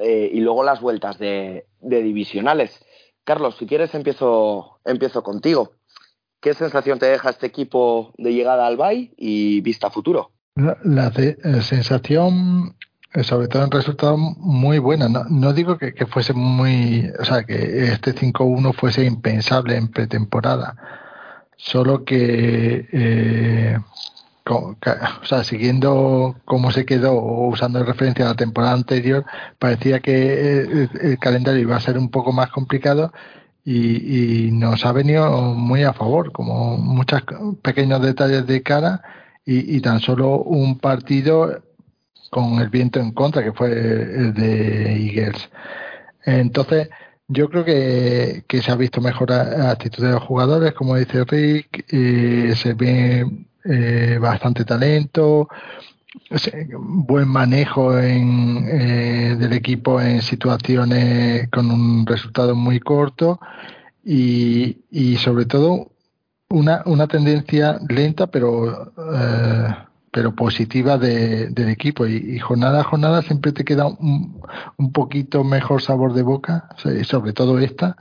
eh, 0.01 0.29
y 0.31 0.41
luego 0.41 0.65
las 0.65 0.83
vueltas 0.83 1.19
de, 1.19 1.65
divisionales. 1.81 2.85
Carlos, 3.25 3.57
si 3.59 3.67
quieres 3.67 3.95
empiezo, 3.95 4.81
empiezo 4.85 5.23
contigo. 5.23 5.73
¿Qué 6.45 6.53
sensación 6.53 6.99
te 6.99 7.07
deja 7.07 7.31
este 7.31 7.47
equipo 7.47 8.13
de 8.19 8.35
llegada 8.35 8.67
al 8.67 8.77
Bay 8.77 9.15
y 9.17 9.63
vista 9.63 9.89
futuro? 9.89 10.31
La, 10.57 11.11
eh, 11.17 11.37
sensación 11.63 12.77
sobre 13.23 13.49
todo 13.49 13.65
en 13.65 13.71
resultados 13.71 14.19
muy 14.19 14.79
buenos. 14.79 15.11
No, 15.31 15.53
digo 15.55 15.79
que, 15.79 15.95
fuese 16.05 16.35
muy, 16.35 17.11
o 17.19 17.25
sea, 17.25 17.45
que 17.45 17.85
este 17.85 18.15
5-1 18.15 18.75
fuese 18.75 19.07
impensable 19.07 19.79
en 19.79 19.89
pretemporada, 19.89 20.77
solo 21.57 22.05
que, 22.05 22.89
eh, 22.93 23.79
o 24.45 24.77
sea, 25.25 25.45
siguiendo 25.45 26.37
cómo 26.45 26.73
se 26.73 26.85
quedó 26.85 27.15
o 27.15 27.49
usando 27.49 27.79
de 27.79 27.87
referencia 27.87 28.27
a 28.27 28.33
la 28.33 28.37
temporada 28.37 28.75
anterior, 28.75 29.25
parecía 29.59 30.01
que 30.01 30.61
el, 30.61 30.91
el, 31.01 31.19
calendario 31.19 31.63
iba 31.63 31.77
a 31.77 31.81
ser 31.81 31.97
un 31.97 32.11
poco 32.11 32.33
más 32.33 32.51
complicado 32.51 33.15
y, 33.65 34.47
y, 34.49 34.51
nos 34.53 34.85
ha 34.85 34.93
venido 34.93 35.55
muy 35.55 35.85
a 35.85 35.93
favor, 35.93 36.33
como 36.33 36.77
muchos 36.77 37.23
pequeños 37.63 38.03
detalles 38.03 38.47
de 38.47 38.63
cara 38.63 39.03
y, 39.45 39.77
y 39.77 39.81
tan 39.81 40.01
solo 40.01 40.39
un 40.43 40.79
partido 40.79 41.63
con 42.31 42.61
el 42.61 42.69
viento 42.69 43.01
en 43.01 43.13
contra, 43.13 43.43
que 43.45 43.53
fue 43.53 43.71
el 43.71 44.35
de 44.35 44.97
Eagles. 44.97 45.51
Entonces, 46.25 46.89
yo 47.29 47.49
creo 47.49 47.65
que, 47.65 48.45
que 48.49 48.61
se 48.61 48.71
ha 48.71 48.77
visto 48.77 49.01
mejor 49.01 49.33
actitud 49.33 50.03
de 50.05 50.13
los 50.13 50.23
jugadores, 50.23 50.75
como 50.75 50.97
dice 50.97 51.25
Rick, 51.25 51.87
eh, 51.93 52.55
se 52.57 52.75
ve 52.75 53.25
eh, 53.65 54.19
bastante 54.21 54.65
talento, 54.65 55.49
buen 56.79 57.29
manejo 57.29 57.99
en, 57.99 58.67
eh, 58.69 59.37
del 59.39 59.53
equipo 59.53 60.01
en 60.01 60.23
situaciones 60.23 61.49
con 61.51 61.71
un 61.71 62.07
resultado 62.07 62.55
muy 62.55 62.81
corto 62.81 63.41
y, 64.05 64.79
y 64.91 65.17
sobre 65.17 65.47
todo 65.47 65.91
una, 66.51 66.83
una 66.87 67.09
tendencia 67.09 67.79
lenta 67.89 68.29
pero 68.29 68.93
eh, 68.97 69.75
pero 70.15 70.33
positiva 70.33 70.97
de, 70.97 71.49
del 71.49 71.69
equipo. 71.69 72.07
Y, 72.07 72.39
jornada 72.39 72.83
a 72.83 72.85
jornada 72.85 73.21
siempre 73.23 73.51
te 73.51 73.65
queda 73.65 73.87
un, 73.87 74.41
un 74.77 74.93
poquito 74.93 75.43
mejor 75.43 75.83
sabor 75.83 76.15
de 76.15 76.23
boca, 76.23 76.69
sobre 77.03 77.33
todo 77.33 77.59
esta, 77.59 77.97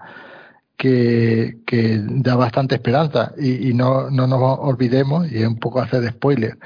que, 0.78 1.60
que 1.66 2.00
da 2.04 2.36
bastante 2.36 2.76
esperanza 2.76 3.34
y, 3.38 3.70
y, 3.70 3.74
no, 3.74 4.10
no 4.10 4.28
nos 4.28 4.42
olvidemos, 4.60 5.32
y 5.32 5.38
es 5.38 5.48
un 5.48 5.60
poco 5.60 5.82
hacer 5.82 6.08
spoiler, 6.10 6.58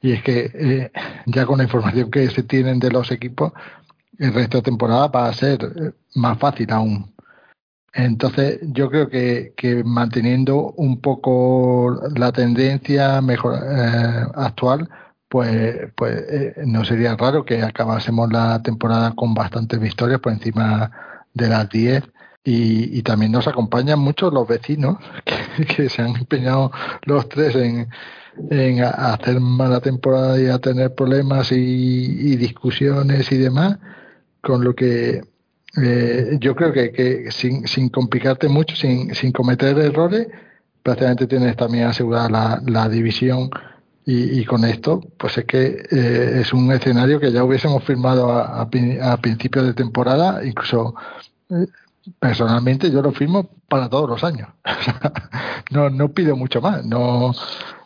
y 0.00 0.12
es 0.12 0.22
que 0.22 0.50
eh, 0.54 0.92
ya 1.26 1.46
con 1.46 1.58
la 1.58 1.64
información 1.64 2.10
que 2.10 2.28
se 2.30 2.42
tienen 2.42 2.78
de 2.78 2.90
los 2.90 3.10
equipos, 3.10 3.52
el 4.18 4.32
resto 4.32 4.58
de 4.58 4.62
temporada 4.62 5.08
va 5.08 5.28
a 5.28 5.32
ser 5.34 5.94
más 6.14 6.38
fácil 6.38 6.70
aún. 6.72 7.14
Entonces, 7.92 8.60
yo 8.62 8.90
creo 8.90 9.08
que, 9.08 9.54
que 9.56 9.82
manteniendo 9.82 10.72
un 10.76 11.00
poco 11.00 11.98
la 12.14 12.30
tendencia 12.30 13.22
mejor 13.22 13.54
eh, 13.54 14.26
actual, 14.34 14.88
pues, 15.28 15.92
pues 15.96 16.14
eh, 16.30 16.54
no 16.66 16.84
sería 16.84 17.16
raro 17.16 17.44
que 17.44 17.62
acabásemos 17.62 18.30
la 18.32 18.62
temporada 18.62 19.12
con 19.14 19.34
bastantes 19.34 19.80
victorias 19.80 20.20
por 20.20 20.32
encima 20.32 20.90
de 21.34 21.48
las 21.48 21.68
10. 21.70 22.04
Y, 22.46 22.96
y 22.98 23.02
también 23.02 23.32
nos 23.32 23.48
acompañan 23.48 23.98
mucho 23.98 24.30
los 24.30 24.48
vecinos 24.48 24.96
que, 25.24 25.66
que 25.66 25.88
se 25.90 26.00
han 26.00 26.16
empeñado 26.16 26.72
los 27.04 27.28
tres 27.28 27.54
en, 27.56 27.88
en 28.50 28.82
hacer 28.82 29.40
mala 29.40 29.80
temporada 29.80 30.40
y 30.40 30.46
a 30.46 30.58
tener 30.58 30.94
problemas 30.94 31.52
y, 31.52 31.56
y 31.56 32.36
discusiones 32.36 33.30
y 33.32 33.38
demás, 33.38 33.78
con 34.40 34.62
lo 34.64 34.74
que 34.74 35.22
eh, 35.82 36.38
yo 36.40 36.54
creo 36.54 36.72
que, 36.72 36.92
que 36.92 37.30
sin, 37.30 37.66
sin, 37.66 37.88
complicarte 37.88 38.48
mucho, 38.48 38.76
sin, 38.76 39.14
sin, 39.14 39.32
cometer 39.32 39.78
errores, 39.78 40.28
prácticamente 40.82 41.26
tienes 41.26 41.56
también 41.56 41.86
asegurada 41.86 42.28
la, 42.30 42.62
la 42.66 42.88
división 42.88 43.50
y, 44.04 44.40
y, 44.40 44.44
con 44.44 44.64
esto, 44.64 45.00
pues 45.18 45.36
es 45.38 45.44
que 45.44 45.84
eh, 45.90 46.40
es 46.40 46.52
un 46.52 46.70
escenario 46.72 47.18
que 47.18 47.32
ya 47.32 47.42
hubiésemos 47.44 47.82
firmado 47.84 48.30
a, 48.30 48.60
a, 48.62 49.12
a 49.12 49.16
principios 49.18 49.66
de 49.66 49.74
temporada, 49.74 50.44
incluso 50.44 50.94
eh, 51.50 51.66
personalmente 52.18 52.90
yo 52.90 53.02
lo 53.02 53.12
firmo 53.12 53.48
para 53.68 53.88
todos 53.88 54.08
los 54.08 54.24
años. 54.24 54.48
no, 55.70 55.90
no 55.90 56.08
pido 56.10 56.36
mucho 56.36 56.60
más, 56.60 56.84
no, 56.84 57.32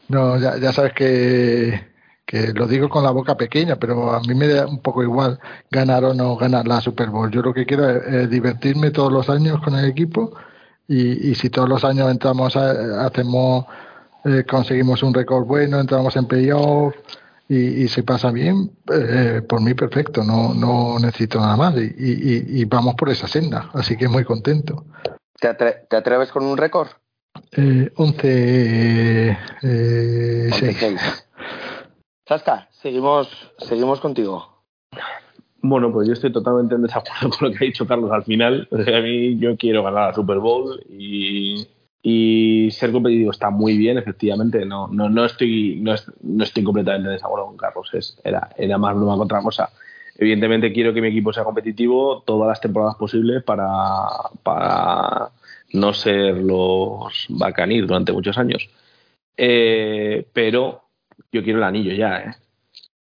no 0.09 0.39
ya, 0.39 0.59
ya 0.59 0.73
sabes 0.73 0.93
que 0.95 1.91
que 2.31 2.53
lo 2.53 2.69
digo 2.69 2.89
con 2.89 3.03
la 3.03 3.11
boca 3.11 3.37
pequeña, 3.37 3.75
pero 3.75 4.13
a 4.13 4.21
mí 4.21 4.37
me 4.37 4.47
da 4.47 4.65
un 4.65 4.79
poco 4.79 5.03
igual 5.03 5.41
ganar 5.69 6.05
o 6.05 6.15
no 6.15 6.37
ganar 6.37 6.65
la 6.69 6.81
Super 6.81 7.11
Bowl. 7.11 7.29
Yo 7.29 7.43
lo 7.43 7.53
que 7.53 7.67
quiero 7.67 7.91
es, 7.91 8.31
divertirme 8.31 8.93
todos 8.93 9.13
los 9.13 9.29
años 9.29 9.61
con 9.65 9.75
el 9.75 9.87
equipo 9.87 10.33
y, 10.87 11.31
y 11.31 11.35
si 11.35 11.51
todos 11.51 11.69
los 11.69 11.85
años 11.85 12.09
entramos, 12.09 12.55
a, 12.55 13.05
hacemos, 13.05 13.65
eh, 14.25 14.45
conseguimos 14.49 15.03
un 15.03 15.13
récord 15.13 15.45
bueno, 15.45 15.81
entramos 15.81 16.15
en 16.15 16.27
playoff 16.27 16.95
y, 17.51 17.83
y 17.83 17.89
se 17.89 18.05
pasa 18.05 18.31
bien, 18.31 18.71
eh, 18.93 19.43
por 19.43 19.61
mí 19.61 19.75
perfecto, 19.75 20.23
no, 20.23 20.55
no 20.55 21.01
necesito 21.01 21.41
nada 21.41 21.57
más 21.57 21.75
y, 21.77 21.81
y, 21.99 22.61
y, 22.61 22.65
vamos 22.65 22.95
por 22.95 23.11
esa 23.11 23.27
senda, 23.27 23.71
así 23.75 23.97
que 23.97 24.07
muy 24.07 24.25
contento. 24.25 24.85
¿Te, 25.37 25.49
atre 25.49 25.87
¿te 25.91 25.97
atreves 25.97 26.31
con 26.31 26.45
un 26.45 26.57
récord? 26.57 26.87
Eh, 27.51 27.91
11, 27.97 29.39
eh, 29.63 30.49
11 30.53 30.73
6. 30.75 31.27
Sasca, 32.25 32.69
seguimos, 32.71 33.53
seguimos 33.59 34.01
contigo. 34.01 34.63
Bueno, 35.61 35.93
pues 35.93 36.07
yo 36.07 36.15
estoy 36.15 36.33
totalmente 36.33 36.77
en 36.77 36.83
desacuerdo 36.83 37.31
con 37.37 37.49
lo 37.49 37.53
que 37.53 37.65
ha 37.65 37.67
dicho 37.67 37.85
Carlos 37.85 38.13
al 38.13 38.23
final. 38.23 38.69
A 38.71 39.01
mí 39.01 39.37
yo 39.41 39.57
quiero 39.57 39.83
ganar 39.83 40.11
la 40.11 40.15
Super 40.15 40.39
Bowl 40.39 40.81
y, 40.89 41.67
y 42.03 42.71
ser 42.71 42.93
competitivo 42.93 43.31
está 43.31 43.51
muy 43.51 43.77
bien, 43.77 43.99
efectivamente. 43.99 44.65
No, 44.65 44.89
no, 44.89 45.09
no, 45.09 45.25
estoy, 45.25 45.81
no, 45.81 45.95
no 46.23 46.45
estoy 46.45 46.65
completamente 46.65 47.09
en 47.09 47.15
desacuerdo 47.15 47.47
con 47.47 47.57
Carlos. 47.57 47.91
Es, 47.93 48.19
era, 48.25 48.49
era 48.57 48.79
más 48.79 48.95
broma 48.95 49.17
que 49.17 49.23
otra 49.23 49.43
cosa. 49.43 49.71
Evidentemente 50.17 50.73
quiero 50.73 50.93
que 50.93 51.01
mi 51.01 51.09
equipo 51.09 51.33
sea 51.33 51.45
competitivo 51.45 52.23
todas 52.27 52.49
las 52.49 52.61
temporadas 52.61 52.97
posibles 52.97 53.43
para, 53.43 53.67
para 54.43 55.31
no 55.73 55.93
ser 55.93 56.37
los 56.39 57.27
bacanir 57.29 57.87
durante 57.87 58.13
muchos 58.13 58.37
años. 58.39 58.69
Eh, 59.37 60.27
pero 60.33 60.83
yo 61.33 61.43
quiero 61.43 61.59
el 61.59 61.65
anillo 61.65 61.95
ya, 61.95 62.19
¿eh? 62.19 62.35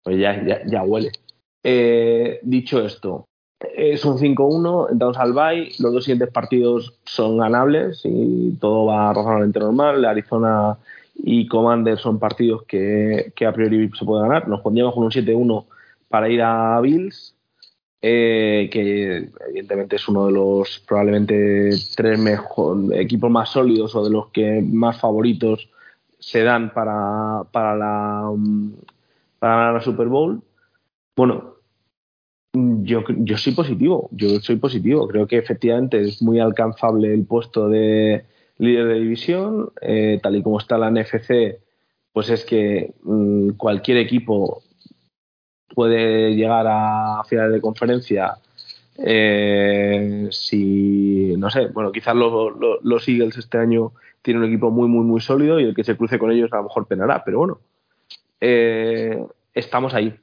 Pues 0.02 0.18
ya, 0.18 0.42
ya, 0.44 0.62
ya 0.66 0.82
huele. 0.82 1.10
Eh, 1.62 2.40
dicho 2.42 2.84
esto, 2.84 3.28
es 3.74 4.04
un 4.04 4.18
5-1, 4.18 4.90
entramos 4.90 5.18
al 5.18 5.32
bye, 5.32 5.72
los 5.78 5.92
dos 5.92 6.04
siguientes 6.04 6.30
partidos 6.30 6.94
son 7.04 7.38
ganables 7.38 8.00
y 8.04 8.56
todo 8.60 8.86
va 8.86 9.12
razonablemente 9.12 9.60
normal. 9.60 10.04
Arizona 10.04 10.78
y 11.14 11.46
Commander 11.46 11.98
son 11.98 12.18
partidos 12.18 12.62
que, 12.64 13.32
que 13.36 13.46
a 13.46 13.52
priori 13.52 13.90
se 13.98 14.04
puede 14.04 14.22
ganar. 14.22 14.48
Nos 14.48 14.60
pondríamos 14.62 14.94
con 14.94 15.04
un 15.04 15.10
7-1 15.10 15.66
para 16.08 16.28
ir 16.28 16.42
a 16.42 16.80
Bills, 16.80 17.34
eh, 18.02 18.70
que 18.72 19.28
evidentemente 19.50 19.96
es 19.96 20.08
uno 20.08 20.26
de 20.26 20.32
los 20.32 20.82
probablemente 20.88 21.70
tres 21.94 22.18
mejor, 22.18 22.94
equipos 22.94 23.30
más 23.30 23.50
sólidos 23.50 23.94
o 23.94 24.04
de 24.04 24.10
los 24.10 24.28
que 24.28 24.62
más 24.62 24.98
favoritos 24.98 25.68
se 26.18 26.42
dan 26.42 26.72
para, 26.72 27.44
para, 27.52 27.76
la, 27.76 28.30
para 29.38 29.72
la 29.72 29.80
Super 29.82 30.08
Bowl. 30.08 30.42
Bueno, 31.14 31.59
yo, 32.52 33.04
yo 33.08 33.36
soy 33.36 33.54
positivo, 33.54 34.08
yo 34.12 34.40
soy 34.40 34.56
positivo. 34.56 35.06
Creo 35.08 35.26
que 35.26 35.38
efectivamente 35.38 36.00
es 36.00 36.22
muy 36.22 36.40
alcanzable 36.40 37.12
el 37.12 37.24
puesto 37.24 37.68
de 37.68 38.24
líder 38.58 38.88
de 38.88 39.00
división. 39.00 39.70
Eh, 39.80 40.18
tal 40.22 40.36
y 40.36 40.42
como 40.42 40.58
está 40.58 40.78
la 40.78 40.90
NFC, 40.90 41.58
pues 42.12 42.30
es 42.30 42.44
que 42.44 42.94
mmm, 43.02 43.50
cualquier 43.50 43.98
equipo 43.98 44.62
puede 45.74 46.34
llegar 46.34 46.66
a 46.68 47.22
finales 47.24 47.52
de 47.52 47.60
conferencia. 47.60 48.34
Eh, 48.98 50.28
si, 50.30 51.34
no 51.38 51.48
sé, 51.50 51.68
bueno, 51.68 51.92
quizás 51.92 52.14
los, 52.14 53.08
Eagles 53.08 53.38
este 53.38 53.58
año 53.58 53.92
tiene 54.22 54.40
un 54.40 54.46
equipo 54.46 54.70
muy, 54.70 54.88
muy, 54.88 55.04
muy 55.04 55.20
sólido 55.20 55.58
y 55.58 55.64
el 55.64 55.74
que 55.74 55.84
se 55.84 55.96
cruce 55.96 56.18
con 56.18 56.30
ellos 56.30 56.52
a 56.52 56.56
lo 56.56 56.64
mejor 56.64 56.86
penará, 56.86 57.22
pero 57.24 57.38
bueno, 57.38 57.60
eh, 58.40 59.24
estamos 59.54 59.94
ahí. 59.94 60.14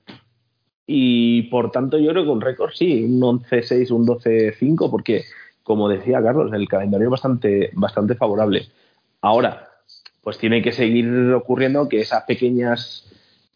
Y 0.90 1.44
por 1.44 1.70
tanto, 1.70 2.00
yo 2.00 2.12
creo 2.12 2.24
que 2.24 2.30
un 2.30 2.42
récord 2.42 2.72
sí, 2.74 3.04
un 3.04 3.20
11-6, 3.20 3.92
un 3.92 4.08
12-5, 4.08 4.90
porque, 4.90 5.26
como 5.62 5.90
decía 5.90 6.24
Carlos, 6.24 6.52
el 6.54 6.68
calendario 6.68 7.08
es 7.08 7.12
bastante, 7.12 7.72
bastante 7.74 8.16
favorable. 8.16 8.70
Ahora, 9.22 9.68
pues 10.24 10.38
tiene 10.38 10.62
que 10.62 10.72
seguir 10.72 11.34
ocurriendo 11.34 11.90
que 11.90 12.00
esas 12.00 12.24
pequeñas, 12.24 13.06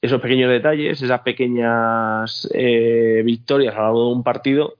esos 0.01 0.21
pequeños 0.21 0.49
detalles, 0.49 1.01
esas 1.01 1.21
pequeñas 1.21 2.49
eh, 2.53 3.21
victorias 3.25 3.75
a 3.75 3.77
lo 3.77 3.83
largo 3.85 4.07
de 4.07 4.15
un 4.15 4.23
partido, 4.23 4.75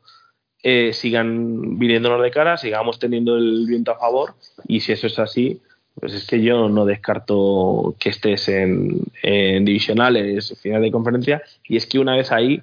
eh, 0.61 0.91
sigan 0.93 1.79
viniéndonos 1.79 2.21
de 2.21 2.31
cara, 2.31 2.57
sigamos 2.57 2.99
teniendo 2.99 3.37
el 3.37 3.65
viento 3.65 3.91
a 3.91 3.97
favor 3.97 4.35
y 4.67 4.81
si 4.81 4.91
eso 4.91 5.07
es 5.07 5.17
así, 5.19 5.61
pues 5.99 6.13
es 6.13 6.25
que 6.25 6.41
yo 6.41 6.69
no 6.69 6.85
descarto 6.85 7.95
que 7.99 8.09
estés 8.09 8.47
en, 8.49 9.01
en 9.21 9.65
divisionales, 9.65 10.57
final 10.61 10.81
de 10.81 10.91
conferencia 10.91 11.43
y 11.63 11.77
es 11.77 11.85
que 11.85 11.99
una 11.99 12.15
vez 12.15 12.31
ahí, 12.31 12.61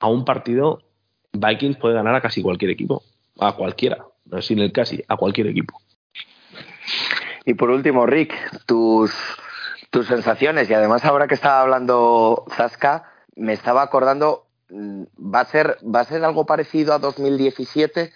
a 0.00 0.08
un 0.08 0.24
partido, 0.24 0.82
Vikings 1.32 1.76
puede 1.76 1.94
ganar 1.94 2.14
a 2.14 2.20
casi 2.20 2.42
cualquier 2.42 2.70
equipo, 2.72 3.02
a 3.38 3.54
cualquiera, 3.54 4.04
no 4.26 4.42
sin 4.42 4.58
el 4.58 4.72
casi, 4.72 5.02
a 5.08 5.16
cualquier 5.16 5.48
equipo. 5.48 5.80
Y 7.44 7.54
por 7.54 7.70
último, 7.70 8.06
Rick, 8.06 8.34
tus, 8.66 9.12
tus 9.90 10.06
sensaciones 10.06 10.70
y 10.70 10.74
además 10.74 11.04
ahora 11.04 11.26
que 11.26 11.34
estaba 11.34 11.60
hablando 11.60 12.44
Zasca, 12.50 13.10
me 13.36 13.52
estaba 13.52 13.82
acordando 13.82 14.46
mm, 14.70 15.02
va 15.34 15.40
a 15.40 15.44
ser, 15.46 15.78
va 15.82 16.00
a 16.00 16.04
ser 16.04 16.24
algo 16.24 16.46
parecido 16.46 16.94
a 16.94 16.98
2017 16.98 18.12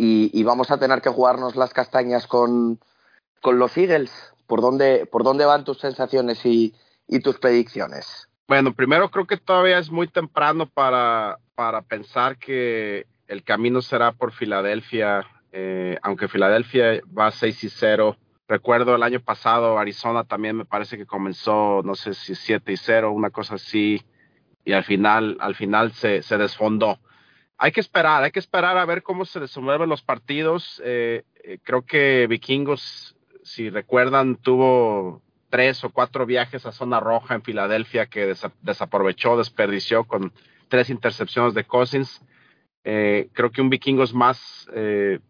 y, 0.00 0.44
vamos 0.44 0.70
a 0.70 0.78
tener 0.78 1.00
que 1.02 1.10
jugarnos 1.10 1.56
las 1.56 1.72
castañas 1.72 2.28
con, 2.28 2.78
con 3.40 3.58
los 3.58 3.76
Eagles. 3.76 4.12
¿Por 4.46 4.60
dónde, 4.60 5.06
¿Por 5.06 5.24
dónde 5.24 5.44
van 5.44 5.64
tus 5.64 5.78
sensaciones 5.78 6.44
y, 6.46 6.74
y 7.06 7.20
tus 7.20 7.38
predicciones? 7.38 8.28
Bueno, 8.46 8.72
primero 8.72 9.10
creo 9.10 9.26
que 9.26 9.36
todavía 9.36 9.78
es 9.78 9.90
muy 9.90 10.08
temprano 10.08 10.66
para, 10.66 11.38
para 11.54 11.82
pensar 11.82 12.38
que 12.38 13.06
el 13.26 13.44
camino 13.44 13.82
será 13.82 14.12
por 14.12 14.32
Filadelfia, 14.32 15.26
eh, 15.52 15.98
aunque 16.02 16.28
Filadelfia 16.28 17.02
va 17.16 17.30
6 17.30 17.64
y 17.64 17.68
0. 17.68 18.16
Recuerdo 18.48 18.96
el 18.96 19.02
año 19.02 19.20
pasado 19.20 19.78
Arizona 19.78 20.24
también 20.24 20.56
me 20.56 20.64
parece 20.64 20.96
que 20.96 21.04
comenzó, 21.04 21.82
no 21.84 21.94
sé 21.94 22.14
si 22.14 22.34
7 22.34 22.72
y 22.72 22.76
0, 22.78 23.12
una 23.12 23.28
cosa 23.28 23.56
así, 23.56 24.02
y 24.64 24.72
al 24.72 24.84
final, 24.84 25.36
al 25.40 25.54
final 25.54 25.92
se, 25.92 26.22
se 26.22 26.38
desfondó. 26.38 26.98
Hay 27.58 27.72
que 27.72 27.80
esperar, 27.80 28.22
hay 28.22 28.30
que 28.30 28.38
esperar 28.38 28.78
a 28.78 28.86
ver 28.86 29.02
cómo 29.02 29.26
se 29.26 29.40
desenvuelven 29.40 29.90
los 29.90 30.02
partidos. 30.02 30.80
Eh, 30.84 31.24
eh, 31.44 31.58
creo 31.62 31.82
que 31.82 32.26
Vikingos, 32.28 33.16
si 33.48 33.70
recuerdan, 33.70 34.36
tuvo 34.36 35.22
tres 35.48 35.82
o 35.82 35.90
cuatro 35.90 36.26
viajes 36.26 36.66
a 36.66 36.72
zona 36.72 37.00
roja 37.00 37.34
en 37.34 37.42
Filadelfia 37.42 38.06
que 38.06 38.34
desaprovechó, 38.60 39.36
desperdició 39.36 40.04
con 40.04 40.32
tres 40.68 40.90
intercepciones 40.90 41.54
de 41.54 41.64
Cousins. 41.64 42.22
Eh, 42.84 43.30
creo 43.32 43.50
que 43.50 43.62
un 43.62 43.70
Vikingos 43.70 44.12
más, 44.12 44.68
eh, 44.74 45.20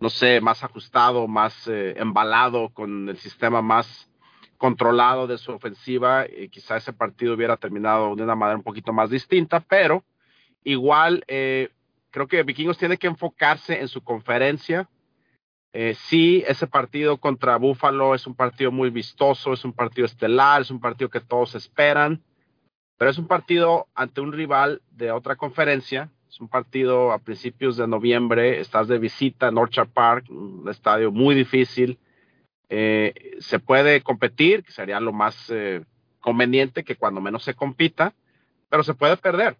no 0.00 0.08
sé, 0.08 0.40
más 0.40 0.64
ajustado, 0.64 1.28
más 1.28 1.68
eh, 1.68 1.94
embalado, 1.98 2.70
con 2.70 3.10
el 3.10 3.18
sistema 3.18 3.60
más 3.60 4.08
controlado 4.56 5.26
de 5.26 5.36
su 5.36 5.52
ofensiva, 5.52 6.24
y 6.26 6.48
quizá 6.48 6.78
ese 6.78 6.94
partido 6.94 7.34
hubiera 7.34 7.58
terminado 7.58 8.16
de 8.16 8.22
una 8.22 8.34
manera 8.34 8.56
un 8.56 8.64
poquito 8.64 8.92
más 8.94 9.10
distinta, 9.10 9.60
pero 9.60 10.02
igual 10.64 11.22
creo 11.26 12.26
que 12.26 12.42
Vikingos 12.42 12.78
tiene 12.78 12.96
que 12.96 13.06
enfocarse 13.06 13.78
en 13.78 13.88
su 13.88 14.02
conferencia. 14.02 14.88
Sí, 15.96 16.42
ese 16.46 16.66
partido 16.66 17.18
contra 17.18 17.56
Buffalo 17.56 18.14
es 18.14 18.26
un 18.26 18.34
partido 18.34 18.72
muy 18.72 18.90
vistoso, 18.90 19.52
es 19.52 19.64
un 19.64 19.72
partido 19.72 20.06
estelar, 20.06 20.62
es 20.62 20.70
un 20.70 20.80
partido 20.80 21.10
que 21.10 21.20
todos 21.20 21.54
esperan, 21.54 22.22
pero 22.96 23.10
es 23.10 23.18
un 23.18 23.26
partido 23.26 23.86
ante 23.94 24.20
un 24.20 24.32
rival 24.32 24.80
de 24.90 25.10
otra 25.10 25.36
conferencia 25.36 26.10
es 26.36 26.40
un 26.42 26.48
partido 26.48 27.12
a 27.12 27.18
principios 27.18 27.78
de 27.78 27.88
noviembre, 27.88 28.60
estás 28.60 28.88
de 28.88 28.98
visita 28.98 29.48
en 29.48 29.56
Orchard 29.56 29.88
Park, 29.88 30.26
un 30.28 30.68
estadio 30.68 31.10
muy 31.10 31.34
difícil. 31.34 31.98
Eh, 32.68 33.38
se 33.38 33.58
puede 33.58 34.02
competir, 34.02 34.62
que 34.62 34.70
sería 34.70 35.00
lo 35.00 35.14
más 35.14 35.48
eh, 35.48 35.82
conveniente 36.20 36.84
que 36.84 36.96
cuando 36.96 37.22
menos 37.22 37.42
se 37.42 37.54
compita, 37.54 38.12
pero 38.68 38.82
se 38.82 38.92
puede 38.92 39.16
perder. 39.16 39.56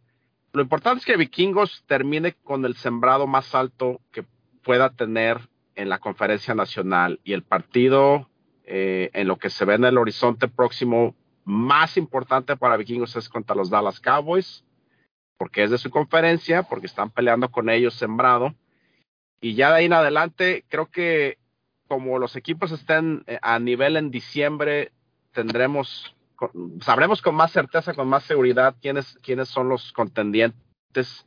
Lo 0.53 0.61
importante 0.61 1.01
es 1.01 1.07
que 1.07 1.17
Vikingos 1.17 1.83
termine 1.87 2.33
con 2.45 2.67
el 2.67 2.77
sembrado 2.77 3.27
más 3.27 3.55
alto 3.55 4.03
que 4.13 4.27
pueda 4.63 4.91
tener 4.91 5.49
en 5.77 5.89
la 5.89 5.99
conferencia 5.99 6.55
nacional 6.55 7.21
y 7.23 7.33
el 7.33 7.43
partido 7.43 8.29
eh, 8.65 9.11
en 9.13 9.29
lo 9.29 9.37
que 9.37 9.51
se 9.51 9.65
ve 9.65 9.75
en 9.75 9.85
el 9.85 9.99
horizonte 9.99 10.49
próximo 10.49 11.15
más 11.45 11.97
importante 11.97 12.57
para 12.57 12.77
Vikingos 12.77 13.15
es 13.15 13.29
contra 13.29 13.55
los 13.55 13.71
Dallas 13.71 14.01
Cowboys 14.01 14.65
porque 15.37 15.65
es 15.65 15.71
de 15.71 15.79
su 15.79 15.91
conferencia, 15.91 16.63
porque 16.63 16.87
están 16.87 17.11
peleando 17.11 17.51
con 17.51 17.69
ellos 17.69 17.95
sembrado. 17.95 18.55
Y 19.41 19.55
ya 19.55 19.71
de 19.71 19.77
ahí 19.77 19.85
en 19.87 19.93
adelante, 19.93 20.65
creo 20.69 20.87
que 20.87 21.39
como 21.89 22.19
los 22.19 22.37
equipos 22.37 22.73
estén 22.73 23.23
eh, 23.27 23.39
a 23.43 23.59
nivel 23.59 23.97
en 23.97 24.11
diciembre, 24.11 24.93
tendremos, 25.33 26.17
sabremos 26.81 27.23
con 27.23 27.35
más 27.35 27.53
certeza, 27.53 27.95
con 27.95 28.09
más 28.09 28.25
seguridad 28.25 28.75
quiénes, 28.81 29.19
quiénes 29.23 29.49
son 29.49 29.69
los 29.69 29.93
contendientes. 29.93 31.27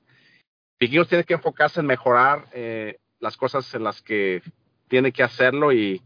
Vikingos 0.80 1.08
tiene 1.08 1.24
que 1.24 1.36
enfocarse 1.36 1.80
en 1.80 1.86
mejorar 1.86 2.48
eh, 2.54 2.98
las 3.20 3.38
cosas 3.38 3.74
en 3.76 3.84
las 3.84 4.02
que 4.02 4.42
tiene 4.88 5.12
que 5.12 5.24
hacerlo 5.24 5.72
y, 5.72 6.02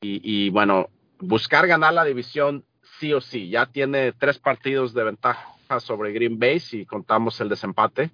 y, 0.00 0.20
y, 0.22 0.50
bueno, 0.50 0.88
buscar 1.18 1.66
ganar 1.66 1.92
la 1.92 2.04
división 2.04 2.64
sí 2.98 3.12
o 3.12 3.20
sí. 3.20 3.48
Ya 3.48 3.66
tiene 3.66 4.12
tres 4.12 4.38
partidos 4.38 4.94
de 4.94 5.04
ventaja 5.04 5.56
sobre 5.78 6.12
Green 6.12 6.38
Bay 6.38 6.58
si 6.58 6.86
contamos 6.86 7.40
el 7.40 7.48
desempate. 7.48 8.10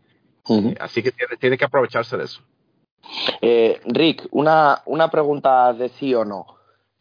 Así 0.79 1.03
que 1.03 1.13
tiene, 1.41 1.59
que 1.59 1.65
aprovecharse 1.65 2.17
de 2.17 2.25
eso. 2.25 2.41
Eh, 3.41 3.81
Rick, 3.87 4.29
una, 4.31 4.83
una 4.87 5.11
pregunta 5.11 5.73
de 5.73 5.89
sí 5.89 6.15
o 6.15 6.25
no. 6.25 6.47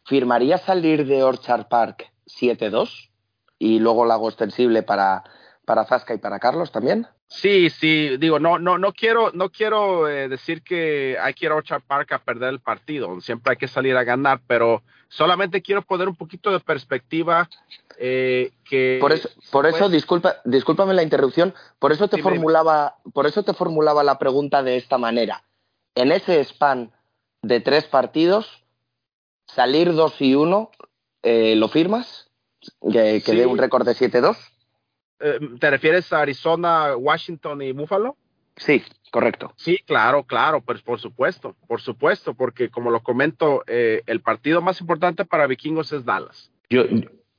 ¿Firmaría 0.04 0.58
salir 0.58 1.06
de 1.06 1.22
Orchard 1.22 1.68
Park 1.68 2.12
7-2 2.26 3.10
y 3.58 3.78
luego 3.78 4.04
la 4.04 4.14
hago 4.14 4.28
extensible 4.28 4.82
para, 4.82 5.22
para 5.66 5.84
Zasca 5.84 6.14
y 6.14 6.18
para 6.18 6.38
Carlos 6.38 6.72
también? 6.72 7.06
Sí, 7.26 7.68
sí, 7.70 8.16
digo, 8.18 8.38
no, 8.38 8.58
no, 8.58 8.78
no 8.78 8.92
quiero, 8.92 9.32
no 9.34 9.50
quiero 9.50 10.08
eh, 10.08 10.28
decir 10.28 10.62
que 10.62 11.18
hay 11.20 11.34
que 11.34 11.46
ir 11.46 11.50
a 11.50 11.56
Orchard 11.56 11.82
Park 11.82 12.12
a 12.12 12.20
perder 12.20 12.50
el 12.50 12.60
partido, 12.60 13.20
siempre 13.20 13.50
hay 13.50 13.56
que 13.58 13.66
salir 13.66 13.96
a 13.96 14.04
ganar, 14.04 14.40
pero 14.46 14.84
solamente 15.08 15.62
quiero 15.62 15.82
poner 15.82 16.08
un 16.08 16.14
poquito 16.14 16.52
de 16.52 16.60
perspectiva 16.60 17.50
eh, 17.98 18.52
que 18.64 18.98
por 19.00 19.12
eso, 19.12 19.28
por 19.50 19.66
eso 19.66 19.88
disculpa, 19.88 20.36
discúlpame 20.44 20.94
la 20.94 21.02
interrupción, 21.02 21.52
por 21.80 21.90
eso 21.90 22.08
te 22.08 22.22
formulaba, 22.22 22.96
por 23.12 23.26
eso 23.26 23.42
te 23.42 23.52
formulaba 23.52 24.04
la 24.04 24.18
pregunta 24.18 24.62
de 24.62 24.76
esta 24.76 24.98
manera. 24.98 25.42
En 25.96 26.12
ese 26.12 26.42
span 26.44 26.92
de 27.42 27.60
tres 27.60 27.84
partidos, 27.84 28.64
salir 29.48 29.92
dos 29.94 30.20
y 30.20 30.36
uno, 30.36 30.70
eh, 31.24 31.56
¿lo 31.56 31.68
firmas? 31.68 32.30
Que, 32.92 33.20
que 33.24 33.32
dé 33.32 33.46
un 33.46 33.58
récord 33.58 33.84
de 33.84 33.94
7-2. 33.94 34.36
Eh, 35.20 35.38
¿Te 35.58 35.70
refieres 35.70 36.12
a 36.12 36.20
Arizona, 36.20 36.96
Washington 36.96 37.62
y 37.62 37.72
Buffalo? 37.72 38.16
Sí, 38.56 38.82
correcto. 39.10 39.52
Sí, 39.56 39.78
claro, 39.86 40.24
claro, 40.24 40.62
pues 40.62 40.82
por 40.82 40.98
supuesto, 40.98 41.54
por 41.66 41.80
supuesto, 41.80 42.34
porque 42.34 42.70
como 42.70 42.90
lo 42.90 43.02
comento, 43.02 43.62
eh, 43.66 44.02
el 44.06 44.20
partido 44.20 44.62
más 44.62 44.80
importante 44.80 45.24
para 45.24 45.46
Vikingos 45.46 45.92
es 45.92 46.04
Dallas. 46.04 46.50
Yo, 46.70 46.84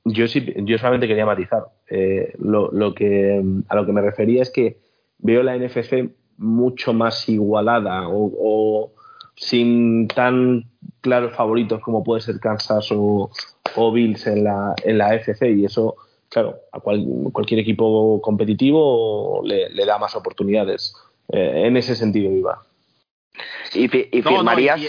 yo 0.04 0.28
sí, 0.28 0.54
yo 0.58 0.78
solamente 0.78 1.08
quería 1.08 1.26
matizar. 1.26 1.64
Eh, 1.88 2.34
lo, 2.38 2.70
lo, 2.70 2.94
que 2.94 3.42
a 3.68 3.74
lo 3.74 3.86
que 3.86 3.92
me 3.92 4.00
refería 4.00 4.42
es 4.42 4.50
que 4.50 4.78
veo 5.18 5.42
la 5.42 5.56
NFC 5.56 6.10
mucho 6.36 6.92
más 6.92 7.28
igualada 7.28 8.04
o, 8.08 8.92
sin 9.34 10.08
tan 10.08 10.64
claros 11.00 11.34
favoritos 11.34 11.80
como 11.80 12.02
puede 12.02 12.20
ser 12.20 12.40
Kansas 12.40 12.90
o, 12.92 13.30
o 13.76 13.92
Bills 13.92 14.26
en 14.26 14.44
la, 14.44 14.74
en 14.84 14.98
la 14.98 15.14
FC 15.14 15.50
y 15.52 15.64
eso 15.64 15.96
claro, 16.28 16.60
a 16.72 16.80
cualquier 16.80 17.60
equipo 17.60 18.20
competitivo 18.20 19.42
le, 19.44 19.84
da 19.84 19.98
más 19.98 20.14
oportunidades. 20.14 20.94
Eh, 21.30 21.66
en 21.66 21.76
ese 21.76 21.94
sentido 21.94 22.32
iba. 22.32 22.62
¿Y, 23.74 23.88
firmarías? 23.88 24.80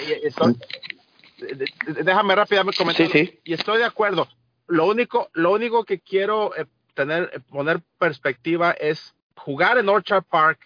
déjame 2.03 2.36
rápidamente 2.36 2.78
comentar. 2.78 3.07
Y 3.44 3.53
estoy 3.53 3.80
de 3.80 3.86
acuerdo. 3.86 4.28
Lo 4.68 4.88
único, 4.88 5.30
lo 5.34 5.52
único 5.52 5.84
que 5.84 5.99
quiero 5.99 6.56
eh, 6.56 6.66
tener, 6.94 7.32
eh, 7.34 7.40
poner 7.49 7.82
perspectiva 7.98 8.72
es 8.72 9.14
jugar 9.36 9.78
en 9.78 9.90
Orchard 9.90 10.24
Park 10.24 10.60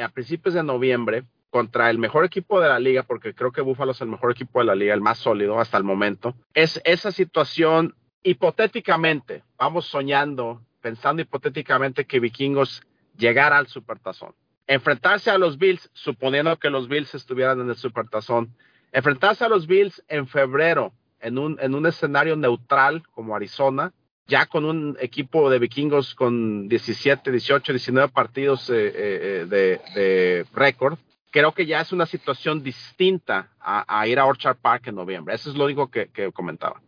a 0.00 0.08
principios 0.08 0.54
de 0.54 0.64
noviembre 0.64 1.22
contra 1.50 1.90
el 1.90 1.98
mejor 1.98 2.24
equipo 2.24 2.60
de 2.60 2.68
la 2.68 2.80
liga, 2.80 3.04
porque 3.04 3.34
creo 3.34 3.52
que 3.52 3.60
Buffalo 3.60 3.92
es 3.92 4.00
el 4.00 4.08
mejor 4.08 4.32
equipo 4.32 4.58
de 4.58 4.64
la 4.64 4.74
liga, 4.74 4.92
el 4.94 5.00
más 5.00 5.18
sólido 5.18 5.60
hasta 5.60 5.78
el 5.78 5.84
momento. 5.84 6.34
Es 6.54 6.80
esa 6.84 7.12
situación 7.12 7.94
hipotéticamente, 8.30 9.42
vamos 9.58 9.86
soñando, 9.86 10.60
pensando 10.80 11.22
hipotéticamente 11.22 12.04
que 12.04 12.20
Vikingos 12.20 12.82
llegara 13.16 13.58
al 13.58 13.68
Supertazón. 13.68 14.34
Enfrentarse 14.66 15.30
a 15.30 15.38
los 15.38 15.58
Bills, 15.58 15.90
suponiendo 15.92 16.56
que 16.58 16.70
los 16.70 16.88
Bills 16.88 17.14
estuvieran 17.14 17.60
en 17.60 17.70
el 17.70 17.76
Supertazón. 17.76 18.54
Enfrentarse 18.92 19.44
a 19.44 19.48
los 19.48 19.66
Bills 19.66 20.02
en 20.08 20.26
febrero, 20.26 20.92
en 21.20 21.38
un, 21.38 21.56
en 21.60 21.74
un 21.74 21.86
escenario 21.86 22.36
neutral 22.36 23.02
como 23.12 23.36
Arizona, 23.36 23.92
ya 24.26 24.46
con 24.46 24.64
un 24.64 24.96
equipo 25.00 25.48
de 25.48 25.60
vikingos 25.60 26.14
con 26.16 26.68
17, 26.68 27.30
18, 27.30 27.72
19 27.72 28.12
partidos 28.12 28.68
eh, 28.70 28.92
eh, 28.94 29.46
de, 29.48 29.80
de 29.94 30.46
récord, 30.52 30.98
creo 31.36 31.52
que 31.52 31.66
ya 31.66 31.82
es 31.82 31.92
una 31.92 32.06
situación 32.06 32.62
distinta 32.62 33.50
a, 33.60 34.08
ir 34.08 34.18
a 34.18 34.24
Orchard 34.24 34.56
Park 34.56 34.86
en 34.86 34.94
noviembre. 34.94 35.34
Eso 35.34 35.50
es 35.50 35.56
lo 35.56 35.66
único 35.66 35.90
que, 35.90 36.08
comentaba. 36.32 36.80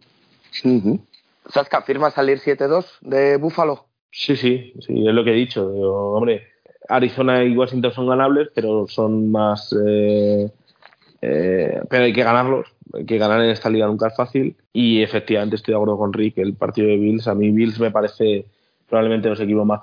Sasca, 1.49 1.83
¿firma 1.83 2.11
salir 2.11 2.39
7-2 2.39 2.99
de 3.01 3.37
Buffalo? 3.37 3.87
Sí, 4.11 4.37
sí, 4.37 4.73
sí, 4.81 5.07
es 5.07 5.15
lo 5.15 5.25
que 5.25 5.31
he 5.31 5.35
dicho. 5.35 5.67
hombre, 5.67 6.49
Arizona 6.89 7.45
y 7.45 7.57
Washington 7.57 7.93
son 7.93 8.09
ganables, 8.09 8.49
pero 8.55 8.87
son 8.87 9.31
más. 9.31 9.75
Eh, 9.87 10.51
eh, 11.21 11.81
pero 11.89 12.05
hay 12.05 12.13
que 12.13 12.23
ganarlos. 12.23 12.67
Hay 12.95 13.05
que 13.05 13.19
ganar 13.19 13.43
en 13.43 13.51
esta 13.51 13.69
liga 13.69 13.87
nunca 13.87 14.09
es 14.09 14.17
fácil. 14.17 14.57
Y 14.73 15.03
efectivamente 15.03 15.57
estoy 15.57 15.73
de 15.73 15.77
acuerdo 15.77 15.99
con 15.99 16.13
Rick. 16.13 16.39
El 16.39 16.55
partido 16.55 16.89
de 16.89 16.97
Bills, 16.97 17.29
a 17.29 17.35
mí 17.35 17.51
Bills 17.51 17.79
me 17.81 17.91
parece 17.91 18.47
probablemente 18.89 19.29
los 19.29 19.41
equipos 19.41 19.67
más 19.67 19.81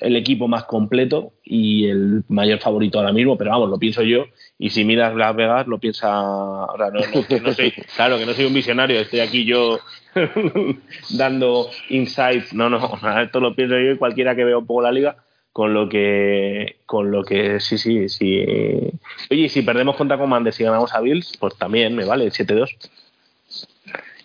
el 0.00 0.16
equipo 0.16 0.46
más 0.46 0.64
completo 0.64 1.32
y 1.42 1.86
el 1.86 2.22
mayor 2.28 2.60
favorito 2.60 2.98
ahora 2.98 3.12
mismo, 3.12 3.36
pero 3.36 3.50
vamos, 3.50 3.68
lo 3.68 3.78
pienso 3.78 4.02
yo 4.02 4.26
y 4.58 4.70
si 4.70 4.84
miras 4.84 5.14
Las 5.14 5.34
Vegas 5.34 5.66
lo 5.66 5.78
piensa, 5.78 6.12
ahora 6.12 6.90
no, 6.90 7.00
no, 7.00 7.52
soy, 7.52 7.72
claro 7.96 8.16
que 8.16 8.26
no 8.26 8.32
soy 8.32 8.44
un 8.44 8.54
visionario, 8.54 9.00
estoy 9.00 9.20
aquí 9.20 9.44
yo 9.44 9.80
dando 11.10 11.68
insights, 11.88 12.54
no, 12.54 12.70
no, 12.70 12.98
esto 13.20 13.40
lo 13.40 13.56
pienso 13.56 13.76
yo 13.78 13.92
y 13.92 13.98
cualquiera 13.98 14.36
que 14.36 14.44
vea 14.44 14.58
un 14.58 14.66
poco 14.66 14.82
la 14.82 14.92
liga, 14.92 15.16
con 15.52 15.74
lo 15.74 15.88
que 15.88 16.78
con 16.86 17.10
lo 17.10 17.24
que 17.24 17.60
sí 17.60 17.78
sí 17.78 18.08
sí 18.08 18.44
oye 19.30 19.48
si 19.48 19.62
perdemos 19.62 19.94
contra 19.94 20.18
Commanders 20.18 20.58
y 20.58 20.64
ganamos 20.64 20.92
a 20.92 21.00
Bills 21.00 21.36
pues 21.38 21.56
también 21.56 21.94
me 21.94 22.04
vale 22.04 22.26
7-2 22.26 22.76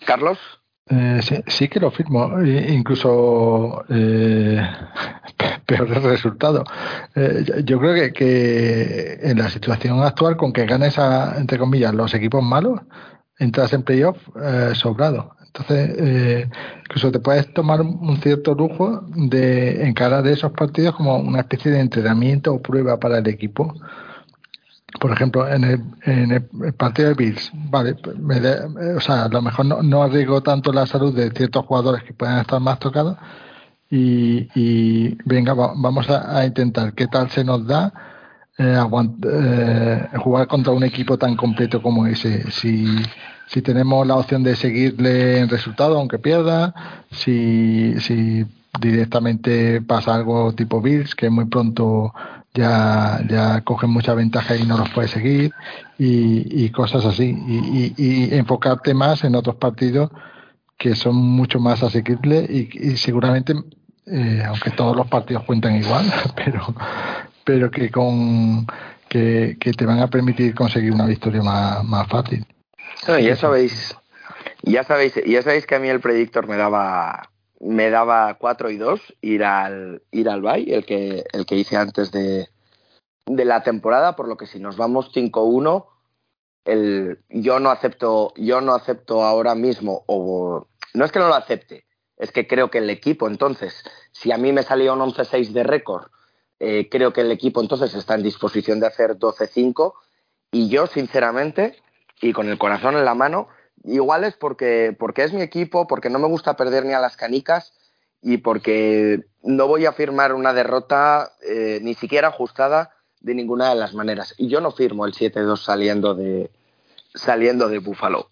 Carlos 0.04 0.38
eh, 0.88 1.20
sí, 1.46 1.68
que 1.68 1.78
lo 1.78 1.90
firmo, 1.90 2.42
incluso 2.42 3.84
eh, 3.88 4.60
peor 5.66 5.88
resultado. 5.88 6.64
Eh, 7.14 7.62
yo 7.64 7.78
creo 7.78 8.12
que, 8.12 9.18
en 9.22 9.38
la 9.38 9.48
situación 9.50 10.02
actual, 10.02 10.36
con 10.36 10.52
que 10.52 10.66
ganes, 10.66 10.98
a, 10.98 11.38
entre 11.38 11.58
comillas, 11.58 11.94
los 11.94 12.12
equipos 12.14 12.42
malos, 12.42 12.80
entras 13.38 13.72
en 13.72 13.82
playoff 13.84 14.18
eh, 14.42 14.72
sobrado. 14.74 15.36
Entonces, 15.46 16.46
incluso 16.84 17.10
te 17.10 17.18
puedes 17.18 17.52
tomar 17.52 17.80
un 17.80 18.16
cierto 18.22 18.54
lujo 18.54 19.00
de 19.08 19.84
encarar 19.84 20.24
esos 20.28 20.52
partidos 20.52 20.94
como 20.94 21.16
una 21.16 21.40
especie 21.40 21.72
de 21.72 21.80
entrenamiento 21.80 22.54
o 22.54 22.62
prueba 22.62 23.00
para 23.00 23.18
el 23.18 23.26
equipo. 23.26 23.74
Por 24.98 25.12
ejemplo, 25.12 25.48
en 25.48 25.64
el, 25.64 25.80
en 26.04 26.32
el 26.32 26.72
partido 26.74 27.08
de 27.10 27.14
Bills, 27.14 27.50
vale, 27.54 27.94
pues 27.94 28.16
o 28.96 29.00
sea, 29.00 29.24
a 29.24 29.28
lo 29.28 29.40
mejor 29.40 29.66
no, 29.66 29.82
no 29.82 30.02
arriesgo 30.02 30.42
tanto 30.42 30.72
la 30.72 30.86
salud 30.86 31.14
de 31.14 31.30
ciertos 31.30 31.64
jugadores 31.64 32.02
que 32.02 32.12
puedan 32.12 32.40
estar 32.40 32.60
más 32.60 32.78
tocados 32.78 33.16
y, 33.90 34.48
y 34.54 35.18
venga, 35.24 35.52
vamos 35.54 36.08
a, 36.08 36.46
intentar 36.46 36.94
qué 36.94 37.08
tal 37.08 37.28
se 37.30 37.44
nos 37.44 37.66
da 37.66 37.92
eh, 38.56 38.78
eh, 38.78 40.08
jugar 40.18 40.46
contra 40.46 40.72
un 40.72 40.84
equipo 40.84 41.18
tan 41.18 41.36
completo 41.36 41.82
como 41.82 42.06
ese. 42.06 42.50
Si, 42.52 42.86
si 43.48 43.62
tenemos 43.62 44.06
la 44.06 44.16
opción 44.16 44.44
de 44.44 44.54
seguirle 44.54 45.40
en 45.40 45.48
resultado 45.48 45.98
aunque 45.98 46.18
pierda, 46.18 46.72
si, 47.10 47.98
si 48.00 48.46
directamente 48.80 49.82
pasa 49.82 50.14
algo 50.14 50.52
tipo 50.52 50.80
Bills, 50.80 51.14
que 51.16 51.28
muy 51.28 51.46
pronto 51.46 52.14
ya, 52.54 53.20
ya 53.28 53.60
cogen 53.62 53.90
mucha 53.90 54.14
ventaja 54.14 54.56
y 54.56 54.64
no 54.64 54.78
los 54.78 54.90
puede 54.90 55.08
seguir, 55.08 55.52
y, 55.98 56.64
y 56.64 56.70
cosas 56.70 57.04
así. 57.04 57.36
Y, 57.46 57.94
y, 57.96 58.34
enfocarte 58.34 58.94
más 58.94 59.24
en 59.24 59.34
otros 59.34 59.56
partidos 59.56 60.10
que 60.78 60.94
son 60.96 61.16
mucho 61.16 61.60
más 61.60 61.82
asequibles 61.82 62.48
y, 62.48 62.96
seguramente, 62.96 63.54
eh, 64.06 64.42
aunque 64.46 64.70
todos 64.70 64.96
los 64.96 65.06
partidos 65.08 65.44
cuentan 65.44 65.76
igual, 65.76 66.06
pero, 66.36 66.74
pero 67.44 67.70
que, 67.70 67.90
con, 67.90 68.66
que, 69.08 69.56
que 69.60 69.72
te 69.72 69.84
van 69.84 70.00
a 70.00 70.08
permitir 70.08 70.54
conseguir 70.54 70.92
una 70.92 71.06
victoria 71.06 71.42
más, 71.42 71.84
más 71.84 72.08
fácil 72.08 72.46
ya 73.06 73.36
sabéis, 73.36 73.96
ya 74.62 74.84
sabéis, 74.84 75.14
ya 75.26 75.42
sabéis 75.42 75.66
que 75.66 75.74
a 75.74 75.78
mí 75.78 75.88
el 75.88 76.00
predictor 76.00 76.46
me 76.46 76.56
daba 76.56 77.30
me 77.60 77.90
daba 77.90 78.34
4 78.38 78.70
y 78.70 78.76
2 78.78 79.16
ir 79.20 79.44
al 79.44 80.02
ir 80.10 80.28
al 80.28 80.42
Bay, 80.42 80.72
el 80.72 80.84
que 80.84 81.24
el 81.32 81.46
que 81.46 81.56
hice 81.56 81.76
antes 81.76 82.10
de, 82.10 82.48
de 83.26 83.44
la 83.44 83.62
temporada, 83.62 84.16
por 84.16 84.28
lo 84.28 84.36
que 84.36 84.46
si 84.46 84.58
nos 84.58 84.76
vamos 84.76 85.12
5-1 85.14 85.86
el 86.64 87.20
yo 87.28 87.58
no 87.60 87.70
acepto 87.70 88.32
yo 88.36 88.60
no 88.60 88.74
acepto 88.74 89.22
ahora 89.24 89.54
mismo 89.54 90.04
o 90.06 90.66
no 90.94 91.04
es 91.04 91.12
que 91.12 91.18
no 91.18 91.28
lo 91.28 91.34
acepte, 91.34 91.86
es 92.16 92.32
que 92.32 92.46
creo 92.46 92.70
que 92.70 92.78
el 92.78 92.90
equipo 92.90 93.28
entonces, 93.28 93.84
si 94.12 94.32
a 94.32 94.38
mí 94.38 94.52
me 94.52 94.62
salía 94.62 94.92
un 94.92 95.00
11-6 95.00 95.52
de 95.52 95.62
récord, 95.62 96.10
eh, 96.58 96.88
creo 96.90 97.12
que 97.12 97.22
el 97.22 97.30
equipo 97.30 97.60
entonces 97.60 97.94
está 97.94 98.14
en 98.14 98.22
disposición 98.22 98.80
de 98.80 98.86
hacer 98.86 99.16
12-5 99.18 99.94
y 100.52 100.68
yo 100.68 100.86
sinceramente 100.86 101.76
y 102.20 102.32
con 102.32 102.48
el 102.48 102.58
corazón 102.58 102.96
en 102.96 103.04
la 103.04 103.14
mano. 103.14 103.48
Igual 103.84 104.24
es 104.24 104.34
porque, 104.36 104.94
porque 104.98 105.24
es 105.24 105.32
mi 105.32 105.42
equipo, 105.42 105.86
porque 105.86 106.10
no 106.10 106.18
me 106.18 106.28
gusta 106.28 106.56
perder 106.56 106.84
ni 106.84 106.92
a 106.92 107.00
las 107.00 107.16
canicas 107.16 107.72
y 108.22 108.38
porque 108.38 109.24
no 109.42 109.66
voy 109.66 109.86
a 109.86 109.92
firmar 109.92 110.34
una 110.34 110.52
derrota 110.52 111.32
eh, 111.42 111.78
ni 111.82 111.94
siquiera 111.94 112.28
ajustada 112.28 112.94
de 113.20 113.34
ninguna 113.34 113.70
de 113.70 113.76
las 113.76 113.94
maneras. 113.94 114.34
Y 114.36 114.48
yo 114.48 114.60
no 114.60 114.70
firmo 114.72 115.06
el 115.06 115.14
7-2 115.14 115.56
saliendo 115.56 116.14
de, 116.14 116.50
saliendo 117.14 117.68
de 117.68 117.78
Buffalo. 117.78 118.30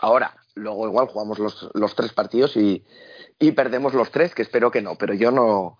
Ahora, 0.00 0.36
luego 0.54 0.86
igual 0.86 1.08
jugamos 1.08 1.38
los, 1.38 1.70
los 1.74 1.94
tres 1.94 2.12
partidos 2.12 2.56
y, 2.56 2.84
y, 3.38 3.52
perdemos 3.52 3.94
los 3.94 4.10
tres, 4.10 4.34
que 4.34 4.42
espero 4.42 4.70
que 4.70 4.82
no, 4.82 4.96
pero 4.96 5.14
yo 5.14 5.30
no, 5.30 5.78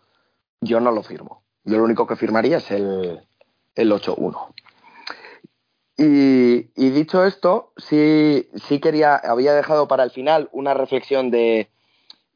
yo 0.61 0.81
no 0.81 0.91
lo 0.91 1.03
firmo. 1.03 1.43
Yo 1.65 1.77
lo 1.79 1.85
único 1.85 2.07
que 2.07 2.17
firmaría 2.17 2.59
es 2.59 2.71
el, 2.71 3.21
el 3.75 3.93
8-1. 3.93 4.55
Y, 6.03 6.63
dicho 6.93 7.27
esto, 7.27 7.75
sí, 7.77 8.49
sí 8.67 8.81
quería, 8.81 9.17
había 9.17 9.53
dejado 9.53 9.87
para 9.87 10.03
el 10.03 10.11
final 10.11 10.49
una 10.51 10.73
reflexión 10.73 11.31
de, 11.31 11.69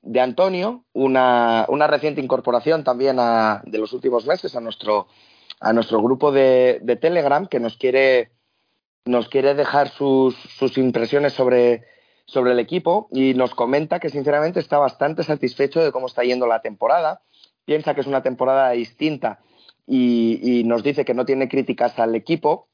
de 0.03 0.21
Antonio, 0.21 0.85
una, 0.93 1.65
una, 1.69 1.87
reciente 1.87 2.21
incorporación 2.21 2.85
también 2.85 3.17
a, 3.19 3.63
de 3.65 3.79
los 3.79 3.95
últimos 3.95 4.27
meses 4.27 4.55
a 4.55 4.61
nuestro, 4.61 5.07
a 5.61 5.73
nuestro 5.73 6.03
grupo 6.03 6.31
de, 6.31 6.79
de 6.83 6.97
Telegram, 6.97 7.47
que 7.47 7.59
nos 7.59 7.79
quiere, 7.79 8.33
nos 9.07 9.31
quiere 9.31 9.55
dejar 9.55 9.89
sus, 9.89 10.35
sus 10.35 10.77
impresiones 10.77 11.33
sobre, 11.33 11.85
sobre 12.27 12.53
el 12.53 12.59
equipo 12.59 13.09
y 13.13 13.33
nos 13.33 13.55
comenta 13.55 13.99
que 13.99 14.11
sinceramente 14.11 14.61
está 14.61 14.77
bastante 14.77 15.23
satisfecho 15.23 15.83
de 15.83 15.91
cómo 15.91 16.09
está 16.09 16.23
yendo 16.23 16.47
la 16.47 16.61
temporada. 16.61 17.23
Piensa 17.65 17.95
que 17.95 18.03
es 18.03 18.07
una 18.07 18.23
temporada 18.23 18.73
distinta 18.73 19.41
y, 19.87 20.39
y 20.43 20.65
nos 20.65 20.83
dice 20.83 21.07
que 21.07 21.15
no 21.15 21.25
tiene 21.25 21.49
críticas 21.49 21.99
al 21.99 22.15
equipo 22.15 22.69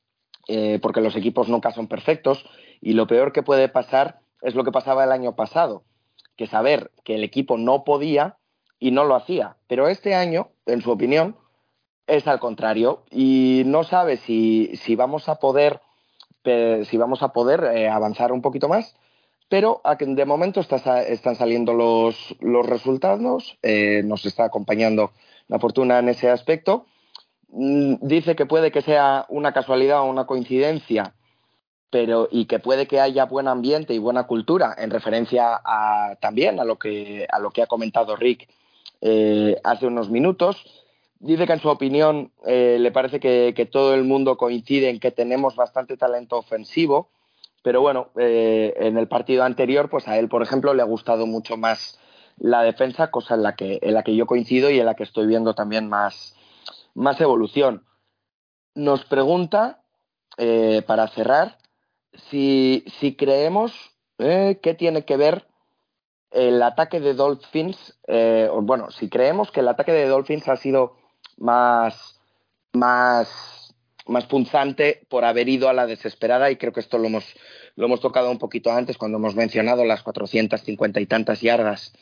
eh, 0.53 0.81
porque 0.83 1.01
los 1.01 1.15
equipos 1.15 1.49
nunca 1.49 1.71
son 1.71 1.87
perfectos 1.87 2.45
y 2.81 2.95
lo 2.95 3.07
peor 3.07 3.33
que 3.33 3.45
puede 3.45 3.69
pasar 3.69 4.19
es 4.43 4.57
lo 4.57 4.65
que 4.65 4.73
pasaba 4.73 5.05
el 5.05 5.13
año 5.13 5.37
pasado, 5.37 5.85
que 6.37 6.49
saber 6.49 6.91
que 7.05 7.15
el 7.15 7.23
equipo 7.23 7.57
no 7.57 7.85
podía 7.85 8.37
y 8.81 8.91
no 8.91 9.05
lo 9.05 9.15
hacía. 9.15 9.59
Pero 9.69 9.87
este 9.87 10.17
año, 10.17 10.49
en 10.67 10.83
su 10.83 10.91
opinión, 10.91 11.37
es 12.09 12.27
al 12.27 12.41
contrario 12.41 13.05
y 13.13 13.63
no 13.67 13.85
sabe 13.85 14.17
si, 14.17 14.75
si 14.75 14.97
vamos 14.97 15.29
a 15.29 15.37
poder, 15.37 15.81
si 16.43 16.97
vamos 16.97 17.23
a 17.23 17.33
poder 17.33 17.63
eh, 17.77 17.89
avanzar 17.89 18.33
un 18.33 18.43
poquito 18.43 18.69
más, 18.69 18.97
pero 19.49 19.83
de 20.01 20.25
momento 20.25 20.59
está, 20.59 21.03
están 21.03 21.37
saliendo 21.37 21.75
los, 21.75 22.35
los 22.41 22.67
resultados, 22.67 23.57
eh, 23.63 24.03
nos 24.05 24.27
está 24.27 24.47
acompañando 24.47 25.13
la 25.47 25.61
fortuna 25.61 26.01
en 26.01 26.09
ese 26.09 26.29
aspecto 26.29 26.87
dice 27.53 28.37
que 28.37 28.47
puede 28.47 28.71
que 28.71 28.83
sea 28.83 29.27
una 29.29 29.53
casualidad 29.53 30.01
o 30.01 30.05
una 30.05 30.27
coincidencia, 30.27 31.15
pero 31.91 32.29
y 32.31 32.47
que 32.47 32.59
puede 32.59 32.87
que 32.87 33.01
haya 33.01 33.25
buen 33.25 33.49
ambiente 33.49 33.95
y 33.95 33.99
buena 33.99 34.27
cultura, 34.27 34.75
en 34.79 34.91
referencia 34.91 35.61
a, 35.65 36.17
también 36.21 36.61
a 36.61 36.65
lo 36.65 36.79
que 36.79 37.27
a 37.31 37.39
lo 37.39 37.51
que 37.51 37.63
ha 37.63 37.67
comentado 37.67 38.17
Rick 38.17 38.49
eh, 39.01 39.57
hace 39.65 39.87
unos 39.87 40.11
minutos. 40.11 40.65
Dice 41.19 41.47
que 41.47 41.53
en 41.53 41.61
su 41.61 41.69
opinión 41.69 42.33
eh, 42.47 42.79
le 42.81 42.93
parece 42.93 43.21
que, 43.21 43.53
que, 43.55 43.67
todo 43.67 43.95
el 43.95 44.05
mundo 44.05 44.39
coincide 44.39 44.89
en 44.89 45.01
que 45.01 45.11
tenemos 45.11 45.55
bastante 45.55 45.99
talento 45.99 46.39
ofensivo, 46.39 47.11
pero 47.63 47.83
bueno, 47.83 48.09
eh, 48.17 48.73
en 48.77 48.97
el 48.97 49.07
partido 49.07 49.45
anterior, 49.45 49.91
pues 49.91 50.09
a 50.09 50.19
él, 50.19 50.29
por 50.29 50.43
ejemplo, 50.43 50.73
le 50.73 50.83
ha 50.83 50.87
gustado 50.87 51.27
mucho 51.27 51.57
más 51.57 51.99
la 52.39 52.63
defensa, 52.63 53.11
cosa 53.11 53.35
en 53.35 53.43
la 53.43 53.55
que, 53.55 53.79
en 53.83 53.93
la 53.93 54.03
que 54.03 54.17
yo 54.17 54.25
coincido 54.27 54.71
y 54.71 54.81
en 54.81 54.87
la 54.87 54.95
que 54.95 55.03
estoy 55.03 55.27
viendo 55.27 55.55
también 55.55 55.89
más, 55.89 56.35
más 56.95 57.21
evolución. 57.21 57.85
Nos 58.75 59.05
pregunta, 59.05 59.83
eh, 60.39 60.83
para 60.87 61.09
cerrar, 61.09 61.59
si, 62.31 62.85
si 62.99 63.15
creemos 63.17 63.73
eh, 64.19 64.59
que 64.63 64.75
tiene 64.75 65.05
que 65.05 65.17
ver 65.17 65.47
el 66.31 66.63
ataque 66.63 67.01
de 67.01 67.15
Dolphins, 67.15 67.99
eh, 68.07 68.49
bueno, 68.63 68.91
si 68.91 69.09
creemos 69.09 69.51
que 69.51 69.61
el 69.61 69.69
ataque 69.69 69.93
de 69.93 70.07
Dolphins 70.07 70.49
ha 70.49 70.57
sido 70.57 70.97
más, 71.37 72.21
más, 72.73 73.75
más 74.07 74.27
punzante 74.27 75.07
por 75.09 75.25
haber 75.25 75.49
ido 75.49 75.69
a 75.69 75.73
la 75.73 75.87
desesperada, 75.87 76.51
y 76.51 76.57
creo 76.57 76.73
que 76.73 76.81
esto 76.81 76.99
lo 76.99 77.09
hemos, 77.09 77.25
lo 77.75 77.87
hemos 77.87 78.01
tocado 78.01 78.31
un 78.31 78.39
poquito 78.39 78.71
antes 78.71 78.97
cuando 78.97 79.19
hemos 79.19 79.35
mencionado 79.35 79.85
las 79.85 80.03
450 80.03 81.01
y 81.01 81.07
tantas 81.07 81.41
yardas 81.41 81.93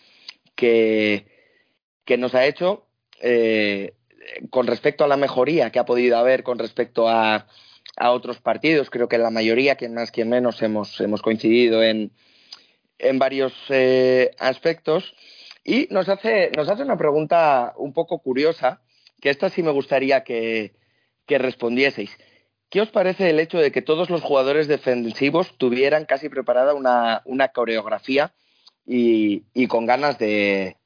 que, 0.54 1.26
que 2.04 2.18
nos 2.18 2.34
ha 2.34 2.44
hecho. 2.44 2.86
Eh, 3.20 3.94
con 4.50 4.66
respecto 4.66 5.04
a 5.04 5.08
la 5.08 5.16
mejoría 5.16 5.70
que 5.70 5.78
ha 5.78 5.84
podido 5.84 6.18
haber 6.18 6.42
con 6.42 6.58
respecto 6.58 7.08
a, 7.08 7.46
otros 8.00 8.38
partidos, 8.38 8.90
creo 8.90 9.08
que 9.08 9.18
la 9.18 9.30
mayoría, 9.30 9.74
quien 9.74 9.94
más, 9.94 10.12
quien 10.12 10.28
menos, 10.28 10.62
hemos, 10.62 11.00
hemos 11.00 11.20
coincidido 11.20 11.82
en, 11.82 12.12
en 12.98 13.18
varios 13.18 13.52
eh, 13.70 14.30
aspectos. 14.38 15.14
Y 15.64 15.88
nos 15.90 16.08
hace, 16.08 16.50
nos 16.56 16.68
hace 16.68 16.82
una 16.82 16.96
pregunta 16.96 17.74
un 17.76 17.92
poco 17.92 18.20
curiosa, 18.20 18.80
que 19.20 19.30
esta 19.30 19.50
sí 19.50 19.62
me 19.62 19.72
gustaría 19.72 20.22
que, 20.22 20.74
respondieseis. 21.26 22.16
¿Qué 22.70 22.80
os 22.80 22.90
parece 22.90 23.30
el 23.30 23.40
hecho 23.40 23.58
de 23.58 23.72
que 23.72 23.82
todos 23.82 24.10
los 24.10 24.22
jugadores 24.22 24.68
defensivos 24.68 25.56
tuvieran 25.58 26.04
casi 26.04 26.28
preparada 26.28 26.74
una, 26.74 27.22
una 27.24 27.48
coreografía 27.48 28.32
y, 28.86 29.44
y, 29.54 29.66
con 29.66 29.86
ganas 29.86 30.18
de, 30.18 30.76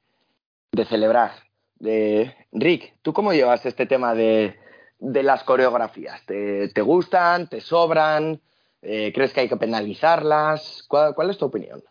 de 0.72 0.84
celebrar? 0.84 1.51
De 1.82 2.32
Rick, 2.52 2.94
¿tú 3.02 3.12
cómo 3.12 3.32
llevas 3.32 3.66
este 3.66 3.86
tema 3.86 4.14
de, 4.14 4.56
de 5.00 5.22
las 5.24 5.42
coreografías? 5.42 6.24
¿Te, 6.26 6.68
¿Te, 6.68 6.80
gustan? 6.80 7.48
¿Te 7.48 7.60
sobran? 7.60 8.40
Eh, 8.82 9.12
¿Crees 9.12 9.32
que 9.32 9.40
hay 9.40 9.48
que 9.48 9.56
penalizarlas? 9.56 10.84
¿Cuál, 10.88 11.12
¿Cuál, 11.14 11.30
es 11.30 11.38
tu 11.38 11.46
opinión? 11.46 11.82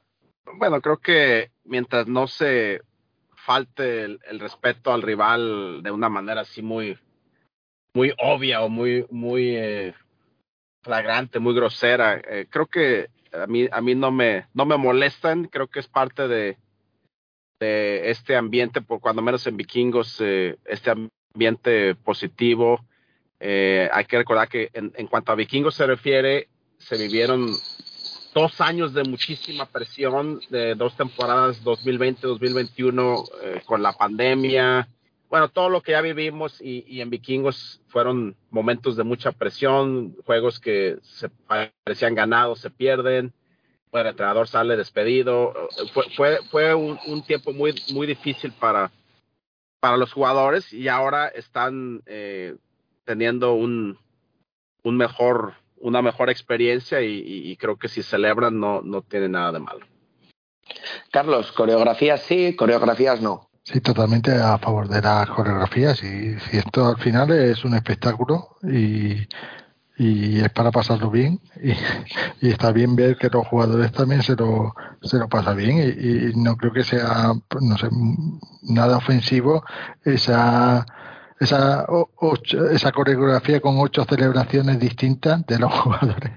Bueno, 0.58 0.80
creo 0.82 0.98
que 0.98 1.52
mientras 1.66 2.08
no 2.08 2.28
se 2.28 2.82
falte 3.36 4.04
el, 4.04 4.40
respeto 4.40 4.94
al 4.94 5.02
rival 5.02 5.84
de 5.84 5.92
una 5.92 6.08
manera 6.08 6.42
así 6.42 6.62
muy, 6.62 6.98
muy 7.94 8.14
obvia 8.18 8.62
o 8.62 8.70
muy, 8.70 9.06
muy 9.10 9.58
eh, 9.58 9.94
flagrante, 10.84 11.40
muy 11.40 11.54
grosera. 11.54 12.22
Eh, 12.30 12.48
creo 12.50 12.68
que 12.68 13.10
a 13.34 13.46
mí, 13.46 13.68
a 13.70 13.82
mí 13.82 13.94
no 13.96 14.10
me, 14.10 14.48
no 14.54 14.66
me 14.66 14.78
molestan, 14.78 15.48
creo 15.48 15.68
que 15.68 15.82
es 15.82 15.88
parte 15.90 16.30
de, 16.30 16.58
de 17.62 18.10
este 18.10 18.36
ambiente, 18.36 18.82
por 18.82 19.00
cuando 19.00 19.22
menos 19.22 19.46
en 19.46 19.56
vikingos, 19.56 20.18
eh, 20.20 20.58
este 20.66 20.92
ambiente 21.34 21.94
positivo. 21.96 22.84
Eh, 23.40 23.88
hay 23.94 24.06
que 24.06 24.18
recordar 24.18 24.50
que 24.50 24.70
en, 24.74 24.92
en, 24.96 25.08
cuanto 25.08 25.32
a 25.32 25.36
vikingos 25.36 25.76
se 25.76 25.86
refiere, 25.86 26.50
se 26.80 26.98
vivieron 26.98 27.52
dos 28.34 28.62
años 28.62 28.94
de 28.94 29.04
muchísima 29.04 29.68
presión, 29.68 30.42
de 30.50 30.74
dos 30.74 30.98
temporadas 30.98 31.64
2020-2021 31.64 33.30
eh, 33.44 33.62
con 33.66 33.84
la 33.84 33.94
pandemia. 33.94 34.88
Bueno, 35.30 35.48
todo 35.50 35.70
lo 35.70 35.82
que 35.82 35.92
ya 35.92 36.02
vivimos 36.02 36.60
y, 36.62 36.84
y, 36.88 37.02
en 37.02 37.12
vikingos 37.12 37.80
fueron 37.88 38.36
momentos 38.50 38.98
de 38.98 39.04
mucha 39.04 39.32
presión, 39.32 40.16
juegos 40.26 40.60
que 40.60 40.98
se 41.04 41.30
parecían 41.30 42.16
ganados, 42.16 42.60
se 42.60 42.72
pierden, 42.72 43.34
el 43.94 44.08
entrenador 44.08 44.48
sale 44.48 44.78
despedido. 44.78 45.54
Fue, 45.94 46.06
fue, 46.16 46.40
fue 46.50 46.74
un, 46.74 46.98
un, 47.08 47.24
tiempo 47.24 47.52
muy, 47.54 47.76
muy 47.94 48.08
difícil 48.08 48.52
para, 48.54 48.92
para 49.80 49.98
los 49.98 50.14
jugadores 50.14 50.72
y 50.72 50.88
ahora 50.88 51.28
están 51.28 52.02
eh, 52.06 52.56
teniendo 53.04 53.54
un, 53.54 53.98
un 54.84 54.98
mejor 54.98 55.56
una 55.84 56.04
mejor 56.04 56.30
experiencia 56.30 57.02
y, 57.02 57.24
y, 57.26 57.58
creo 57.58 57.76
que 57.76 57.88
si 57.88 58.04
celebran 58.04 58.60
no, 58.60 58.84
no 58.84 59.02
tiene 59.02 59.28
nada 59.28 59.52
de 59.52 59.60
malo. 59.60 59.80
Carlos, 61.12 61.52
coreografías 61.54 62.22
sí, 62.22 62.56
coreografías 62.56 63.20
no. 63.20 63.50
Sí, 63.64 63.82
totalmente 63.82 64.32
a 64.32 64.60
favor 64.60 64.88
de 64.88 65.02
las 65.02 65.28
coreografías 65.30 66.04
y 66.04 66.40
si 66.40 66.58
esto 66.58 66.86
al 66.86 66.98
final 66.98 67.32
es 67.32 67.66
un 67.66 67.74
espectáculo 67.74 68.58
y, 68.64 69.28
y 70.02 70.40
es 70.40 70.50
para 70.50 70.72
pasarlo 70.72 71.12
bien 71.12 71.40
y, 72.42 72.50
está 72.50 72.72
bien 72.72 72.96
ver 72.96 73.18
que 73.18 73.30
los 73.30 73.48
jugadores 73.48 73.92
también 73.92 74.24
se 74.24 74.36
lo, 74.36 74.74
se 75.02 75.18
lo 75.18 75.28
pasan 75.30 75.58
bien 75.58 75.78
y, 75.78 76.30
y 76.30 76.34
no 76.36 76.58
creo 76.58 76.74
que 76.74 76.84
sea 76.84 77.34
no 77.60 77.78
sé 77.78 77.88
nada 78.64 78.98
ofensivo 78.98 79.64
esa 80.04 80.86
esa, 81.42 81.88
esa 82.72 82.92
coreografía 82.92 83.60
con 83.60 83.76
ocho 83.80 84.06
celebraciones 84.06 84.80
distintas 84.80 85.46
de 85.48 85.58
los 85.58 85.74
jugadores. 85.82 86.34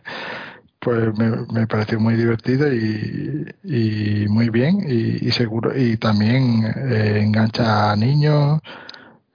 Pues 0.80 1.16
me, 1.18 1.30
me 1.52 1.66
pareció 1.66 2.00
muy 2.00 2.14
divertido 2.14 2.72
y, 2.72 3.46
y 3.64 4.26
muy 4.28 4.50
bien 4.50 4.80
y, 4.86 5.26
y, 5.26 5.30
seguro 5.30 5.76
y 5.76 5.96
también 5.96 6.64
eh, 6.64 7.20
engancha 7.22 7.92
a 7.92 7.96
niños 7.96 8.60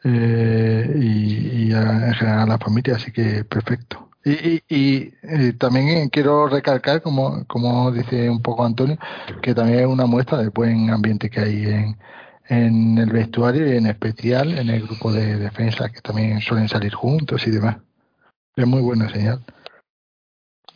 eh, 0.03 0.93
y, 0.95 1.69
y 1.69 1.73
a, 1.73 2.07
en 2.07 2.13
general 2.13 2.39
a 2.41 2.45
la 2.45 2.57
familia, 2.57 2.95
así 2.95 3.11
que 3.11 3.43
perfecto. 3.45 4.08
Y, 4.25 4.31
y, 4.31 4.63
y, 4.67 5.13
eh, 5.23 5.53
también 5.57 6.09
quiero 6.09 6.47
recalcar, 6.47 7.01
como, 7.01 7.45
como 7.45 7.91
dice 7.91 8.29
un 8.29 8.41
poco 8.41 8.65
Antonio, 8.65 8.97
que 9.41 9.55
también 9.55 9.79
es 9.79 9.85
una 9.85 10.05
muestra 10.05 10.39
del 10.39 10.49
buen 10.49 10.89
ambiente 10.89 11.29
que 11.29 11.39
hay 11.39 11.63
en, 11.65 11.97
en 12.49 12.97
el 12.97 13.11
vestuario 13.11 13.71
y 13.71 13.77
en 13.77 13.87
especial 13.87 14.57
en 14.57 14.69
el 14.69 14.83
grupo 14.83 15.13
de 15.13 15.37
defensa 15.37 15.89
que 15.89 16.01
también 16.01 16.41
suelen 16.41 16.67
salir 16.67 16.93
juntos 16.93 17.47
y 17.47 17.51
demás. 17.51 17.77
Es 18.55 18.67
muy 18.67 18.81
buena 18.81 19.09
señal. 19.09 19.41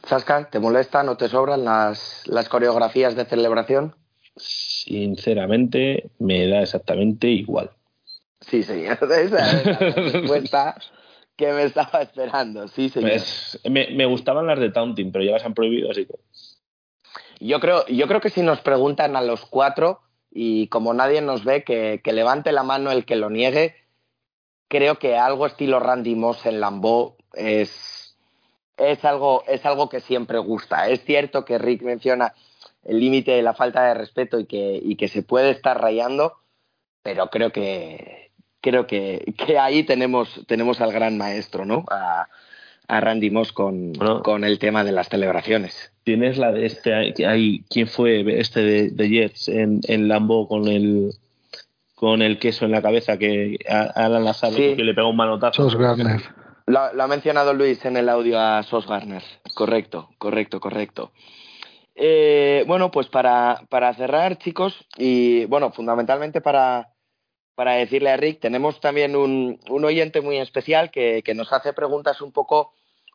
Sasca, 0.06 0.50
¿te 0.50 0.60
molesta? 0.60 1.04
¿No 1.04 1.18
te 1.18 1.28
sobran 1.28 1.66
las, 1.66 2.28
las 2.28 2.48
coreografías 2.48 3.16
de 3.16 3.26
celebración? 3.26 3.96
Sinceramente, 4.36 6.10
me 6.20 6.48
da 6.48 6.62
exactamente 6.62 7.28
igual. 7.28 7.72
Sí, 8.42 8.64
señor. 8.64 8.98
Esa 9.02 9.22
es 9.22 9.32
la 9.32 9.78
respuesta 9.78 10.76
que 11.36 11.52
me 11.52 11.64
estaba 11.64 12.02
esperando. 12.02 12.68
Sí, 12.68 12.90
señor. 12.90 13.12
Pues, 13.12 13.60
me, 13.70 13.88
me, 13.92 14.06
gustaban 14.06 14.48
las 14.48 14.60
de 14.60 14.72
Taunting, 14.72 15.12
pero 15.12 15.24
ya 15.24 15.32
las 15.34 15.46
han 15.46 15.54
prohibido, 15.54 15.92
así 15.92 16.06
que. 16.06 16.14
Yo 17.40 17.60
creo, 17.60 17.86
yo 17.88 18.08
creo 18.08 18.22
que 18.22 18.30
si 18.30 18.42
nos 18.42 18.62
preguntan 18.62 19.16
a 19.16 19.22
los 19.22 19.46
cuatro, 19.46 20.02
y 20.34 20.68
como 20.68 20.94
nadie 20.94 21.22
nos 21.22 21.44
ve, 21.44 21.64
que, 21.64 22.02
que, 22.04 22.12
levante 22.12 22.52
la 22.52 22.64
mano 22.64 22.92
el 22.92 23.06
que 23.06 23.16
lo 23.16 23.30
niegue. 23.30 23.76
Creo 24.68 24.98
que 24.98 25.18
algo 25.18 25.46
estilo 25.46 25.80
Randy 25.80 26.16
Moss 26.16 26.46
en 26.48 26.60
Lambeau 26.60 27.16
es, 27.34 28.18
es, 28.78 29.06
algo, 29.06 29.44
es 29.48 29.66
algo 29.66 29.90
que 29.90 30.00
siempre 30.00 30.40
gusta. 30.40 30.90
Es 30.90 31.04
cierto 31.06 31.46
que 31.46 31.60
Rick 31.60 31.84
menciona 31.84 32.34
el 32.84 33.00
límite 33.00 33.32
de 33.32 33.44
la 33.44 33.54
falta 33.54 33.84
de 33.84 33.94
respeto 33.94 34.40
y 34.40 34.46
que, 34.46 34.80
y 34.84 34.96
que 34.96 35.08
se 35.08 35.22
puede 35.22 35.52
estar 35.52 35.80
rayando, 35.80 36.34
pero 37.04 37.30
creo 37.30 37.52
que, 37.52 38.32
creo 38.64 38.88
que, 38.88 39.36
que 39.38 39.60
ahí 39.60 39.84
tenemos, 39.84 40.42
tenemos 40.48 40.82
al 40.82 40.94
gran 40.94 41.18
maestro, 41.18 41.66
¿no? 41.66 41.84
A, 41.92 42.28
a 42.88 43.00
Randy 43.02 43.30
Moss 43.30 43.52
con, 43.52 43.92
bueno, 43.94 44.24
con 44.24 44.44
el 44.44 44.58
tema 44.58 44.84
de 44.84 44.94
las 44.94 45.10
celebraciones. 45.10 45.92
Tienes 46.04 46.38
la 46.38 46.52
de 46.52 46.66
este, 46.66 46.94
hay, 47.28 47.64
¿quién 47.70 47.88
fue 47.88 48.24
este 48.40 48.62
de, 48.62 48.90
de 48.90 49.10
Jets 49.10 49.50
en, 49.50 49.82
en 49.88 50.08
Lambo 50.08 50.48
con 50.48 50.68
el 50.68 51.12
con 51.96 52.22
el 52.22 52.40
queso 52.40 52.66
en 52.66 52.72
la 52.72 52.82
cabeza 52.82 53.18
que 53.18 53.58
Alan 53.68 54.26
Lazaro 54.26 54.56
sí. 54.56 54.76
que 54.76 54.84
le 54.84 54.94
pegó 54.94 55.10
un 55.10 55.18
manotazo? 55.18 55.64
Sos 55.64 55.76
Garner. 55.76 56.22
Lo, 56.66 56.94
lo, 56.94 57.04
ha 57.04 57.08
mencionado 57.08 57.54
Luis 57.54 57.84
en 57.86 57.98
el 57.98 58.10
audio 58.10 58.40
a 58.40 58.64
Sos 58.64 58.88
Garner. 58.88 59.24
Correcto, 59.54 60.10
correcto, 60.18 60.60
correcto. 60.60 61.12
Eh, 61.96 62.64
bueno, 62.68 62.92
pues 62.92 63.08
para, 63.08 63.62
para 63.70 63.94
cerrar, 63.94 64.38
chicos, 64.38 64.86
y 64.98 65.46
bueno, 65.46 65.72
fundamentalmente 65.72 66.42
para, 66.42 66.93
para 67.56 67.74
decirle 67.74 68.10
a 68.10 68.18
Rick, 68.18 68.40
tenemos 68.40 68.80
también 68.80 69.16
un, 69.16 69.60
un 69.70 69.86
oyente 69.86 70.22
muy 70.22 70.38
especial 70.38 70.92
que, 70.92 71.22
que, 71.24 71.36
nos 71.36 71.54
hace 71.54 71.74
preguntas 71.74 72.22
un 72.22 72.32
poco 72.32 72.74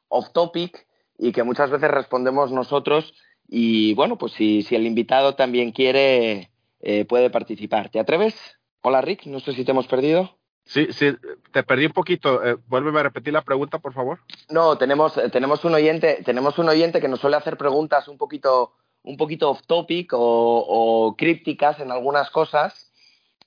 off 0.09 0.31
topic 0.33 0.87
y 1.19 1.33
que 1.33 1.43
muchas 1.43 1.71
veces 1.71 1.91
respondemos 1.91 2.53
nosotros. 2.53 3.15
Y 3.49 3.95
bueno, 3.95 4.19
pues 4.19 4.33
si, 4.33 4.63
si 4.63 4.77
el 4.77 4.87
invitado 4.87 5.35
también 5.35 5.73
quiere, 5.73 6.51
eh, 6.81 7.05
puede 7.05 7.31
participar. 7.31 7.89
¿Te 7.89 7.99
atreves? 7.99 8.35
Hola 8.83 9.01
Rick, 9.01 9.27
no 9.27 9.41
sé 9.41 9.53
si 9.55 9.65
te 9.65 9.73
hemos 9.73 9.89
perdido. 9.89 10.37
Sí, 10.65 10.89
sí, 10.93 11.17
te 11.51 11.63
perdí 11.63 11.87
un 11.87 11.93
poquito. 11.93 12.45
Eh, 12.45 12.57
vuélveme 12.67 13.01
a 13.01 13.05
repetir 13.05 13.33
la 13.33 13.43
pregunta, 13.43 13.79
por 13.79 13.95
favor. 13.95 14.21
No, 14.51 14.77
tenemos, 14.77 15.19
tenemos 15.33 15.65
un 15.65 15.75
oyente, 15.75 16.23
tenemos 16.25 16.59
un 16.59 16.69
oyente 16.69 17.01
que 17.01 17.09
nos 17.09 17.21
suele 17.21 17.37
hacer 17.37 17.57
preguntas 17.57 18.07
un 18.07 18.19
poquito, 18.19 18.75
un 19.03 19.17
poquito 19.17 19.51
off 19.51 19.63
topic 19.67 20.13
o, 20.13 20.19
o 20.21 21.17
crípticas 21.17 21.81
en 21.81 21.91
algunas 21.91 22.31
cosas. 22.31 22.88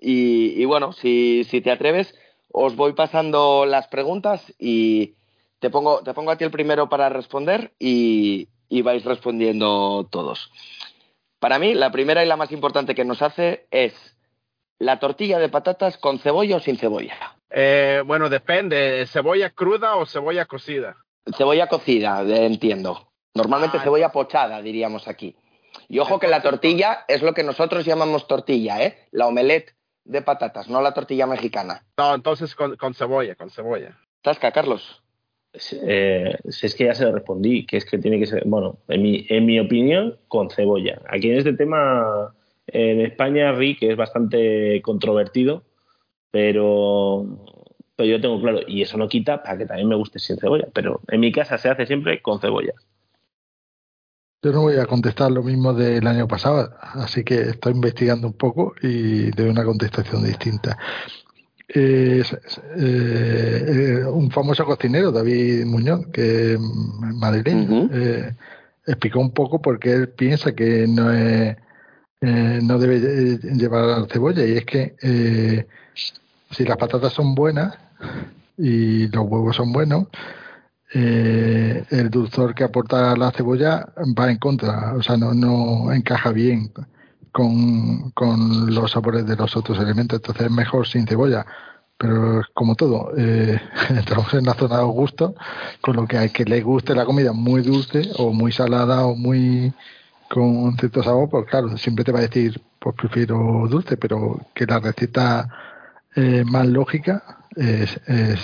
Y, 0.01 0.61
y 0.61 0.65
bueno, 0.65 0.91
si, 0.91 1.45
si, 1.45 1.61
te 1.61 1.71
atreves, 1.71 2.13
os 2.51 2.75
voy 2.75 2.93
pasando 2.93 3.65
las 3.65 3.87
preguntas 3.87 4.53
y 4.59 5.13
te 5.59 5.69
pongo, 5.69 6.01
te 6.01 6.13
pongo 6.13 6.31
a 6.31 6.37
ti 6.37 6.43
el 6.43 6.51
primero 6.51 6.89
para 6.89 7.07
responder 7.07 7.71
y, 7.79 8.49
y 8.67 8.81
vais 8.81 9.05
respondiendo 9.05 10.07
todos. 10.09 10.51
Para 11.39 11.59
mí, 11.59 11.75
la 11.75 11.91
primera 11.91 12.23
y 12.23 12.27
la 12.27 12.35
más 12.35 12.51
importante 12.51 12.95
que 12.95 13.05
nos 13.05 13.21
hace 13.21 13.67
es 13.69 13.93
la 14.79 14.99
tortilla 14.99 15.37
de 15.37 15.49
patatas 15.49 15.97
con 15.97 16.17
cebolla 16.17 16.57
o 16.57 16.59
sin 16.59 16.77
cebolla. 16.77 17.37
Eh, 17.51 18.01
bueno, 18.05 18.29
depende, 18.29 19.05
¿cebolla 19.05 19.51
cruda 19.51 19.95
o 19.95 20.05
cebolla 20.05 20.45
cocida? 20.45 20.97
Cebolla 21.37 21.67
cocida, 21.67 22.21
entiendo. 22.21 23.11
Normalmente 23.35 23.77
ah, 23.77 23.83
cebolla 23.83 24.11
pochada, 24.11 24.61
diríamos 24.61 25.07
aquí. 25.07 25.35
Y 25.87 25.99
ojo 25.99 26.19
que 26.19 26.27
la 26.27 26.41
tortilla 26.41 27.05
es 27.07 27.21
lo 27.21 27.33
que 27.33 27.43
nosotros 27.43 27.85
llamamos 27.85 28.27
tortilla, 28.27 28.81
¿eh? 28.81 29.07
La 29.11 29.27
omelette 29.27 29.75
de 30.03 30.21
patatas, 30.21 30.69
no 30.69 30.81
la 30.81 30.93
tortilla 30.93 31.27
mexicana. 31.27 31.83
No, 31.97 32.15
entonces 32.15 32.55
con, 32.55 32.75
con 32.75 32.93
cebolla, 32.93 33.35
con 33.35 33.49
cebolla. 33.49 33.97
Tasca, 34.21 34.51
Carlos. 34.51 35.01
Eh, 35.53 36.37
si 36.47 36.65
es 36.65 36.75
que 36.75 36.85
ya 36.85 36.93
se 36.93 37.03
lo 37.05 37.11
respondí, 37.11 37.65
que 37.65 37.77
es 37.77 37.85
que 37.85 37.97
tiene 37.97 38.19
que 38.19 38.25
ser, 38.25 38.43
bueno, 38.45 38.77
en 38.87 39.01
mi, 39.01 39.25
en 39.29 39.45
mi 39.45 39.59
opinión, 39.59 40.17
con 40.27 40.49
cebolla. 40.49 41.01
Aquí 41.09 41.29
en 41.29 41.37
este 41.37 41.53
tema, 41.53 42.33
en 42.67 43.01
España, 43.01 43.51
Rick 43.51 43.83
es 43.83 43.97
bastante 43.97 44.81
controvertido, 44.81 45.63
pero, 46.31 47.25
pero 47.95 48.09
yo 48.09 48.21
tengo 48.21 48.39
claro, 48.39 48.59
y 48.65 48.81
eso 48.81 48.97
no 48.97 49.09
quita 49.09 49.43
para 49.43 49.57
que 49.57 49.65
también 49.65 49.89
me 49.89 49.95
guste 49.95 50.19
sin 50.19 50.37
cebolla, 50.37 50.67
pero 50.73 51.01
en 51.09 51.19
mi 51.19 51.31
casa 51.31 51.57
se 51.57 51.69
hace 51.69 51.85
siempre 51.85 52.21
con 52.21 52.39
cebolla. 52.39 52.73
Yo 54.43 54.51
no 54.51 54.61
voy 54.61 54.77
a 54.77 54.85
contestar 54.87 55.31
lo 55.31 55.43
mismo 55.43 55.73
del 55.73 56.05
año 56.07 56.27
pasado, 56.27 56.73
así 56.81 57.23
que 57.23 57.41
estoy 57.41 57.73
investigando 57.73 58.27
un 58.27 58.33
poco 58.33 58.73
y 58.81 59.29
doy 59.31 59.49
una 59.49 59.63
contestación 59.63 60.23
distinta. 60.23 60.77
Eh, 61.67 62.23
eh, 62.77 64.03
un 64.11 64.31
famoso 64.31 64.65
cocinero, 64.65 65.11
David 65.11 65.65
Muñoz, 65.65 66.07
que 66.11 66.53
es 66.53 66.59
madrileño, 66.59 67.61
uh 67.61 67.87
-huh. 67.87 67.89
eh, 67.93 68.35
explicó 68.87 69.19
un 69.19 69.31
poco 69.31 69.61
por 69.61 69.79
qué 69.79 69.93
él 69.93 70.09
piensa 70.09 70.53
que 70.53 70.87
no 70.87 71.11
es 71.11 71.55
eh, 72.23 72.59
no 72.61 72.77
debe 72.77 72.99
llevar 73.39 74.07
cebolla 74.11 74.45
y 74.45 74.57
es 74.57 74.65
que 74.65 74.95
eh, 75.01 75.65
si 76.51 76.65
las 76.65 76.77
patatas 76.77 77.13
son 77.13 77.33
buenas 77.33 77.75
y 78.57 79.07
los 79.07 79.25
huevos 79.27 79.55
son 79.55 79.71
buenos, 79.73 80.07
eh, 80.93 81.85
el 81.89 82.09
dulzor 82.09 82.53
que 82.53 82.63
aporta 82.63 83.15
la 83.15 83.31
cebolla 83.31 83.87
va 84.17 84.29
en 84.29 84.37
contra, 84.37 84.93
o 84.95 85.01
sea, 85.01 85.17
no, 85.17 85.33
no 85.33 85.91
encaja 85.93 86.31
bien 86.31 86.71
con, 87.31 88.11
con 88.11 88.73
los 88.73 88.91
sabores 88.91 89.25
de 89.25 89.35
los 89.35 89.55
otros 89.55 89.79
elementos. 89.79 90.17
Entonces 90.19 90.47
es 90.47 90.51
mejor 90.51 90.87
sin 90.87 91.07
cebolla. 91.07 91.45
Pero 91.97 92.41
como 92.53 92.75
todo, 92.75 93.11
eh, 93.17 93.61
entramos 93.89 94.33
en 94.33 94.45
la 94.45 94.55
zona 94.55 94.79
de 94.79 94.83
gusto, 94.83 95.35
con 95.81 95.95
lo 95.95 96.07
que 96.07 96.17
hay 96.17 96.29
que 96.29 96.45
le 96.45 96.61
guste 96.61 96.95
la 96.95 97.05
comida 97.05 97.31
muy 97.31 97.61
dulce 97.61 98.09
o 98.17 98.33
muy 98.33 98.51
salada 98.51 99.05
o 99.05 99.15
muy 99.15 99.73
con 100.29 100.77
cierto 100.77 101.03
sabor, 101.03 101.29
pues 101.29 101.45
claro, 101.45 101.77
siempre 101.77 102.05
te 102.05 102.11
va 102.11 102.19
a 102.19 102.23
decir, 102.23 102.61
pues 102.79 102.95
prefiero 102.95 103.67
dulce, 103.69 103.97
pero 103.97 104.39
que 104.55 104.65
la 104.65 104.79
receta 104.79 105.47
eh, 106.15 106.43
más 106.45 106.65
lógica 106.67 107.39
es, 107.55 107.99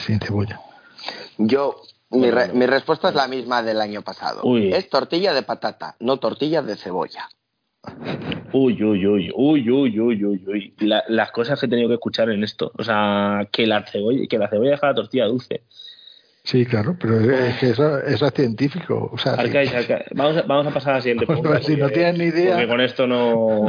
sin 0.05 0.19
cebolla. 0.19 0.59
Yo, 1.37 1.77
mi, 2.09 2.29
mi, 2.53 2.65
respuesta 2.65 3.09
es 3.09 3.15
la 3.15 3.27
misma 3.27 3.63
del 3.63 3.81
año 3.81 4.01
pasado. 4.01 4.43
Es 4.57 4.89
tortilla 4.89 5.33
de 5.33 5.43
patata, 5.43 5.95
no 5.99 6.17
tortilla 6.17 6.61
de 6.61 6.75
cebolla. 6.75 7.29
Uy, 8.53 8.81
uy, 8.81 9.05
uy, 9.05 9.31
uy, 9.35 9.69
uy, 9.69 9.99
uy, 9.99 10.25
uy, 10.25 10.43
uy. 10.47 10.73
las 10.79 11.31
cosas 11.31 11.59
que 11.59 11.65
he 11.65 11.69
tenido 11.69 11.89
que 11.89 11.95
escuchar 11.95 12.29
en 12.29 12.43
esto. 12.43 12.71
O 12.77 12.83
sea, 12.83 13.47
que 13.51 13.67
la 13.67 13.83
cebolla, 13.85 14.25
que 14.27 14.37
la 14.37 14.49
cebolla 14.49 14.71
deja 14.71 14.87
la 14.87 14.95
tortilla 14.95 15.25
dulce. 15.25 15.63
Sí, 16.43 16.65
claro, 16.65 16.95
pero 16.97 17.19
es 17.19 17.57
que 17.57 17.71
eso, 17.71 17.97
eso 17.99 18.25
es 18.25 18.33
científico. 18.33 19.09
O 19.11 19.17
sea, 19.17 19.35
Vamos, 20.15 20.37
a, 20.37 20.41
vamos, 20.43 20.67
a, 20.67 20.71
pasar 20.71 20.91
a 20.93 20.95
la 20.97 21.01
siguiente 21.01 21.25
pregunta. 21.25 21.61
si 21.61 21.75
no 21.75 21.89
tienes 21.89 22.17
ni 22.17 22.25
idea. 22.25 22.53
Porque 22.53 22.67
con 22.67 22.81
esto 22.81 23.05
no. 23.05 23.65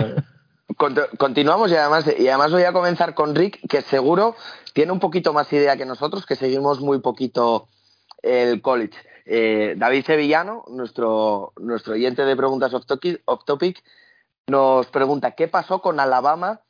Continuamos 1.18 1.72
y 1.72 1.74
además, 1.74 2.04
y 2.16 2.28
además 2.28 2.52
voy 2.52 2.62
a 2.62 2.72
comenzar 2.72 3.14
con 3.14 3.34
Rick, 3.34 3.58
que 3.68 3.82
seguro 3.82 4.36
tiene 4.74 4.92
un 4.92 5.00
poquito 5.00 5.32
más 5.32 5.52
idea 5.52 5.76
que 5.76 5.86
nosotros, 5.86 6.24
que 6.24 6.36
seguimos 6.36 6.80
muy 6.80 7.00
poquito 7.00 7.66
el 8.22 8.60
college. 8.62 8.98
Eh, 9.24 9.74
David 9.76 10.04
Sevillano, 10.04 10.64
nuestro, 10.68 11.52
nuestro 11.58 11.94
oyente 11.94 12.24
de 12.24 12.36
preguntas 12.36 12.72
off 12.72 13.44
topic, 13.44 13.84
nos 14.46 14.86
pregunta 14.86 15.32
qué 15.32 15.48
pasó 15.48 15.82
con 15.82 16.00
Alabama 16.00 16.62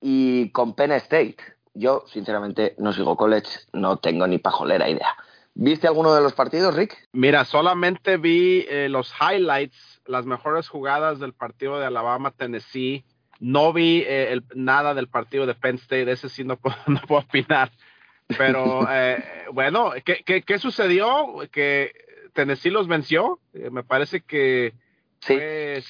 y 0.00 0.50
con 0.50 0.74
Penn 0.74 0.92
State. 0.92 1.36
Yo, 1.74 2.04
sinceramente, 2.06 2.74
no 2.78 2.92
sigo 2.92 3.16
college, 3.16 3.48
no 3.72 3.96
tengo 3.96 4.26
ni 4.26 4.38
pajolera 4.38 4.90
idea. 4.90 5.16
¿Viste 5.54 5.86
alguno 5.86 6.14
de 6.14 6.22
los 6.22 6.32
partidos, 6.32 6.74
Rick? 6.74 6.96
Mira, 7.12 7.44
solamente 7.44 8.16
vi 8.16 8.66
eh, 8.68 8.88
los 8.88 9.12
highlights, 9.20 10.00
las 10.06 10.24
mejores 10.24 10.68
jugadas 10.68 11.18
del 11.18 11.34
partido 11.34 11.78
de 11.78 11.86
Alabama-Tennessee. 11.86 13.04
No 13.38 13.72
vi 13.72 14.02
eh, 14.06 14.40
nada 14.54 14.94
del 14.94 15.08
partido 15.08 15.46
de 15.46 15.54
Penn 15.54 15.76
State, 15.76 16.10
ese 16.10 16.28
sí 16.28 16.44
no 16.44 16.56
puedo, 16.60 16.76
no 16.86 17.00
puedo 17.02 17.22
opinar. 17.22 17.70
Pero 18.26 18.86
eh, 18.90 19.22
bueno, 19.52 19.92
¿qué, 20.04 20.22
¿qué, 20.24 20.42
qué, 20.42 20.58
sucedió? 20.58 21.34
Que 21.50 21.92
Tennessee 22.32 22.70
los 22.70 22.88
venció. 22.88 23.40
me 23.52 23.82
parece 23.82 24.20
que 24.20 24.74
Sí. 25.22 25.36
Fue 25.36 25.82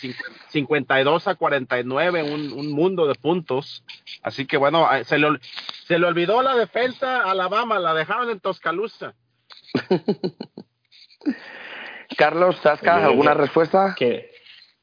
52 0.48 1.26
a 1.26 1.34
49, 1.36 2.22
un, 2.22 2.52
un 2.52 2.70
mundo 2.70 3.06
de 3.06 3.14
puntos. 3.14 3.82
Así 4.22 4.46
que 4.46 4.58
bueno, 4.58 4.92
eh, 4.94 5.04
se 5.04 5.18
le, 5.18 5.38
se 5.86 5.98
le 5.98 6.06
olvidó 6.06 6.42
la 6.42 6.54
defensa 6.54 7.22
Alabama, 7.22 7.78
la 7.78 7.94
dejaron 7.94 8.28
en 8.28 8.40
Toscaloosa. 8.40 9.14
Carlos, 12.18 12.56
Sasca, 12.62 13.06
¿alguna 13.06 13.32
respuesta? 13.32 13.94
Que 13.96 14.31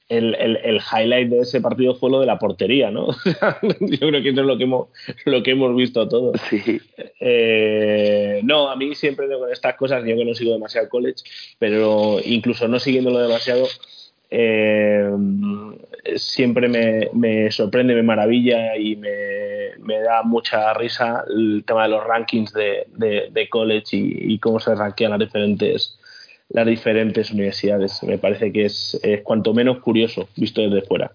el, 0.09 0.35
el, 0.35 0.57
el, 0.57 0.81
highlight 0.81 1.29
de 1.29 1.39
ese 1.39 1.61
partido 1.61 1.95
fue 1.95 2.09
lo 2.09 2.19
de 2.19 2.25
la 2.25 2.39
portería, 2.39 2.89
¿no? 2.89 3.09
Yo 3.79 4.07
creo 4.07 4.23
que 4.23 4.29
eso 4.29 4.41
es 4.41 4.47
lo 4.47 4.57
que 4.57 4.63
hemos, 4.63 4.87
lo 5.25 5.43
que 5.43 5.51
hemos 5.51 5.75
visto 5.75 6.07
todos. 6.09 6.41
Sí. 6.49 6.81
Eh, 7.19 8.41
no, 8.43 8.69
a 8.69 8.75
mí 8.75 8.95
siempre 8.95 9.27
con 9.27 9.51
estas 9.51 9.75
cosas, 9.75 10.03
yo 10.05 10.15
que 10.15 10.25
no 10.25 10.33
sigo 10.33 10.53
demasiado 10.53 10.89
college, 10.89 11.23
pero 11.59 12.17
incluso 12.23 12.67
no 12.67 12.79
siguiéndolo 12.79 13.19
demasiado, 13.19 13.67
eh, 14.31 15.09
siempre 16.15 16.67
me, 17.13 17.51
sorprende, 17.51 17.93
me 17.93 18.03
maravilla 18.03 18.77
y 18.77 18.95
me, 18.95 19.99
da 20.01 20.23
mucha 20.23 20.73
risa 20.73 21.23
el 21.29 21.63
tema 21.65 21.83
de 21.83 21.89
los 21.89 22.03
rankings 22.03 22.53
de, 22.53 23.47
college 23.49 23.97
y, 23.97 24.39
cómo 24.39 24.59
se 24.59 24.75
rankean 24.75 25.11
las 25.11 25.19
diferentes 25.19 25.98
las 26.49 26.65
diferentes 26.65 27.31
universidades. 27.31 28.01
Me 28.03 28.17
parece 28.17 28.51
que 28.51 28.65
es, 28.65 28.99
cuanto 29.23 29.53
menos 29.53 29.79
curioso 29.79 30.27
visto 30.35 30.61
desde 30.61 30.85
fuera. 30.85 31.11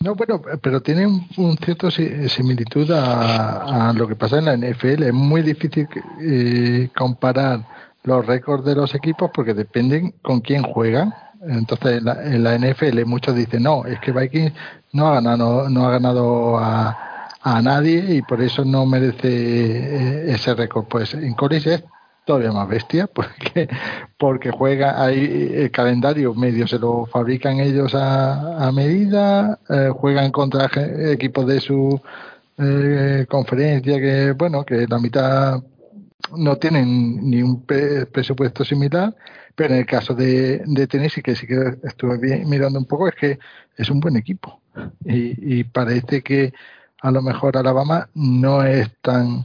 No, 0.00 0.16
bueno, 0.16 0.42
pero 0.60 0.80
tiene 0.80 1.06
un, 1.06 1.56
cierto 1.64 1.90
similitud 1.90 2.90
a, 2.90 3.92
lo 3.96 4.08
que 4.08 4.16
pasa 4.16 4.38
en 4.38 4.46
la 4.46 4.56
NFL. 4.56 5.04
Es 5.04 5.12
muy 5.12 5.42
difícil 5.42 5.86
eh, 6.20 6.88
comparar 6.96 7.60
los 8.02 8.26
récords 8.26 8.64
de 8.64 8.74
los 8.74 8.94
equipos 8.96 9.30
porque 9.32 9.54
dependen 9.54 10.12
con 10.22 10.40
quién 10.40 10.62
juegan 10.62 11.14
entonces 11.48 11.98
en 11.98 12.04
la, 12.04 12.24
en 12.24 12.44
la, 12.44 12.56
NFL 12.56 13.04
muchos 13.04 13.34
dicen, 13.34 13.64
no, 13.64 13.84
es 13.84 13.98
que 14.00 14.12
Vikings 14.12 14.52
no 14.92 15.08
ha 15.08 15.14
ganado, 15.14 15.68
no 15.68 15.86
ha 15.86 15.90
ganado 15.90 16.56
a, 16.58 17.28
a 17.40 17.62
nadie 17.62 18.14
y 18.14 18.22
por 18.22 18.40
eso 18.40 18.64
no 18.64 18.86
merece 18.86 19.28
eh, 19.28 20.32
ese 20.32 20.54
récord. 20.54 20.86
Pues 20.86 21.14
en 21.14 21.34
college 21.34 21.74
es 21.74 21.84
todavía 22.24 22.52
más 22.52 22.68
bestia 22.68 23.06
porque 23.12 23.68
porque 24.18 24.50
juega 24.50 25.02
ahí 25.02 25.52
el 25.54 25.70
calendario 25.70 26.34
medio 26.34 26.66
se 26.66 26.78
lo 26.78 27.06
fabrican 27.06 27.60
ellos 27.60 27.94
a, 27.94 28.66
a 28.66 28.72
medida, 28.72 29.58
eh, 29.68 29.90
juegan 29.94 30.30
contra 30.30 30.70
equipos 31.12 31.46
de 31.46 31.60
su 31.60 32.00
eh, 32.58 33.26
conferencia 33.28 34.00
que 34.00 34.32
bueno 34.32 34.64
que 34.64 34.86
la 34.86 34.98
mitad 34.98 35.62
no 36.36 36.56
tienen 36.56 37.28
ni 37.28 37.42
un 37.42 37.64
presupuesto 37.66 38.64
similar 38.64 39.14
pero 39.54 39.74
en 39.74 39.80
el 39.80 39.86
caso 39.86 40.14
de, 40.14 40.62
de 40.64 40.86
Tennessee, 40.86 41.22
que 41.22 41.36
sí 41.36 41.46
que 41.46 41.76
estuve 41.84 42.44
mirando 42.46 42.78
un 42.78 42.86
poco, 42.86 43.08
es 43.08 43.14
que 43.14 43.38
es 43.76 43.90
un 43.90 44.00
buen 44.00 44.16
equipo. 44.16 44.60
Y, 45.04 45.64
parece 45.64 46.22
que 46.22 46.52
a 47.00 47.10
lo 47.10 47.20
mejor 47.20 47.56
Alabama 47.56 48.08
no 48.14 48.64
es 48.64 48.90
tan 49.02 49.44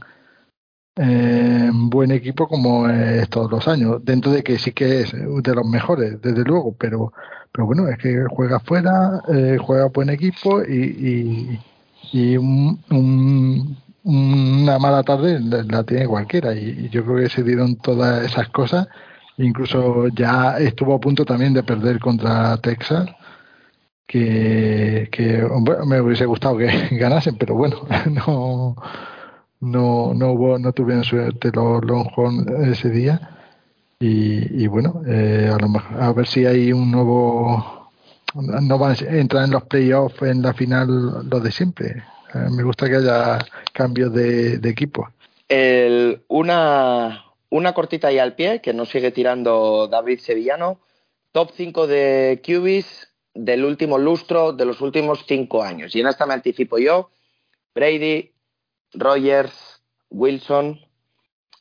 buen 1.90 2.10
equipo 2.10 2.48
como 2.48 2.88
es 2.88 3.28
todos 3.28 3.50
los 3.50 3.68
años. 3.68 4.04
Dentro 4.04 4.32
de 4.32 4.42
que 4.42 4.58
sí 4.58 4.72
que 4.72 5.02
es 5.02 5.12
de 5.12 5.54
los 5.54 5.66
mejores, 5.66 6.20
desde 6.20 6.44
luego, 6.44 6.74
pero, 6.78 7.12
pero 7.52 7.66
bueno, 7.66 7.88
es 7.88 7.98
que 7.98 8.24
juega 8.28 8.60
fuera, 8.60 9.22
eh, 9.32 9.58
juega 9.60 9.86
buen 9.86 10.10
equipo 10.10 10.62
y, 10.62 11.60
y, 12.12 12.36
una 14.04 14.78
mala 14.78 15.02
tarde 15.02 15.40
la, 15.40 15.84
tiene 15.84 16.06
cualquiera. 16.06 16.54
y 16.54 16.88
yo 16.90 17.04
creo 17.04 17.18
que 17.18 17.28
se 17.28 17.42
dieron 17.42 17.76
todas 17.76 18.24
esas 18.24 18.48
cosas 18.48 18.88
Incluso 19.38 20.08
ya 20.08 20.58
estuvo 20.58 20.94
a 20.94 21.00
punto 21.00 21.24
también 21.24 21.54
de 21.54 21.62
perder 21.62 22.00
contra 22.00 22.56
Texas, 22.58 23.08
que, 24.06 25.08
me 25.86 26.00
hubiese 26.00 26.26
gustado 26.26 26.56
que 26.58 26.66
ganasen, 26.92 27.36
pero 27.36 27.54
bueno, 27.54 27.86
no 28.10 28.76
no 29.60 30.14
no 30.14 30.32
hubo 30.32 30.58
no 30.58 30.72
tuvieron 30.72 31.04
suerte 31.04 31.50
los 31.52 31.84
Longhorn 31.84 32.70
ese 32.70 32.90
día 32.90 33.36
y, 34.00 34.66
bueno 34.68 35.02
eh, 35.08 35.50
a 35.52 35.58
lo 35.58 35.68
mejor 35.68 36.00
a 36.00 36.12
ver 36.12 36.26
si 36.26 36.46
hay 36.46 36.72
un 36.72 36.90
nuevo 36.90 37.90
no 38.34 38.78
van 38.78 38.92
a 38.92 39.16
entrar 39.16 39.44
en 39.44 39.50
los 39.50 39.64
playoffs 39.64 40.22
en 40.22 40.42
la 40.42 40.54
final 40.54 41.28
lo 41.28 41.40
de 41.40 41.50
siempre 41.50 42.04
eh, 42.34 42.48
me 42.50 42.62
gusta 42.62 42.88
que 42.88 42.96
haya 42.96 43.38
cambios 43.72 44.12
de, 44.12 44.58
de 44.58 44.70
equipo 44.70 45.08
el, 45.48 46.22
una 46.28 47.24
una 47.50 47.72
cortita 47.72 48.08
ahí 48.08 48.18
al 48.18 48.34
pie 48.34 48.60
que 48.60 48.74
nos 48.74 48.90
sigue 48.90 49.10
tirando 49.10 49.88
David 49.88 50.20
Sevillano. 50.20 50.80
Top 51.32 51.50
5 51.54 51.86
de 51.86 52.42
QBs 52.44 53.12
del 53.34 53.64
último 53.64 53.98
lustro 53.98 54.52
de 54.52 54.64
los 54.64 54.80
últimos 54.80 55.24
5 55.26 55.62
años. 55.62 55.94
Y 55.94 56.00
en 56.00 56.08
esta 56.08 56.26
me 56.26 56.34
anticipo 56.34 56.78
yo. 56.78 57.10
Brady, 57.74 58.32
Rogers, 58.94 59.82
Wilson, 60.10 60.80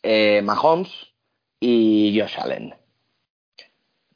eh, 0.04 0.41
Mahomes 0.44 1.14
y 1.60 2.18
Josh 2.20 2.38
Allen. 2.40 2.76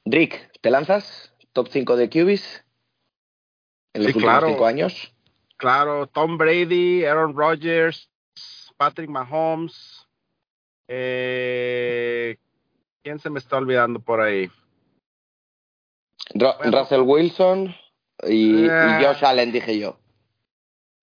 Rick, 0.06 0.52
¿te 0.62 0.70
lanzas? 0.70 1.34
Top 1.54 1.68
5 1.70 1.96
de 1.96 2.10
QBs 2.10 2.64
en 3.94 4.04
los 4.04 4.16
últimos 4.16 4.44
5 4.46 4.66
años. 4.66 5.14
Claro, 5.58 6.08
Tom 6.08 6.38
Brady, 6.38 7.06
Aaron 7.06 7.36
Rodgers, 7.36 8.10
Patrick 8.78 9.10
Mahomes, 9.10 10.08
eh, 10.94 12.38
¿Quién 13.02 13.18
se 13.20 13.30
me 13.30 13.40
está 13.40 13.58
olvidando 13.58 14.02
por 14.02 14.20
ahí? 14.20 14.52
Russell 16.34 17.02
Wilson 17.02 17.74
y, 18.28 18.66
eh, 18.66 19.00
Josh 19.02 19.24
Allen, 19.24 19.54
dije 19.54 19.80
yo. 19.80 19.98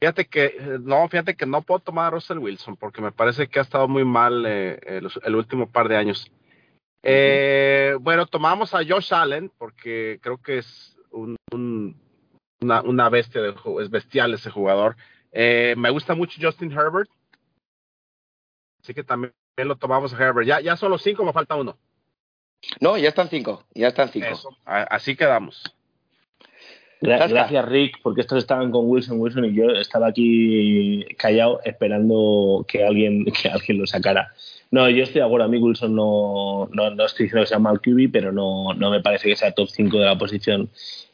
Fíjate 0.01 0.27
que, 0.27 0.79
no, 0.81 1.09
fíjate 1.09 1.35
que 1.35 1.47
no 1.47 1.63
puedo 1.63 1.81
tomar 1.81 2.07
a 2.07 2.11
Russell 2.11 2.39
Wilson 2.39 2.77
porque 2.77 3.03
me 3.03 3.11
parece 3.11 3.49
que 3.49 3.59
ha 3.59 3.63
estado 3.63 3.89
muy 3.89 4.05
mal 4.05 4.45
eh, 4.47 4.79
el, 5.25 5.35
último 5.35 5.71
par 5.71 5.89
de 5.89 5.97
años. 5.97 6.31
bueno, 7.03 8.27
tomamos 8.27 8.75
a 8.75 8.85
Josh 8.87 9.13
Allen 9.13 9.51
porque 9.59 10.21
creo 10.23 10.39
que 10.39 10.59
es 10.59 10.97
una, 11.11 12.83
una, 12.83 13.09
bestia, 13.09 13.43
de, 13.43 13.55
es 13.81 13.91
bestial 13.91 14.35
ese 14.35 14.51
jugador. 14.51 14.97
me 15.33 15.91
gusta 15.91 16.15
mucho 16.15 16.39
Justin 16.41 16.71
Herbert, 16.71 17.11
así 18.83 18.95
que 18.95 19.03
también 19.03 19.33
lo 19.57 19.77
tomamos 19.77 20.15
a 20.15 20.25
Herbert. 20.25 20.47
Ya, 20.47 20.61
ya 20.61 20.77
son 20.77 20.93
los 20.93 21.03
cinco, 21.03 21.25
me 21.25 21.33
falta 21.33 21.57
uno. 21.57 21.77
No, 22.81 22.97
ya 22.97 23.09
están 23.09 23.29
cinco, 23.29 23.65
ya 23.75 23.89
están 23.89 24.09
cinco. 24.11 24.57
así 24.65 25.17
quedamos. 25.17 25.63
Gracias, 27.01 27.69
Rick, 27.69 27.99
porque 28.03 28.21
estos 28.21 28.39
estaban 28.39 28.71
con 28.71 28.89
Wilson 28.89 29.21
Wilson 29.21 29.45
y 29.47 29.55
yo 29.55 29.71
estaba 29.71 30.09
aquí 30.09 31.05
callado 31.17 31.61
esperando 31.65 32.65
que 32.69 32.85
alguien, 32.85 33.25
que 33.43 33.49
alguien 33.49 33.79
lo 33.79 33.87
sacara. 33.87 34.33
No, 34.71 34.89
yo 34.91 35.03
estoy 35.03 35.21
de 35.21 35.27
acuerdo. 35.27 35.47
A 35.47 35.49
mí 35.49 35.59
Wilson 35.59 35.95
no, 35.95 36.69
no, 36.73 36.91
no 36.91 37.05
estoy 37.07 37.25
diciendo 37.25 37.43
que 37.43 37.49
sea 37.49 37.59
mal 37.59 37.81
QB, 37.81 38.11
pero 38.13 38.33
no, 38.33 38.75
no 38.75 38.91
me 38.91 39.01
parece 39.01 39.29
que 39.29 39.37
sea 39.37 39.53
top 39.53 39.69
5 39.69 39.99
de 39.99 40.05
la 40.05 40.19
posición 40.19 40.69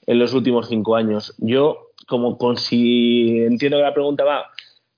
en 0.07 0.19
los 0.19 0.35
últimos 0.35 0.69
cinco 0.69 0.97
años. 0.97 1.35
Yo, 1.39 1.91
como 2.07 2.37
con 2.37 2.57
si 2.57 3.43
entiendo 3.43 3.79
que 3.79 3.85
la 3.85 3.95
pregunta 3.95 4.25
va 4.25 4.47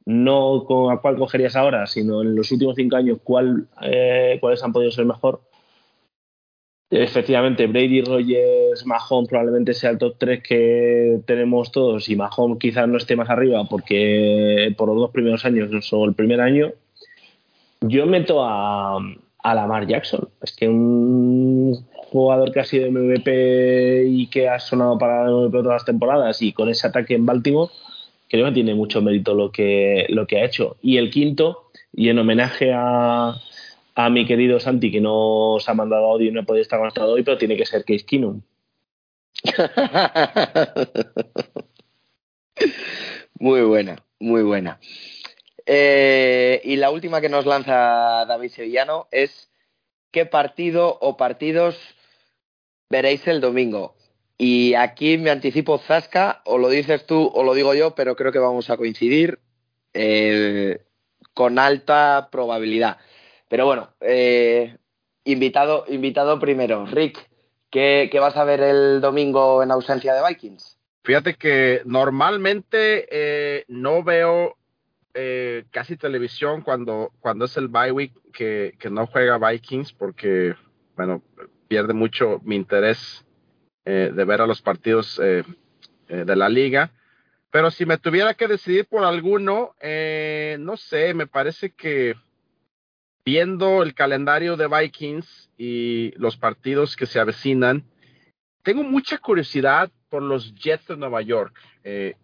no 0.07 0.65
con 0.65 0.93
a 0.93 0.99
cuál 0.99 1.17
cogerías 1.17 1.57
ahora, 1.57 1.87
sino 1.87 2.23
en 2.23 2.37
los 2.37 2.51
últimos 2.53 2.77
cinco 2.77 2.97
años, 2.97 3.19
cuál, 3.23 3.69
eh, 3.83 4.39
cuáles 4.41 4.63
han 4.63 4.73
podido 4.73 4.93
ser 4.93 5.05
mejor. 5.05 5.41
Efectivamente, 6.89 7.67
Brady, 7.67 8.03
Rogers, 8.03 8.87
Mahomes 8.87 9.29
probablemente 9.29 9.75
sea 9.75 9.91
el 9.91 9.99
top 9.99 10.15
3 10.19 10.43
que 10.43 11.19
tenemos 11.27 11.73
todos 11.73 12.09
y 12.09 12.15
Mahomes 12.15 12.59
quizás 12.61 12.87
no 12.87 12.97
esté 12.97 13.17
más 13.17 13.29
arriba 13.29 13.65
porque 13.69 14.73
por 14.77 14.89
los 14.89 14.97
dos 14.99 15.11
primeros 15.11 15.45
años 15.45 15.93
o 15.93 16.05
el 16.05 16.15
primer 16.15 16.41
año, 16.41 16.73
yo 17.81 18.07
meto 18.07 18.45
a, 18.45 18.99
a 19.47 19.55
Lamar 19.55 19.87
Jackson. 19.87 20.29
Es 20.41 20.53
que 20.55 20.69
un 20.69 21.87
jugador 21.93 22.53
que 22.53 22.61
ha 22.61 22.65
sido 22.65 22.91
MVP 22.91 24.05
y 24.07 24.29
que 24.29 24.49
ha 24.49 24.59
sonado 24.61 24.97
para 24.97 25.31
MVP 25.31 25.59
todas 25.59 25.75
las 25.75 25.85
temporadas 25.85 26.41
y 26.43 26.53
con 26.53 26.69
ese 26.69 26.87
ataque 26.87 27.15
en 27.15 27.27
Baltimore, 27.27 27.73
creo 28.29 28.47
que 28.47 28.53
tiene 28.53 28.75
mucho 28.75 29.03
mérito 29.03 29.35
lo 29.35 29.51
que, 29.51 30.07
lo 30.09 30.27
que 30.27 30.39
ha 30.39 30.45
hecho. 30.45 30.77
Y 30.83 30.99
el 30.99 31.11
quinto, 31.11 31.71
y 31.93 32.09
en 32.09 32.19
homenaje 32.19 32.73
a, 32.73 33.37
a 33.97 34.11
mi 34.11 34.27
querido 34.27 34.61
Santi, 34.61 34.93
que 34.93 35.01
no 35.01 35.57
se 35.59 35.71
ha 35.71 35.75
mandado 35.75 36.05
audio 36.07 36.29
y 36.29 36.31
no 36.31 36.43
ha 36.43 36.45
podido 36.45 36.61
estar 36.61 36.79
conectado 36.79 37.13
hoy, 37.13 37.23
pero 37.23 37.39
tiene 37.39 37.57
que 37.57 37.65
ser 37.65 37.83
Case 37.83 38.05
Keenum. 38.05 38.43
muy 43.39 43.63
buena, 43.63 44.05
muy 44.21 44.43
buena. 44.43 44.79
Eh, 45.65 46.61
y 46.63 46.77
la 46.77 46.91
última 46.91 47.23
que 47.23 47.31
nos 47.31 47.47
lanza 47.47 48.27
David 48.27 48.51
Sevillano 48.51 49.09
es 49.11 49.51
¿qué 50.11 50.27
partido 50.27 50.99
o 51.01 51.17
partidos 51.17 51.79
veréis 52.91 53.27
el 53.27 53.41
domingo? 53.41 53.97
Y 54.37 54.75
aquí 54.75 55.17
me 55.17 55.31
anticipo 55.31 55.79
Zasca, 55.79 56.43
o 56.45 56.59
lo 56.59 56.69
dices 56.69 57.07
tú 57.07 57.31
o 57.35 57.43
lo 57.43 57.55
digo 57.55 57.73
yo, 57.73 57.95
pero 57.95 58.15
creo 58.15 58.31
que 58.31 58.39
vamos 58.39 58.69
a 58.69 58.77
coincidir 58.77 59.39
eh, 59.95 60.85
con 61.33 61.59
alta 61.59 62.29
probabilidad. 62.31 62.99
Pero 63.49 63.67
bueno, 63.67 63.91
eh, 64.01 64.77
invitado, 65.25 65.85
invitado 65.89 66.39
primero. 66.39 66.87
Rick, 66.87 67.29
¿qué, 67.71 68.11
vas 68.21 68.37
a 68.37 68.45
ver 68.45 68.61
el 68.61 69.01
domingo 69.01 69.63
en 69.63 69.71
ausencia 69.71 70.15
de 70.15 70.27
Vikings? 70.27 70.79
Fíjate 71.05 71.35
que 71.35 71.83
normalmente 71.85 73.65
no 73.69 74.03
veo 74.03 74.57
eh, 75.19 75.65
casi 75.71 75.97
televisión 75.97 76.61
cuando, 76.61 77.11
cuando 77.21 77.47
es 77.47 77.57
el 77.57 77.69
bye 77.69 77.91
week 77.91 78.13
que, 78.35 78.75
que, 78.79 78.91
no 78.91 79.07
juega 79.07 79.39
Vikings 79.39 79.95
porque, 79.95 80.55
bueno, 80.95 81.23
pierde 81.69 81.95
mucho 81.95 82.43
mi 82.45 82.55
interés 82.55 83.25
eh, 83.87 84.13
de 84.15 84.25
ver 84.27 84.43
a 84.43 84.47
los 84.47 84.61
partidos 84.61 85.19
eh, 85.25 85.43
de 86.07 86.37
la 86.37 86.51
liga. 86.51 86.91
Pero 87.51 87.71
si 87.71 87.87
me 87.87 87.97
tuviera 87.97 88.35
que 88.35 88.47
decidir 88.47 88.85
por 88.85 89.05
alguno, 89.05 89.75
no 90.59 90.77
sé, 90.77 91.15
me 91.15 91.27
parece 91.27 91.71
que 91.71 92.15
viendo 93.27 93.83
el 93.83 93.93
calendario 93.93 94.57
de 94.57 94.69
Vikings 94.69 95.51
y 95.59 96.13
los 96.17 96.37
partidos 96.37 96.95
que 96.95 97.07
se 97.07 97.19
avecinan, 97.19 97.85
tengo 98.63 98.85
mucha 98.85 99.19
curiosidad 99.19 99.91
por 100.09 100.23
los 100.23 100.55
Jets 100.55 100.87
de 100.87 100.97
Nueva 100.97 101.21
York. 101.23 101.59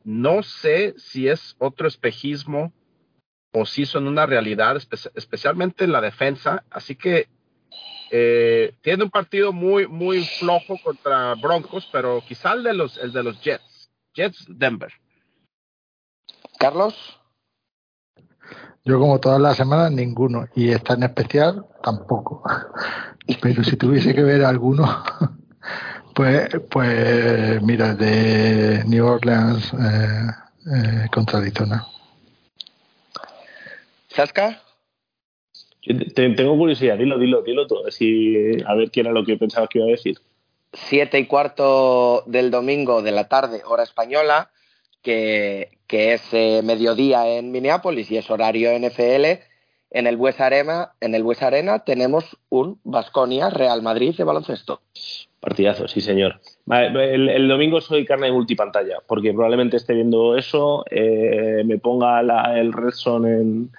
no 0.04 0.42
sé 0.42 0.94
si 0.96 1.28
es 1.28 1.56
otro 1.58 1.88
espejismo 1.88 2.72
o 3.52 3.66
si 3.66 3.84
son 3.84 4.06
una 4.06 4.26
realidad, 4.26 4.76
especialmente 5.14 5.84
en 5.84 5.92
la 5.92 6.00
defensa. 6.00 6.64
Así 6.70 6.96
que 6.96 7.28
eh, 8.10 8.74
tiene 8.80 9.04
un 9.04 9.10
partido 9.10 9.52
muy, 9.52 9.86
muy 9.86 10.24
flojo 10.24 10.78
contra 10.82 11.34
Broncos, 11.34 11.88
pero 11.90 12.22
quizá 12.26 12.52
el 12.52 12.62
de 12.62 12.74
los, 12.74 12.96
el 12.98 13.12
de 13.12 13.22
los 13.22 13.40
Jets. 13.40 13.90
Jets 14.14 14.44
Denver. 14.48 14.92
Carlos. 16.58 17.21
Yo 18.84 18.98
como 18.98 19.20
todas 19.20 19.40
las 19.40 19.56
semanas 19.56 19.92
ninguno 19.92 20.46
y 20.56 20.70
esta 20.70 20.94
en 20.94 21.04
especial 21.04 21.64
tampoco. 21.82 22.42
Pero 23.40 23.62
si 23.62 23.76
tuviese 23.76 24.14
que 24.14 24.22
ver 24.22 24.44
alguno, 24.44 25.04
pues, 26.14 26.48
pues 26.70 27.62
mira, 27.62 27.94
de 27.94 28.82
New 28.86 29.06
Orleans 29.06 29.72
eh, 29.74 30.26
eh, 30.74 31.08
contra 31.12 31.38
Arizona. 31.38 31.86
¿Sasca? 34.08 34.60
tengo 36.14 36.56
curiosidad, 36.56 36.96
dilo, 36.96 37.18
dilo, 37.18 37.42
dilo 37.42 37.66
todo, 37.66 37.88
así, 37.88 38.36
a 38.64 38.74
ver 38.74 38.90
qué 38.90 39.00
era 39.00 39.10
lo 39.10 39.24
que 39.24 39.36
pensabas 39.36 39.68
que 39.68 39.78
iba 39.78 39.88
a 39.88 39.90
decir. 39.90 40.16
Siete 40.72 41.18
y 41.18 41.26
cuarto 41.26 42.22
del 42.26 42.50
domingo 42.50 43.02
de 43.02 43.10
la 43.10 43.28
tarde, 43.28 43.62
hora 43.66 43.82
española, 43.82 44.50
que, 45.02 45.78
que 45.92 46.14
es 46.14 46.22
eh, 46.32 46.62
mediodía 46.64 47.28
en 47.36 47.52
Minneapolis 47.52 48.10
y 48.10 48.16
es 48.16 48.30
horario 48.30 48.70
NFL. 48.78 49.42
En 49.90 50.06
el 50.06 50.16
Bues 50.16 50.40
Arena, 50.40 50.92
en 51.02 51.14
el 51.14 51.22
Bues 51.22 51.42
Arena 51.42 51.80
tenemos 51.80 52.38
un 52.48 52.80
Basconia 52.82 53.50
Real 53.50 53.82
Madrid 53.82 54.14
de 54.16 54.24
baloncesto. 54.24 54.80
Partidazo, 55.38 55.86
sí 55.88 56.00
señor. 56.00 56.40
el, 56.66 57.46
domingo 57.46 57.82
soy 57.82 58.06
carne 58.06 58.28
de 58.28 58.32
multipantalla, 58.32 59.00
porque 59.06 59.34
probablemente 59.34 59.76
esté 59.76 59.92
viendo 59.92 60.34
eso, 60.34 60.82
eh, 60.90 61.62
me 61.66 61.76
ponga 61.76 62.20
el 62.58 62.72
Red 62.72 62.94
en, 63.26 63.70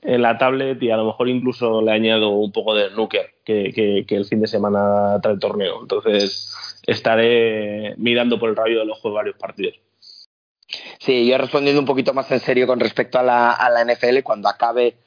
en 0.00 0.22
la 0.22 0.38
tablet 0.38 0.82
y 0.82 0.90
a 0.90 0.96
lo 0.96 1.04
mejor 1.04 1.28
incluso 1.28 1.82
le 1.82 1.92
añado 1.92 2.30
un 2.30 2.50
poco 2.50 2.74
de 2.74 2.88
snooker 2.88 3.26
que, 3.44 4.06
el 4.08 4.24
fin 4.24 4.40
de 4.40 4.46
semana 4.46 5.20
trae 5.20 5.34
el 5.34 5.40
torneo. 5.40 5.82
Entonces 5.82 6.80
estaré 6.86 7.94
mirando 7.98 8.38
por 8.38 8.48
el 8.48 8.56
rayo 8.56 8.78
del 8.78 8.90
ojo 8.90 9.10
de 9.10 9.14
varios 9.14 9.36
partidos. 9.36 9.74
Sí, 10.98 11.26
yo 11.26 11.38
respondiendo 11.38 11.80
un 11.80 11.86
poquito 11.86 12.12
más 12.12 12.30
en 12.30 12.40
serio 12.40 12.66
con 12.66 12.80
respecto 12.80 13.18
a 13.18 13.22
la, 13.22 13.52
a 13.52 13.70
la 13.70 13.84
NFL, 13.84 14.22
cuando 14.22 14.48
acabe, 14.48 14.98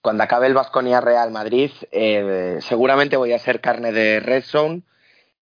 cuando 0.00 0.22
acabe 0.22 0.46
el 0.46 0.54
Vasconia 0.54 1.00
Real 1.00 1.30
Madrid, 1.30 1.70
eh, 1.90 2.58
seguramente 2.60 3.16
voy 3.16 3.32
a 3.32 3.38
ser 3.38 3.60
carne 3.60 3.92
de 3.92 4.20
Red 4.20 4.44
Zone, 4.44 4.82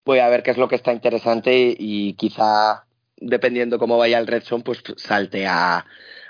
voy 0.05 0.21
a 0.21 0.29
ver 0.29 0.43
qué 0.43 0.53
es 0.53 0.59
lo 0.59 0.69
que 0.69 0.77
está 0.77 0.93
interesante 0.93 1.75
y 1.77 2.15
quizá, 2.15 2.87
dependiendo 3.17 3.79
cómo 3.79 3.99
vaya 3.99 4.19
el 4.19 4.29
Red 4.29 4.45
Zone, 4.45 4.63
pues 4.63 4.83
salte 4.97 5.47
a, 5.47 5.85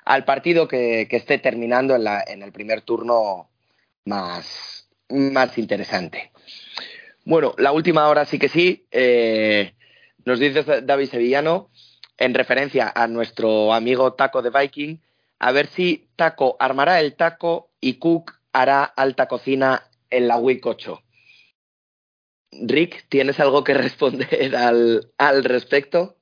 al 0.05 0.25
partido 0.25 0.67
que, 0.67 1.07
esté 1.11 1.39
terminando 1.39 1.95
en, 1.95 2.05
la, 2.05 2.25
en, 2.27 2.43
el 2.43 2.51
primer 2.51 2.81
turno 2.81 3.51
más, 4.07 4.89
más 5.11 5.59
interesante. 5.59 6.33
Bueno, 7.27 7.55
la 7.59 7.73
última 7.73 8.09
hora 8.09 8.25
sí 8.25 8.39
que 8.39 8.49
sí. 8.49 8.87
Eh, 8.91 9.75
nos 10.25 10.41
dice 10.41 10.63
David 10.83 11.11
Sevillano, 11.11 11.71
en 12.19 12.35
referencia 12.35 12.93
a 12.95 13.07
nuestro 13.07 13.73
amigo 13.73 14.13
Taco 14.15 14.43
de 14.43 14.51
Viking, 14.51 14.99
a 15.39 15.53
ver 15.53 15.69
si 15.69 16.09
Taco 16.17 16.57
armará 16.59 17.01
el 17.01 17.15
taco 17.15 17.71
y 17.81 17.95
Cook 17.95 18.33
hará 18.53 18.85
alta 18.85 19.29
cocina 19.29 19.85
en 20.11 20.29
la 20.29 20.37
Week 20.37 20.65
8. 20.65 21.01
Rick, 22.63 23.07
¿tienes 23.09 23.39
algo 23.41 23.63
que 23.65 23.75
responder 23.75 24.55
al, 24.57 25.13
al 25.17 25.45
respecto? 25.45 26.17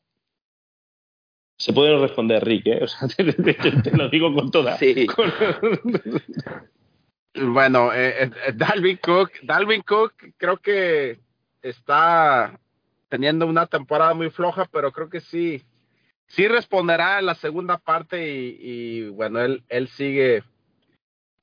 Se 1.59 1.73
puede 1.73 1.98
responder 1.98 2.44
Rick, 2.44 2.66
¿eh? 2.66 2.81
O 2.82 2.86
sea, 2.86 3.09
te, 3.16 3.97
lo 3.97 4.09
digo 4.10 4.35
con 4.35 4.51
toda. 4.51 4.77
Sí. 4.77 5.06
bueno, 7.35 7.93
eh, 7.94 8.24
eh, 8.24 8.52
Dalvin 8.55 8.98
Cook, 8.98 9.32
Dalvin 9.43 9.82
Cook 9.82 10.12
creo 10.36 10.59
que 10.59 11.18
está 11.62 12.60
teniendo 13.09 13.47
una 13.47 13.66
temporada 13.66 14.12
muy 14.12 14.28
floja, 14.28 14.68
pero 14.70 14.93
creo 14.93 15.09
que 15.09 15.20
sí, 15.20 15.62
sí 16.26 16.48
responderá 16.48 17.18
en 17.18 17.26
la 17.26 17.34
segunda 17.34 17.78
parte 17.78 18.26
y, 18.26 19.08
bueno, 19.08 19.40
él, 19.40 19.62
él 19.68 19.88
sigue 19.88 20.42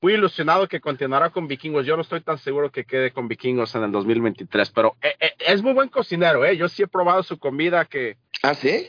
muy 0.00 0.14
ilusionado 0.14 0.68
que 0.68 0.80
continuará 0.80 1.30
con 1.30 1.48
Vikingos. 1.48 1.86
Yo 1.86 1.96
no 1.96 2.02
estoy 2.02 2.20
tan 2.20 2.38
seguro 2.38 2.70
que 2.70 2.84
quede 2.84 3.10
con 3.10 3.26
Vikingos 3.26 3.74
en 3.74 3.84
el 3.84 3.92
2023, 3.92 4.70
pero 4.70 4.96
eh, 5.00 5.32
es 5.38 5.62
muy 5.62 5.72
buen 5.72 5.88
cocinero, 5.88 6.44
¿eh? 6.44 6.56
Yo 6.56 6.68
sí 6.68 6.82
he 6.82 6.86
probado 6.86 7.22
su 7.22 7.38
comida 7.38 7.86
que... 7.86 8.16
¿Ah, 8.42 8.54
sí? 8.54 8.86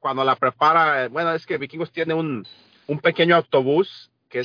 cuando 0.00 0.24
la 0.24 0.34
prepara, 0.34 1.08
bueno, 1.08 1.32
es 1.34 1.46
que 1.46 1.58
Vikingos 1.58 1.92
tiene 1.92 2.14
un, 2.14 2.46
un 2.86 2.98
pequeño 2.98 3.36
autobús 3.36 4.10
que, 4.28 4.42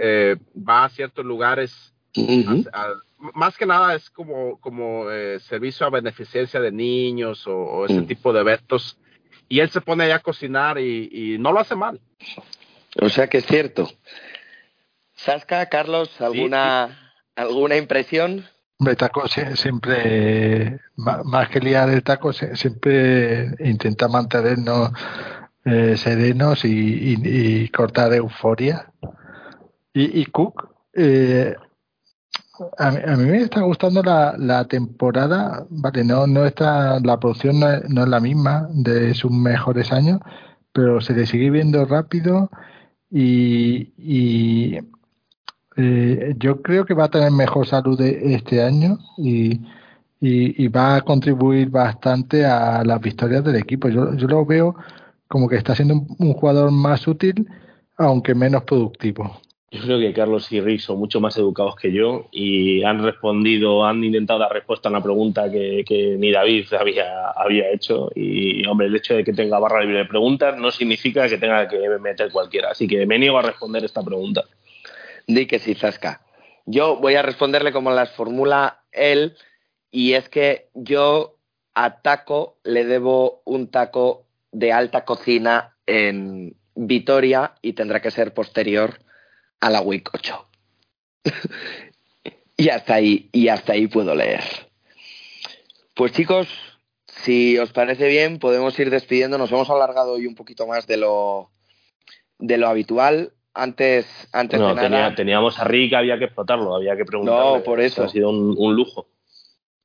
eh, 0.00 0.36
va 0.56 0.84
a 0.84 0.88
ciertos 0.88 1.24
lugares. 1.24 1.92
más 3.34 3.56
que 3.56 3.66
nada 3.66 3.94
es 3.94 4.08
como, 4.10 4.58
como 4.60 5.10
eh, 5.10 5.40
servicio 5.40 5.86
a 5.86 5.90
beneficencia 5.90 6.60
de 6.60 6.72
niños 6.72 7.44
o, 7.46 7.86
ese 7.86 8.00
mm. 8.00 8.06
tipo 8.06 8.32
de 8.32 8.40
eventos. 8.40 8.98
Y 9.48 9.60
él 9.60 9.70
se 9.70 9.80
pone 9.80 10.04
allá 10.04 10.16
a 10.16 10.22
cocinar 10.22 10.78
y, 10.78 11.36
no 11.38 11.52
lo 11.52 11.60
hace 11.60 11.74
mal. 11.74 12.00
O 13.00 13.08
sea 13.08 13.28
que 13.28 13.38
es 13.38 13.46
cierto. 13.46 13.88
Sasca, 15.14 15.66
Carlos, 15.66 16.20
¿alguna, 16.20 17.14
¿alguna 17.36 17.76
impresión? 17.76 18.44
Hombre, 18.78 18.96
taco 18.96 19.28
siempre, 19.28 20.80
más 20.96 21.48
que 21.48 21.60
liar 21.60 21.88
el 21.90 22.02
taco, 22.02 22.32
siempre 22.32 23.54
intenta 23.60 24.08
mantenernos 24.08 24.90
eh, 25.64 25.96
serenos 25.96 26.64
y, 26.64 27.68
cortar 27.68 28.12
euforia. 28.14 28.92
Y, 29.94 30.24
Cook, 30.26 30.74
eh, 30.94 31.54
a, 32.78 32.90
mí 32.90 33.24
me 33.24 33.38
está 33.38 33.60
gustando 33.62 34.02
la, 34.02 34.34
la, 34.38 34.64
temporada, 34.66 35.66
vale, 35.70 36.04
no, 36.04 36.26
no 36.26 36.44
está, 36.46 37.00
la 37.00 37.18
producción 37.18 37.60
no 37.60 37.70
es, 37.70 37.88
no 37.88 38.02
es 38.02 38.08
la 38.08 38.20
misma 38.20 38.68
de 38.72 39.14
sus 39.14 39.30
mejores 39.30 39.92
años, 39.92 40.20
pero 40.72 41.00
se 41.00 41.14
le 41.14 41.26
sigue 41.26 41.50
viendo 41.50 41.84
rápido 41.84 42.50
y, 43.10 43.92
y 43.98 44.78
eh, 45.76 46.34
yo 46.38 46.62
creo 46.62 46.84
que 46.84 46.94
va 46.94 47.04
a 47.04 47.10
tener 47.10 47.30
mejor 47.30 47.66
salud 47.66 48.00
este 48.00 48.62
año 48.62 48.98
y, 49.18 49.60
y, 50.20 50.68
va 50.68 50.96
a 50.96 51.00
contribuir 51.02 51.70
bastante 51.70 52.44
a 52.46 52.84
las 52.84 53.00
victorias 53.00 53.44
del 53.44 53.56
equipo. 53.56 53.88
Yo, 53.88 54.14
yo 54.14 54.28
lo 54.28 54.46
veo 54.46 54.76
como 55.28 55.48
que 55.48 55.56
está 55.56 55.74
siendo 55.74 55.94
un, 56.18 56.34
jugador 56.34 56.70
más 56.70 57.06
útil, 57.08 57.48
aunque 57.96 58.34
menos 58.34 58.64
productivo. 58.64 59.40
Yo 59.72 59.80
creo 59.80 59.98
que 59.98 60.12
Carlos 60.12 60.52
y 60.52 60.60
Rick 60.60 60.80
son 60.80 60.98
mucho 60.98 61.18
más 61.18 61.34
educados 61.38 61.76
que 61.76 61.90
yo 61.90 62.28
y 62.30 62.82
han 62.84 63.02
respondido, 63.02 63.86
han 63.86 64.04
intentado 64.04 64.38
dar 64.38 64.52
respuesta 64.52 64.90
a 64.90 64.92
una 64.92 65.02
pregunta 65.02 65.50
que, 65.50 65.82
que, 65.86 66.16
ni 66.18 66.30
David 66.30 66.66
había, 66.78 67.30
había 67.30 67.70
hecho. 67.70 68.10
Y, 68.14 68.66
hombre, 68.66 68.88
el 68.88 68.96
hecho 68.96 69.14
de 69.14 69.24
que 69.24 69.32
tenga 69.32 69.58
barra 69.58 69.80
libre 69.80 70.00
de 70.00 70.04
preguntas 70.04 70.58
no 70.58 70.70
significa 70.70 71.26
que 71.26 71.38
tenga 71.38 71.66
que 71.68 71.78
meter 71.98 72.30
cualquiera. 72.30 72.72
Así 72.72 72.86
que 72.86 73.06
me 73.06 73.18
niego 73.18 73.38
a 73.38 73.42
responder 73.42 73.82
esta 73.82 74.02
pregunta. 74.02 74.44
Di 75.26 75.46
que 75.46 75.58
sí, 75.58 75.74
Zasca. 75.74 76.20
Yo 76.66 76.96
voy 76.96 77.14
a 77.14 77.22
responderle 77.22 77.72
como 77.72 77.92
las 77.92 78.12
formula 78.12 78.82
él, 78.92 79.36
y 79.90 80.12
es 80.12 80.28
que 80.28 80.68
yo 80.74 81.38
a 81.72 82.02
Taco 82.02 82.58
le 82.62 82.84
debo 82.84 83.40
un 83.46 83.68
taco 83.68 84.26
de 84.52 84.70
alta 84.70 85.06
cocina 85.06 85.76
en 85.86 86.56
Vitoria 86.74 87.54
y 87.62 87.72
tendrá 87.72 88.02
que 88.02 88.10
ser 88.10 88.34
posterior 88.34 88.98
a 89.62 89.70
la 89.70 89.80
Week 89.80 90.06
8. 90.12 90.46
y 92.56 92.68
hasta 92.68 92.94
ahí, 92.94 93.30
y 93.32 93.48
hasta 93.48 93.72
ahí 93.72 93.86
puedo 93.86 94.14
leer. 94.14 94.42
Pues 95.94 96.12
chicos, 96.12 96.48
si 97.06 97.56
os 97.58 97.72
parece 97.72 98.08
bien, 98.08 98.38
podemos 98.38 98.76
ir 98.78 98.90
despidiendo. 98.90 99.38
Nos 99.38 99.52
hemos 99.52 99.70
alargado 99.70 100.14
hoy 100.14 100.26
un 100.26 100.34
poquito 100.34 100.66
más 100.66 100.86
de 100.88 100.96
lo, 100.96 101.50
de 102.38 102.58
lo 102.58 102.68
habitual 102.68 103.32
antes, 103.54 104.28
antes 104.32 104.58
no, 104.58 104.74
de 104.74 104.90
nada... 104.90 105.14
teníamos 105.14 105.60
a 105.60 105.64
Rick, 105.64 105.94
había 105.94 106.18
que 106.18 106.24
explotarlo, 106.24 106.74
había 106.74 106.96
que 106.96 107.04
preguntarle. 107.04 107.58
No, 107.58 107.62
por 107.62 107.80
eso. 107.80 108.02
Ha 108.02 108.08
sido 108.08 108.30
un, 108.30 108.74
lujo. 108.74 109.06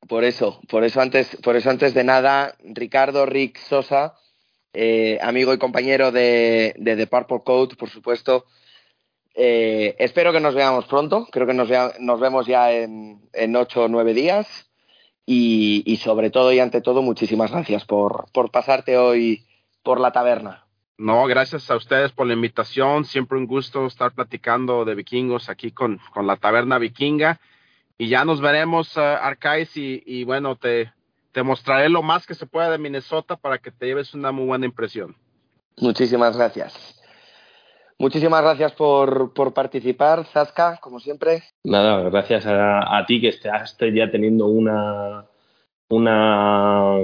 Por 0.08 0.24
eso, 0.24 0.60
por 0.68 0.84
eso 0.84 1.02
antes, 1.02 1.38
por 1.44 1.56
eso 1.56 1.70
antes 1.70 1.94
de 1.94 2.04
nada, 2.04 2.56
Ricardo 2.64 3.28
Rick 3.28 3.60
Sosa, 3.60 4.16
eh, 4.74 5.20
amigo 5.22 5.54
y 5.54 5.60
compañero 5.60 6.12
de, 6.12 6.74
de 6.78 6.96
The 6.96 7.08
Purple 7.08 7.42
Code, 7.44 7.76
por 7.76 7.90
supuesto. 7.90 8.46
Eh, 9.40 9.96
espero 10.00 10.34
que 10.34 10.40
nos 10.40 10.56
veamos 10.56 10.86
pronto, 10.86 11.28
creo 11.32 11.46
que 11.46 11.54
nos, 11.54 11.70
nos 12.00 12.20
vemos 12.20 12.48
ya 12.48 12.72
en, 12.72 13.22
en 13.34 13.56
ocho 13.56 13.84
o 13.84 13.88
nueve 13.88 14.16
días. 14.16 14.68
Y, 15.30 15.84
y, 15.86 15.98
sobre 15.98 16.30
todo 16.30 16.54
y 16.54 16.60
ante 16.60 16.80
todo, 16.82 17.02
muchísimas 17.02 17.52
gracias 17.52 17.84
por, 17.84 18.32
por 18.32 18.50
pasarte 18.50 18.98
hoy 18.98 19.46
por 19.84 20.00
la 20.00 20.12
taberna. 20.12 20.66
No, 20.98 21.26
gracias 21.28 21.70
a 21.70 21.76
ustedes 21.76 22.14
por 22.14 22.26
la 22.28 22.34
invitación. 22.34 23.04
Siempre 23.04 23.38
un 23.38 23.46
gusto 23.46 23.86
estar 23.86 24.14
platicando 24.14 24.86
de 24.86 24.96
vikingos 24.96 25.50
aquí 25.50 25.72
con, 25.72 26.00
con 26.14 26.26
la 26.28 26.38
taberna 26.38 26.80
vikinga. 26.80 27.40
Y 27.98 28.08
ya 28.08 28.26
nos 28.26 28.40
veremos, 28.40 28.96
uh, 28.96 29.02
Arcais, 29.02 29.70
y, 29.76 30.24
bueno, 30.24 30.56
te, 30.56 30.94
te 31.34 31.44
mostraré 31.44 31.90
lo 31.90 32.02
más 32.02 32.26
que 32.26 32.34
se 32.34 32.46
pueda 32.46 32.72
de 32.72 32.78
Minnesota 32.78 33.36
para 33.36 33.58
que 33.58 33.72
te 33.72 33.86
lleves 33.86 34.14
una 34.14 34.32
muy 34.32 34.46
buena 34.46 34.66
impresión. 34.66 35.16
Muchísimas 35.78 36.38
gracias. 36.38 36.97
Muchísimas 38.00 38.44
gracias 38.44 38.74
por, 38.74 39.34
por 39.34 39.54
participar, 39.54 40.26
Zaska, 40.26 40.78
como 40.82 41.00
siempre. 41.00 41.44
Nada, 41.64 42.10
gracias 42.10 42.46
a, 42.46 42.98
a 42.98 43.06
ti 43.06 43.20
que 43.20 43.30
estás 43.30 43.76
ya 43.80 44.12
teniendo 44.12 44.46
una, 44.46 45.26
una 45.90 47.00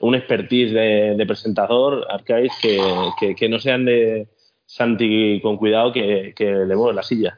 un 0.00 0.14
expertise 0.14 0.72
de, 0.72 1.24
presentador, 1.26 2.06
Arcais, 2.10 2.52
que, 2.60 3.34
que, 3.36 3.48
no 3.48 3.58
sean 3.58 3.84
de 3.84 4.28
Santi 4.66 5.40
con 5.42 5.58
cuidado 5.58 5.92
que, 5.92 6.34
le 6.38 6.76
mueve 6.76 6.94
la 6.94 7.02
silla. 7.02 7.36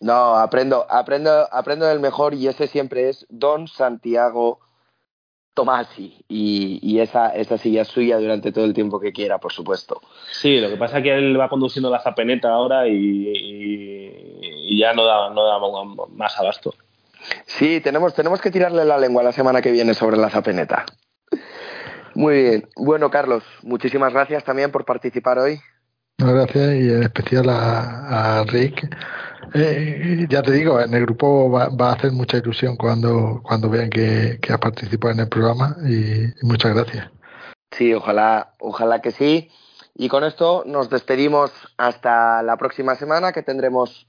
No, 0.00 0.34
aprendo, 0.34 0.86
aprendo, 0.90 1.48
aprendo 1.52 1.86
del 1.86 2.00
mejor 2.00 2.34
y 2.34 2.48
ese 2.48 2.66
siempre 2.66 3.08
es 3.08 3.26
Don 3.30 3.68
Santiago 3.68 4.58
Tomasi 5.54 6.24
y, 6.28 6.80
y 6.82 7.00
esa, 7.00 7.28
esa 7.28 7.56
silla 7.56 7.82
es 7.82 7.88
suya 7.88 8.18
durante 8.18 8.52
todo 8.52 8.64
el 8.64 8.74
tiempo 8.74 9.00
que 9.00 9.12
quiera, 9.12 9.38
por 9.38 9.52
supuesto. 9.52 10.00
Sí, 10.32 10.60
lo 10.60 10.68
que 10.68 10.76
pasa 10.76 10.98
es 10.98 11.04
que 11.04 11.14
él 11.14 11.38
va 11.38 11.48
conduciendo 11.48 11.90
la 11.90 12.00
zapeneta 12.00 12.50
ahora 12.50 12.88
y, 12.88 13.30
y 14.66 14.78
ya 14.78 14.92
no 14.92 15.04
da, 15.04 15.30
no 15.30 15.44
da 15.44 15.58
más 16.08 16.38
abasto. 16.38 16.74
Sí, 17.46 17.80
tenemos, 17.80 18.14
tenemos 18.14 18.40
que 18.40 18.50
tirarle 18.50 18.84
la 18.84 18.98
lengua 18.98 19.22
la 19.22 19.32
semana 19.32 19.62
que 19.62 19.70
viene 19.70 19.94
sobre 19.94 20.16
la 20.16 20.28
zapeneta. 20.30 20.84
Muy 22.14 22.42
bien. 22.42 22.68
Bueno, 22.76 23.10
Carlos, 23.10 23.42
muchísimas 23.62 24.12
gracias 24.12 24.44
también 24.44 24.70
por 24.70 24.84
participar 24.84 25.38
hoy. 25.38 25.58
Gracias 26.18 26.74
y 26.74 26.90
en 26.90 27.02
especial 27.02 27.48
a, 27.48 28.44
Rick. 28.46 28.88
Eh, 29.54 30.26
ya 30.28 30.42
te 30.42 30.52
digo, 30.52 30.80
en 30.80 30.94
el 30.94 31.02
grupo 31.02 31.50
va, 31.50 31.64
a 31.66 31.92
hacer 31.92 32.12
mucha 32.12 32.38
ilusión 32.38 32.76
cuando, 32.76 33.40
cuando 33.42 33.68
vean 33.68 33.90
que, 33.90 34.38
que 34.40 34.52
has 34.52 34.58
participado 34.58 35.12
en 35.14 35.20
el 35.20 35.28
programa 35.28 35.76
y, 35.88 36.26
muchas 36.42 36.74
gracias. 36.74 37.10
Sí, 37.72 37.92
ojalá, 37.92 38.54
ojalá 38.58 39.00
que 39.00 39.10
sí. 39.10 39.50
Y 39.96 40.08
con 40.08 40.24
esto 40.24 40.64
nos 40.66 40.90
despedimos 40.90 41.52
hasta 41.76 42.42
la 42.42 42.56
próxima 42.56 42.96
semana 42.96 43.32
que 43.32 43.42
tendremos 43.42 44.08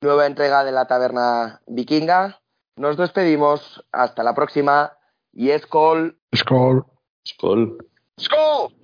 nueva 0.00 0.26
entrega 0.26 0.64
de 0.64 0.72
la 0.72 0.86
taberna 0.86 1.60
vikinga. 1.66 2.40
Nos 2.76 2.96
despedimos 2.96 3.84
hasta 3.92 4.22
la 4.22 4.34
próxima 4.34 4.92
y 5.32 5.50
es 5.50 5.66
call. 5.66 6.18
Skol. 6.34 6.84
Skål. 7.26 7.78
Skål! 8.18 8.81